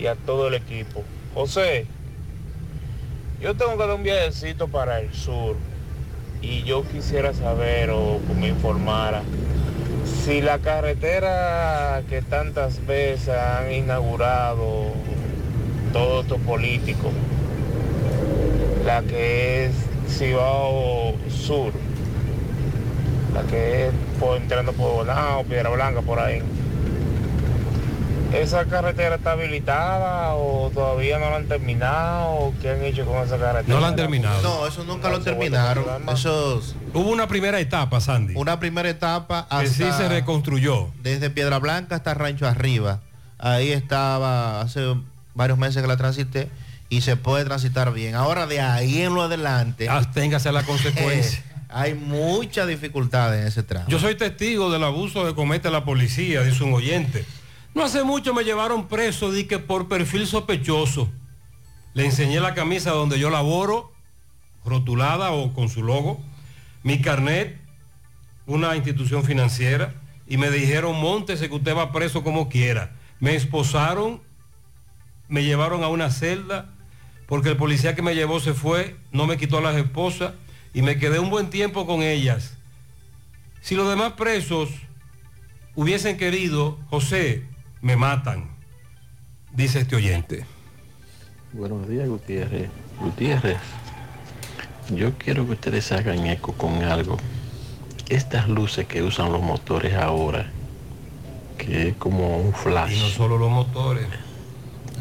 Y 0.00 0.06
a 0.06 0.14
todo 0.14 0.48
el 0.48 0.54
equipo. 0.54 1.04
José, 1.34 1.86
yo 3.40 3.54
tengo 3.54 3.72
que 3.72 3.78
dar 3.78 3.94
un 3.94 4.02
viajecito 4.02 4.66
para 4.68 5.00
el 5.00 5.12
sur 5.12 5.56
y 6.42 6.62
yo 6.62 6.82
quisiera 6.88 7.34
saber 7.34 7.90
o 7.90 8.18
me 8.38 8.48
informara 8.48 9.22
si 10.24 10.40
la 10.42 10.58
carretera 10.58 12.02
que 12.08 12.20
tantas 12.20 12.84
veces 12.86 13.30
han 13.30 13.72
inaugurado 13.72 14.92
todos 15.92 16.24
estos 16.24 16.40
políticos, 16.42 17.12
la 18.84 19.02
que 19.02 19.66
es 19.66 19.72
Cibao 20.08 21.14
Sur, 21.28 21.72
la 23.34 23.42
que 23.44 23.86
es 23.86 23.92
por, 24.18 24.36
entrando 24.36 24.72
por 24.72 24.92
Bonao, 24.92 25.44
Piedra 25.44 25.70
Blanca, 25.70 26.02
por 26.02 26.18
ahí. 26.18 26.42
¿Esa 28.32 28.64
carretera 28.66 29.16
está 29.16 29.32
habilitada 29.32 30.34
o 30.34 30.70
todavía 30.72 31.18
no 31.18 31.30
la 31.30 31.36
han 31.36 31.48
terminado? 31.48 32.52
¿Qué 32.62 32.70
han 32.70 32.84
hecho 32.84 33.04
con 33.04 33.16
esa 33.26 33.36
carretera? 33.38 33.74
No 33.74 33.80
la 33.80 33.88
han 33.88 33.96
terminado. 33.96 34.40
No, 34.42 34.66
eso 34.68 34.84
nunca 34.84 35.08
lo 35.10 35.20
terminaron. 35.20 35.84
Eso 36.12 36.62
Hubo 36.94 37.10
una 37.10 37.26
primera 37.26 37.58
etapa, 37.58 38.00
Sandy. 38.00 38.34
Una 38.36 38.60
primera 38.60 38.88
etapa 38.88 39.48
Que 39.60 39.66
sí 39.66 39.82
hasta- 39.82 39.98
se 40.04 40.08
reconstruyó. 40.08 40.90
Desde 41.02 41.28
Piedra 41.30 41.58
Blanca 41.58 41.96
hasta 41.96 42.14
Rancho 42.14 42.46
Arriba. 42.46 43.00
Ahí 43.38 43.72
estaba 43.72 44.60
hace 44.60 44.80
varios 45.34 45.58
meses 45.58 45.82
que 45.82 45.88
la 45.88 45.96
transité 45.96 46.48
y 46.88 47.00
se 47.00 47.16
puede 47.16 47.44
transitar 47.44 47.92
bien. 47.92 48.14
Ahora 48.14 48.46
de 48.46 48.60
ahí 48.60 49.02
en 49.02 49.12
lo 49.14 49.22
adelante. 49.22 49.88
Téngase 50.14 50.52
la 50.52 50.62
consecuencia. 50.64 51.42
hay 51.68 51.94
mucha 51.94 52.64
dificultad 52.66 53.36
en 53.38 53.46
ese 53.46 53.62
tramo. 53.64 53.86
Yo 53.88 53.98
soy 53.98 54.14
testigo 54.14 54.70
del 54.70 54.84
abuso 54.84 55.24
que 55.26 55.34
comete 55.34 55.68
la 55.70 55.84
policía, 55.84 56.42
dice 56.42 56.62
un 56.64 56.74
oyente. 56.74 57.24
No 57.74 57.84
hace 57.84 58.02
mucho 58.02 58.34
me 58.34 58.44
llevaron 58.44 58.88
preso, 58.88 59.30
di 59.30 59.44
que 59.44 59.58
por 59.58 59.88
perfil 59.88 60.26
sospechoso. 60.26 61.08
Le 61.94 62.04
enseñé 62.04 62.40
la 62.40 62.54
camisa 62.54 62.90
donde 62.90 63.18
yo 63.18 63.30
laboro, 63.30 63.92
rotulada 64.64 65.30
o 65.32 65.52
con 65.54 65.68
su 65.68 65.82
logo, 65.82 66.20
mi 66.82 67.00
carnet, 67.00 67.58
una 68.46 68.74
institución 68.76 69.24
financiera, 69.24 69.94
y 70.26 70.36
me 70.36 70.50
dijeron, 70.50 71.00
montese 71.00 71.48
que 71.48 71.54
usted 71.54 71.76
va 71.76 71.92
preso 71.92 72.22
como 72.22 72.48
quiera. 72.48 72.96
Me 73.20 73.34
esposaron, 73.34 74.20
me 75.28 75.44
llevaron 75.44 75.84
a 75.84 75.88
una 75.88 76.10
celda, 76.10 76.70
porque 77.26 77.50
el 77.50 77.56
policía 77.56 77.94
que 77.94 78.02
me 78.02 78.14
llevó 78.14 78.40
se 78.40 78.54
fue, 78.54 78.96
no 79.12 79.26
me 79.26 79.36
quitó 79.36 79.58
a 79.58 79.62
las 79.62 79.76
esposas, 79.76 80.32
y 80.74 80.82
me 80.82 80.98
quedé 80.98 81.18
un 81.18 81.30
buen 81.30 81.50
tiempo 81.50 81.86
con 81.86 82.02
ellas. 82.02 82.56
Si 83.60 83.74
los 83.74 83.88
demás 83.88 84.12
presos 84.14 84.70
hubiesen 85.74 86.16
querido, 86.16 86.78
José, 86.90 87.44
me 87.82 87.96
matan, 87.96 88.44
dice 89.52 89.80
este 89.80 89.96
oyente. 89.96 90.44
Buenos 91.52 91.88
días, 91.88 92.08
Gutiérrez. 92.08 92.68
Gutiérrez, 93.00 93.56
yo 94.94 95.16
quiero 95.16 95.46
que 95.46 95.52
ustedes 95.52 95.90
hagan 95.92 96.26
eco 96.26 96.52
con 96.52 96.82
algo. 96.82 97.16
Estas 98.08 98.48
luces 98.48 98.86
que 98.86 99.02
usan 99.02 99.32
los 99.32 99.40
motores 99.40 99.94
ahora, 99.94 100.50
que 101.56 101.88
es 101.88 101.94
como 101.96 102.38
un 102.38 102.52
flash. 102.52 102.96
Y 102.96 103.00
no 103.00 103.08
solo 103.08 103.38
los 103.38 103.50
motores. 103.50 104.06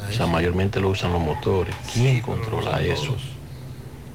O 0.07 0.13
sea, 0.13 0.27
mayormente 0.27 0.79
lo 0.79 0.89
usan 0.89 1.11
los 1.11 1.21
motores. 1.21 1.75
¿Quién 1.93 2.21
controla 2.21 2.81
eso? 2.81 3.15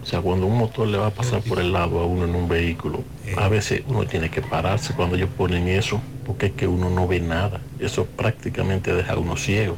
O 0.03 0.07
sea, 0.07 0.21
cuando 0.21 0.47
un 0.47 0.59
motor 0.59 0.87
le 0.89 0.99
va 0.99 1.07
a 1.07 1.11
pasar 1.11 1.41
por 1.43 1.59
el 1.59 1.73
lado 1.73 1.99
a 2.01 2.07
uno 2.07 2.25
en 2.25 2.35
un 2.35 2.49
vehículo, 2.49 3.03
a 3.37 3.49
veces 3.49 3.83
uno 3.87 4.07
tiene 4.07 4.31
que 4.31 4.43
pararse 4.43 4.95
cuando 4.95 5.17
ellos 5.17 5.31
ponen 5.37 5.69
eso, 5.69 6.01
porque 6.27 6.47
es 6.47 6.53
que 6.53 6.67
uno 6.67 6.91
no 6.91 7.07
ve 7.07 7.21
nada. 7.21 7.61
Eso 7.85 8.07
prácticamente 8.07 8.95
deja 8.95 9.17
uno 9.17 9.37
ciego. 9.37 9.77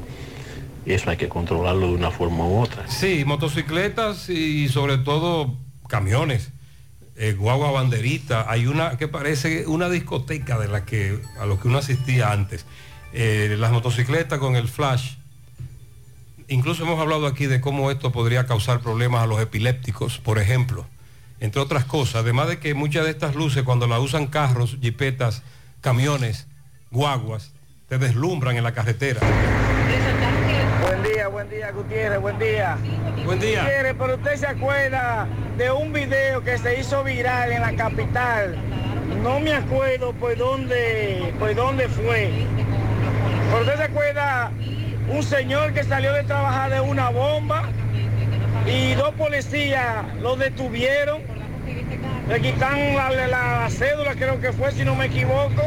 Y 0.84 0.92
eso 0.92 1.10
hay 1.10 1.16
que 1.16 1.28
controlarlo 1.28 1.88
de 1.88 1.94
una 1.94 2.10
forma 2.10 2.46
u 2.46 2.60
otra. 2.60 2.88
Sí, 2.88 3.24
motocicletas 3.24 4.28
y 4.28 4.68
sobre 4.68 4.98
todo 4.98 5.54
camiones, 5.88 6.52
eh, 7.16 7.32
guagua. 7.32 7.84
Hay 8.46 8.66
una 8.66 8.96
que 8.96 9.08
parece 9.08 9.66
una 9.66 9.88
discoteca 9.90 10.58
de 10.58 10.68
la 10.68 10.84
que 10.84 11.18
a 11.40 11.46
lo 11.46 11.58
que 11.58 11.68
uno 11.68 11.78
asistía 11.78 12.30
antes. 12.30 12.66
Eh, 13.12 13.56
las 13.58 13.72
motocicletas 13.72 14.38
con 14.38 14.54
el 14.54 14.68
flash. 14.68 15.14
Incluso 16.48 16.84
hemos 16.84 17.00
hablado 17.00 17.26
aquí 17.26 17.46
de 17.46 17.60
cómo 17.60 17.90
esto 17.90 18.12
podría 18.12 18.46
causar 18.46 18.80
problemas 18.80 19.24
a 19.24 19.26
los 19.26 19.40
epilépticos, 19.40 20.18
por 20.18 20.38
ejemplo. 20.38 20.86
Entre 21.40 21.60
otras 21.60 21.84
cosas, 21.84 22.16
además 22.22 22.48
de 22.48 22.60
que 22.60 22.74
muchas 22.74 23.04
de 23.04 23.10
estas 23.10 23.34
luces 23.34 23.64
cuando 23.64 23.88
las 23.88 23.98
usan 23.98 24.28
carros, 24.28 24.76
jipetas, 24.80 25.42
camiones, 25.80 26.46
guaguas, 26.90 27.55
te 27.88 27.98
deslumbran 27.98 28.56
en 28.56 28.64
la 28.64 28.72
carretera. 28.72 29.20
Buen 30.82 31.02
día, 31.02 31.28
buen 31.28 31.48
día, 31.48 31.70
Gutiérrez, 31.70 32.20
buen 32.20 32.38
día. 32.38 32.76
Buen 33.24 33.38
día. 33.38 33.60
Gutiérrez, 33.62 33.94
pero 33.98 34.14
usted 34.16 34.36
se 34.36 34.46
acuerda 34.46 35.26
de 35.56 35.70
un 35.70 35.92
video 35.92 36.42
que 36.42 36.58
se 36.58 36.80
hizo 36.80 37.04
viral 37.04 37.52
en 37.52 37.60
la 37.62 37.72
capital. 37.76 38.56
No 39.22 39.38
me 39.40 39.54
acuerdo 39.54 40.12
por 40.14 40.36
dónde, 40.36 41.32
por 41.38 41.54
dónde 41.54 41.88
fue. 41.88 42.30
Pero 43.50 43.60
usted 43.62 43.76
se 43.76 43.82
acuerda 43.84 44.50
un 45.08 45.22
señor 45.22 45.72
que 45.72 45.84
salió 45.84 46.12
de 46.12 46.24
trabajar 46.24 46.70
de 46.72 46.80
una 46.80 47.10
bomba 47.10 47.68
y 48.66 48.94
dos 48.94 49.12
policías 49.14 50.04
lo 50.20 50.34
detuvieron. 50.36 51.22
Le 52.28 52.40
quitan 52.40 52.96
la, 52.96 53.10
la- 53.10 53.26
la 53.28 53.70
cédula, 53.70 54.14
creo 54.16 54.40
que 54.40 54.52
fue, 54.52 54.72
si 54.72 54.84
no 54.84 54.96
me 54.96 55.06
equivoco, 55.06 55.62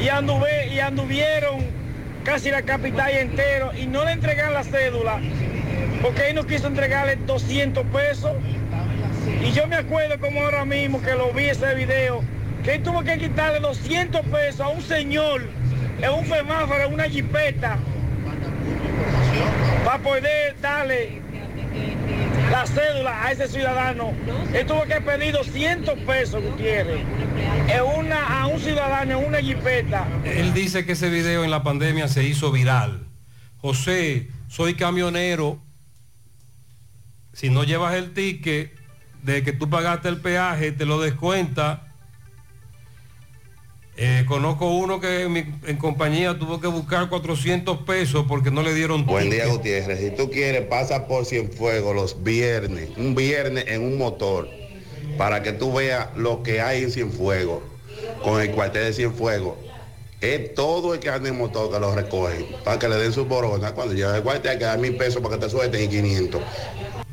y, 0.00 0.08
anduve, 0.08 0.68
y 0.68 0.80
anduvieron 0.80 1.66
casi 2.24 2.50
la 2.50 2.62
capital 2.62 3.10
entero 3.10 3.70
y 3.76 3.86
no 3.86 4.04
le 4.04 4.12
entregan 4.12 4.52
la 4.52 4.64
cédula 4.64 5.20
porque 6.02 6.30
él 6.30 6.34
no 6.34 6.46
quiso 6.46 6.66
entregarle 6.66 7.16
200 7.16 7.84
pesos. 7.86 8.32
Y 9.42 9.52
yo 9.52 9.66
me 9.66 9.76
acuerdo 9.76 10.18
como 10.18 10.42
ahora 10.42 10.64
mismo 10.64 11.00
que 11.02 11.14
lo 11.14 11.32
vi 11.32 11.44
ese 11.44 11.74
video, 11.74 12.22
que 12.64 12.76
él 12.76 12.82
tuvo 12.82 13.02
que 13.02 13.18
quitarle 13.18 13.60
200 13.60 14.22
pesos 14.26 14.60
a 14.60 14.68
un 14.68 14.82
señor 14.82 15.42
en 16.00 16.10
un 16.10 16.26
semáforo, 16.26 16.88
una 16.88 17.04
jipeta, 17.04 17.78
para 19.84 19.98
poder 19.98 20.56
darle 20.60 21.20
la 22.50 22.66
cédula 22.66 23.24
a 23.24 23.32
ese 23.32 23.48
ciudadano. 23.48 24.12
Él 24.52 24.66
tuvo 24.66 24.84
que 24.84 25.00
pedir 25.00 25.32
200 25.32 25.98
pesos, 26.00 26.42
Gutiérrez, 26.42 27.02
una, 27.96 28.42
a 28.42 28.46
un 28.46 28.60
ciudadano 28.60 29.18
en 29.18 29.26
una 29.26 29.38
jipeta. 29.38 30.06
Él 30.24 30.52
dice 30.52 30.84
que 30.84 30.92
ese 30.92 31.08
video 31.08 31.44
en 31.44 31.50
la 31.50 31.62
pandemia 31.62 32.08
se 32.08 32.24
hizo 32.24 32.50
viral. 32.50 33.06
José, 33.58 34.28
soy 34.48 34.74
camionero. 34.74 35.62
Si 37.32 37.50
no 37.50 37.64
llevas 37.64 37.94
el 37.94 38.12
ticket 38.12 38.74
de 39.22 39.42
que 39.42 39.52
tú 39.52 39.70
pagaste 39.70 40.08
el 40.08 40.20
peaje, 40.20 40.72
te 40.72 40.86
lo 40.86 41.00
descuenta. 41.00 41.89
Eh, 44.02 44.24
conozco 44.26 44.70
uno 44.70 44.98
que 44.98 45.24
en, 45.24 45.32
mi, 45.34 45.44
en 45.66 45.76
compañía 45.76 46.38
tuvo 46.38 46.58
que 46.58 46.68
buscar 46.68 47.10
400 47.10 47.82
pesos 47.82 48.24
porque 48.26 48.50
no 48.50 48.62
le 48.62 48.72
dieron 48.72 49.04
Buen 49.04 49.28
día. 49.28 49.46
Gutiérrez. 49.46 50.00
Si 50.00 50.10
tú 50.16 50.30
quieres, 50.30 50.62
pasa 50.62 51.06
por 51.06 51.26
Cienfuegos 51.26 51.94
los 51.94 52.24
viernes, 52.24 52.88
un 52.96 53.14
viernes 53.14 53.66
en 53.68 53.82
un 53.82 53.98
motor, 53.98 54.48
para 55.18 55.42
que 55.42 55.52
tú 55.52 55.74
veas 55.74 56.08
lo 56.16 56.42
que 56.42 56.62
hay 56.62 56.82
en 56.82 56.90
Cienfuegos, 56.90 57.62
con 58.24 58.40
el 58.40 58.50
cuartel 58.52 58.84
de 58.84 58.94
Cienfuegos. 58.94 59.58
Es 60.22 60.54
todo 60.54 60.94
el 60.94 61.00
que 61.00 61.10
anda 61.10 61.28
en 61.28 61.36
motor 61.36 61.70
que 61.70 61.78
lo 61.78 61.94
recogen, 61.94 62.46
para 62.64 62.78
que 62.78 62.88
le 62.88 62.96
den 62.96 63.12
su 63.12 63.26
borona. 63.26 63.72
Cuando 63.72 63.92
llega 63.92 64.16
el 64.16 64.22
cuartel 64.22 64.52
hay 64.52 64.58
que 64.58 64.64
dar 64.64 64.78
mil 64.78 64.96
pesos 64.96 65.20
para 65.20 65.36
que 65.36 65.44
te 65.44 65.50
suelten 65.50 65.84
y 65.84 65.88
500. 65.88 66.40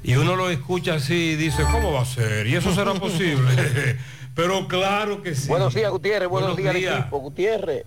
Y 0.03 0.15
uno 0.15 0.37
lo 0.37 0.49
escucha 0.49 0.93
así 0.93 1.31
y 1.31 1.35
dice, 1.35 1.63
¿cómo 1.69 1.91
va 1.91 2.03
a 2.03 2.05
ser? 2.05 2.47
¿Y 2.47 2.55
eso 2.55 2.73
será 2.73 2.93
posible? 2.99 3.97
Pero 4.37 4.67
claro 4.67 5.23
que 5.23 5.33
sí. 5.33 5.49
Buenos 5.49 5.73
días, 5.73 5.89
Gutiérrez. 5.89 6.29
Buenos, 6.29 6.55
Buenos 6.55 6.75
días, 6.75 6.99
equipo. 6.99 7.17
Gutiérrez, 7.17 7.85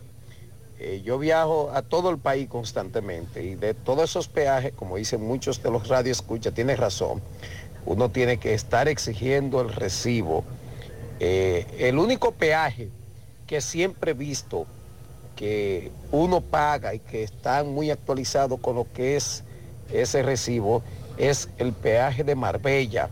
eh, 0.81 1.01
yo 1.05 1.17
viajo 1.17 1.71
a 1.73 1.83
todo 1.83 2.11
el 2.11 2.19
país 2.19 2.49
constantemente 2.49 3.45
y 3.45 3.55
de 3.55 3.73
todos 3.73 4.11
esos 4.11 4.27
peajes, 4.27 4.73
como 4.73 4.97
dicen 4.97 5.23
muchos 5.23 5.63
de 5.63 5.71
los 5.71 5.87
radioescuchas, 5.87 6.53
tienes 6.53 6.81
razón, 6.81 7.23
uno 7.87 8.11
tiene 8.11 8.39
que 8.39 8.53
estar 8.53 8.89
exigiendo 8.89 9.61
el 9.61 9.73
recibo. 9.73 10.43
Eh, 11.21 11.69
el 11.79 11.99
único 11.99 12.33
peaje 12.33 12.89
que 13.47 13.61
siempre 13.61 14.11
he 14.11 14.15
visto 14.15 14.67
que 15.37 15.93
uno 16.11 16.41
paga 16.41 16.95
y 16.95 16.99
que 16.99 17.23
está 17.23 17.63
muy 17.63 17.93
actualizado 17.93 18.57
con 18.57 18.75
lo 18.75 18.89
que 18.93 19.15
es 19.15 19.45
ese 19.93 20.25
recibo 20.25 20.83
es 21.17 21.49
el 21.59 21.73
peaje 21.73 22.25
de 22.25 22.35
Marbella. 22.35 23.09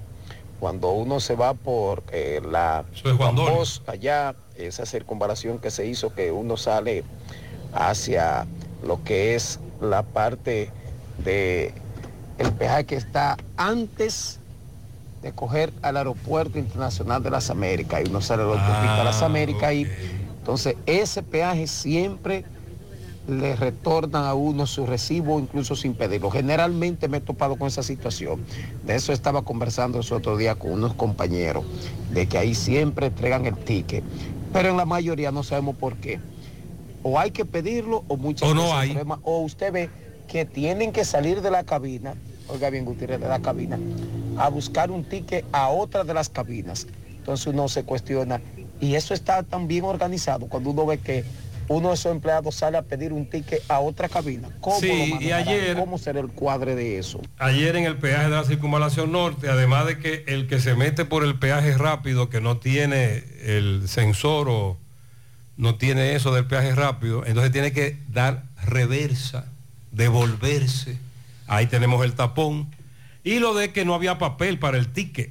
Cuando 0.60 0.90
uno 0.90 1.20
se 1.20 1.36
va 1.36 1.54
por 1.54 2.02
eh, 2.10 2.40
la. 2.44 2.84
Bos, 3.34 3.82
allá, 3.86 4.34
esa 4.56 4.86
circunvalación 4.86 5.58
que 5.58 5.70
se 5.70 5.86
hizo, 5.86 6.12
que 6.12 6.32
uno 6.32 6.56
sale 6.56 7.04
hacia 7.72 8.46
lo 8.82 9.02
que 9.04 9.34
es 9.34 9.60
la 9.80 10.02
parte 10.02 10.70
de 11.24 11.72
el 12.38 12.52
peaje 12.52 12.86
que 12.86 12.96
está 12.96 13.36
antes 13.56 14.38
de 15.22 15.32
coger 15.32 15.72
al 15.82 15.96
aeropuerto 15.96 16.58
internacional 16.58 17.22
de 17.22 17.30
las 17.30 17.50
Américas 17.50 18.02
y 18.04 18.08
uno 18.08 18.20
sale 18.20 18.42
a 18.42 18.46
la 18.46 18.52
autopista 18.52 18.98
de 18.98 19.04
las 19.04 19.22
Américas 19.22 19.72
y 19.74 19.86
entonces 20.38 20.76
ese 20.86 21.22
peaje 21.22 21.66
siempre 21.66 22.44
le 23.28 23.54
retornan 23.56 24.24
a 24.24 24.34
uno 24.34 24.66
su 24.66 24.86
recibo 24.86 25.38
incluso 25.38 25.76
sin 25.76 25.94
pedirlo. 25.94 26.30
Generalmente 26.30 27.08
me 27.08 27.18
he 27.18 27.20
topado 27.20 27.56
con 27.56 27.68
esa 27.68 27.82
situación. 27.82 28.40
De 28.86 28.94
eso 28.96 29.12
estaba 29.12 29.42
conversando 29.42 30.00
el 30.00 30.12
otro 30.12 30.36
día 30.36 30.54
con 30.54 30.72
unos 30.72 30.94
compañeros, 30.94 31.64
de 32.10 32.26
que 32.26 32.38
ahí 32.38 32.54
siempre 32.54 33.06
entregan 33.08 33.44
el 33.46 33.56
ticket. 33.56 34.02
Pero 34.52 34.70
en 34.70 34.76
la 34.78 34.86
mayoría 34.86 35.30
no 35.30 35.42
sabemos 35.42 35.76
por 35.76 35.96
qué. 35.96 36.20
O 37.02 37.18
hay 37.18 37.30
que 37.30 37.44
pedirlo 37.44 38.02
o 38.08 38.16
muchas 38.16 38.48
O 38.48 38.54
no 38.54 38.62
veces 38.62 38.76
hay. 38.76 38.88
problema- 38.94 39.20
o 39.22 39.40
usted 39.40 39.72
ve 39.72 39.90
que 40.26 40.44
tienen 40.46 40.92
que 40.92 41.04
salir 41.04 41.42
de 41.42 41.50
la 41.50 41.64
cabina, 41.64 42.14
oiga 42.48 42.70
bien 42.70 42.84
Gutiérrez, 42.86 43.20
de 43.20 43.28
la 43.28 43.40
cabina, 43.40 43.78
a 44.38 44.48
buscar 44.48 44.90
un 44.90 45.04
ticket 45.04 45.44
a 45.52 45.68
otra 45.68 46.04
de 46.04 46.14
las 46.14 46.28
cabinas. 46.30 46.86
Entonces 47.18 47.46
uno 47.46 47.68
se 47.68 47.84
cuestiona 47.84 48.40
Y 48.80 48.94
eso 48.94 49.12
está 49.12 49.42
tan 49.42 49.66
bien 49.66 49.82
organizado 49.84 50.46
cuando 50.46 50.70
uno 50.70 50.86
ve 50.86 50.98
que 50.98 51.24
uno 51.68 51.88
de 51.88 51.94
esos 51.94 52.12
empleados 52.12 52.54
sale 52.54 52.78
a 52.78 52.82
pedir 52.82 53.12
un 53.12 53.28
ticket 53.28 53.62
a 53.68 53.80
otra 53.80 54.08
cabina. 54.08 54.48
¿Cómo 54.60 54.80
Sí, 54.80 55.14
lo 55.14 55.20
y 55.20 55.32
ayer- 55.32 55.76
¿Cómo 55.76 55.98
será 55.98 56.20
el 56.20 56.28
cuadre 56.28 56.74
de 56.74 56.98
eso? 56.98 57.20
Ayer 57.38 57.76
en 57.76 57.84
el 57.84 57.96
peaje 57.96 58.24
de 58.24 58.30
la 58.30 58.44
circunvalación 58.44 59.12
norte, 59.12 59.48
además 59.48 59.86
de 59.86 59.98
que 59.98 60.24
el 60.26 60.46
que 60.46 60.60
se 60.60 60.74
mete 60.74 61.04
por 61.04 61.24
el 61.24 61.38
peaje 61.38 61.76
rápido, 61.76 62.30
que 62.30 62.40
no 62.40 62.56
tiene 62.58 63.22
el 63.44 63.88
sensor 63.88 64.48
o 64.48 64.78
no 65.56 65.74
tiene 65.76 66.14
eso 66.14 66.32
del 66.32 66.46
peaje 66.46 66.74
rápido, 66.74 67.26
entonces 67.26 67.52
tiene 67.52 67.72
que 67.72 67.98
dar 68.08 68.44
reversa, 68.64 69.46
devolverse. 69.92 70.96
Ahí 71.46 71.66
tenemos 71.66 72.04
el 72.04 72.12
tapón. 72.14 72.68
Y 73.24 73.40
lo 73.40 73.54
de 73.54 73.72
que 73.72 73.84
no 73.84 73.94
había 73.94 74.18
papel 74.18 74.58
para 74.58 74.78
el 74.78 74.88
ticket. 74.88 75.30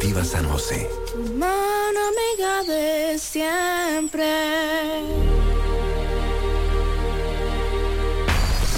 Cooperativa 0.00 0.24
San 0.24 0.48
José. 0.48 0.88
Mano 1.36 2.00
amiga 2.08 2.64
de 2.64 3.18
siempre. 3.18 4.24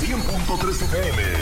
100.3 0.00 0.82
FM. 0.82 1.41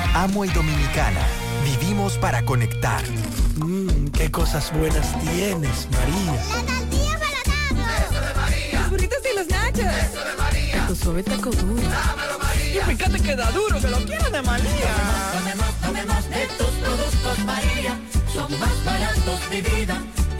Amo 0.13 0.43
y 0.43 0.49
Dominicana. 0.49 1.21
Vivimos 1.63 2.17
para 2.17 2.43
conectar. 2.43 3.01
Mmm, 3.57 4.07
qué 4.07 4.29
cosas 4.29 4.71
buenas 4.73 5.07
tienes, 5.21 5.87
María. 5.91 6.33
Los 8.73 8.89
burritos 8.89 9.19
y 9.31 9.37
los 9.37 9.47
nachos. 9.47 9.79
Eso 9.79 10.23
de 10.23 10.35
María. 10.37 10.87
Tu 10.87 10.95
suave 10.95 11.23
taco 11.23 11.49
duro. 11.51 11.81
Y 12.73 12.79
fíjate 12.91 13.19
que 13.21 13.35
da 13.35 13.51
duro, 13.51 13.79
que 13.79 13.87
lo 13.87 13.97
quiero 13.99 14.29
de 14.29 14.41
María. 14.41 14.93
Tomemos, 15.33 15.73
tomemos 15.81 16.29
de 16.29 16.47
tus 16.57 16.67
productos, 16.67 17.39
María. 17.45 17.99
Son 18.33 18.59
más 18.59 18.85
baratos 18.85 19.49
de 19.49 19.61
vida 19.61 20.01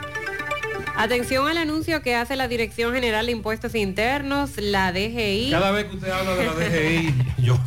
Atención 0.96 1.46
al 1.48 1.58
anuncio 1.58 2.00
que 2.02 2.14
hace 2.14 2.36
la 2.36 2.46
Dirección 2.48 2.94
General 2.94 3.26
de 3.26 3.32
Impuestos 3.32 3.74
Internos, 3.74 4.52
la 4.56 4.92
DGI. 4.92 5.50
Cada 5.50 5.72
vez 5.72 5.86
que 5.86 5.96
usted 5.96 6.10
habla 6.10 6.34
de 6.34 6.44
la 6.44 6.52
DGI, 6.52 7.14
yo 7.42 7.58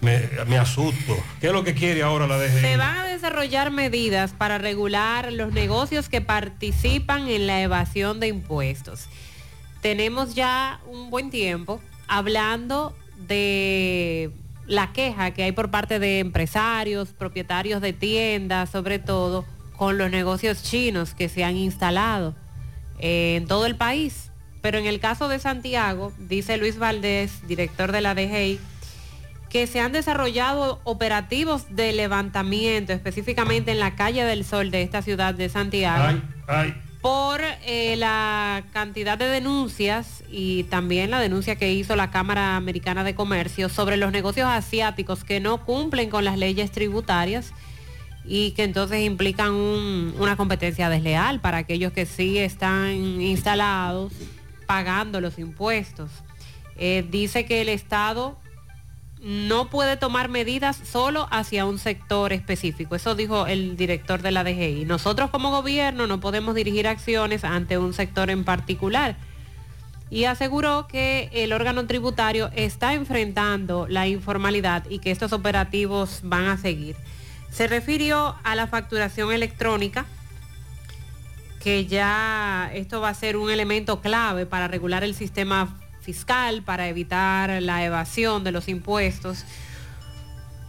me, 0.00 0.58
asusto. 0.58 1.16
¿Qué 1.40 1.48
es 1.48 1.52
lo 1.52 1.64
que 1.64 1.74
quiere 1.74 2.02
ahora 2.02 2.26
la 2.26 2.38
DGI? 2.38 2.60
Se 2.60 2.76
van 2.76 2.98
a 2.98 3.04
desarrollar 3.04 3.70
medidas 3.70 4.32
para 4.32 4.58
regular 4.58 5.32
los 5.32 5.52
negocios 5.52 6.08
que 6.08 6.20
participan 6.20 7.28
en 7.28 7.46
la 7.46 7.60
evasión 7.60 8.20
de 8.20 8.28
impuestos. 8.28 9.08
Tenemos 9.82 10.34
ya 10.34 10.80
un 10.86 11.10
buen 11.10 11.30
tiempo 11.30 11.80
hablando 12.08 12.96
de 13.16 14.30
la 14.66 14.92
queja 14.92 15.32
que 15.32 15.42
hay 15.42 15.52
por 15.52 15.70
parte 15.70 15.98
de 15.98 16.20
empresarios, 16.20 17.10
propietarios 17.10 17.80
de 17.80 17.92
tiendas, 17.92 18.70
sobre 18.70 18.98
todo 18.98 19.44
con 19.76 19.98
los 19.98 20.10
negocios 20.10 20.62
chinos 20.62 21.14
que 21.14 21.28
se 21.28 21.44
han 21.44 21.56
instalado 21.56 22.34
eh, 22.98 23.36
en 23.36 23.46
todo 23.46 23.66
el 23.66 23.76
país. 23.76 24.30
Pero 24.62 24.78
en 24.78 24.86
el 24.86 25.00
caso 25.00 25.28
de 25.28 25.38
Santiago, 25.38 26.12
dice 26.18 26.58
Luis 26.58 26.78
Valdés, 26.78 27.46
director 27.48 27.92
de 27.92 28.02
la 28.02 28.14
DGI, 28.14 28.60
que 29.50 29.66
se 29.66 29.80
han 29.80 29.92
desarrollado 29.92 30.80
operativos 30.84 31.66
de 31.74 31.92
levantamiento, 31.92 32.92
específicamente 32.92 33.72
en 33.72 33.80
la 33.80 33.96
calle 33.96 34.24
del 34.24 34.44
Sol 34.44 34.70
de 34.70 34.82
esta 34.82 35.02
ciudad 35.02 35.34
de 35.34 35.48
Santiago, 35.48 36.20
por 37.02 37.40
eh, 37.66 37.96
la 37.96 38.62
cantidad 38.72 39.18
de 39.18 39.26
denuncias 39.26 40.22
y 40.30 40.64
también 40.64 41.10
la 41.10 41.18
denuncia 41.18 41.56
que 41.56 41.72
hizo 41.72 41.96
la 41.96 42.10
Cámara 42.10 42.56
Americana 42.56 43.02
de 43.04 43.14
Comercio 43.14 43.68
sobre 43.68 43.96
los 43.96 44.12
negocios 44.12 44.46
asiáticos 44.48 45.24
que 45.24 45.40
no 45.40 45.64
cumplen 45.64 46.10
con 46.10 46.24
las 46.24 46.38
leyes 46.38 46.70
tributarias 46.70 47.52
y 48.24 48.50
que 48.52 48.64
entonces 48.64 49.02
implican 49.02 49.52
un- 49.52 50.14
una 50.18 50.36
competencia 50.36 50.88
desleal 50.90 51.40
para 51.40 51.56
aquellos 51.58 51.92
que 51.92 52.04
sí 52.06 52.38
están 52.38 52.92
instalados 53.20 54.12
pagando 54.66 55.20
los 55.20 55.38
impuestos. 55.38 56.10
Eh, 56.76 57.04
dice 57.10 57.46
que 57.46 57.62
el 57.62 57.68
Estado 57.70 58.38
no 59.22 59.68
puede 59.68 59.96
tomar 59.96 60.28
medidas 60.28 60.80
solo 60.82 61.28
hacia 61.30 61.66
un 61.66 61.78
sector 61.78 62.32
específico. 62.32 62.94
Eso 62.94 63.14
dijo 63.14 63.46
el 63.46 63.76
director 63.76 64.22
de 64.22 64.30
la 64.30 64.44
DGI. 64.44 64.86
Nosotros 64.86 65.30
como 65.30 65.50
gobierno 65.50 66.06
no 66.06 66.20
podemos 66.20 66.54
dirigir 66.54 66.88
acciones 66.88 67.44
ante 67.44 67.76
un 67.76 67.92
sector 67.92 68.30
en 68.30 68.44
particular. 68.44 69.16
Y 70.08 70.24
aseguró 70.24 70.88
que 70.88 71.28
el 71.32 71.52
órgano 71.52 71.86
tributario 71.86 72.50
está 72.54 72.94
enfrentando 72.94 73.86
la 73.88 74.08
informalidad 74.08 74.84
y 74.88 74.98
que 74.98 75.10
estos 75.10 75.32
operativos 75.32 76.20
van 76.24 76.46
a 76.46 76.56
seguir. 76.56 76.96
Se 77.50 77.68
refirió 77.68 78.34
a 78.42 78.54
la 78.54 78.66
facturación 78.66 79.32
electrónica, 79.32 80.06
que 81.60 81.86
ya 81.86 82.70
esto 82.72 83.00
va 83.00 83.10
a 83.10 83.14
ser 83.14 83.36
un 83.36 83.50
elemento 83.50 84.00
clave 84.00 84.46
para 84.46 84.66
regular 84.66 85.04
el 85.04 85.14
sistema 85.14 85.76
fiscal, 86.00 86.62
para 86.62 86.88
evitar 86.88 87.62
la 87.62 87.84
evasión 87.84 88.44
de 88.44 88.52
los 88.52 88.68
impuestos. 88.68 89.44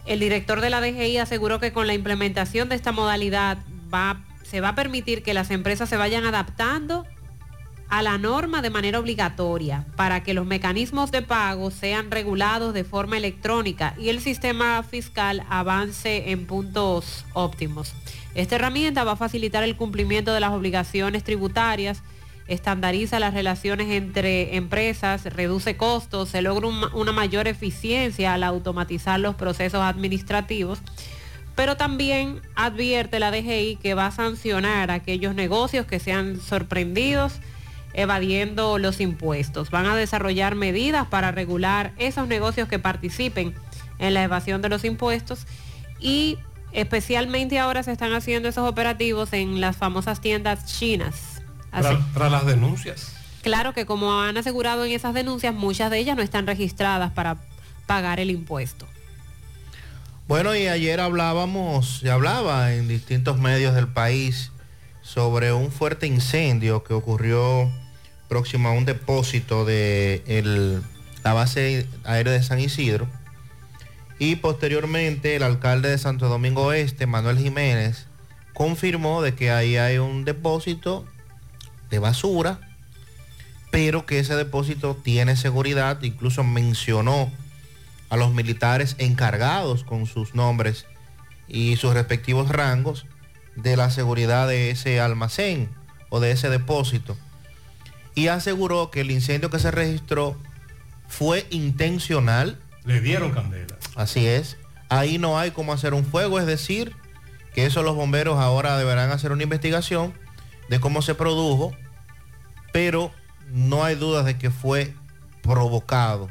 El 0.06 0.20
director 0.20 0.60
de 0.60 0.70
la 0.70 0.80
DGI 0.80 1.18
aseguró 1.18 1.60
que 1.60 1.72
con 1.72 1.86
la 1.86 1.94
implementación 1.94 2.68
de 2.68 2.74
esta 2.74 2.92
modalidad 2.92 3.58
va, 3.92 4.20
se 4.42 4.60
va 4.60 4.70
a 4.70 4.74
permitir 4.74 5.22
que 5.22 5.34
las 5.34 5.50
empresas 5.50 5.88
se 5.88 5.96
vayan 5.96 6.24
adaptando 6.24 7.06
a 7.92 8.00
la 8.00 8.16
norma 8.16 8.62
de 8.62 8.70
manera 8.70 8.98
obligatoria 8.98 9.84
para 9.96 10.22
que 10.22 10.32
los 10.32 10.46
mecanismos 10.46 11.10
de 11.10 11.20
pago 11.20 11.70
sean 11.70 12.10
regulados 12.10 12.72
de 12.72 12.84
forma 12.84 13.18
electrónica 13.18 13.94
y 13.98 14.08
el 14.08 14.22
sistema 14.22 14.82
fiscal 14.82 15.44
avance 15.50 16.30
en 16.30 16.46
puntos 16.46 17.26
óptimos. 17.34 17.92
Esta 18.34 18.54
herramienta 18.54 19.04
va 19.04 19.12
a 19.12 19.16
facilitar 19.16 19.62
el 19.62 19.76
cumplimiento 19.76 20.32
de 20.32 20.40
las 20.40 20.52
obligaciones 20.52 21.22
tributarias, 21.22 22.02
estandariza 22.48 23.18
las 23.20 23.34
relaciones 23.34 23.90
entre 23.90 24.56
empresas, 24.56 25.24
reduce 25.24 25.76
costos, 25.76 26.28
se 26.30 26.42
logra 26.42 26.66
un- 26.68 26.88
una 26.94 27.12
mayor 27.12 27.48
eficiencia 27.48 28.34
al 28.34 28.42
automatizar 28.42 29.20
los 29.20 29.34
procesos 29.34 29.80
administrativos, 29.82 30.80
pero 31.54 31.76
también 31.76 32.40
advierte 32.54 33.20
la 33.20 33.30
DGI 33.30 33.76
que 33.76 33.94
va 33.94 34.06
a 34.06 34.10
sancionar 34.10 34.90
aquellos 34.90 35.34
negocios 35.34 35.86
que 35.86 36.00
sean 36.00 36.40
sorprendidos 36.40 37.34
evadiendo 37.94 38.78
los 38.78 39.00
impuestos. 39.00 39.70
Van 39.70 39.86
a 39.86 39.94
desarrollar 39.94 40.54
medidas 40.54 41.06
para 41.06 41.30
regular 41.30 41.92
esos 41.98 42.26
negocios 42.26 42.68
que 42.68 42.78
participen 42.78 43.54
en 43.98 44.14
la 44.14 44.22
evasión 44.22 44.62
de 44.62 44.70
los 44.70 44.84
impuestos 44.84 45.46
y 46.00 46.38
especialmente 46.72 47.58
ahora 47.58 47.82
se 47.82 47.92
están 47.92 48.14
haciendo 48.14 48.48
esos 48.48 48.66
operativos 48.68 49.32
en 49.34 49.60
las 49.60 49.76
famosas 49.76 50.20
tiendas 50.22 50.64
chinas. 50.78 51.31
Así- 51.72 51.96
tras 52.14 52.30
las 52.30 52.46
denuncias. 52.46 53.12
Claro 53.42 53.72
que 53.74 53.86
como 53.86 54.20
han 54.20 54.36
asegurado 54.36 54.84
en 54.84 54.92
esas 54.92 55.14
denuncias, 55.14 55.52
muchas 55.54 55.90
de 55.90 55.98
ellas 55.98 56.16
no 56.16 56.22
están 56.22 56.46
registradas 56.46 57.10
para 57.12 57.38
pagar 57.86 58.20
el 58.20 58.30
impuesto. 58.30 58.86
Bueno, 60.28 60.54
y 60.54 60.68
ayer 60.68 61.00
hablábamos, 61.00 61.98
se 62.00 62.10
hablaba 62.10 62.72
en 62.74 62.86
distintos 62.88 63.38
medios 63.38 63.74
del 63.74 63.88
país 63.88 64.52
sobre 65.02 65.52
un 65.52 65.72
fuerte 65.72 66.06
incendio 66.06 66.84
que 66.84 66.94
ocurrió 66.94 67.70
próximo 68.28 68.68
a 68.68 68.72
un 68.72 68.84
depósito 68.84 69.64
de 69.64 70.22
el- 70.26 70.80
la 71.24 71.32
base 71.34 71.86
aérea 72.04 72.32
de 72.32 72.42
San 72.42 72.60
Isidro. 72.60 73.08
Y 74.18 74.36
posteriormente 74.36 75.34
el 75.34 75.42
alcalde 75.42 75.88
de 75.90 75.98
Santo 75.98 76.28
Domingo 76.28 76.72
Este, 76.72 77.06
Manuel 77.06 77.38
Jiménez, 77.38 78.06
confirmó 78.54 79.20
de 79.22 79.34
que 79.34 79.50
ahí 79.50 79.76
hay 79.76 79.98
un 79.98 80.24
depósito 80.24 81.04
de 81.92 81.98
basura, 81.98 82.58
pero 83.70 84.06
que 84.06 84.18
ese 84.18 84.34
depósito 84.34 84.96
tiene 84.96 85.36
seguridad, 85.36 86.02
incluso 86.02 86.42
mencionó 86.42 87.30
a 88.08 88.16
los 88.16 88.32
militares 88.32 88.96
encargados 88.98 89.84
con 89.84 90.06
sus 90.06 90.34
nombres 90.34 90.86
y 91.48 91.76
sus 91.76 91.92
respectivos 91.92 92.48
rangos 92.48 93.06
de 93.56 93.76
la 93.76 93.90
seguridad 93.90 94.48
de 94.48 94.70
ese 94.70 95.00
almacén 95.00 95.68
o 96.08 96.18
de 96.18 96.32
ese 96.32 96.48
depósito. 96.48 97.16
Y 98.14 98.28
aseguró 98.28 98.90
que 98.90 99.02
el 99.02 99.10
incendio 99.10 99.50
que 99.50 99.58
se 99.58 99.70
registró 99.70 100.36
fue 101.08 101.46
intencional. 101.50 102.58
Le 102.84 103.02
dieron 103.02 103.32
candela. 103.32 103.76
Así 103.96 104.26
es. 104.26 104.56
Ahí 104.88 105.18
no 105.18 105.38
hay 105.38 105.50
cómo 105.50 105.74
hacer 105.74 105.92
un 105.92 106.06
fuego, 106.06 106.40
es 106.40 106.46
decir, 106.46 106.94
que 107.54 107.66
eso 107.66 107.82
los 107.82 107.96
bomberos 107.96 108.38
ahora 108.38 108.78
deberán 108.78 109.10
hacer 109.10 109.30
una 109.32 109.42
investigación 109.42 110.14
de 110.68 110.80
cómo 110.80 111.02
se 111.02 111.14
produjo, 111.14 111.72
pero 112.72 113.12
no 113.52 113.84
hay 113.84 113.94
dudas 113.94 114.24
de 114.24 114.38
que 114.38 114.50
fue 114.50 114.94
provocado. 115.42 116.30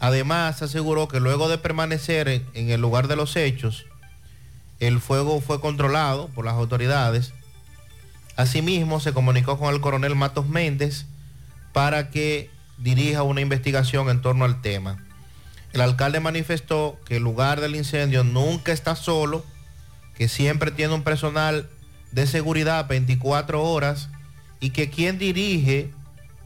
Además, 0.00 0.62
aseguró 0.62 1.08
que 1.08 1.20
luego 1.20 1.48
de 1.48 1.58
permanecer 1.58 2.28
en, 2.28 2.70
el 2.70 2.80
lugar 2.80 3.06
de 3.06 3.16
los 3.16 3.36
hechos, 3.36 3.86
el 4.80 4.98
fuego 4.98 5.40
fue 5.40 5.60
controlado 5.60 6.28
por 6.28 6.46
las 6.46 6.54
autoridades. 6.54 7.34
Asimismo, 8.36 8.98
se 8.98 9.12
comunicó 9.12 9.58
con 9.58 9.74
el 9.74 9.82
coronel 9.82 10.16
Matos 10.16 10.48
Méndez 10.48 11.04
para 11.72 12.10
que 12.10 12.50
dirija 12.78 13.22
una 13.22 13.42
investigación 13.42 14.08
en 14.08 14.22
torno 14.22 14.46
al 14.46 14.62
tema. 14.62 15.04
El 15.74 15.82
alcalde 15.82 16.18
manifestó 16.18 16.98
que 17.04 17.16
el 17.18 17.22
lugar 17.22 17.60
del 17.60 17.76
incendio 17.76 18.24
nunca 18.24 18.72
está 18.72 18.96
solo, 18.96 19.44
que 20.14 20.28
siempre 20.28 20.70
tiene 20.70 20.94
un 20.94 21.04
personal 21.04 21.68
de 22.12 22.26
seguridad 22.26 22.88
24 22.88 23.62
horas 23.62 24.08
y 24.60 24.70
que 24.70 24.90
quien 24.90 25.18
dirige 25.18 25.90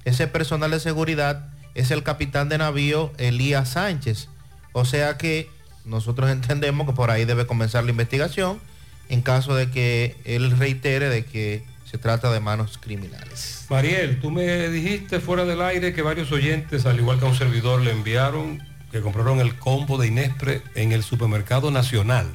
ese 0.04 0.26
personal 0.26 0.70
de 0.70 0.80
seguridad 0.80 1.48
es 1.74 1.90
el 1.90 2.02
capitán 2.02 2.48
de 2.48 2.58
navío 2.58 3.12
Elías 3.18 3.70
Sánchez. 3.70 4.28
O 4.72 4.84
sea 4.84 5.16
que 5.16 5.48
nosotros 5.84 6.30
entendemos 6.32 6.86
que 6.86 6.92
por 6.92 7.10
ahí 7.10 7.24
debe 7.24 7.46
comenzar 7.46 7.84
la 7.84 7.90
investigación 7.90 8.60
en 9.08 9.22
caso 9.22 9.54
de 9.54 9.70
que 9.70 10.16
él 10.24 10.50
reitere 10.56 11.08
de 11.08 11.24
que 11.24 11.64
se 11.84 11.98
trata 11.98 12.32
de 12.32 12.40
manos 12.40 12.78
criminales. 12.78 13.66
Mariel, 13.68 14.20
tú 14.20 14.30
me 14.30 14.68
dijiste 14.68 15.20
fuera 15.20 15.44
del 15.44 15.60
aire 15.62 15.92
que 15.92 16.02
varios 16.02 16.32
oyentes, 16.32 16.86
al 16.86 16.98
igual 16.98 17.18
que 17.18 17.26
a 17.26 17.28
un 17.28 17.36
servidor, 17.36 17.82
le 17.82 17.92
enviaron 17.92 18.62
que 18.90 19.00
compraron 19.00 19.40
el 19.40 19.56
combo 19.56 19.98
de 19.98 20.08
Inespre 20.08 20.62
en 20.74 20.92
el 20.92 21.02
supermercado 21.02 21.70
nacional. 21.70 22.26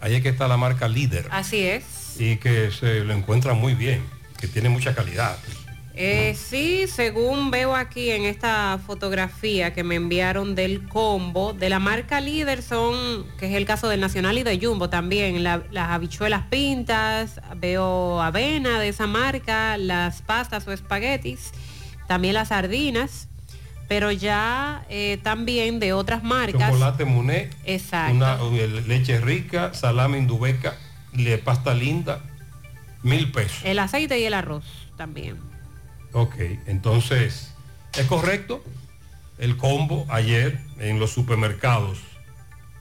Ahí 0.00 0.14
es 0.14 0.22
que 0.22 0.28
está 0.28 0.48
la 0.48 0.56
marca 0.56 0.88
líder. 0.88 1.26
Así 1.30 1.60
es. 1.60 2.03
Y 2.18 2.36
que 2.36 2.70
se 2.70 3.00
lo 3.04 3.12
encuentra 3.14 3.54
muy 3.54 3.74
bien, 3.74 4.02
que 4.40 4.46
tiene 4.48 4.68
mucha 4.68 4.94
calidad. 4.94 5.36
Eh, 5.96 6.34
sí, 6.36 6.86
según 6.88 7.52
veo 7.52 7.76
aquí 7.76 8.10
en 8.10 8.24
esta 8.24 8.80
fotografía 8.84 9.72
que 9.72 9.84
me 9.84 9.94
enviaron 9.94 10.56
del 10.56 10.88
combo, 10.88 11.52
de 11.52 11.68
la 11.68 11.78
marca 11.78 12.20
líder 12.20 12.62
son, 12.62 13.24
que 13.38 13.46
es 13.46 13.54
el 13.54 13.64
caso 13.64 13.88
del 13.88 14.00
Nacional 14.00 14.36
y 14.36 14.42
de 14.42 14.58
Jumbo 14.60 14.90
también, 14.90 15.44
la- 15.44 15.62
las 15.70 15.90
habichuelas 15.90 16.46
pintas, 16.50 17.40
veo 17.58 18.20
avena 18.20 18.80
de 18.80 18.88
esa 18.88 19.06
marca, 19.06 19.76
las 19.78 20.20
pastas 20.22 20.66
o 20.66 20.72
espaguetis, 20.72 21.52
también 22.08 22.34
las 22.34 22.48
sardinas, 22.48 23.28
pero 23.86 24.10
ya 24.10 24.84
eh, 24.88 25.20
también 25.22 25.78
de 25.78 25.92
otras 25.92 26.24
marcas. 26.24 26.70
Chocolate 26.72 27.04
Muné, 27.04 27.50
Exacto. 27.66 28.16
una 28.16 28.36
leche 28.88 29.20
rica, 29.20 29.72
salame 29.74 30.18
indubeca, 30.18 30.74
le 31.14 31.38
pasta 31.38 31.74
linda, 31.74 32.20
mil 33.02 33.30
pesos. 33.30 33.58
El 33.64 33.78
aceite 33.78 34.18
y 34.18 34.24
el 34.24 34.34
arroz 34.34 34.64
también. 34.96 35.38
Ok, 36.12 36.36
entonces, 36.66 37.52
¿es 37.96 38.06
correcto? 38.06 38.62
El 39.38 39.56
combo 39.56 40.06
ayer 40.08 40.60
en 40.78 40.98
los 40.98 41.10
supermercados. 41.10 41.98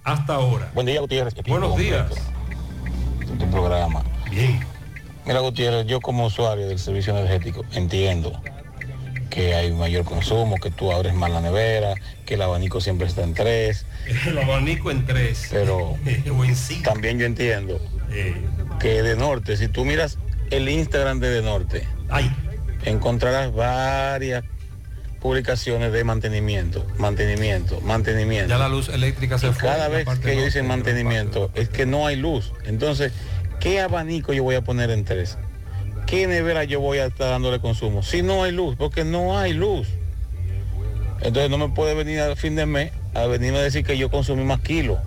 Hasta 0.04 0.36
ahora. 0.36 0.70
Buen 0.74 0.86
día, 0.86 1.00
Gutiérrez. 1.00 1.34
Buenos 1.48 1.78
días. 1.78 2.12
Tu 3.40 3.50
programa. 3.50 4.04
Bien. 4.30 4.60
Mira, 5.26 5.40
Gutiérrez, 5.40 5.88
yo 5.88 6.02
como 6.02 6.26
usuario 6.26 6.68
del 6.68 6.78
servicio 6.78 7.18
energético 7.18 7.64
entiendo 7.72 8.42
que 9.30 9.56
hay 9.56 9.72
mayor 9.72 10.06
consumo, 10.06 10.58
que 10.58 10.70
tú 10.70 10.92
abres 10.92 11.16
más 11.16 11.32
la 11.32 11.42
nevera, 11.42 11.96
que 12.26 12.36
el 12.36 12.42
abanico 12.44 12.82
siempre 12.82 13.08
está 13.08 13.24
en 13.24 13.34
tres. 13.34 13.86
El 14.28 14.38
abanico 14.38 14.92
en 14.92 15.06
tres. 15.06 15.48
Pero 15.50 15.98
también 16.84 17.18
yo 17.18 17.26
entiendo 17.26 17.80
que 18.80 19.02
de 19.02 19.16
norte, 19.16 19.58
si 19.58 19.68
tú 19.68 19.86
miras 19.86 20.18
el 20.50 20.70
Instagram 20.70 21.20
de 21.20 21.30
de 21.30 21.42
norte, 21.42 21.88
encontrarás 22.86 23.54
varias 23.54 24.44
publicaciones 25.20 25.94
de 25.94 26.04
mantenimiento, 26.04 26.86
mantenimiento, 26.98 27.80
mantenimiento. 27.82 28.50
Ya 28.50 28.58
la 28.58 28.68
luz 28.68 28.90
eléctrica 28.90 29.38
se 29.38 29.48
Y 29.48 29.54
fue. 29.54 29.70
Cada 29.70 29.88
vez 29.88 30.06
que 30.20 30.34
ellos 30.34 30.46
dicen 30.46 30.68
mantenimiento 30.68 31.50
es 31.56 31.70
que 31.70 31.86
no 31.86 32.06
hay 32.06 32.18
luz. 32.18 32.52
Entonces, 32.66 33.14
¿qué 33.62 33.80
abanico 33.80 34.34
yo 34.34 34.44
voy 34.44 34.56
a 34.56 34.62
poner 34.62 34.92
en 34.92 35.06
tres? 35.06 35.38
¿Qué 36.06 36.28
nevera 36.28 36.66
yo 36.66 36.82
voy 36.82 36.98
a 36.98 37.06
estar 37.06 37.30
dándole 37.30 37.60
consumo? 37.60 38.04
Si 38.04 38.22
no 38.22 38.44
hay 38.44 38.52
luz, 38.52 38.76
porque 38.76 39.06
no 39.06 39.38
hay 39.38 39.54
luz. 39.54 39.88
Entonces 41.22 41.50
no 41.50 41.58
me 41.58 41.70
puede 41.70 41.94
venir 41.96 42.20
al 42.20 42.36
fin 42.36 42.56
de 42.56 42.66
mes 42.66 42.92
a 43.14 43.26
venirme 43.26 43.60
a 43.60 43.62
decir 43.62 43.86
que 43.86 43.98
yo 43.98 44.12
consumí 44.12 44.44
más 44.44 44.60
kilos. 44.60 45.00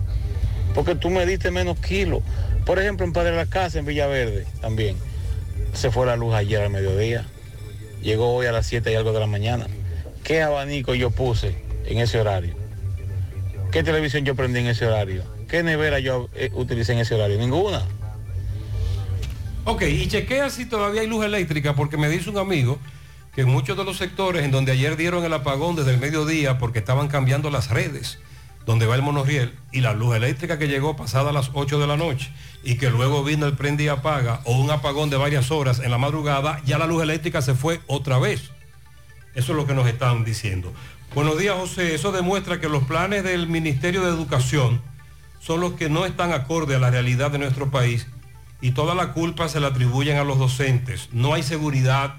Porque 0.73 0.95
tú 0.95 1.11
me 1.11 1.27
diste 1.27 1.51
menos 1.51 1.77
kilos. 1.79 2.23
Por 2.67 2.79
ejemplo, 2.79 3.05
en 3.05 3.13
Padre 3.13 3.31
de 3.31 3.37
la 3.37 3.45
Casa, 3.45 3.79
en 3.79 3.85
Villaverde, 3.85 4.45
también. 4.59 4.97
Se 5.73 5.89
fue 5.89 6.05
la 6.05 6.17
luz 6.17 6.33
ayer 6.33 6.61
al 6.61 6.69
mediodía. 6.69 7.25
Llegó 8.01 8.35
hoy 8.35 8.45
a 8.45 8.51
las 8.51 8.67
7 8.67 8.91
y 8.91 8.95
algo 8.95 9.13
de 9.13 9.21
la 9.21 9.25
mañana. 9.25 9.67
¿Qué 10.25 10.41
abanico 10.41 10.93
yo 10.93 11.09
puse 11.09 11.63
en 11.85 11.99
ese 11.99 12.19
horario? 12.19 12.55
¿Qué 13.71 13.83
televisión 13.83 14.25
yo 14.25 14.35
prendí 14.35 14.59
en 14.59 14.67
ese 14.67 14.85
horario? 14.85 15.23
¿Qué 15.47 15.63
nevera 15.63 15.99
yo 15.99 16.27
eh, 16.35 16.51
utilicé 16.53 16.91
en 16.91 16.99
ese 16.99 17.15
horario? 17.15 17.37
Ninguna. 17.37 17.83
Ok, 19.63 19.83
y 19.83 20.05
chequea 20.09 20.49
si 20.49 20.65
todavía 20.65 21.01
hay 21.01 21.07
luz 21.07 21.23
eléctrica, 21.23 21.73
porque 21.73 21.95
me 21.95 22.09
dice 22.09 22.29
un 22.29 22.37
amigo 22.37 22.79
que 23.33 23.41
en 23.41 23.47
muchos 23.47 23.77
de 23.77 23.85
los 23.85 23.95
sectores 23.95 24.43
en 24.43 24.51
donde 24.51 24.73
ayer 24.73 24.97
dieron 24.97 25.23
el 25.23 25.31
apagón 25.31 25.77
desde 25.77 25.91
el 25.91 25.99
mediodía 25.99 26.57
porque 26.57 26.79
estaban 26.79 27.07
cambiando 27.07 27.49
las 27.49 27.69
redes, 27.69 28.19
donde 28.67 28.85
va 28.85 28.95
el 28.95 29.01
monorriel, 29.01 29.55
y 29.71 29.79
la 29.79 29.93
luz 29.93 30.15
eléctrica 30.15 30.59
que 30.59 30.67
llegó 30.67 30.95
pasada 30.95 31.31
las 31.31 31.51
8 31.53 31.79
de 31.79 31.87
la 31.87 31.97
noche 31.97 32.29
y 32.63 32.75
que 32.77 32.89
luego 32.89 33.23
vino 33.23 33.45
el 33.45 33.53
prende 33.53 33.85
y 33.85 33.87
apaga 33.87 34.41
o 34.43 34.59
un 34.59 34.69
apagón 34.69 35.09
de 35.09 35.15
varias 35.15 35.51
horas 35.51 35.79
en 35.79 35.89
la 35.89 35.97
madrugada, 35.97 36.61
ya 36.65 36.77
la 36.77 36.85
luz 36.85 37.01
eléctrica 37.01 37.41
se 37.41 37.55
fue 37.55 37.79
otra 37.87 38.19
vez. 38.19 38.51
Eso 39.35 39.53
es 39.53 39.57
lo 39.57 39.65
que 39.65 39.73
nos 39.73 39.87
están 39.87 40.25
diciendo. 40.25 40.73
Buenos 41.15 41.39
días, 41.39 41.55
José. 41.55 41.95
Eso 41.95 42.11
demuestra 42.11 42.59
que 42.59 42.67
los 42.67 42.83
planes 42.83 43.23
del 43.23 43.47
Ministerio 43.47 44.03
de 44.03 44.09
Educación 44.09 44.81
son 45.39 45.61
los 45.61 45.73
que 45.73 45.89
no 45.89 46.05
están 46.05 46.33
acorde 46.33 46.75
a 46.75 46.79
la 46.79 46.91
realidad 46.91 47.31
de 47.31 47.39
nuestro 47.39 47.71
país 47.71 48.05
y 48.59 48.71
toda 48.71 48.95
la 48.95 49.13
culpa 49.13 49.47
se 49.47 49.61
la 49.61 49.67
atribuyen 49.67 50.17
a 50.17 50.25
los 50.25 50.39
docentes. 50.39 51.07
No 51.13 51.33
hay 51.33 51.43
seguridad, 51.43 52.15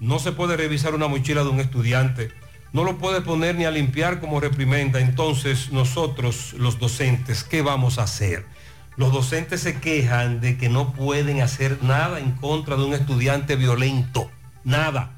no 0.00 0.18
se 0.18 0.32
puede 0.32 0.56
revisar 0.56 0.94
una 0.94 1.08
mochila 1.08 1.42
de 1.42 1.50
un 1.50 1.60
estudiante, 1.60 2.30
no 2.74 2.82
lo 2.82 2.98
puede 2.98 3.20
poner 3.20 3.54
ni 3.54 3.64
a 3.64 3.70
limpiar 3.70 4.20
como 4.20 4.40
reprimenda. 4.40 4.98
Entonces 4.98 5.70
nosotros, 5.70 6.54
los 6.54 6.80
docentes, 6.80 7.44
¿qué 7.44 7.62
vamos 7.62 7.98
a 7.98 8.02
hacer? 8.02 8.44
Los 8.96 9.12
docentes 9.12 9.60
se 9.60 9.78
quejan 9.78 10.40
de 10.40 10.58
que 10.58 10.68
no 10.68 10.92
pueden 10.92 11.40
hacer 11.40 11.84
nada 11.84 12.18
en 12.18 12.32
contra 12.32 12.76
de 12.76 12.82
un 12.82 12.92
estudiante 12.92 13.54
violento, 13.54 14.28
nada, 14.64 15.12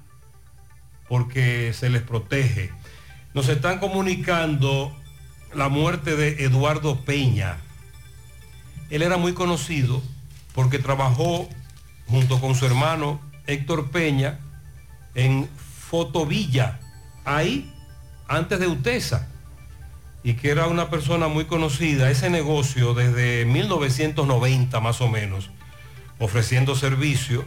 porque 1.09 1.73
se 1.73 1.89
les 1.89 2.03
protege. 2.03 2.71
Nos 3.33 3.49
están 3.49 3.79
comunicando 3.79 4.95
la 5.55 5.71
muerte 5.71 6.15
de 6.15 6.45
Eduardo 6.45 7.05
Peña. 7.07 7.57
Él 8.91 9.01
era 9.01 9.17
muy 9.17 9.33
conocido 9.33 10.03
porque 10.55 10.79
trabajó 10.79 11.49
junto 12.07 12.39
con 12.39 12.55
su 12.55 12.67
hermano 12.67 13.19
Héctor 13.47 13.91
Peña 13.91 14.41
en 15.15 15.49
Fotovilla, 15.89 16.81
ahí, 17.27 17.71
antes 18.29 18.59
de 18.59 18.69
Utesa, 18.69 19.29
y 20.23 20.35
que 20.35 20.51
era 20.51 20.67
una 20.67 20.89
persona 20.89 21.29
muy 21.29 21.45
conocida, 21.45 22.11
ese 22.11 22.31
negocio 22.31 22.95
desde 22.95 23.45
1990 23.45 24.81
más 24.81 25.01
o 25.01 25.09
menos, 25.09 25.51
ofreciendo 26.19 26.75
servicio. 26.75 27.45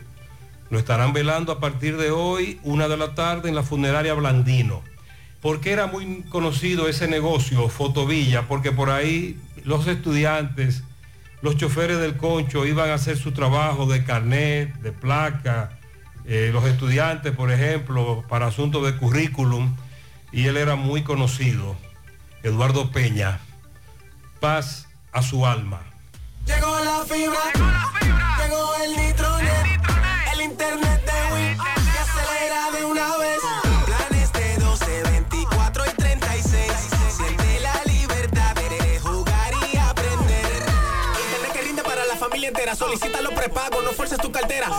Lo 0.70 0.78
estarán 0.78 1.14
velando 1.14 1.52
a 1.52 1.60
partir 1.60 1.98
de 1.98 2.12
hoy, 2.12 2.60
una 2.64 2.88
de 2.88 2.96
la 2.96 3.16
tarde, 3.16 3.50
en 3.50 3.56
la 3.56 3.64
funeraria 3.64 4.14
Blandino. 4.14 4.84
¿Por 5.42 5.62
qué 5.62 5.72
era 5.72 5.88
muy 5.88 6.24
conocido 6.30 6.88
ese 6.88 7.08
negocio, 7.08 7.68
Fotovilla? 7.70 8.48
Porque 8.48 8.72
por 8.72 8.92
ahí 8.92 9.40
los 9.64 9.88
estudiantes, 9.88 10.84
los 11.42 11.58
choferes 11.58 12.00
del 12.00 12.18
concho 12.18 12.66
iban 12.66 12.90
a 12.90 12.96
hacer 12.96 13.18
su 13.18 13.32
trabajo 13.32 13.88
de 13.88 14.04
carnet, 14.04 14.74
de 14.82 14.92
placa, 14.92 15.79
eh, 16.32 16.52
los 16.54 16.64
estudiantes, 16.66 17.36
por 17.36 17.52
ejemplo, 17.52 18.24
para 18.30 18.46
asuntos 18.46 18.86
de 18.86 18.96
currículum, 18.96 19.76
y 20.32 20.46
él 20.46 20.58
era 20.58 20.76
muy 20.76 21.02
conocido, 21.02 21.76
Eduardo 22.44 22.92
Peña. 22.92 23.40
Paz 24.40 24.88
a 25.12 25.24
su 25.24 25.48
alma. 25.48 25.82
Llegó 26.46 26.80
la 26.82 27.04
fibra, 27.04 27.40
llegó 28.44 28.76
el 28.76 28.96
nitronet, 28.96 29.82
el 30.34 30.42
internet 30.42 31.04
de 31.04 31.34
Win 31.34 31.58
que 31.58 32.00
acelera 32.00 32.72
de 32.78 32.86
una 32.86 33.18
vez. 33.18 33.40
Planes 33.88 34.32
de 34.32 34.58
12, 34.58 35.04
24 35.12 35.84
y 35.88 35.94
36. 35.96 36.72
Siente 37.18 37.60
la 37.60 37.84
libertad 37.92 38.54
de 38.54 39.00
jugar 39.00 39.54
y 39.74 39.78
aprender. 39.78 40.46
Internet 41.26 41.54
que 41.54 41.62
rinde 41.64 41.82
para 41.82 42.06
la 42.06 42.16
familia 42.16 42.50
entera. 42.50 42.76
Solicita 42.76 43.20
los 43.22 43.34
prepagos, 43.34 43.84
no 43.84 43.94
fuerces 43.94 44.20
tu 44.20 44.32
cartera. 44.32 44.70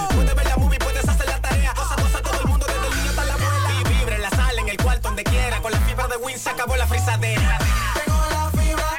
Acabó 6.61 6.77
la 6.77 6.87
frisadera. 6.87 7.59
Llegó 7.95 8.21
la 8.33 8.51
fibra, 8.51 8.91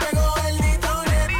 llegó 0.00 0.34
el 0.46 0.60
nitronet, 0.60 1.30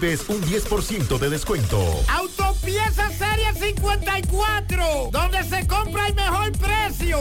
recibes 0.01 0.29
un 0.29 0.41
10% 0.41 1.19
de 1.19 1.29
descuento. 1.29 1.77
Autopieza 2.07 3.09
Serie 3.09 3.53
54, 3.53 5.09
donde 5.11 5.43
se 5.43 5.67
compra 5.67 6.07
el 6.07 6.15
mejor 6.15 6.51
precio. 6.53 7.17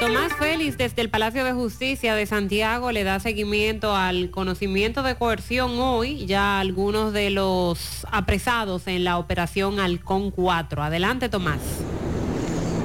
Tomás 0.00 0.32
Félix 0.38 0.78
desde 0.78 1.02
el 1.02 1.10
Palacio 1.10 1.44
de 1.44 1.52
Justicia 1.52 2.14
de 2.14 2.26
Santiago 2.26 2.90
le 2.92 3.04
da 3.04 3.20
seguimiento 3.20 3.94
al 3.94 4.30
conocimiento 4.30 5.02
de 5.02 5.14
coerción 5.14 5.78
hoy 5.78 6.26
ya 6.26 6.58
algunos 6.58 7.12
de 7.12 7.30
los 7.30 8.06
apresados 8.10 8.86
en 8.86 9.04
la 9.04 9.18
operación 9.18 9.80
Halcón 9.80 10.30
4. 10.30 10.82
Adelante 10.82 11.28
Tomás. 11.28 11.60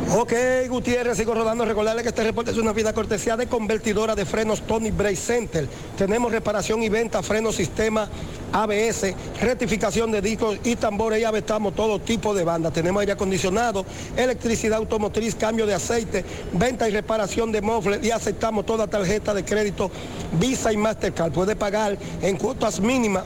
Ok, 0.09 0.33
Gutiérrez, 0.69 1.17
sigo 1.17 1.33
rodando. 1.33 1.65
Recordarle 1.65 2.01
que 2.01 2.09
este 2.09 2.23
reporte 2.23 2.51
es 2.51 2.57
una 2.57 2.71
vida 2.71 2.93
cortesía 2.93 3.35
de 3.35 3.47
convertidora 3.47 4.15
de 4.15 4.25
frenos 4.25 4.61
Tony 4.61 4.89
Bray 4.89 5.17
Center. 5.17 5.67
Tenemos 5.97 6.31
reparación 6.31 6.81
y 6.81 6.87
venta, 6.87 7.21
frenos 7.21 7.55
sistema 7.55 8.09
ABS, 8.53 9.13
rectificación 9.41 10.09
de 10.11 10.21
discos 10.21 10.59
y 10.63 10.77
tambores 10.77 11.19
y 11.19 11.25
avestamos 11.25 11.75
todo 11.75 11.99
tipo 11.99 12.33
de 12.33 12.45
bandas. 12.45 12.71
Tenemos 12.71 13.01
aire 13.01 13.11
acondicionado, 13.11 13.85
electricidad 14.15 14.77
automotriz, 14.77 15.35
cambio 15.35 15.65
de 15.65 15.73
aceite, 15.73 16.23
venta 16.53 16.87
y 16.87 16.93
reparación 16.93 17.51
de 17.51 17.61
mofles 17.61 18.01
y 18.01 18.11
aceptamos 18.11 18.65
toda 18.65 18.87
tarjeta 18.87 19.33
de 19.33 19.43
crédito 19.43 19.91
Visa 20.39 20.71
y 20.71 20.77
Mastercard. 20.77 21.33
Puede 21.33 21.57
pagar 21.57 21.97
en 22.21 22.37
cuotas 22.37 22.79
mínimas 22.79 23.25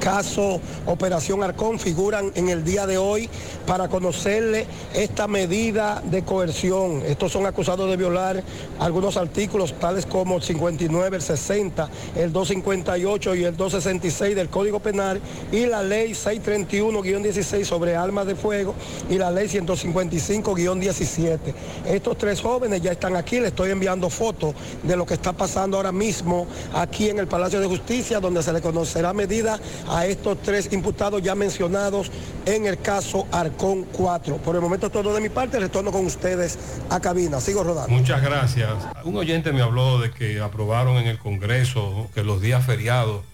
caso 0.00 0.60
Operación 0.86 1.44
Arcón 1.44 1.78
figuran 1.78 2.32
en 2.34 2.48
el 2.48 2.64
día 2.64 2.86
de 2.86 2.98
hoy 2.98 3.28
para 3.66 3.88
conocerle 3.88 4.66
esta 4.94 5.28
medida 5.28 6.02
de 6.04 6.24
coerción. 6.24 7.02
Estos 7.06 7.30
son 7.30 7.46
acusados 7.46 7.88
de 7.88 7.96
violar 7.96 8.42
algunos 8.80 9.16
artículos 9.16 9.74
tales 9.78 10.06
como 10.06 10.38
el 10.38 10.42
59, 10.42 11.16
el 11.16 11.22
60, 11.22 11.88
el 12.16 12.32
258 12.32 13.34
y 13.36 13.44
el 13.44 13.56
266 13.56 14.34
del 14.34 14.48
Código 14.48 14.80
Penal 14.80 15.20
y 15.52 15.66
la 15.66 15.82
ley 15.82 16.12
631-16 16.12 17.64
sobre 17.64 17.94
armas 17.94 18.26
de 18.26 18.34
fuego 18.34 18.74
y 19.08 19.18
la 19.18 19.30
ley 19.30 19.46
155-17. 19.46 21.38
Estos 21.86 22.18
tres 22.18 22.40
jóvenes 22.40 22.80
ya 22.80 22.92
están 22.92 23.16
aquí, 23.16 23.38
le 23.38 23.48
estoy 23.48 23.70
enviando 23.70 24.08
fotos 24.08 24.54
de 24.82 24.96
lo 24.96 25.04
que 25.04 25.14
está 25.14 25.32
pasando 25.32 25.76
ahora 25.76 25.92
mismo 25.92 26.46
aquí 26.72 27.10
en 27.10 27.18
el 27.18 27.28
Palacio 27.28 27.60
de 27.60 27.66
Justicia, 27.66 28.18
donde 28.18 28.42
se 28.42 28.52
le 28.52 28.62
conocerá 28.62 29.12
medida 29.12 29.60
a 29.90 30.06
estos 30.06 30.40
tres 30.42 30.72
imputados 30.72 31.20
ya 31.22 31.34
mencionados 31.34 32.10
en 32.46 32.66
el 32.66 32.80
caso 32.80 33.26
Arcón 33.32 33.84
4. 33.84 34.36
Por 34.38 34.54
el 34.54 34.62
momento 34.62 34.90
todo 34.90 35.14
de 35.14 35.20
mi 35.20 35.28
parte, 35.28 35.58
retorno 35.58 35.90
con 35.90 36.06
ustedes 36.06 36.58
a 36.88 37.00
cabina. 37.00 37.40
Sigo 37.40 37.64
rodando. 37.64 37.90
Muchas 37.90 38.22
gracias. 38.22 38.70
Un 39.04 39.16
oyente 39.16 39.52
me 39.52 39.62
habló 39.62 39.98
de 40.00 40.10
que 40.10 40.40
aprobaron 40.40 40.96
en 40.96 41.06
el 41.06 41.18
Congreso 41.18 42.08
que 42.14 42.22
los 42.22 42.40
días 42.40 42.64
feriados, 42.64 43.24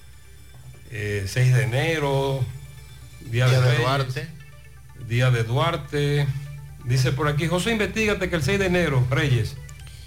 eh, 0.90 1.24
6 1.26 1.54
de 1.54 1.62
enero, 1.64 2.40
Día, 3.30 3.46
Día 3.46 3.60
de, 3.60 3.66
de 3.66 3.70
Reyes, 3.72 3.86
Duarte. 3.86 4.28
Día 5.08 5.30
de 5.30 5.44
Duarte. 5.44 6.26
Dice 6.84 7.12
por 7.12 7.28
aquí, 7.28 7.48
José, 7.48 7.72
investigate 7.72 8.30
que 8.30 8.36
el 8.36 8.42
6 8.42 8.58
de 8.60 8.66
enero, 8.66 9.04
Reyes, 9.10 9.56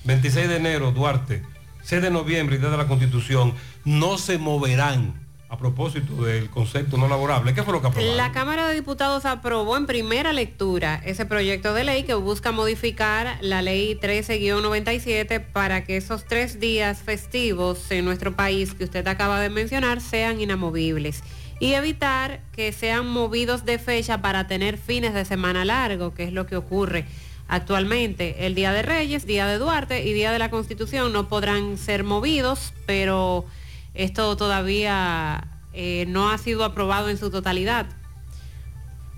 26 0.06 0.48
de 0.48 0.56
enero, 0.56 0.92
Duarte, 0.92 1.44
6 1.84 2.02
de 2.02 2.10
noviembre 2.10 2.56
y 2.56 2.60
Día 2.60 2.70
de 2.70 2.78
la 2.78 2.88
Constitución, 2.88 3.54
no 3.84 4.18
se 4.18 4.38
moverán. 4.38 5.29
A 5.52 5.58
propósito 5.58 6.24
del 6.24 6.48
concepto 6.52 6.96
no 6.96 7.08
laborable, 7.08 7.56
¿qué 7.56 7.64
fue 7.64 7.74
lo 7.74 7.82
que 7.82 7.88
aprobaron? 7.88 8.18
La 8.18 8.32
Cámara 8.32 8.68
de 8.68 8.76
Diputados 8.76 9.26
aprobó 9.26 9.78
en 9.78 9.88
primera 9.88 10.32
lectura 10.32 11.02
ese 11.04 11.26
proyecto 11.26 11.74
de 11.74 11.84
ley 11.84 12.04
que 12.04 12.14
busca 12.14 12.52
modificar 12.52 13.40
la 13.42 13.64
ley 13.64 13.98
13-97 14.00 15.44
para 15.52 15.84
que 15.84 15.98
esos 15.98 16.26
tres 16.26 16.60
días 16.60 17.00
festivos 17.00 17.90
en 17.90 18.06
nuestro 18.06 18.36
país 18.36 18.76
que 18.76 18.84
usted 18.84 19.08
acaba 19.08 19.40
de 19.40 19.50
mencionar 19.50 20.02
sean 20.02 20.40
inamovibles. 20.40 21.24
y 21.62 21.74
evitar 21.74 22.40
que 22.54 22.72
sean 22.72 23.06
movidos 23.08 23.66
de 23.66 23.80
fecha 23.80 24.22
para 24.22 24.48
tener 24.48 24.78
fines 24.78 25.14
de 25.14 25.26
semana 25.26 25.66
largo, 25.66 26.14
que 26.14 26.24
es 26.24 26.32
lo 26.32 26.46
que 26.46 26.56
ocurre 26.56 27.06
actualmente. 27.50 28.46
El 28.46 28.56
Día 28.56 28.72
de 28.72 28.82
Reyes, 28.82 29.26
Día 29.26 29.46
de 29.46 29.58
Duarte 29.58 30.06
y 30.06 30.14
Día 30.14 30.32
de 30.32 30.40
la 30.40 30.50
Constitución 30.50 31.12
no 31.12 31.28
podrán 31.28 31.78
ser 31.78 32.06
movidos, 32.06 32.72
pero 32.86 33.46
esto 33.94 34.36
todavía 34.38 35.48
eh, 35.74 36.06
no 36.08 36.30
ha 36.30 36.38
sido 36.38 36.64
aprobado 36.64 37.10
en 37.10 37.18
su 37.18 37.30
totalidad. 37.30 37.88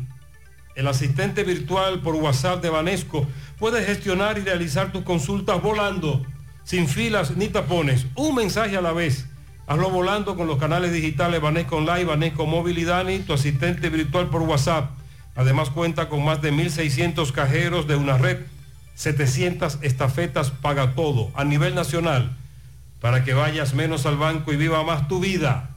el 0.75 0.87
asistente 0.87 1.43
virtual 1.43 2.01
por 2.01 2.15
WhatsApp 2.15 2.61
de 2.61 2.69
Banesco, 2.69 3.27
puedes 3.57 3.85
gestionar 3.85 4.37
y 4.37 4.41
realizar 4.41 4.91
tus 4.91 5.03
consultas 5.03 5.61
volando, 5.61 6.25
sin 6.63 6.87
filas 6.87 7.35
ni 7.35 7.49
tapones, 7.49 8.05
un 8.15 8.35
mensaje 8.35 8.77
a 8.77 8.81
la 8.81 8.93
vez. 8.93 9.25
Hazlo 9.67 9.89
volando 9.89 10.35
con 10.35 10.47
los 10.47 10.57
canales 10.57 10.93
digitales 10.93 11.41
Banesco 11.41 11.77
Online, 11.77 12.05
Banesco 12.05 12.45
Móvil 12.45 12.77
y 12.77 12.85
Dani, 12.85 13.19
tu 13.19 13.33
asistente 13.33 13.89
virtual 13.89 14.29
por 14.29 14.41
WhatsApp. 14.43 14.91
Además 15.35 15.69
cuenta 15.69 16.09
con 16.09 16.23
más 16.23 16.41
de 16.41 16.51
1.600 16.51 17.31
cajeros 17.31 17.87
de 17.87 17.95
una 17.95 18.17
red, 18.17 18.39
700 18.95 19.79
estafetas 19.81 20.51
paga 20.51 20.95
todo 20.95 21.31
a 21.35 21.43
nivel 21.43 21.75
nacional, 21.75 22.35
para 22.99 23.23
que 23.23 23.33
vayas 23.33 23.73
menos 23.73 24.05
al 24.05 24.17
banco 24.17 24.51
y 24.53 24.57
viva 24.57 24.83
más 24.83 25.07
tu 25.07 25.19
vida. 25.19 25.68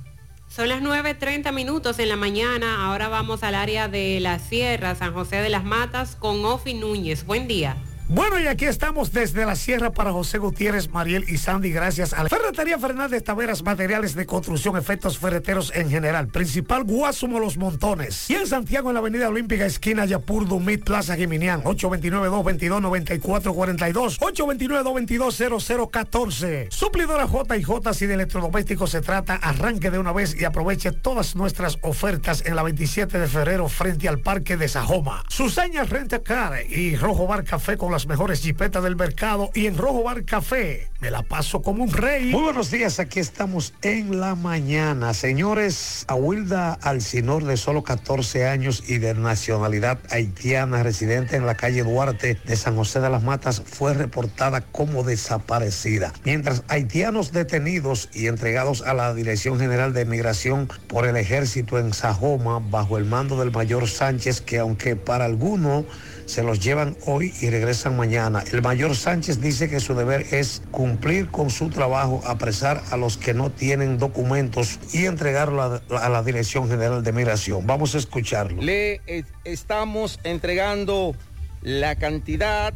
Son 0.55 0.69
las 0.69 0.83
9.30 0.83 1.51
minutos 1.51 1.99
en 1.99 2.11
la 2.11 2.17
mañana. 2.17 2.85
Ahora 2.85 3.09
vamos 3.09 3.43
al 3.43 3.55
área 3.55 3.89
de 3.89 4.21
la 4.21 4.39
Sierra, 4.39 4.95
San 4.95 5.15
José 5.15 5.37
de 5.37 5.49
las 5.49 5.65
Matas, 5.65 6.15
con 6.15 6.45
Ofi 6.45 6.75
Núñez. 6.75 7.25
Buen 7.25 7.49
día. 7.49 7.79
Bueno, 8.09 8.41
y 8.41 8.47
aquí 8.47 8.65
estamos 8.67 9.13
desde 9.13 9.47
la 9.47 9.57
Sierra 9.57 9.93
para 9.93 10.13
José 10.13 10.37
Gutiérrez, 10.39 10.91
Mariel 10.91 11.25
y 11.29 11.39
Sandy, 11.39 11.71
gracias 11.71 12.13
a 12.13 12.25
la 12.25 12.29
Ferretería 12.29 12.79
Fernández 12.79 13.23
Taveras, 13.23 13.63
materiales 13.63 14.15
de 14.15 14.27
construcción, 14.27 14.77
efectos 14.77 15.19
ferreteros 15.19 15.73
en 15.75 15.89
general. 15.89 16.29
Principal 16.29 16.85
Guasumo 16.85 17.39
Los 17.39 17.57
Montones. 17.57 18.29
Y 18.29 18.35
en 18.35 18.47
Santiago, 18.47 18.91
en 18.91 18.95
la 18.95 19.01
Avenida 19.01 19.29
Olímpica, 19.29 19.65
esquina 19.65 20.05
Yapur, 20.05 20.47
Dumit, 20.47 20.85
Plaza 20.85 21.17
Jiminián, 21.17 21.63
829-222-9442, 21.63 24.19
829-222-0014. 24.19 26.71
Suplidora 26.71 27.27
J 27.29 27.57
y 27.57 27.63
J, 27.63 27.95
si 27.95 28.07
de 28.07 28.15
electrodomésticos 28.15 28.91
se 28.91 29.01
trata, 29.01 29.37
arranque 29.37 29.91
de 29.91 29.99
una 29.99 30.13
vez 30.13 30.39
y 30.39 30.45
aproveche 30.45 30.93
todas 30.93 31.35
nuestras 31.37 31.79
ofertas 31.83 32.43
en 32.45 32.57
la 32.57 32.65
27 32.65 33.19
de 33.19 33.29
febrero 33.29 33.69
frente 33.69 34.09
al 34.09 34.19
Parque 34.19 34.57
de 34.57 34.69
Sajoma. 34.69 35.25
Susaña 35.29 35.85
Renta 35.85 36.23
Car 36.23 36.61
y 36.69 36.97
Rojo 36.97 37.27
Bar 37.27 37.45
Café 37.45 37.77
con 37.77 37.92
las 37.93 38.07
mejores 38.07 38.41
jipetas 38.41 38.83
del 38.83 38.97
mercado 38.97 39.51
y 39.55 39.67
en 39.67 39.77
Rojo 39.77 40.03
Bar 40.03 40.25
Café 40.25 40.89
me 41.01 41.11
la 41.11 41.23
paso 41.23 41.61
como 41.61 41.85
un 41.85 41.93
rey. 41.93 42.31
Muy 42.31 42.45
buenos 42.45 42.71
días, 42.71 42.99
aquí 42.99 43.21
estamos 43.21 43.75
en 43.83 44.19
la 44.19 44.35
mañana. 44.35 45.13
Señores, 45.13 46.07
Aguilda 46.09 46.73
Alcinor 46.73 47.45
de 47.45 47.59
solo 47.59 47.83
14 47.83 48.47
años 48.47 48.83
y 48.89 48.97
de 48.97 49.13
nacionalidad 49.13 49.99
haitiana, 50.11 50.83
residente 50.83 51.37
en 51.37 51.45
la 51.45 51.55
calle 51.55 51.83
Duarte 51.83 52.39
de 52.43 52.57
San 52.57 52.77
José 52.77 53.01
de 53.01 53.11
las 53.11 53.23
Matas, 53.23 53.61
fue 53.61 53.93
reportada 53.93 54.63
como 54.63 55.03
desaparecida. 55.03 56.15
Mientras 56.25 56.63
haitianos 56.69 57.33
detenidos 57.33 58.09
y 58.15 58.29
entregados 58.29 58.81
a 58.83 58.95
la 58.95 59.13
Dirección 59.13 59.59
General 59.59 59.93
de 59.93 60.07
Migración 60.07 60.69
por 60.87 61.07
el 61.07 61.19
ejército 61.19 61.79
en 61.79 61.93
Sajoma, 61.93 62.59
bajo 62.59 62.97
el 62.97 63.05
mando 63.05 63.39
del 63.39 63.51
mayor 63.51 63.87
Sánchez, 63.87 64.41
que 64.41 64.61
aunque 64.61 64.97
para 64.97 65.27
algunos 65.27 65.85
se 66.33 66.43
los 66.43 66.61
llevan 66.61 66.97
hoy 67.05 67.35
y 67.43 67.51
regresan 67.51 67.95
mañana. 67.95 68.43
El 68.53 68.63
mayor 68.63 68.97
Sánchez 68.97 69.43
dice 69.43 69.69
que 69.69 69.81
su 69.81 69.95
deber 69.95 70.25
es 70.31 70.63
cumplir 70.71 71.29
con 71.29 71.51
su 71.51 71.69
trabajo, 71.69 72.23
apresar 72.27 72.83
a 72.91 72.97
los 72.97 73.19
que 73.19 73.35
no 73.35 73.51
tienen 73.51 73.99
documentos 73.99 74.79
y 74.95 75.05
entregarlo 75.05 75.63
a, 75.63 76.09
la 76.09 76.23
Dirección 76.23 76.71
General 76.71 77.05
de 77.05 77.13
Migración. 77.13 77.67
Vamos 77.67 77.95
a 77.95 77.99
escucharlo. 77.99 78.63
Le 78.63 79.03
eh, 79.07 79.25
estamos 79.45 80.21
entregando 80.25 81.15
la 81.61 81.97
cantidad 81.97 82.73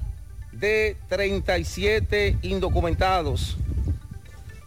de 0.52 0.98
37 1.08 2.36
indocumentados 2.42 3.56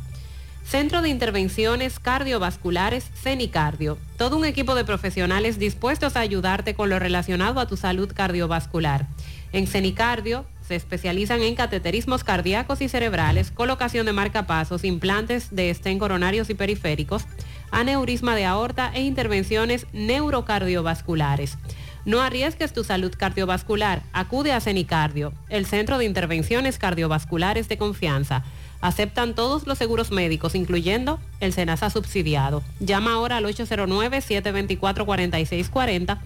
Centro 0.66 1.04
de 1.04 1.10
Intervenciones 1.10 2.00
Cardiovasculares 2.00 3.06
CENICardio. 3.14 4.00
Todo 4.18 4.38
un 4.38 4.46
equipo 4.46 4.74
de 4.74 4.84
profesionales 4.84 5.60
dispuestos 5.60 6.16
a 6.16 6.22
ayudarte 6.22 6.74
con 6.74 6.90
lo 6.90 6.98
relacionado 6.98 7.60
a 7.60 7.68
tu 7.68 7.78
salud 7.78 8.12
cardiovascular. 8.12 9.06
En 9.54 9.68
CENICardio 9.68 10.46
se 10.68 10.76
especializan 10.76 11.44
en 11.44 11.54
cateterismos 11.54 12.24
cardíacos 12.24 12.82
y 12.82 12.90
cerebrales, 12.90 13.52
colocación 13.52 14.08
de 14.08 14.14
marcapasos, 14.14 14.84
implantes 14.84 15.56
de 15.56 15.70
estén 15.70 16.00
coronarios 16.00 16.50
y 16.50 16.56
periféricos, 16.56 17.26
aneurisma 17.70 18.36
de 18.36 18.46
aorta 18.46 18.92
e 18.94 19.04
intervenciones 19.04 19.86
neurocardiovasculares. 19.94 21.60
No 22.06 22.22
arriesgues 22.22 22.72
tu 22.72 22.84
salud 22.84 23.12
cardiovascular. 23.18 24.04
Acude 24.14 24.54
a 24.54 24.62
CENICardio, 24.62 25.34
el 25.50 25.66
Centro 25.66 25.98
de 25.98 26.06
Intervenciones 26.06 26.78
Cardiovasculares 26.78 27.68
de 27.68 27.80
Confianza. 27.80 28.44
Aceptan 28.80 29.34
todos 29.34 29.66
los 29.66 29.80
seguros 29.80 30.12
médicos, 30.12 30.54
incluyendo 30.54 31.20
el 31.40 31.52
SENASA 31.52 31.90
subsidiado. 31.90 32.62
Llama 32.80 33.14
ahora 33.14 33.38
al 33.38 33.46
809-724-4640 33.46 36.20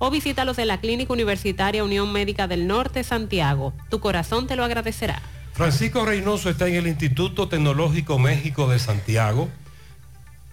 o 0.00 0.10
visítalos 0.10 0.58
en 0.58 0.66
la 0.66 0.80
Clínica 0.80 1.12
Universitaria 1.12 1.84
Unión 1.84 2.12
Médica 2.12 2.48
del 2.48 2.66
Norte, 2.66 3.04
Santiago. 3.04 3.72
Tu 3.88 4.00
corazón 4.00 4.48
te 4.48 4.56
lo 4.56 4.64
agradecerá. 4.64 5.22
Francisco 5.52 6.04
Reynoso 6.04 6.50
está 6.50 6.66
en 6.66 6.74
el 6.74 6.88
Instituto 6.88 7.48
Tecnológico 7.48 8.18
México 8.18 8.68
de 8.68 8.80
Santiago. 8.80 9.48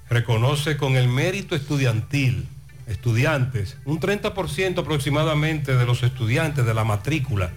Reconoce 0.09 0.77
con 0.77 0.97
el 0.97 1.07
mérito 1.07 1.56
estudiantil, 1.56 2.47
estudiantes, 2.88 3.77
un 3.85 3.99
30% 3.99 4.80
aproximadamente 4.80 5.75
de 5.75 5.85
los 5.85 6.03
estudiantes 6.03 6.66
de 6.66 6.74
la 6.74 6.83
matrícula 6.83 7.51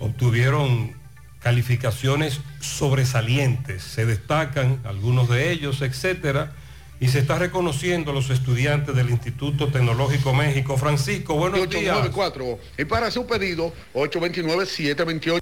obtuvieron 0.00 0.94
calificaciones 1.40 2.40
sobresalientes. 2.60 3.82
Se 3.82 4.06
destacan 4.06 4.80
algunos 4.84 5.28
de 5.28 5.52
ellos, 5.52 5.82
etcétera, 5.82 6.52
y 7.00 7.08
se 7.08 7.20
está 7.20 7.38
reconociendo 7.38 8.10
a 8.10 8.14
los 8.14 8.28
estudiantes 8.28 8.94
del 8.94 9.08
Instituto 9.08 9.68
Tecnológico 9.68 10.34
México. 10.34 10.76
Francisco, 10.76 11.34
buenos 11.34 11.60
días. 11.70 11.96
894. 11.96 12.58
Y 12.78 12.84
para 12.84 13.10
su 13.10 13.26
pedido, 13.26 13.72
829-728. 13.94 15.40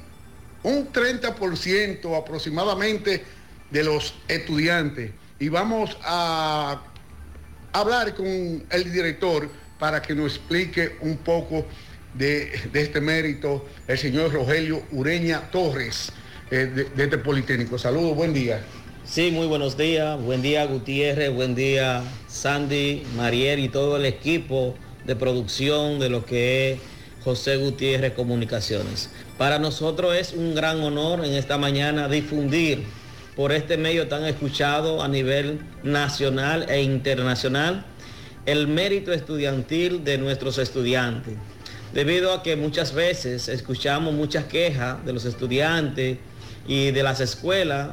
Un 0.62 0.92
30% 0.92 2.16
aproximadamente 2.16 3.24
de 3.70 3.84
los 3.84 4.14
estudiantes. 4.28 5.10
Y 5.38 5.48
vamos 5.48 5.96
a 6.02 6.80
hablar 7.72 8.14
con 8.14 8.26
el 8.26 8.92
director 8.92 9.48
para 9.78 10.00
que 10.00 10.14
nos 10.14 10.36
explique 10.36 10.96
un 11.00 11.16
poco 11.16 11.66
de, 12.14 12.52
de 12.72 12.82
este 12.82 13.00
mérito, 13.00 13.66
el 13.88 13.98
señor 13.98 14.32
Rogelio 14.32 14.82
Ureña 14.92 15.50
Torres, 15.50 16.12
eh, 16.50 16.66
de, 16.66 16.84
de 16.84 17.04
este 17.04 17.18
Politécnico. 17.18 17.78
Saludos, 17.78 18.14
buen 18.14 18.32
día. 18.32 18.62
Sí, 19.12 19.30
muy 19.30 19.46
buenos 19.46 19.76
días. 19.76 20.18
Buen 20.22 20.40
día 20.40 20.64
Gutiérrez, 20.64 21.30
buen 21.30 21.54
día 21.54 22.02
Sandy, 22.28 23.02
Mariel 23.14 23.58
y 23.58 23.68
todo 23.68 23.98
el 23.98 24.06
equipo 24.06 24.74
de 25.04 25.14
producción 25.14 25.98
de 25.98 26.08
lo 26.08 26.24
que 26.24 26.72
es 26.72 26.80
José 27.22 27.58
Gutiérrez 27.58 28.14
Comunicaciones. 28.14 29.10
Para 29.36 29.58
nosotros 29.58 30.16
es 30.16 30.32
un 30.32 30.54
gran 30.54 30.80
honor 30.80 31.26
en 31.26 31.34
esta 31.34 31.58
mañana 31.58 32.08
difundir 32.08 32.84
por 33.36 33.52
este 33.52 33.76
medio 33.76 34.08
tan 34.08 34.24
escuchado 34.24 35.02
a 35.02 35.08
nivel 35.08 35.60
nacional 35.82 36.64
e 36.70 36.80
internacional 36.80 37.84
el 38.46 38.66
mérito 38.66 39.12
estudiantil 39.12 40.04
de 40.04 40.16
nuestros 40.16 40.56
estudiantes. 40.56 41.34
Debido 41.92 42.32
a 42.32 42.42
que 42.42 42.56
muchas 42.56 42.94
veces 42.94 43.48
escuchamos 43.48 44.14
muchas 44.14 44.46
quejas 44.46 45.04
de 45.04 45.12
los 45.12 45.26
estudiantes 45.26 46.16
y 46.66 46.92
de 46.92 47.02
las 47.02 47.20
escuelas 47.20 47.90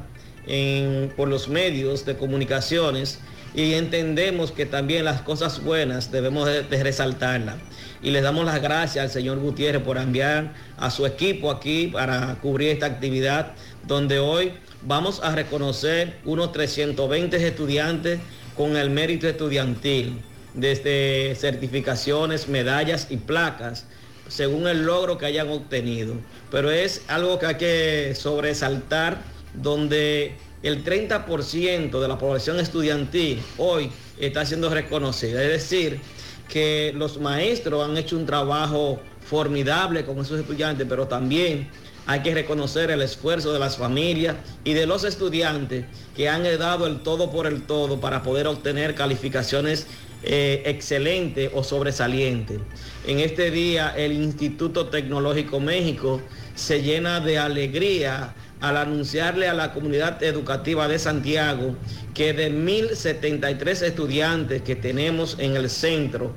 por 1.16 1.28
los 1.28 1.48
medios 1.48 2.06
de 2.06 2.18
comunicaciones 2.18 3.20
y 3.54 3.74
entendemos 3.74 4.52
que 4.52 4.66
también 4.66 5.06
las 5.06 5.22
cosas 5.22 5.64
buenas 5.64 6.12
debemos 6.12 6.48
de, 6.48 6.84
resaltarlas. 6.84 7.56
Y 8.02 8.12
les 8.12 8.24
damos 8.24 8.46
las 8.46 8.62
gracias 8.62 9.04
al 9.04 9.12
señor 9.12 9.40
Gutiérrez 9.40 9.82
por 9.82 9.98
enviar 9.98 10.54
a 10.78 10.90
su 10.90 11.06
equipo 11.06 11.52
aquí 11.52 11.88
para 11.88 12.36
cubrir 12.42 12.70
esta 12.70 12.86
actividad 12.86 13.54
donde 13.88 14.20
hoy 14.20 14.54
vamos 14.84 15.20
a 15.24 15.36
reconocer 15.36 16.18
unos 16.24 16.52
320 16.52 17.48
estudiantes 17.48 18.20
con 18.56 18.78
el 18.78 18.90
mérito 18.90 19.28
estudiantil, 19.28 20.22
desde 20.54 21.36
certificaciones, 21.36 22.48
medallas 22.48 23.08
y 23.10 23.18
placas, 23.18 23.86
según 24.28 24.68
el 24.68 24.86
logro 24.86 25.18
que 25.18 25.26
hayan 25.26 25.50
obtenido. 25.50 26.16
Pero 26.52 26.72
es 26.72 27.04
algo 27.08 27.40
que 27.40 27.46
hay 27.46 27.56
que 27.56 28.16
sobresaltar, 28.16 29.22
donde 29.54 30.36
el 30.62 30.84
30% 30.84 32.00
de 32.00 32.08
la 32.08 32.18
población 32.18 32.60
estudiantil 32.60 33.42
hoy 33.58 33.92
está 34.20 34.46
siendo 34.46 34.70
reconocida. 34.70 35.44
Es 35.44 35.50
decir, 35.50 36.00
que 36.48 36.92
los 36.96 37.20
maestros 37.20 37.88
han 37.88 37.96
hecho 37.96 38.18
un 38.18 38.26
trabajo 38.26 39.00
formidable 39.22 40.04
con 40.04 40.20
esos 40.20 40.40
estudiantes, 40.40 40.86
pero 40.90 41.08
también 41.08 41.70
hay 42.08 42.22
que 42.22 42.34
reconocer 42.34 42.90
el 42.90 43.04
esfuerzo 43.04 43.54
de 43.54 43.60
las 43.60 43.78
familias 43.78 44.36
y 44.64 44.74
de 44.74 44.88
los 44.88 45.04
estudiantes 45.04 45.86
que 46.16 46.28
han 46.28 46.44
dado 46.58 46.88
el 46.88 47.02
todo 47.02 47.30
por 47.30 47.46
el 47.46 47.64
todo 47.64 48.02
para 48.02 48.24
poder 48.24 48.48
obtener 48.48 48.96
calificaciones 48.96 49.86
eh, 50.24 50.64
excelentes 50.66 51.52
o 51.54 51.64
sobresalientes. 51.64 52.60
En 53.06 53.20
este 53.20 53.52
día 53.52 53.94
el 53.96 54.12
Instituto 54.14 54.88
Tecnológico 54.88 55.60
México 55.60 56.20
se 56.56 56.82
llena 56.82 57.20
de 57.20 57.38
alegría 57.38 58.34
al 58.62 58.78
anunciarle 58.78 59.48
a 59.48 59.54
la 59.54 59.74
comunidad 59.74 60.22
educativa 60.24 60.88
de 60.88 61.00
Santiago 61.00 61.76
que 62.14 62.34
de 62.34 62.52
1.073 62.52 63.84
estudiantes 63.84 64.62
que 64.62 64.76
tenemos 64.76 65.38
en 65.40 65.56
el 65.56 65.70
centro, 65.70 66.34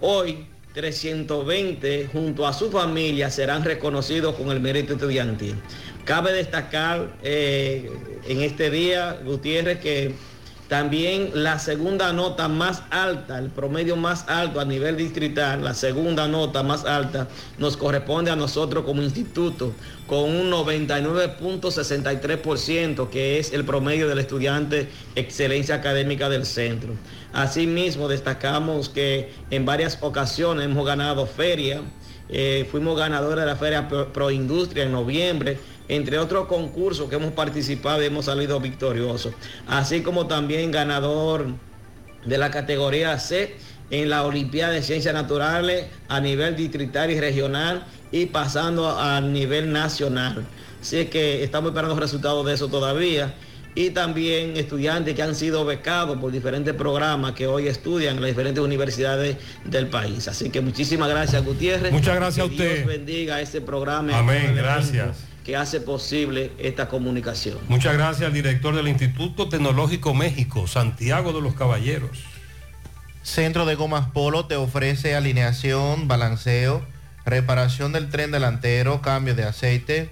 hoy 0.00 0.46
320 0.74 2.08
junto 2.12 2.46
a 2.46 2.52
su 2.52 2.70
familia 2.70 3.30
serán 3.30 3.64
reconocidos 3.64 4.34
con 4.34 4.50
el 4.50 4.60
mérito 4.60 4.94
estudiantil. 4.94 5.54
Cabe 6.04 6.32
destacar 6.32 7.16
eh, 7.22 7.90
en 8.28 8.42
este 8.42 8.70
día, 8.70 9.18
Gutiérrez, 9.24 9.78
que 9.78 10.14
también 10.68 11.30
la 11.34 11.58
segunda 11.58 12.12
nota 12.12 12.48
más 12.48 12.82
alta, 12.90 13.38
el 13.38 13.50
promedio 13.50 13.96
más 13.96 14.24
alto 14.28 14.60
a 14.60 14.64
nivel 14.64 14.96
distrital, 14.96 15.62
la 15.62 15.74
segunda 15.74 16.26
nota 16.26 16.62
más 16.62 16.84
alta 16.86 17.28
nos 17.58 17.76
corresponde 17.76 18.30
a 18.30 18.36
nosotros 18.36 18.84
como 18.84 19.02
instituto 19.02 19.72
con 20.06 20.20
un 20.30 20.50
99.63% 20.50 23.08
que 23.10 23.38
es 23.38 23.52
el 23.52 23.64
promedio 23.64 24.08
del 24.08 24.18
estudiante 24.18 24.88
excelencia 25.14 25.76
académica 25.76 26.28
del 26.28 26.44
centro. 26.46 26.94
Asimismo, 27.32 28.08
destacamos 28.08 28.88
que 28.88 29.32
en 29.50 29.64
varias 29.66 29.98
ocasiones 30.00 30.64
hemos 30.66 30.86
ganado 30.86 31.26
feria, 31.26 31.80
eh, 32.28 32.66
fuimos 32.70 32.98
ganadores 32.98 33.40
de 33.44 33.46
la 33.46 33.56
Feria 33.56 33.88
Pro- 33.88 34.12
Proindustria 34.12 34.84
en 34.84 34.92
noviembre, 34.92 35.58
entre 35.88 36.18
otros 36.18 36.46
concursos 36.46 37.08
que 37.08 37.16
hemos 37.16 37.32
participado 37.32 38.02
y 38.02 38.06
hemos 38.06 38.26
salido 38.26 38.58
victoriosos, 38.60 39.34
así 39.66 40.02
como 40.02 40.26
también 40.26 40.70
ganador 40.70 41.46
de 42.24 42.38
la 42.38 42.50
categoría 42.50 43.18
C 43.18 43.54
en 43.90 44.08
la 44.08 44.24
Olimpiada 44.24 44.72
de 44.72 44.82
Ciencias 44.82 45.14
Naturales 45.14 45.86
a 46.08 46.20
nivel 46.20 46.56
distrital 46.56 47.10
y 47.10 47.20
regional 47.20 47.84
y 48.10 48.26
pasando 48.26 48.98
a 48.98 49.20
nivel 49.20 49.72
nacional. 49.72 50.44
Así 50.80 51.06
que 51.06 51.42
estamos 51.42 51.70
esperando 51.70 51.98
resultados 51.98 52.44
de 52.46 52.54
eso 52.54 52.68
todavía. 52.68 53.34
Y 53.76 53.90
también 53.90 54.56
estudiantes 54.56 55.16
que 55.16 55.22
han 55.22 55.34
sido 55.34 55.64
becados 55.64 56.18
por 56.18 56.30
diferentes 56.30 56.74
programas 56.74 57.32
que 57.32 57.48
hoy 57.48 57.66
estudian 57.66 58.14
en 58.14 58.22
las 58.22 58.30
diferentes 58.30 58.62
universidades 58.62 59.36
del 59.64 59.88
país. 59.88 60.28
Así 60.28 60.50
que 60.50 60.60
muchísimas 60.60 61.08
gracias, 61.08 61.44
Gutiérrez. 61.44 61.90
Muchas 61.90 62.14
gracias 62.14 62.34
Que 62.46 62.52
a 62.52 62.54
usted. 62.54 62.74
Dios 62.76 62.86
bendiga 62.86 63.40
este 63.40 63.60
programa. 63.60 64.16
Amén, 64.16 64.54
gracias. 64.54 65.33
Que 65.44 65.56
hace 65.56 65.80
posible 65.80 66.52
esta 66.58 66.88
comunicación. 66.88 67.58
Muchas 67.68 67.94
gracias 67.94 68.26
al 68.26 68.32
director 68.32 68.74
del 68.74 68.88
Instituto 68.88 69.48
Tecnológico 69.48 70.14
México, 70.14 70.66
Santiago 70.66 71.34
de 71.34 71.42
los 71.42 71.54
Caballeros. 71.54 72.24
Centro 73.22 73.66
de 73.66 73.74
Gomas 73.74 74.08
Polo 74.10 74.46
te 74.46 74.56
ofrece 74.56 75.14
alineación, 75.14 76.08
balanceo, 76.08 76.82
reparación 77.24 77.92
del 77.92 78.08
tren 78.08 78.30
delantero, 78.30 79.02
cambio 79.02 79.34
de 79.34 79.44
aceite, 79.44 80.10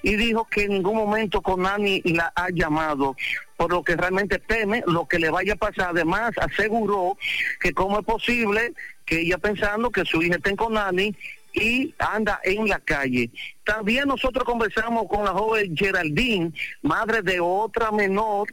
y 0.04 0.16
dijo 0.16 0.48
que 0.50 0.64
en 0.64 0.74
ningún 0.74 0.96
momento 0.96 1.42
Conani 1.42 2.02
la 2.06 2.32
ha 2.36 2.50
llamado 2.50 3.16
por 3.58 3.72
lo 3.72 3.84
que 3.84 3.96
realmente 3.96 4.40
teme 4.40 4.84
lo 4.86 5.08
que 5.08 5.20
le 5.20 5.30
vaya 5.30 5.54
a 5.54 5.58
pasar. 5.58 5.90
Además, 5.92 6.32
aseguró 6.38 7.18
que 7.62 7.74
cómo 7.74 8.00
es 8.00 8.06
posible 8.06 8.74
que 9.06 9.22
ella 9.22 9.38
pensando 9.38 9.92
que 9.92 10.04
su 10.04 10.22
hija 10.22 10.36
está 10.36 10.50
en 10.50 10.56
Conani 10.58 11.16
y 11.56 11.93
anda 11.98 12.40
en 12.43 12.67
la 12.67 12.80
calle. 12.80 13.32
También 13.64 14.08
nosotros 14.08 14.43
conversamos 14.43 15.08
con 15.08 15.24
la 15.25 15.32
joven 15.32 15.75
Geraldine, 15.75 16.51
madre 16.82 17.22
de 17.22 17.40
otra 17.40 17.92
menor, 17.92 18.48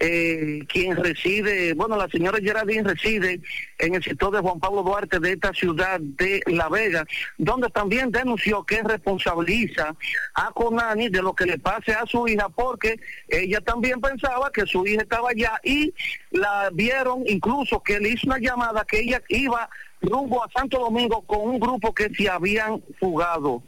eh, 0.00 0.60
quien 0.68 0.96
reside, 0.96 1.74
bueno, 1.74 1.96
la 1.96 2.06
señora 2.08 2.38
Geraldine 2.40 2.84
reside 2.84 3.40
en 3.78 3.96
el 3.96 4.04
sector 4.04 4.32
de 4.32 4.38
Juan 4.38 4.60
Pablo 4.60 4.84
Duarte 4.84 5.18
de 5.18 5.32
esta 5.32 5.52
ciudad 5.52 5.98
de 5.98 6.40
La 6.46 6.68
Vega, 6.68 7.04
donde 7.36 7.68
también 7.70 8.12
denunció 8.12 8.62
que 8.62 8.80
responsabiliza 8.82 9.96
a 10.34 10.52
Conani 10.52 11.08
de 11.08 11.20
lo 11.20 11.34
que 11.34 11.46
le 11.46 11.58
pase 11.58 11.92
a 11.92 12.06
su 12.06 12.28
hija, 12.28 12.48
porque 12.48 13.00
ella 13.26 13.60
también 13.60 14.00
pensaba 14.00 14.52
que 14.52 14.66
su 14.66 14.86
hija 14.86 15.02
estaba 15.02 15.30
allá 15.30 15.58
y 15.64 15.92
la 16.30 16.70
vieron 16.72 17.24
incluso 17.26 17.82
que 17.82 17.98
le 17.98 18.10
hizo 18.10 18.28
una 18.28 18.38
llamada 18.38 18.84
que 18.84 19.00
ella 19.00 19.20
iba 19.28 19.68
rumbo 20.00 20.44
a 20.44 20.50
Santo 20.50 20.78
Domingo 20.78 21.22
con 21.22 21.40
un 21.40 21.60
grupo 21.60 21.92
que 21.92 22.08
se 22.10 22.28
habían 22.28 22.82
fugado. 22.98 23.62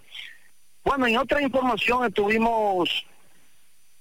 Bueno, 0.84 1.06
en 1.06 1.16
otra 1.18 1.42
información 1.42 2.06
estuvimos 2.06 3.06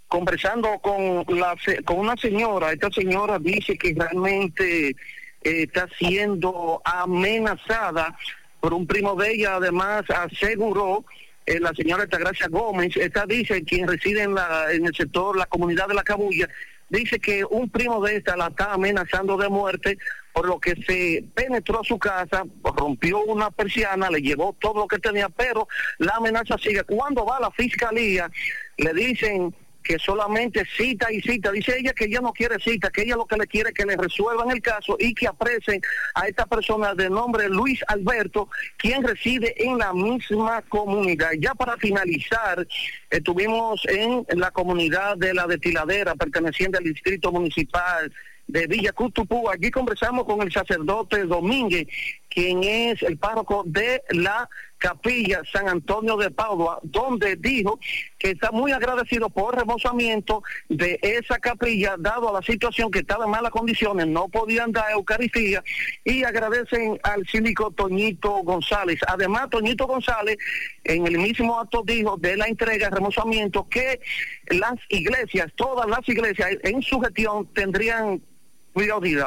conversando 0.07 0.79
con 0.79 1.25
la 1.39 1.55
con 1.85 1.99
una 1.99 2.15
señora, 2.17 2.71
esta 2.71 2.89
señora 2.89 3.37
dice 3.37 3.77
que 3.77 3.93
realmente 3.95 4.89
eh, 4.89 4.95
está 5.41 5.87
siendo 5.97 6.81
amenazada 6.83 8.17
por 8.59 8.73
un 8.73 8.87
primo 8.87 9.15
de 9.15 9.31
ella, 9.31 9.55
además 9.55 10.03
aseguró 10.09 11.05
eh, 11.45 11.59
la 11.59 11.73
señora 11.73 12.05
Gracia 12.05 12.47
Gómez, 12.49 12.97
esta 12.97 13.25
dice 13.25 13.63
quien 13.63 13.87
reside 13.87 14.23
en 14.23 14.33
la 14.33 14.71
en 14.71 14.87
el 14.87 14.95
sector, 14.95 15.37
la 15.37 15.45
comunidad 15.45 15.87
de 15.87 15.93
la 15.93 16.03
Cabulla, 16.03 16.49
dice 16.89 17.19
que 17.19 17.43
un 17.45 17.69
primo 17.69 18.03
de 18.03 18.17
esta 18.17 18.35
la 18.35 18.47
está 18.47 18.73
amenazando 18.73 19.37
de 19.37 19.49
muerte 19.49 19.97
por 20.33 20.47
lo 20.47 20.59
que 20.59 20.75
se 20.87 21.23
penetró 21.33 21.81
a 21.81 21.83
su 21.83 21.97
casa, 21.97 22.43
rompió 22.63 23.19
una 23.21 23.51
persiana, 23.51 24.09
le 24.09 24.21
llevó 24.21 24.55
todo 24.59 24.81
lo 24.81 24.87
que 24.87 24.99
tenía, 24.99 25.27
pero 25.29 25.67
la 25.97 26.15
amenaza 26.15 26.57
sigue. 26.57 26.83
Cuando 26.83 27.25
va 27.25 27.37
a 27.37 27.41
la 27.41 27.51
fiscalía, 27.51 28.29
le 28.77 28.93
dicen 28.93 29.53
que 29.83 29.97
solamente 29.97 30.63
cita 30.77 31.11
y 31.11 31.21
cita. 31.21 31.51
Dice 31.51 31.77
ella 31.77 31.93
que 31.93 32.05
ella 32.05 32.21
no 32.21 32.31
quiere 32.33 32.59
cita, 32.59 32.89
que 32.89 33.03
ella 33.03 33.15
lo 33.15 33.25
que 33.25 33.37
le 33.37 33.47
quiere 33.47 33.69
es 33.69 33.75
que 33.75 33.85
le 33.85 33.95
resuelvan 33.95 34.51
el 34.51 34.61
caso 34.61 34.95
y 34.99 35.13
que 35.13 35.27
apresen 35.27 35.81
a 36.15 36.27
esta 36.27 36.45
persona 36.45 36.93
de 36.93 37.09
nombre 37.09 37.49
Luis 37.49 37.81
Alberto, 37.87 38.49
quien 38.77 39.03
reside 39.03 39.53
en 39.63 39.77
la 39.77 39.93
misma 39.93 40.61
comunidad. 40.63 41.31
Ya 41.39 41.55
para 41.55 41.77
finalizar, 41.77 42.67
estuvimos 43.09 43.81
en 43.87 44.25
la 44.39 44.51
comunidad 44.51 45.17
de 45.17 45.33
la 45.33 45.47
destiladera 45.47 46.15
perteneciente 46.15 46.77
al 46.77 46.83
distrito 46.83 47.31
municipal 47.31 48.11
de 48.49 48.65
Villa 48.67 48.91
Cutupú. 48.91 49.49
Allí 49.49 49.71
conversamos 49.71 50.25
con 50.25 50.41
el 50.41 50.51
sacerdote 50.51 51.23
Domínguez, 51.25 51.87
quien 52.29 52.63
es 52.63 53.01
el 53.03 53.17
párroco 53.17 53.63
de 53.65 54.03
la 54.09 54.49
capilla 54.77 55.41
San 55.51 55.67
Antonio 55.67 56.15
de 56.15 56.31
Padua, 56.31 56.79
donde 56.83 57.35
dijo 57.35 57.79
que 58.17 58.31
está 58.31 58.51
muy 58.51 58.71
agradecido 58.71 59.29
por 59.29 59.53
el 59.53 59.59
remozamiento 59.59 60.41
de 60.69 60.99
esa 61.01 61.37
capilla, 61.39 61.95
dado 61.99 62.29
a 62.29 62.39
la 62.39 62.41
situación 62.41 62.89
que 62.89 62.99
estaba 62.99 63.25
en 63.25 63.31
malas 63.31 63.51
condiciones, 63.51 64.07
no 64.07 64.29
podían 64.29 64.71
dar 64.71 64.91
Eucaristía, 64.91 65.61
y 66.05 66.23
agradecen 66.23 66.99
al 67.03 67.27
síndico 67.27 67.71
Toñito 67.71 68.31
González. 68.43 68.99
Además, 69.07 69.49
Toñito 69.49 69.85
González, 69.85 70.37
en 70.85 71.05
el 71.07 71.17
mismo 71.17 71.59
acto 71.59 71.83
dijo 71.85 72.15
de 72.17 72.37
la 72.37 72.47
entrega, 72.47 72.89
remozamiento, 72.89 73.67
que 73.67 73.99
las 74.47 74.75
iglesias, 74.87 75.51
todas 75.55 75.87
las 75.89 76.07
iglesias 76.07 76.51
en 76.63 76.81
su 76.81 76.99
gestión 77.01 77.47
tendrían 77.53 78.21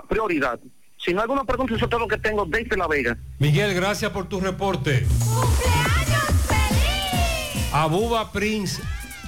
prioridad. 0.08 0.60
Si 1.04 1.12
no 1.12 1.20
hay 1.20 1.22
alguna 1.22 1.44
pregunta, 1.44 1.74
eso 1.74 1.84
es 1.84 1.90
todo 1.90 2.00
lo 2.00 2.08
que 2.08 2.16
tengo 2.18 2.44
desde 2.46 2.76
La 2.76 2.86
Vega. 2.86 3.16
Miguel, 3.38 3.74
gracias 3.74 4.10
por 4.12 4.28
tu 4.28 4.40
reporte. 4.40 5.06
Abuba 7.72 8.30
Prince 8.32 8.80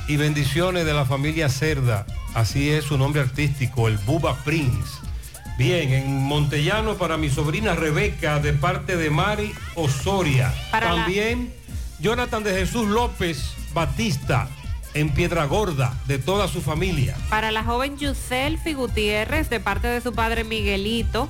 y 0.07 0.17
bendiciones 0.17 0.85
de 0.85 0.93
la 0.93 1.05
familia 1.05 1.49
Cerda. 1.49 2.07
Así 2.35 2.71
es 2.71 2.85
su 2.85 2.99
nombre 2.99 3.23
artístico, 3.23 3.89
el 3.89 3.99
Buba 3.99 4.37
Prince. 4.45 4.99
Bien, 5.57 5.93
en 5.93 6.13
Montellano 6.23 6.95
para 6.95 7.17
mi 7.17 7.31
sobrina 7.31 7.75
Rebeca 7.75 8.41
de 8.41 8.53
parte 8.53 8.97
de 8.97 9.11
Mari 9.11 9.53
Osoria. 9.77 10.53
Para 10.71 10.93
la- 10.93 11.03
También 11.03 11.53
Jonathan 12.01 12.43
de 12.43 12.53
Jesús 12.53 12.89
López 12.89 13.55
Batista 13.73 14.49
en 14.95 15.11
Piedra 15.11 15.45
Gorda 15.47 15.95
de 16.07 16.19
toda 16.19 16.49
su 16.49 16.61
familia. 16.61 17.17
Para 17.31 17.51
la 17.51 17.65
joven 17.65 17.97
Yuselfi 17.99 18.75
Gutiérrez, 18.75 19.49
de 19.49 19.59
parte 19.61 19.89
de 19.89 20.01
su 20.01 20.13
padre 20.13 20.45
Miguelito. 20.45 21.29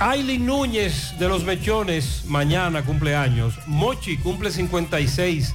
Aileen 0.00 0.46
Núñez 0.46 1.18
de 1.18 1.28
los 1.28 1.44
Mechones, 1.44 2.24
mañana 2.26 2.84
cumpleaños. 2.84 3.54
Mochi 3.66 4.16
cumple 4.16 4.50
56 4.50 5.54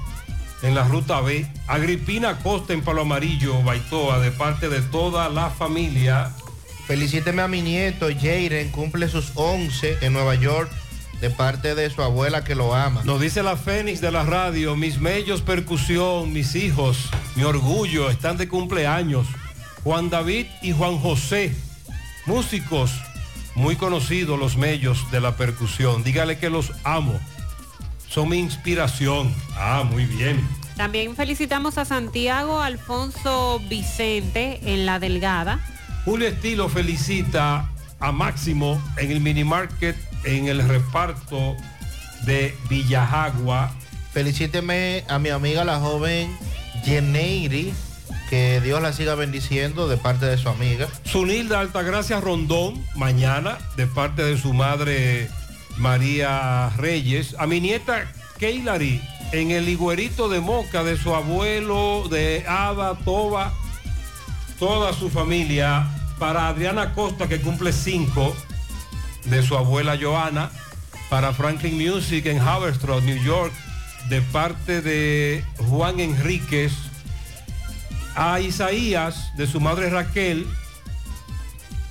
en 0.64 0.76
la 0.76 0.84
ruta 0.84 1.22
B. 1.22 1.46
Agripina 1.68 2.40
Costa 2.40 2.74
en 2.74 2.82
Palo 2.82 3.02
Amarillo, 3.02 3.62
Baitoa, 3.64 4.20
de 4.20 4.32
parte 4.32 4.70
de 4.70 4.82
toda 4.82 5.30
la 5.30 5.50
familia. 5.50 6.32
Felicíteme 6.88 7.42
a 7.42 7.48
mi 7.48 7.62
nieto, 7.62 8.08
Jairen, 8.20 8.70
cumple 8.70 9.08
sus 9.08 9.32
11 9.36 10.00
en 10.02 10.14
Nueva 10.14 10.36
York, 10.36 10.70
de 11.22 11.30
parte 11.30 11.76
de 11.76 11.90
su 11.90 12.02
abuela 12.02 12.44
que 12.44 12.56
lo 12.56 12.76
ama. 12.76 13.02
Nos 13.06 13.22
dice 13.22 13.44
la 13.44 13.56
Fénix 13.56 14.02
de 14.02 14.12
la 14.12 14.24
radio, 14.24 14.76
mis 14.76 15.00
mellos 15.00 15.42
percusión, 15.42 16.34
mis 16.34 16.56
hijos, 16.56 17.10
mi 17.36 17.44
orgullo, 17.44 18.10
están 18.10 18.36
de 18.36 18.50
cumpleaños. 18.50 19.28
Juan 19.86 20.10
David 20.10 20.48
y 20.62 20.74
Juan 20.74 20.98
José, 20.98 21.56
músicos 22.26 22.92
muy 23.56 23.76
conocidos 23.76 24.40
los 24.40 24.58
mellos 24.58 25.10
de 25.12 25.22
la 25.22 25.36
percusión. 25.36 26.04
Dígale 26.04 26.38
que 26.38 26.50
los 26.50 26.72
amo. 26.84 27.20
Son 28.10 28.30
mi 28.30 28.38
inspiración. 28.38 29.34
Ah, 29.56 29.84
muy 29.90 30.06
bien. 30.06 30.48
También 30.76 31.16
felicitamos 31.16 31.78
a 31.78 31.86
Santiago 31.86 32.60
Alfonso 32.60 33.62
Vicente 33.70 34.60
en 34.64 34.86
La 34.86 35.00
Delgada. 35.00 35.60
Julio 36.06 36.28
Estilo 36.28 36.68
felicita 36.68 37.70
a 38.00 38.12
Máximo 38.12 38.82
en 38.98 39.12
el 39.12 39.22
mini 39.22 39.44
market 39.44 39.96
en 40.26 40.48
el 40.48 40.68
reparto 40.68 41.56
de 42.26 42.56
Villajagua. 42.70 43.72
Felicíteme 44.12 45.04
a 45.08 45.20
mi 45.20 45.30
amiga 45.30 45.64
la 45.64 45.80
joven 45.80 46.36
Yeneiri, 46.86 47.74
que 48.34 48.62
Dios 48.62 48.82
la 48.82 48.94
siga 48.94 49.14
bendiciendo 49.14 49.88
de 49.88 49.96
parte 49.96 50.26
de 50.26 50.40
su 50.40 50.50
amiga. 50.50 50.88
Sunilda 51.04 51.60
Altagracia 51.60 52.20
Rondón, 52.20 52.84
mañana, 52.96 53.60
de 53.78 53.86
parte 53.86 54.24
de 54.24 54.40
su 54.40 54.56
madre 54.56 55.30
María 55.78 56.72
Reyes. 56.76 57.36
A 57.38 57.46
mi 57.46 57.62
nieta 57.62 58.12
Keilari, 58.40 59.00
en 59.34 59.52
el 59.52 59.70
higuerito 59.70 60.30
de 60.30 60.40
Moca 60.40 60.84
de 60.84 60.98
su 60.98 61.14
abuelo, 61.14 62.08
de 62.10 62.44
Ada, 62.48 62.96
Toba, 63.06 63.54
toda 64.58 64.94
su 64.94 65.12
familia. 65.12 65.88
Para 66.18 66.48
Adriana 66.48 66.96
Costa, 66.96 67.28
que 67.28 67.40
cumple 67.40 67.72
cinco, 67.72 68.36
de 69.26 69.44
su 69.44 69.56
abuela 69.56 69.96
Joana. 70.02 70.50
Para 71.08 71.34
Franklin 71.34 71.78
Music 71.78 72.26
en 72.26 72.40
Haverstraw, 72.40 73.00
New 73.02 73.24
York, 73.24 73.54
de 74.10 74.24
parte 74.24 74.82
de 74.82 75.44
Juan 75.70 76.00
Enríquez. 76.00 76.74
A 78.16 78.40
Isaías, 78.40 79.32
de 79.36 79.48
su 79.48 79.60
madre 79.60 79.90
Raquel. 79.90 80.48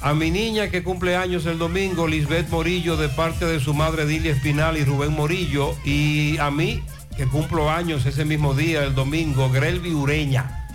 A 0.01 0.15
mi 0.15 0.31
niña 0.31 0.69
que 0.69 0.83
cumple 0.83 1.17
años 1.17 1.47
el 1.47 1.59
domingo, 1.59 2.07
Lisbeth 2.07 2.49
Morillo, 2.49 2.97
de 2.97 3.09
parte 3.09 3.45
de 3.45 3.61
su 3.61 3.75
madre 3.75 4.07
Dilia 4.07 4.33
Espinal 4.33 4.77
y 4.77 4.85
Rubén 4.85 5.13
Morillo. 5.13 5.77
Y 5.85 6.39
a 6.39 6.51
mí, 6.51 6.83
que 7.17 7.27
cumplo 7.27 7.71
años 7.71 8.07
ese 8.07 8.25
mismo 8.25 8.55
día, 8.55 8.85
el 8.85 8.95
domingo, 8.95 9.51
Grelvi 9.51 9.93
Ureña, 9.93 10.67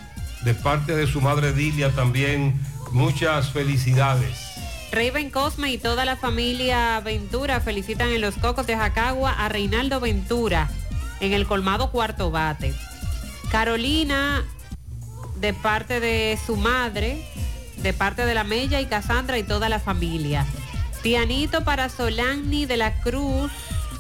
de 0.44 0.54
parte 0.54 0.96
de 0.96 1.08
su 1.08 1.22
madre 1.22 1.54
Dilia 1.54 1.92
también. 1.92 2.60
Muchas 2.92 3.52
felicidades. 3.52 4.48
Raven 4.92 5.30
Cosme 5.30 5.72
y 5.72 5.78
toda 5.78 6.06
la 6.06 6.16
familia 6.16 7.00
Ventura 7.02 7.60
felicitan 7.60 8.10
en 8.10 8.22
los 8.22 8.36
Cocos 8.36 8.66
de 8.66 8.78
Jacagua 8.78 9.34
a 9.34 9.50
Reinaldo 9.50 10.00
Ventura 10.00 10.70
en 11.20 11.34
el 11.34 11.46
colmado 11.46 11.92
cuarto 11.92 12.32
bate. 12.32 12.74
Carolina, 13.52 14.46
de 15.40 15.54
parte 15.54 16.00
de 16.00 16.38
su 16.46 16.56
madre, 16.56 17.18
de 17.78 17.94
parte 17.94 18.26
de 18.26 18.34
la 18.34 18.44
Mella 18.44 18.82
y 18.82 18.86
Cassandra 18.86 19.38
y 19.38 19.44
toda 19.44 19.70
la 19.70 19.80
familia. 19.80 20.46
Pianito 21.04 21.64
para 21.64 21.90
Solani 21.90 22.66
de 22.66 22.78
la 22.78 23.00
Cruz, 23.02 23.52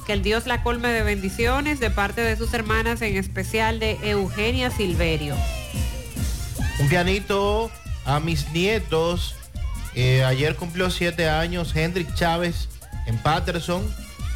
que 0.05 0.13
el 0.13 0.23
Dios 0.23 0.47
la 0.47 0.63
colme 0.63 0.89
de 0.89 1.03
bendiciones, 1.03 1.79
de 1.79 1.89
parte 1.91 2.21
de 2.21 2.35
sus 2.37 2.53
hermanas, 2.53 3.01
en 3.01 3.17
especial 3.17 3.79
de 3.79 3.97
Eugenia 4.03 4.71
Silverio. 4.71 5.35
Un 6.79 6.89
pianito 6.89 7.71
a 8.05 8.19
mis 8.19 8.51
nietos. 8.51 9.35
Eh, 9.95 10.23
ayer 10.23 10.55
cumplió 10.55 10.89
siete 10.89 11.29
años 11.29 11.75
Hendrik 11.75 12.13
Chávez 12.13 12.69
en 13.05 13.17
Patterson, 13.17 13.83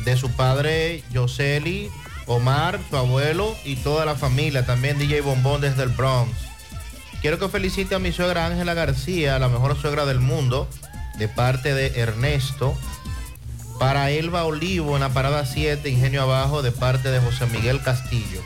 de 0.06 0.18
su 0.18 0.30
padre 0.32 1.04
Yoseli, 1.12 1.90
Omar, 2.26 2.80
su 2.90 2.98
abuelo 2.98 3.56
y 3.64 3.76
toda 3.78 4.06
la 4.06 4.16
familia. 4.16 4.66
También 4.66 4.98
DJ 4.98 5.22
Bombón 5.22 5.62
desde 5.62 5.84
el 5.84 5.90
Bronx. 5.90 6.51
Quiero 7.22 7.38
que 7.38 7.50
felicite 7.50 7.94
a 7.94 8.00
mi 8.00 8.12
suegra 8.12 8.48
Ángela 8.48 8.74
García, 8.74 9.38
la 9.38 9.48
mejor 9.48 9.80
suegra 9.80 10.06
del 10.06 10.20
mundo, 10.20 10.68
de 11.20 11.28
parte 11.28 11.76
de 11.76 12.00
Ernesto. 12.00 12.76
Para 13.78 14.10
Elba 14.10 14.44
Olivo 14.44 14.96
en 14.96 15.02
la 15.02 15.10
parada 15.10 15.46
7, 15.46 15.88
Ingenio 15.88 16.24
Abajo, 16.24 16.64
de 16.64 16.72
parte 16.72 17.12
de 17.12 17.20
José 17.20 17.46
Miguel 17.46 17.80
Castillo. 17.84 18.42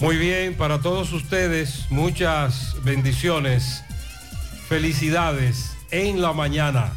Muy 0.00 0.18
bien, 0.18 0.54
para 0.54 0.82
todos 0.82 1.14
ustedes, 1.14 1.90
muchas 1.90 2.76
bendiciones, 2.84 3.82
felicidades 4.68 5.78
en 5.90 6.20
la 6.20 6.34
mañana. 6.34 6.92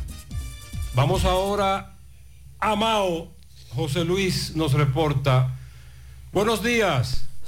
Vamos 0.93 1.23
ahora 1.23 1.95
a 2.59 2.75
Mao. 2.75 3.31
José 3.69 4.03
Luis 4.03 4.57
nos 4.57 4.73
reporta. 4.73 5.55
Buenos 6.33 6.61
días. 6.61 7.28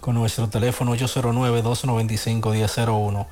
con 0.00 0.14
nuestro 0.14 0.48
teléfono 0.48 0.94
809-295-1001. 0.94 3.26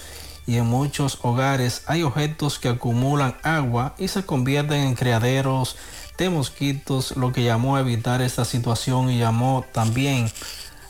y 0.46 0.56
en 0.56 0.66
muchos 0.66 1.18
hogares 1.22 1.82
hay 1.86 2.02
objetos 2.02 2.58
que 2.58 2.68
acumulan 2.68 3.36
agua 3.42 3.94
y 3.98 4.08
se 4.08 4.24
convierten 4.24 4.80
en 4.80 4.94
criaderos 4.94 5.76
de 6.18 6.30
mosquitos, 6.30 7.16
lo 7.16 7.32
que 7.32 7.44
llamó 7.44 7.76
a 7.76 7.80
evitar 7.80 8.22
esta 8.22 8.44
situación 8.44 9.10
y 9.10 9.18
llamó 9.18 9.64
también 9.72 10.30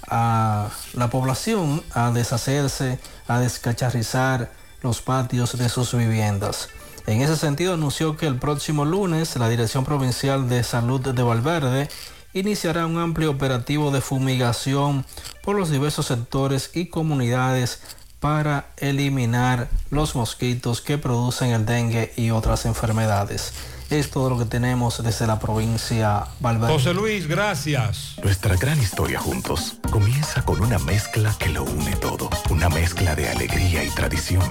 a 0.08 0.68
la 0.92 1.08
población 1.08 1.82
a 1.92 2.10
deshacerse, 2.10 2.98
a 3.26 3.38
descacharrizar 3.38 4.52
los 4.82 5.00
patios 5.00 5.56
de 5.56 5.68
sus 5.68 5.94
viviendas. 5.94 6.68
En 7.06 7.20
ese 7.20 7.36
sentido 7.36 7.74
anunció 7.74 8.16
que 8.16 8.26
el 8.26 8.38
próximo 8.38 8.84
lunes 8.84 9.36
la 9.36 9.48
Dirección 9.48 9.84
Provincial 9.84 10.48
de 10.48 10.62
Salud 10.62 11.00
de 11.00 11.22
Valverde 11.22 11.88
iniciará 12.32 12.86
un 12.86 12.98
amplio 12.98 13.30
operativo 13.30 13.90
de 13.90 14.00
fumigación 14.00 15.06
por 15.42 15.56
los 15.56 15.70
diversos 15.70 16.06
sectores 16.06 16.70
y 16.74 16.86
comunidades 16.86 17.80
para 18.24 18.68
eliminar 18.78 19.68
los 19.90 20.14
mosquitos 20.14 20.80
que 20.80 20.96
producen 20.96 21.50
el 21.50 21.66
dengue 21.66 22.10
y 22.16 22.30
otras 22.30 22.64
enfermedades. 22.64 23.52
Es 23.90 24.10
todo 24.10 24.30
lo 24.30 24.38
que 24.38 24.46
tenemos 24.46 25.04
desde 25.04 25.26
la 25.26 25.38
provincia 25.38 26.24
Valverde. 26.40 26.72
José 26.72 26.94
Luis, 26.94 27.28
gracias. 27.28 28.16
Nuestra 28.22 28.56
gran 28.56 28.80
historia 28.80 29.20
juntos 29.20 29.74
comienza 29.90 30.42
con 30.42 30.62
una 30.62 30.78
mezcla 30.78 31.36
que 31.38 31.50
lo 31.50 31.64
une 31.64 31.96
todo. 31.96 32.30
Una 32.48 32.70
mezcla 32.70 33.14
de 33.14 33.28
alegría 33.28 33.84
y 33.84 33.90
tradición. 33.90 34.50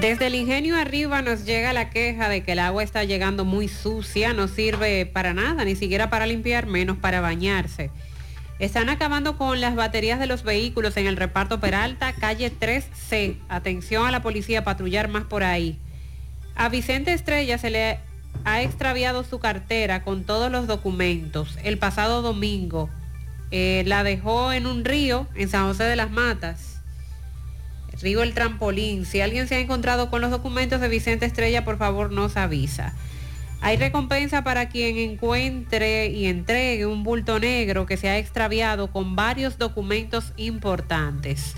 Desde 0.00 0.26
el 0.26 0.34
ingenio 0.34 0.76
arriba 0.76 1.22
nos 1.22 1.46
llega 1.46 1.72
la 1.72 1.88
queja 1.88 2.28
de 2.28 2.42
que 2.42 2.52
el 2.52 2.58
agua 2.58 2.82
está 2.82 3.04
llegando 3.04 3.46
muy 3.46 3.66
sucia, 3.66 4.34
no 4.34 4.46
sirve 4.46 5.06
para 5.06 5.32
nada, 5.32 5.64
ni 5.64 5.74
siquiera 5.74 6.10
para 6.10 6.26
limpiar, 6.26 6.66
menos 6.66 6.98
para 6.98 7.22
bañarse. 7.22 7.90
Están 8.58 8.90
acabando 8.90 9.38
con 9.38 9.62
las 9.62 9.74
baterías 9.74 10.20
de 10.20 10.26
los 10.26 10.42
vehículos 10.42 10.98
en 10.98 11.06
el 11.06 11.16
reparto 11.16 11.60
Peralta, 11.60 12.12
calle 12.12 12.52
3C. 12.52 13.38
Atención 13.48 14.06
a 14.06 14.10
la 14.10 14.22
policía 14.22 14.64
patrullar 14.64 15.08
más 15.08 15.24
por 15.24 15.42
ahí. 15.42 15.78
A 16.56 16.68
Vicente 16.68 17.14
Estrella 17.14 17.56
se 17.56 17.70
le 17.70 17.98
ha 18.44 18.62
extraviado 18.62 19.24
su 19.24 19.38
cartera 19.38 20.04
con 20.04 20.24
todos 20.24 20.52
los 20.52 20.66
documentos 20.66 21.58
el 21.64 21.78
pasado 21.78 22.20
domingo. 22.20 22.90
Eh, 23.50 23.82
la 23.86 24.04
dejó 24.04 24.52
en 24.52 24.66
un 24.66 24.84
río 24.84 25.26
en 25.34 25.48
San 25.48 25.66
José 25.68 25.84
de 25.84 25.96
las 25.96 26.10
Matas. 26.10 26.75
Río 28.00 28.22
El 28.22 28.34
Trampolín. 28.34 29.06
Si 29.06 29.20
alguien 29.20 29.48
se 29.48 29.56
ha 29.56 29.60
encontrado 29.60 30.10
con 30.10 30.20
los 30.20 30.30
documentos 30.30 30.80
de 30.80 30.88
Vicente 30.88 31.26
Estrella, 31.26 31.64
por 31.64 31.78
favor 31.78 32.12
nos 32.12 32.36
avisa. 32.36 32.94
Hay 33.60 33.76
recompensa 33.76 34.44
para 34.44 34.68
quien 34.68 34.98
encuentre 34.98 36.08
y 36.08 36.26
entregue 36.26 36.86
un 36.86 37.02
bulto 37.02 37.40
negro 37.40 37.86
que 37.86 37.96
se 37.96 38.08
ha 38.08 38.18
extraviado 38.18 38.92
con 38.92 39.16
varios 39.16 39.58
documentos 39.58 40.32
importantes. 40.36 41.54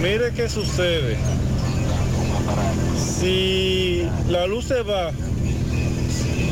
mire 0.00 0.32
qué 0.32 0.48
sucede. 0.48 1.16
Si 2.96 4.08
la 4.28 4.46
luz 4.46 4.66
se 4.66 4.82
va, 4.82 5.10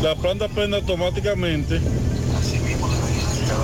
la 0.02 0.14
planta 0.14 0.48
prende 0.48 0.76
automáticamente. 0.76 1.80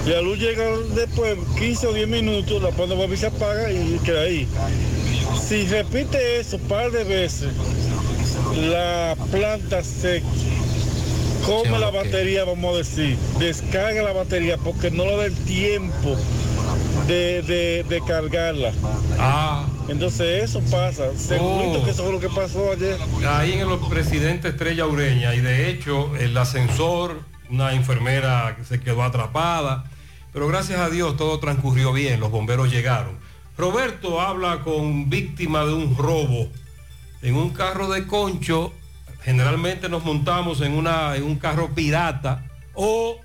Y 0.06 0.10
la 0.10 0.20
luz 0.20 0.38
llega 0.38 0.64
después, 0.94 1.36
15 1.58 1.86
o 1.86 1.92
10 1.92 2.08
minutos, 2.08 2.62
la 2.62 2.70
planta 2.70 2.94
vuelve 2.94 3.14
y 3.14 3.18
se 3.18 3.26
apaga 3.26 3.70
y 3.70 3.98
queda 4.04 4.22
ahí. 4.22 4.46
Si 5.46 5.66
repite 5.66 6.40
eso 6.40 6.56
un 6.56 6.62
par 6.62 6.90
de 6.90 7.04
veces, 7.04 7.48
la 8.68 9.16
planta 9.30 9.82
se 9.82 10.22
come 11.46 11.78
la 11.78 11.90
batería, 11.90 12.44
vamos 12.44 12.74
a 12.74 12.78
decir, 12.78 13.16
descarga 13.38 14.02
la 14.02 14.12
batería 14.12 14.56
porque 14.58 14.90
no 14.90 15.04
le 15.04 15.16
da 15.16 15.24
el 15.26 15.34
tiempo 15.34 16.16
de, 17.06 17.42
de- 17.42 17.84
de 17.88 18.00
cargarla. 18.06 18.72
Ah. 19.18 19.66
Entonces 19.88 20.44
eso 20.44 20.60
pasa. 20.70 21.16
Segurito 21.16 21.80
Oh. 21.80 21.84
que 21.84 21.90
eso 21.90 22.04
fue 22.04 22.12
lo 22.12 22.20
que 22.20 22.28
pasó 22.28 22.72
ayer. 22.72 22.98
Ahí 23.28 23.52
en 23.52 23.68
el 23.70 23.78
presidente 23.88 24.48
Estrella 24.48 24.86
Ureña 24.86 25.34
y 25.34 25.40
de 25.40 25.68
hecho 25.68 26.16
el 26.16 26.36
ascensor, 26.36 27.20
una 27.50 27.72
enfermera 27.74 28.54
que 28.56 28.64
se 28.64 28.80
quedó 28.80 29.02
atrapada, 29.02 29.84
pero 30.32 30.48
gracias 30.48 30.80
a 30.80 30.88
Dios 30.90 31.16
todo 31.16 31.38
transcurrió 31.38 31.92
bien, 31.92 32.18
los 32.20 32.30
bomberos 32.30 32.70
llegaron. 32.72 33.18
Roberto 33.56 34.20
habla 34.20 34.62
con 34.62 35.10
víctima 35.10 35.64
de 35.64 35.74
un 35.74 35.96
robo 35.96 36.48
en 37.22 37.36
un 37.36 37.50
carro 37.50 37.88
de 37.88 38.06
concho, 38.06 38.72
generalmente 39.22 39.88
nos 39.88 40.04
montamos 40.04 40.60
en, 40.60 40.72
una, 40.72 41.14
en 41.16 41.22
un 41.22 41.36
carro 41.36 41.74
pirata 41.74 42.44
o 42.74 43.18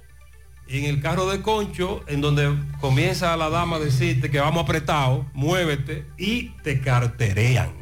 en 0.69 0.85
el 0.85 1.01
carro 1.01 1.27
de 1.29 1.41
concho, 1.41 2.03
en 2.07 2.21
donde 2.21 2.53
comienza 2.79 3.35
la 3.35 3.49
dama 3.49 3.77
a 3.77 3.79
decirte 3.79 4.29
que 4.29 4.39
vamos 4.39 4.63
apretado, 4.63 5.25
muévete 5.33 6.05
y 6.17 6.49
te 6.63 6.79
carterean. 6.79 7.78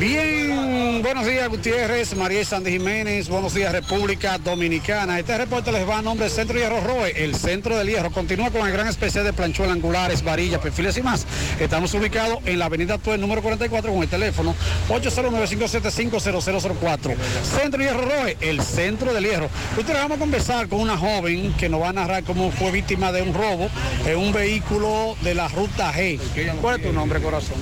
Bien, 0.00 1.02
buenos 1.02 1.26
días 1.26 1.50
Gutiérrez, 1.50 2.16
María 2.16 2.42
Sandy 2.46 2.72
Jiménez, 2.72 3.28
buenos 3.28 3.52
días 3.52 3.72
República 3.72 4.38
Dominicana. 4.38 5.18
Este 5.18 5.36
reporte 5.36 5.70
les 5.70 5.86
va 5.86 5.98
a 5.98 6.02
nombre 6.02 6.24
del 6.24 6.34
Centro 6.34 6.58
Hierro 6.58 6.80
Roe, 6.80 7.12
el 7.14 7.34
Centro 7.34 7.76
del 7.76 7.88
Hierro. 7.88 8.10
Continúa 8.10 8.50
con 8.50 8.66
el 8.66 8.72
gran 8.72 8.88
especial 8.88 9.24
de 9.24 9.34
planchuelas 9.34 9.76
angulares, 9.76 10.24
varillas, 10.24 10.62
perfiles 10.62 10.96
y 10.96 11.02
más. 11.02 11.26
Estamos 11.60 11.92
ubicados 11.92 12.38
en 12.46 12.58
la 12.58 12.64
avenida 12.66 12.96
Tuel 12.96 13.20
número 13.20 13.42
44 13.42 13.92
con 13.92 14.02
el 14.02 14.08
teléfono 14.08 14.54
809-575-0004. 14.88 17.14
Centro 17.44 17.82
Hierro 17.82 18.06
Roe, 18.06 18.38
el 18.40 18.62
Centro 18.62 19.12
del 19.12 19.24
Hierro. 19.24 19.50
Ustedes 19.76 20.00
vamos 20.00 20.16
a 20.16 20.20
conversar 20.20 20.68
con 20.68 20.80
una 20.80 20.96
joven 20.96 21.52
que 21.58 21.68
nos 21.68 21.82
va 21.82 21.90
a 21.90 21.92
narrar 21.92 22.24
cómo 22.24 22.50
fue 22.50 22.70
víctima 22.70 23.12
de 23.12 23.20
un 23.20 23.34
robo 23.34 23.68
en 24.06 24.16
un 24.16 24.32
vehículo 24.32 25.18
de 25.20 25.34
la 25.34 25.48
ruta 25.48 25.92
G. 25.92 26.18
¿Cuál 26.62 26.80
es 26.80 26.86
tu 26.86 26.94
nombre, 26.94 27.20
corazón? 27.20 27.58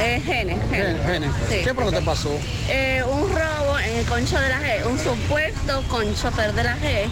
Eh, 0.00 0.22
Gene, 0.24 0.56
Gene. 0.70 0.98
Gene, 1.06 1.26
Sí. 1.48 1.60
¿Qué 1.64 1.74
fue 1.74 1.84
lo 1.84 1.90
que 1.90 1.96
te 1.98 2.02
pasó? 2.04 2.30
Eh, 2.68 3.02
un 3.08 3.28
robo 3.30 3.78
en 3.78 3.96
el 3.98 4.04
concho 4.06 4.38
de 4.40 4.48
la 4.48 4.60
G, 4.60 4.86
un 4.86 4.98
supuesto 4.98 5.82
con 5.88 6.14
chofer 6.14 6.52
de 6.52 6.64
la 6.64 6.76
G. 6.76 7.06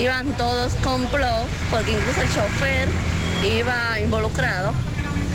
Iban 0.00 0.32
todos 0.36 0.74
con 0.82 1.06
plo, 1.06 1.26
porque 1.70 1.92
incluso 1.92 2.20
el 2.22 2.28
chofer 2.28 2.88
iba 3.44 3.98
involucrado. 4.00 4.72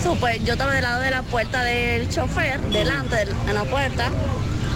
Supe- 0.04 0.44
yo 0.44 0.54
estaba 0.54 0.74
del 0.74 0.84
lado 0.84 1.02
de 1.02 1.12
la 1.12 1.22
puerta 1.24 1.64
del 1.64 2.10
chofer, 2.10 2.60
delante 2.62 3.16
de 3.16 3.32
en 3.32 3.54
la 3.54 3.64
puerta. 3.66 4.10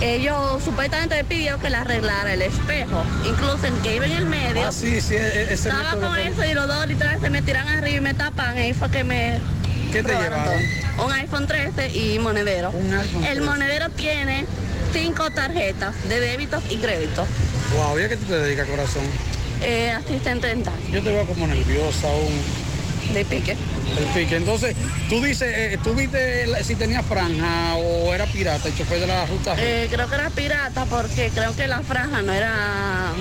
Ellos 0.01 0.61
supuestamente 0.63 1.15
me 1.15 1.23
pidió 1.23 1.57
que 1.59 1.69
le 1.69 1.77
arreglara 1.77 2.33
el 2.33 2.41
espejo. 2.41 3.03
Incluso 3.27 3.65
el 3.65 3.73
que 3.81 3.95
iba 3.95 4.05
en 4.05 4.11
el 4.11 4.25
medio. 4.25 4.67
Ah, 4.67 4.71
sí, 4.71 4.99
sí, 5.01 5.15
e- 5.15 5.17
e- 5.19 5.53
ese 5.53 5.69
Estaba 5.69 5.91
con 5.95 6.17
eso 6.17 6.43
y 6.43 6.53
los 6.53 6.67
dos 6.67 6.85
literal 6.87 7.19
se 7.21 7.29
me 7.29 7.41
tiran 7.41 7.67
arriba 7.67 7.97
y 7.97 8.01
me 8.01 8.13
tapan. 8.13 8.57
Ahí 8.57 8.73
fue 8.73 8.89
que 8.91 9.03
me. 9.03 9.39
¿Qué 9.95 10.03
te 10.03 10.11
llevaron? 10.13 10.61
Un 11.05 11.11
iPhone 11.13 11.47
13 11.47 11.89
y 11.97 12.19
monedero. 12.19 12.67
iPhone 12.69 13.23
el 13.23 13.37
13. 13.37 13.41
monedero 13.41 13.89
tiene 13.91 14.45
cinco 14.91 15.31
tarjetas 15.31 15.95
de 16.09 16.19
débito 16.19 16.61
y 16.69 16.75
crédito. 16.77 17.25
Wow, 17.77 17.97
¿y 17.97 18.03
a 18.03 18.09
qué 18.09 18.17
tú 18.17 18.25
te 18.25 18.37
dedicas, 18.37 18.67
corazón? 18.67 19.03
Eh, 19.61 19.91
asistente 19.91 20.47
dental 20.47 20.73
Yo 20.91 21.01
te 21.01 21.13
veo 21.13 21.25
como 21.25 21.47
nerviosa 21.47 22.09
aún. 22.09 22.33
de 23.13 23.23
pique. 23.23 23.55
El 23.97 24.05
pique. 24.13 24.35
Entonces, 24.35 24.75
tú 25.07 25.23
dices, 25.23 25.53
eh, 25.55 25.79
¿tú 25.81 25.93
viste 25.93 26.61
si 26.65 26.75
tenía 26.75 27.01
franja 27.01 27.75
o 27.75 28.13
era 28.13 28.25
pirata 28.25 28.67
el 28.67 28.77
chofer 28.77 28.99
de 28.99 29.07
la 29.07 29.25
ruta? 29.25 29.55
Eh, 29.57 29.87
creo 29.89 30.09
que 30.09 30.15
era 30.15 30.29
pirata 30.29 30.83
porque 30.89 31.31
creo 31.33 31.55
que 31.55 31.67
la 31.69 31.79
franja 31.79 32.21
no 32.21 32.33
era 32.33 33.13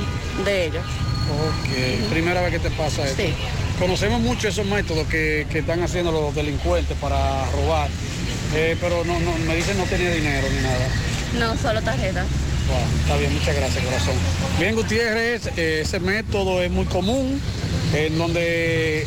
de 0.44 0.66
ellos. 0.66 0.84
Ok, 1.30 2.10
primera 2.10 2.42
vez 2.42 2.50
que 2.50 2.58
te 2.58 2.70
pasa 2.70 3.04
esto. 3.06 3.22
Sí. 3.22 3.32
Conocemos 3.78 4.20
mucho 4.20 4.48
esos 4.48 4.66
métodos 4.66 5.06
que, 5.08 5.46
que 5.50 5.58
están 5.58 5.82
haciendo 5.82 6.12
los 6.12 6.34
delincuentes 6.34 6.96
para 6.98 7.44
robar, 7.50 7.88
eh, 8.54 8.76
pero 8.80 9.04
no, 9.04 9.18
no, 9.18 9.32
me 9.46 9.56
dicen 9.56 9.76
no 9.76 9.84
tenía 9.84 10.10
dinero 10.12 10.46
ni 10.48 10.62
nada. 10.62 10.88
No, 11.38 11.60
solo 11.60 11.82
tarjetas. 11.82 12.26
Wow, 12.68 13.00
está 13.00 13.16
bien, 13.16 13.34
muchas 13.34 13.56
gracias, 13.56 13.84
corazón. 13.84 14.14
Bien, 14.58 14.74
Gutiérrez, 14.76 15.48
eh, 15.56 15.80
ese 15.82 15.98
método 16.00 16.62
es 16.62 16.70
muy 16.70 16.86
común, 16.86 17.40
en 17.92 18.16
donde 18.16 19.06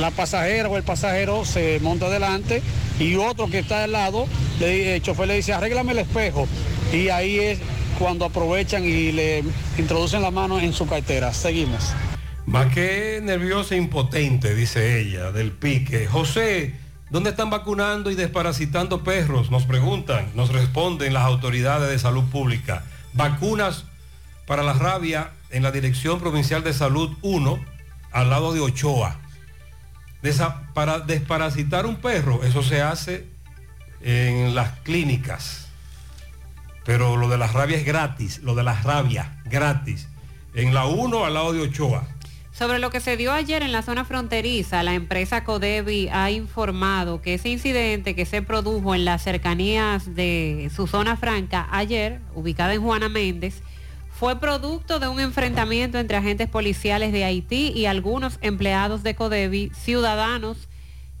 la 0.00 0.10
pasajera 0.10 0.68
o 0.68 0.76
el 0.76 0.82
pasajero 0.82 1.44
se 1.44 1.78
monta 1.80 2.06
adelante 2.06 2.62
y 2.98 3.14
otro 3.16 3.48
que 3.48 3.58
está 3.58 3.84
al 3.84 3.92
lado, 3.92 4.26
le, 4.58 4.96
el 4.96 5.02
chofer 5.02 5.28
le 5.28 5.34
dice, 5.34 5.52
arréglame 5.52 5.92
el 5.92 5.98
espejo. 5.98 6.48
Y 6.92 7.10
ahí 7.10 7.38
es 7.38 7.58
cuando 7.98 8.24
aprovechan 8.24 8.84
y 8.84 9.12
le 9.12 9.44
introducen 9.76 10.22
la 10.22 10.30
mano 10.30 10.58
en 10.58 10.72
su 10.72 10.86
cartera. 10.86 11.32
Seguimos. 11.34 11.92
Va 12.54 12.70
que 12.70 13.20
nerviosa 13.22 13.74
e 13.74 13.78
impotente, 13.78 14.54
dice 14.54 15.00
ella, 15.00 15.32
del 15.32 15.52
pique. 15.52 16.06
José, 16.06 16.74
¿dónde 17.10 17.30
están 17.30 17.50
vacunando 17.50 18.10
y 18.10 18.14
desparasitando 18.14 19.04
perros? 19.04 19.50
Nos 19.50 19.64
preguntan, 19.64 20.30
nos 20.34 20.50
responden 20.50 21.12
las 21.12 21.24
autoridades 21.24 21.90
de 21.90 21.98
salud 21.98 22.24
pública. 22.30 22.84
Vacunas 23.12 23.84
para 24.46 24.62
la 24.62 24.72
rabia 24.72 25.32
en 25.50 25.62
la 25.62 25.72
Dirección 25.72 26.20
Provincial 26.20 26.64
de 26.64 26.72
Salud 26.72 27.18
1, 27.20 27.62
al 28.12 28.30
lado 28.30 28.54
de 28.54 28.60
Ochoa. 28.60 29.20
Para 30.72 31.00
desparasitar 31.00 31.84
un 31.84 31.96
perro, 31.96 32.44
eso 32.44 32.62
se 32.62 32.80
hace 32.80 33.26
en 34.00 34.54
las 34.54 34.70
clínicas. 34.80 35.68
Pero 36.86 37.18
lo 37.18 37.28
de 37.28 37.36
la 37.36 37.48
rabia 37.48 37.76
es 37.76 37.84
gratis, 37.84 38.38
lo 38.38 38.54
de 38.54 38.62
la 38.62 38.80
rabia, 38.80 39.38
gratis. 39.44 40.08
En 40.54 40.72
la 40.72 40.86
1 40.86 41.26
al 41.26 41.34
lado 41.34 41.52
de 41.52 41.60
Ochoa. 41.60 42.08
Sobre 42.58 42.80
lo 42.80 42.90
que 42.90 42.98
se 42.98 43.16
dio 43.16 43.32
ayer 43.32 43.62
en 43.62 43.70
la 43.70 43.82
zona 43.82 44.04
fronteriza, 44.04 44.82
la 44.82 44.94
empresa 44.94 45.44
Codevi 45.44 46.08
ha 46.08 46.32
informado 46.32 47.22
que 47.22 47.34
ese 47.34 47.50
incidente 47.50 48.16
que 48.16 48.26
se 48.26 48.42
produjo 48.42 48.96
en 48.96 49.04
las 49.04 49.22
cercanías 49.22 50.16
de 50.16 50.68
su 50.74 50.88
zona 50.88 51.16
franca 51.16 51.68
ayer, 51.70 52.20
ubicada 52.34 52.74
en 52.74 52.82
Juana 52.82 53.08
Méndez, 53.08 53.62
fue 54.10 54.40
producto 54.40 54.98
de 54.98 55.06
un 55.06 55.20
enfrentamiento 55.20 56.00
entre 56.00 56.16
agentes 56.16 56.48
policiales 56.48 57.12
de 57.12 57.22
Haití 57.22 57.70
y 57.76 57.86
algunos 57.86 58.38
empleados 58.40 59.04
de 59.04 59.14
Codevi, 59.14 59.70
ciudadanos 59.72 60.56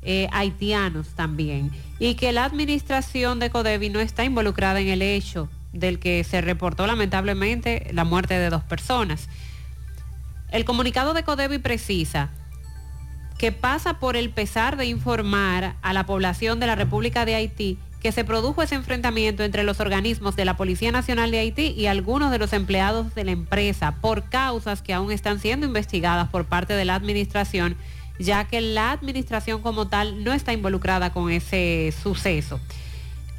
eh, 0.02 0.28
haitianos 0.32 1.10
también, 1.14 1.70
y 2.00 2.16
que 2.16 2.32
la 2.32 2.46
administración 2.46 3.38
de 3.38 3.50
Codevi 3.50 3.90
no 3.90 4.00
está 4.00 4.24
involucrada 4.24 4.80
en 4.80 4.88
el 4.88 5.02
hecho 5.02 5.48
del 5.72 6.00
que 6.00 6.24
se 6.24 6.40
reportó 6.40 6.88
lamentablemente 6.88 7.90
la 7.92 8.02
muerte 8.02 8.36
de 8.36 8.50
dos 8.50 8.64
personas. 8.64 9.28
El 10.50 10.64
comunicado 10.64 11.14
de 11.14 11.24
Codevi 11.24 11.58
precisa 11.58 12.30
que 13.38 13.52
pasa 13.52 14.00
por 14.00 14.16
el 14.16 14.30
pesar 14.30 14.76
de 14.76 14.86
informar 14.86 15.76
a 15.80 15.92
la 15.92 16.06
población 16.06 16.58
de 16.58 16.66
la 16.66 16.74
República 16.74 17.24
de 17.24 17.36
Haití 17.36 17.78
que 18.00 18.12
se 18.12 18.24
produjo 18.24 18.62
ese 18.62 18.76
enfrentamiento 18.76 19.42
entre 19.42 19.64
los 19.64 19.80
organismos 19.80 20.36
de 20.36 20.44
la 20.44 20.56
Policía 20.56 20.92
Nacional 20.92 21.30
de 21.30 21.40
Haití 21.40 21.74
y 21.76 21.86
algunos 21.86 22.30
de 22.30 22.38
los 22.38 22.52
empleados 22.52 23.14
de 23.14 23.24
la 23.24 23.32
empresa 23.32 23.96
por 24.00 24.28
causas 24.28 24.82
que 24.82 24.94
aún 24.94 25.10
están 25.10 25.40
siendo 25.40 25.66
investigadas 25.66 26.28
por 26.28 26.44
parte 26.44 26.74
de 26.74 26.84
la 26.84 26.94
administración, 26.94 27.76
ya 28.18 28.44
que 28.44 28.60
la 28.60 28.92
administración 28.92 29.62
como 29.62 29.88
tal 29.88 30.22
no 30.22 30.32
está 30.32 30.52
involucrada 30.52 31.12
con 31.12 31.30
ese 31.30 31.92
suceso. 32.02 32.60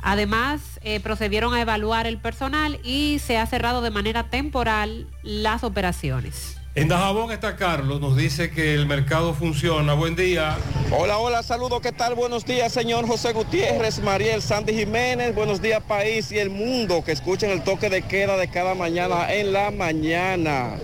Además, 0.01 0.79
eh, 0.81 0.99
procedieron 0.99 1.53
a 1.53 1.61
evaluar 1.61 2.07
el 2.07 2.17
personal 2.17 2.79
y 2.83 3.19
se 3.19 3.37
ha 3.37 3.45
cerrado 3.45 3.81
de 3.81 3.91
manera 3.91 4.29
temporal 4.29 5.07
las 5.23 5.63
operaciones. 5.63 6.58
En 6.79 6.87
Dajabón 6.87 7.29
está 7.33 7.57
Carlos, 7.57 7.99
nos 7.99 8.15
dice 8.15 8.51
que 8.51 8.73
el 8.73 8.85
mercado 8.85 9.33
funciona. 9.33 9.95
Buen 9.95 10.15
día. 10.15 10.55
Hola, 10.97 11.17
hola, 11.17 11.43
saludos, 11.43 11.81
¿qué 11.81 11.91
tal? 11.91 12.15
Buenos 12.15 12.45
días, 12.45 12.71
señor 12.71 13.05
José 13.05 13.33
Gutiérrez, 13.33 13.99
Mariel 13.99 14.41
Sandy 14.41 14.73
Jiménez, 14.73 15.35
buenos 15.35 15.61
días, 15.61 15.83
país 15.83 16.31
y 16.31 16.39
el 16.39 16.49
mundo 16.49 17.03
que 17.03 17.11
escuchen 17.11 17.49
el 17.49 17.65
toque 17.65 17.89
de 17.89 18.03
queda 18.03 18.37
de 18.37 18.47
cada 18.47 18.75
mañana 18.75 19.29
en 19.33 19.51
la 19.51 19.71
mañana. 19.71 20.77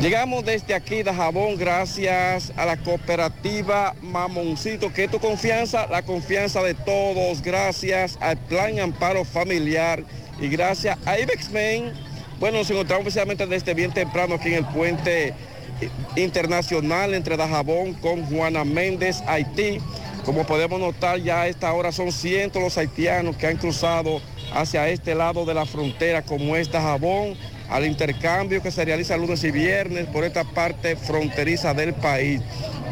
Llegamos 0.00 0.44
desde 0.44 0.72
aquí, 0.72 1.02
Dajabón, 1.02 1.56
gracias 1.56 2.52
a 2.56 2.64
la 2.64 2.76
cooperativa 2.76 3.96
Mamoncito, 4.02 4.92
que 4.92 5.04
es 5.04 5.10
tu 5.10 5.18
confianza, 5.18 5.88
la 5.88 6.02
confianza 6.02 6.62
de 6.62 6.74
todos, 6.74 7.42
gracias 7.42 8.16
al 8.20 8.36
Plan 8.36 8.78
Amparo 8.78 9.24
Familiar 9.24 10.04
y 10.40 10.46
gracias 10.46 10.96
a 11.04 11.18
Ibexmen. 11.18 12.11
Bueno, 12.42 12.58
nos 12.58 12.70
encontramos 12.72 13.04
precisamente 13.04 13.46
desde 13.46 13.72
bien 13.72 13.92
temprano 13.92 14.34
aquí 14.34 14.48
en 14.48 14.54
el 14.54 14.64
puente 14.64 15.32
internacional 16.16 17.14
entre 17.14 17.36
Dajabón 17.36 17.94
con 17.94 18.26
Juana 18.26 18.64
Méndez, 18.64 19.22
Haití. 19.28 19.78
Como 20.24 20.44
podemos 20.44 20.80
notar, 20.80 21.20
ya 21.20 21.42
a 21.42 21.46
esta 21.46 21.72
hora 21.72 21.92
son 21.92 22.10
cientos 22.10 22.60
los 22.60 22.76
haitianos 22.76 23.36
que 23.36 23.46
han 23.46 23.58
cruzado 23.58 24.20
hacia 24.52 24.88
este 24.88 25.14
lado 25.14 25.44
de 25.44 25.54
la 25.54 25.66
frontera, 25.66 26.22
como 26.22 26.56
es 26.56 26.68
Dajabón, 26.68 27.36
al 27.70 27.86
intercambio 27.86 28.60
que 28.60 28.72
se 28.72 28.84
realiza 28.84 29.16
lunes 29.16 29.44
y 29.44 29.52
viernes 29.52 30.06
por 30.06 30.24
esta 30.24 30.42
parte 30.42 30.96
fronteriza 30.96 31.74
del 31.74 31.94
país. 31.94 32.40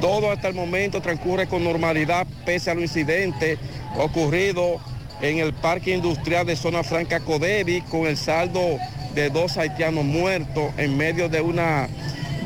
Todo 0.00 0.30
hasta 0.30 0.46
el 0.46 0.54
momento 0.54 1.02
transcurre 1.02 1.48
con 1.48 1.64
normalidad 1.64 2.24
pese 2.46 2.70
a 2.70 2.74
los 2.74 2.84
incidentes 2.84 3.58
ocurridos 3.98 4.80
en 5.20 5.38
el 5.38 5.52
parque 5.54 5.92
industrial 5.92 6.46
de 6.46 6.54
Zona 6.54 6.84
Franca 6.84 7.18
Codevi 7.18 7.80
con 7.80 8.06
el 8.06 8.16
saldo 8.16 8.78
de 9.14 9.30
dos 9.30 9.56
haitianos 9.56 10.05
muertos 10.05 10.72
en 10.76 10.97
medio 10.97 11.28
de 11.28 11.40
una, 11.40 11.89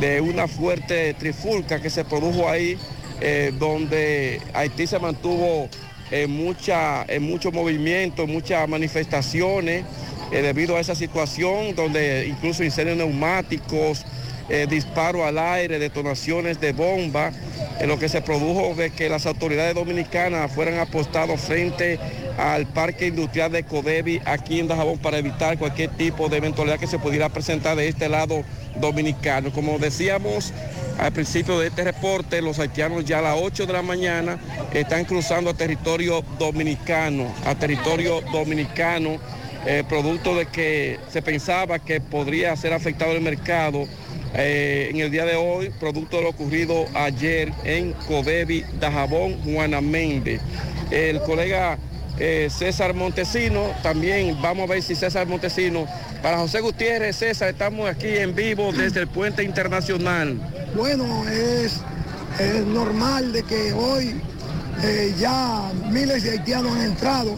de 0.00 0.20
una 0.20 0.48
fuerte 0.48 1.14
trifulca 1.14 1.80
que 1.80 1.90
se 1.90 2.04
produjo 2.04 2.48
ahí, 2.48 2.78
eh, 3.20 3.52
donde 3.58 4.40
Haití 4.52 4.86
se 4.86 4.98
mantuvo 4.98 5.68
en, 6.10 6.30
mucha, 6.30 7.04
en 7.04 7.22
mucho 7.22 7.52
movimiento, 7.52 8.24
en 8.24 8.32
muchas 8.32 8.68
manifestaciones, 8.68 9.84
eh, 10.32 10.42
debido 10.42 10.76
a 10.76 10.80
esa 10.80 10.94
situación, 10.94 11.74
donde 11.74 12.26
incluso 12.26 12.64
incendios 12.64 12.96
neumáticos, 12.96 14.04
eh, 14.48 14.66
disparos 14.68 15.22
al 15.22 15.38
aire, 15.38 15.78
detonaciones 15.78 16.60
de 16.60 16.72
bomba, 16.72 17.32
en 17.80 17.88
lo 17.88 17.98
que 17.98 18.08
se 18.08 18.22
produjo 18.22 18.74
de 18.74 18.90
que 18.90 19.08
las 19.08 19.26
autoridades 19.26 19.74
dominicanas 19.74 20.52
fueran 20.52 20.78
apostados 20.78 21.40
frente 21.40 21.98
al 22.38 22.66
parque 22.66 23.06
industrial 23.08 23.52
de 23.52 23.64
Codevi 23.64 24.20
aquí 24.24 24.60
en 24.60 24.68
Dajabón 24.68 24.98
para 24.98 25.18
evitar 25.18 25.58
cualquier 25.58 25.90
tipo 25.90 26.28
de 26.28 26.38
eventualidad 26.38 26.78
que 26.78 26.86
se 26.86 26.98
pudiera 26.98 27.28
presentar 27.28 27.76
de 27.76 27.88
este 27.88 28.08
lado 28.08 28.44
dominicano. 28.76 29.52
Como 29.52 29.78
decíamos 29.78 30.52
al 30.98 31.12
principio 31.12 31.58
de 31.58 31.68
este 31.68 31.84
reporte, 31.84 32.40
los 32.40 32.58
haitianos 32.58 33.04
ya 33.04 33.18
a 33.18 33.22
las 33.22 33.36
8 33.40 33.66
de 33.66 33.72
la 33.72 33.82
mañana 33.82 34.38
están 34.72 35.04
cruzando 35.04 35.50
a 35.50 35.54
territorio 35.54 36.22
dominicano, 36.38 37.32
a 37.44 37.54
territorio 37.54 38.20
dominicano, 38.32 39.18
eh, 39.66 39.82
producto 39.88 40.34
de 40.36 40.46
que 40.46 41.00
se 41.10 41.22
pensaba 41.22 41.78
que 41.78 42.00
podría 42.00 42.54
ser 42.56 42.72
afectado 42.72 43.12
el 43.12 43.22
mercado 43.22 43.86
eh, 44.36 44.88
en 44.90 45.00
el 45.00 45.10
día 45.10 45.24
de 45.24 45.36
hoy, 45.36 45.70
producto 45.80 46.16
de 46.16 46.24
lo 46.24 46.30
ocurrido 46.30 46.86
ayer 46.94 47.52
en 47.64 47.92
Codevi, 47.92 48.64
Dajabón, 48.80 49.40
Juana 49.42 49.80
Méndez. 49.80 50.40
El 50.90 51.20
colega 51.20 51.78
eh, 52.18 52.48
César 52.50 52.94
Montesino, 52.94 53.72
también 53.82 54.40
vamos 54.40 54.68
a 54.68 54.74
ver 54.74 54.82
si 54.82 54.94
César 54.94 55.26
Montesino, 55.26 55.86
para 56.22 56.38
José 56.38 56.60
Gutiérrez, 56.60 57.16
César, 57.16 57.48
estamos 57.48 57.88
aquí 57.88 58.08
en 58.08 58.34
vivo 58.34 58.72
desde 58.72 59.00
el 59.00 59.08
puente 59.08 59.42
internacional. 59.42 60.38
Bueno, 60.76 61.28
es, 61.28 61.80
normal 62.66 63.32
de 63.32 63.42
que 63.44 63.72
hoy 63.72 64.20
eh, 64.82 65.14
ya 65.18 65.70
miles 65.90 66.24
de 66.24 66.32
haitianos 66.32 66.72
han 66.72 66.82
entrado. 66.82 67.36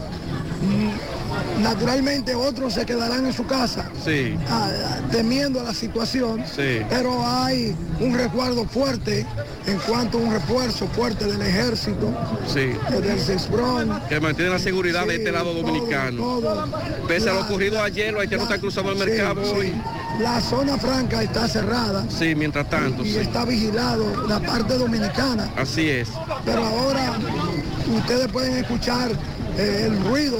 Mm, 0.61 1.61
Naturalmente 1.61 2.33
otros 2.35 2.73
se 2.73 2.85
quedarán 2.85 3.25
en 3.25 3.33
su 3.33 3.45
casa 3.45 3.89
Sí. 4.03 4.35
ah, 4.49 4.69
temiendo 5.11 5.61
la 5.63 5.73
situación, 5.73 6.43
Sí. 6.45 6.81
pero 6.89 7.25
hay 7.27 7.75
un 7.99 8.15
resguardo 8.15 8.65
fuerte 8.65 9.25
en 9.65 9.77
cuanto 9.79 10.17
a 10.17 10.21
un 10.21 10.31
refuerzo 10.33 10.87
fuerte 10.87 11.25
del 11.25 11.41
ejército, 11.41 12.11
Sí. 12.47 12.59
eh, 12.91 13.01
del 13.01 13.19
CESPRON. 13.19 14.01
Que 14.07 14.19
mantiene 14.19 14.51
la 14.51 14.59
seguridad 14.59 15.05
de 15.07 15.15
este 15.15 15.31
lado 15.31 15.53
dominicano. 15.53 16.41
Pese 17.07 17.29
a 17.29 17.33
lo 17.33 17.41
ocurrido 17.41 17.81
ayer, 17.81 18.13
los 18.13 18.21
haitianos 18.21 18.45
están 18.45 18.59
cruzando 18.61 18.91
el 18.91 18.97
mercado 18.99 19.41
hoy. 19.53 19.73
La 20.19 20.39
zona 20.41 20.77
franca 20.77 21.21
está 21.21 21.47
cerrada 21.47 22.03
Sí, 22.09 22.33
mientras 22.35 22.67
tanto, 22.69 23.03
y 23.05 23.15
está 23.15 23.45
vigilado 23.45 24.27
la 24.27 24.39
parte 24.39 24.75
dominicana. 24.77 25.51
Así 25.55 25.89
es. 25.89 26.09
Pero 26.45 26.63
ahora 26.65 27.13
ustedes 27.95 28.27
pueden 28.31 28.57
escuchar 28.57 29.11
eh, 29.57 29.85
el 29.87 30.03
ruido. 30.03 30.37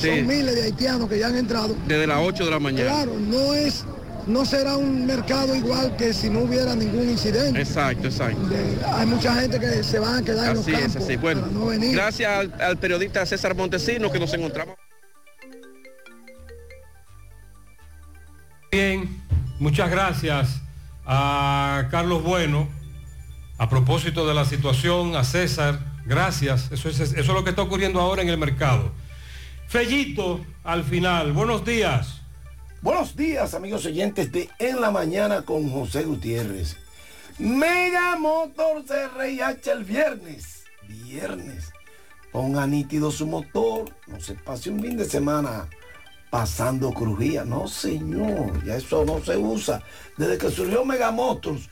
Sí. 0.00 0.08
Son 0.08 0.26
miles 0.26 0.54
de 0.54 0.62
haitianos 0.62 1.08
que 1.08 1.18
ya 1.18 1.28
han 1.28 1.36
entrado. 1.36 1.76
Desde 1.86 2.06
las 2.06 2.18
8 2.20 2.44
de 2.44 2.50
la 2.50 2.58
mañana. 2.58 2.90
Claro, 2.90 3.16
no 3.18 3.54
es, 3.54 3.84
no 4.26 4.44
será 4.44 4.76
un 4.76 5.06
mercado 5.06 5.54
igual 5.54 5.96
que 5.96 6.12
si 6.12 6.30
no 6.30 6.40
hubiera 6.40 6.74
ningún 6.74 7.08
incidente. 7.10 7.60
Exacto, 7.60 8.08
exacto. 8.08 8.40
Hay 8.94 9.06
mucha 9.06 9.34
gente 9.34 9.60
que 9.60 9.82
se 9.82 9.98
van 9.98 10.16
a 10.16 10.22
quedar 10.22 10.50
en 10.50 10.54
los 10.56 10.62
Así 10.62 10.72
es, 10.74 10.80
campos 10.80 11.02
así. 11.04 11.16
Bueno, 11.16 11.40
para 11.42 11.52
no 11.52 11.66
venir. 11.66 11.94
gracias 11.94 12.30
al, 12.30 12.54
al 12.60 12.76
periodista 12.78 13.24
César 13.26 13.54
Montesino 13.54 14.10
que 14.10 14.18
nos 14.18 14.32
encontramos. 14.34 14.76
Bien, 18.72 19.08
muchas 19.60 19.90
gracias 19.90 20.60
a 21.06 21.86
Carlos 21.90 22.22
Bueno. 22.22 22.68
A 23.56 23.68
propósito 23.68 24.26
de 24.26 24.34
la 24.34 24.44
situación, 24.44 25.14
a 25.14 25.22
César, 25.22 25.78
gracias. 26.06 26.70
Eso 26.72 26.88
es, 26.88 27.00
eso 27.00 27.14
es 27.14 27.26
lo 27.26 27.44
que 27.44 27.50
está 27.50 27.62
ocurriendo 27.62 28.00
ahora 28.00 28.22
en 28.22 28.28
el 28.28 28.38
mercado. 28.38 28.92
Fellito, 29.68 30.44
al 30.62 30.84
final, 30.84 31.32
buenos 31.32 31.64
días. 31.64 32.20
Buenos 32.82 33.16
días, 33.16 33.54
amigos 33.54 33.86
oyentes 33.86 34.30
de 34.30 34.50
En 34.58 34.80
la 34.80 34.90
Mañana 34.90 35.42
con 35.42 35.70
José 35.70 36.04
Gutiérrez. 36.04 36.76
Mega 37.38 38.16
Motor 38.16 38.84
el 39.66 39.84
viernes. 39.84 40.64
Viernes. 40.86 41.72
Ponga 42.30 42.66
nítido 42.66 43.10
su 43.10 43.26
motor. 43.26 43.90
No 44.06 44.20
se 44.20 44.34
pase 44.34 44.70
un 44.70 44.80
fin 44.80 44.96
de 44.96 45.04
semana 45.04 45.66
pasando 46.30 46.92
crujía. 46.92 47.44
No, 47.44 47.66
señor. 47.66 48.64
Ya 48.64 48.76
eso 48.76 49.04
no 49.04 49.24
se 49.24 49.36
usa. 49.36 49.82
Desde 50.16 50.38
que 50.38 50.50
surgió 50.50 50.84
Mega 50.84 51.10
Motors, 51.10 51.70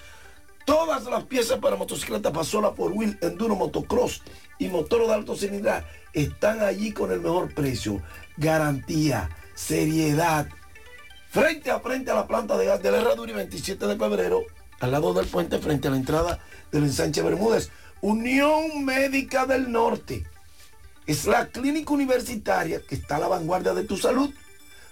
todas 0.65 1.05
las 1.05 1.24
piezas 1.24 1.58
para 1.58 1.76
motocicleta 1.76 2.32
pasola 2.32 2.73
por 2.73 2.92
Wheel, 2.92 3.18
Enduro, 3.20 3.57
Motocross 3.57 4.23
y 4.58 4.68
motor 4.68 5.07
de 5.07 5.15
alto 5.15 5.36
cilindraje 5.36 5.86
están 6.12 6.60
allí 6.60 6.92
con 6.92 7.10
el 7.12 7.20
mejor 7.20 7.55
precio. 7.55 8.02
Garantía, 8.36 9.31
seriedad. 9.55 10.49
Frente 11.31 11.70
a 11.70 11.81
frente 11.81 12.10
a 12.10 12.15
la 12.15 12.26
planta 12.26 12.57
de 12.58 12.66
gas 12.66 12.82
de 12.82 12.91
la 12.91 12.99
Herradura 12.99 13.32
y 13.32 13.34
27 13.34 13.86
de 13.86 13.97
febrero, 13.97 14.42
al 14.81 14.91
lado 14.91 15.15
del 15.15 15.26
puente, 15.26 15.58
frente 15.58 15.89
a 15.89 15.91
la 15.91 15.97
entrada 15.97 16.41
del 16.70 16.84
ensanche 16.84 17.23
Bermúdez. 17.23 17.70
Unión 18.00 18.84
Médica 18.84 19.47
del 19.47 19.70
Norte. 19.70 20.24
Es 21.07 21.26
la 21.26 21.47
clínica 21.49 21.92
universitaria 21.92 22.81
que 22.86 22.94
está 22.94 23.16
a 23.16 23.20
la 23.20 23.28
vanguardia 23.28 23.74
de 23.74 23.84
tu 23.84 23.97
salud. 23.97 24.31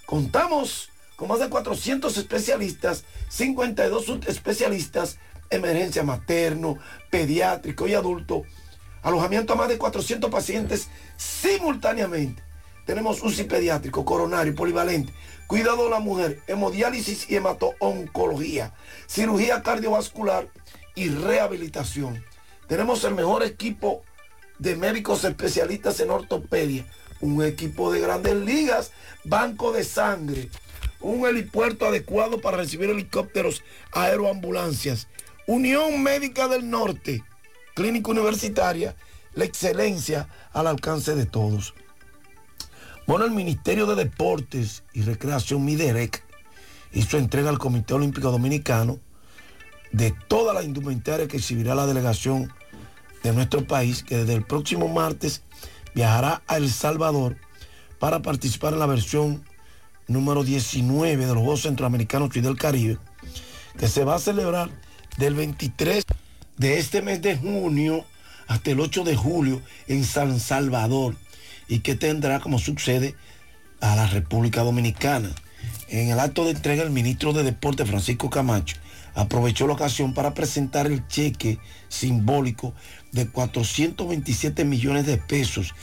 Contamos 0.06 0.90
con 1.16 1.28
más 1.28 1.40
de 1.40 1.50
400 1.50 2.16
especialistas, 2.16 3.04
52 3.28 4.06
subespecialistas, 4.06 5.18
emergencia 5.50 6.02
materno, 6.02 6.78
pediátrico 7.10 7.86
y 7.86 7.94
adulto, 7.94 8.44
alojamiento 9.02 9.52
a 9.52 9.56
más 9.56 9.68
de 9.68 9.78
400 9.78 10.30
pacientes 10.30 10.88
simultáneamente. 11.16 12.42
Tenemos 12.86 13.22
UCI 13.22 13.44
pediátrico, 13.44 14.04
coronario, 14.04 14.54
polivalente, 14.54 15.12
cuidado 15.46 15.84
de 15.84 15.90
la 15.90 16.00
mujer, 16.00 16.40
hemodiálisis 16.46 17.28
y 17.30 17.36
hemato-oncología, 17.36 18.72
cirugía 19.06 19.62
cardiovascular 19.62 20.48
y 20.94 21.08
rehabilitación. 21.08 22.24
Tenemos 22.68 23.04
el 23.04 23.14
mejor 23.14 23.42
equipo 23.42 24.02
de 24.58 24.76
médicos 24.76 25.24
especialistas 25.24 26.00
en 26.00 26.10
ortopedia, 26.10 26.86
un 27.20 27.44
equipo 27.44 27.92
de 27.92 28.00
grandes 28.00 28.34
ligas, 28.34 28.92
banco 29.24 29.72
de 29.72 29.84
sangre, 29.84 30.48
un 31.00 31.26
helipuerto 31.26 31.86
adecuado 31.86 32.40
para 32.40 32.58
recibir 32.58 32.90
helicópteros, 32.90 33.62
aeroambulancias, 33.92 35.08
Unión 35.50 36.00
Médica 36.00 36.46
del 36.46 36.70
Norte, 36.70 37.24
clínica 37.74 38.12
universitaria, 38.12 38.94
la 39.34 39.44
excelencia 39.44 40.28
al 40.52 40.68
alcance 40.68 41.16
de 41.16 41.26
todos. 41.26 41.74
Bueno, 43.04 43.24
el 43.24 43.32
Ministerio 43.32 43.86
de 43.86 43.96
Deportes 43.96 44.84
y 44.92 45.02
Recreación, 45.02 45.64
MIDEREC, 45.64 46.22
hizo 46.92 47.18
entrega 47.18 47.50
al 47.50 47.58
Comité 47.58 47.94
Olímpico 47.94 48.30
Dominicano 48.30 49.00
de 49.90 50.14
toda 50.28 50.54
la 50.54 50.62
indumentaria 50.62 51.26
que 51.26 51.38
exhibirá 51.38 51.74
la 51.74 51.88
delegación 51.88 52.52
de 53.24 53.32
nuestro 53.32 53.66
país, 53.66 54.04
que 54.04 54.18
desde 54.18 54.34
el 54.34 54.44
próximo 54.44 54.86
martes 54.86 55.42
viajará 55.96 56.44
a 56.46 56.58
El 56.58 56.70
Salvador 56.70 57.36
para 57.98 58.22
participar 58.22 58.74
en 58.74 58.78
la 58.78 58.86
versión 58.86 59.44
número 60.06 60.44
19 60.44 61.26
de 61.26 61.34
los 61.34 61.42
Juegos 61.42 61.62
Centroamericanos 61.62 62.36
y 62.36 62.40
del 62.40 62.56
Caribe, 62.56 62.98
que 63.76 63.88
se 63.88 64.04
va 64.04 64.14
a 64.14 64.20
celebrar 64.20 64.70
del 65.20 65.34
23 65.34 66.02
de 66.56 66.78
este 66.78 67.02
mes 67.02 67.20
de 67.20 67.36
junio 67.36 68.06
hasta 68.48 68.70
el 68.70 68.80
8 68.80 69.04
de 69.04 69.16
julio 69.16 69.60
en 69.86 70.02
San 70.04 70.40
Salvador 70.40 71.14
y 71.68 71.80
que 71.80 71.94
tendrá 71.94 72.40
como 72.40 72.58
sucede 72.58 73.14
a 73.82 73.94
la 73.96 74.06
República 74.06 74.62
Dominicana. 74.62 75.30
En 75.88 76.08
el 76.08 76.18
acto 76.18 76.44
de 76.44 76.52
entrega, 76.52 76.82
el 76.82 76.90
ministro 76.90 77.34
de 77.34 77.42
Deporte, 77.42 77.84
Francisco 77.84 78.30
Camacho, 78.30 78.76
aprovechó 79.14 79.66
la 79.66 79.74
ocasión 79.74 80.14
para 80.14 80.32
presentar 80.32 80.86
el 80.86 81.06
cheque 81.06 81.58
simbólico 81.90 82.72
de 83.12 83.28
427 83.28 84.64
millones 84.64 85.04
de 85.04 85.18
pesos 85.18 85.74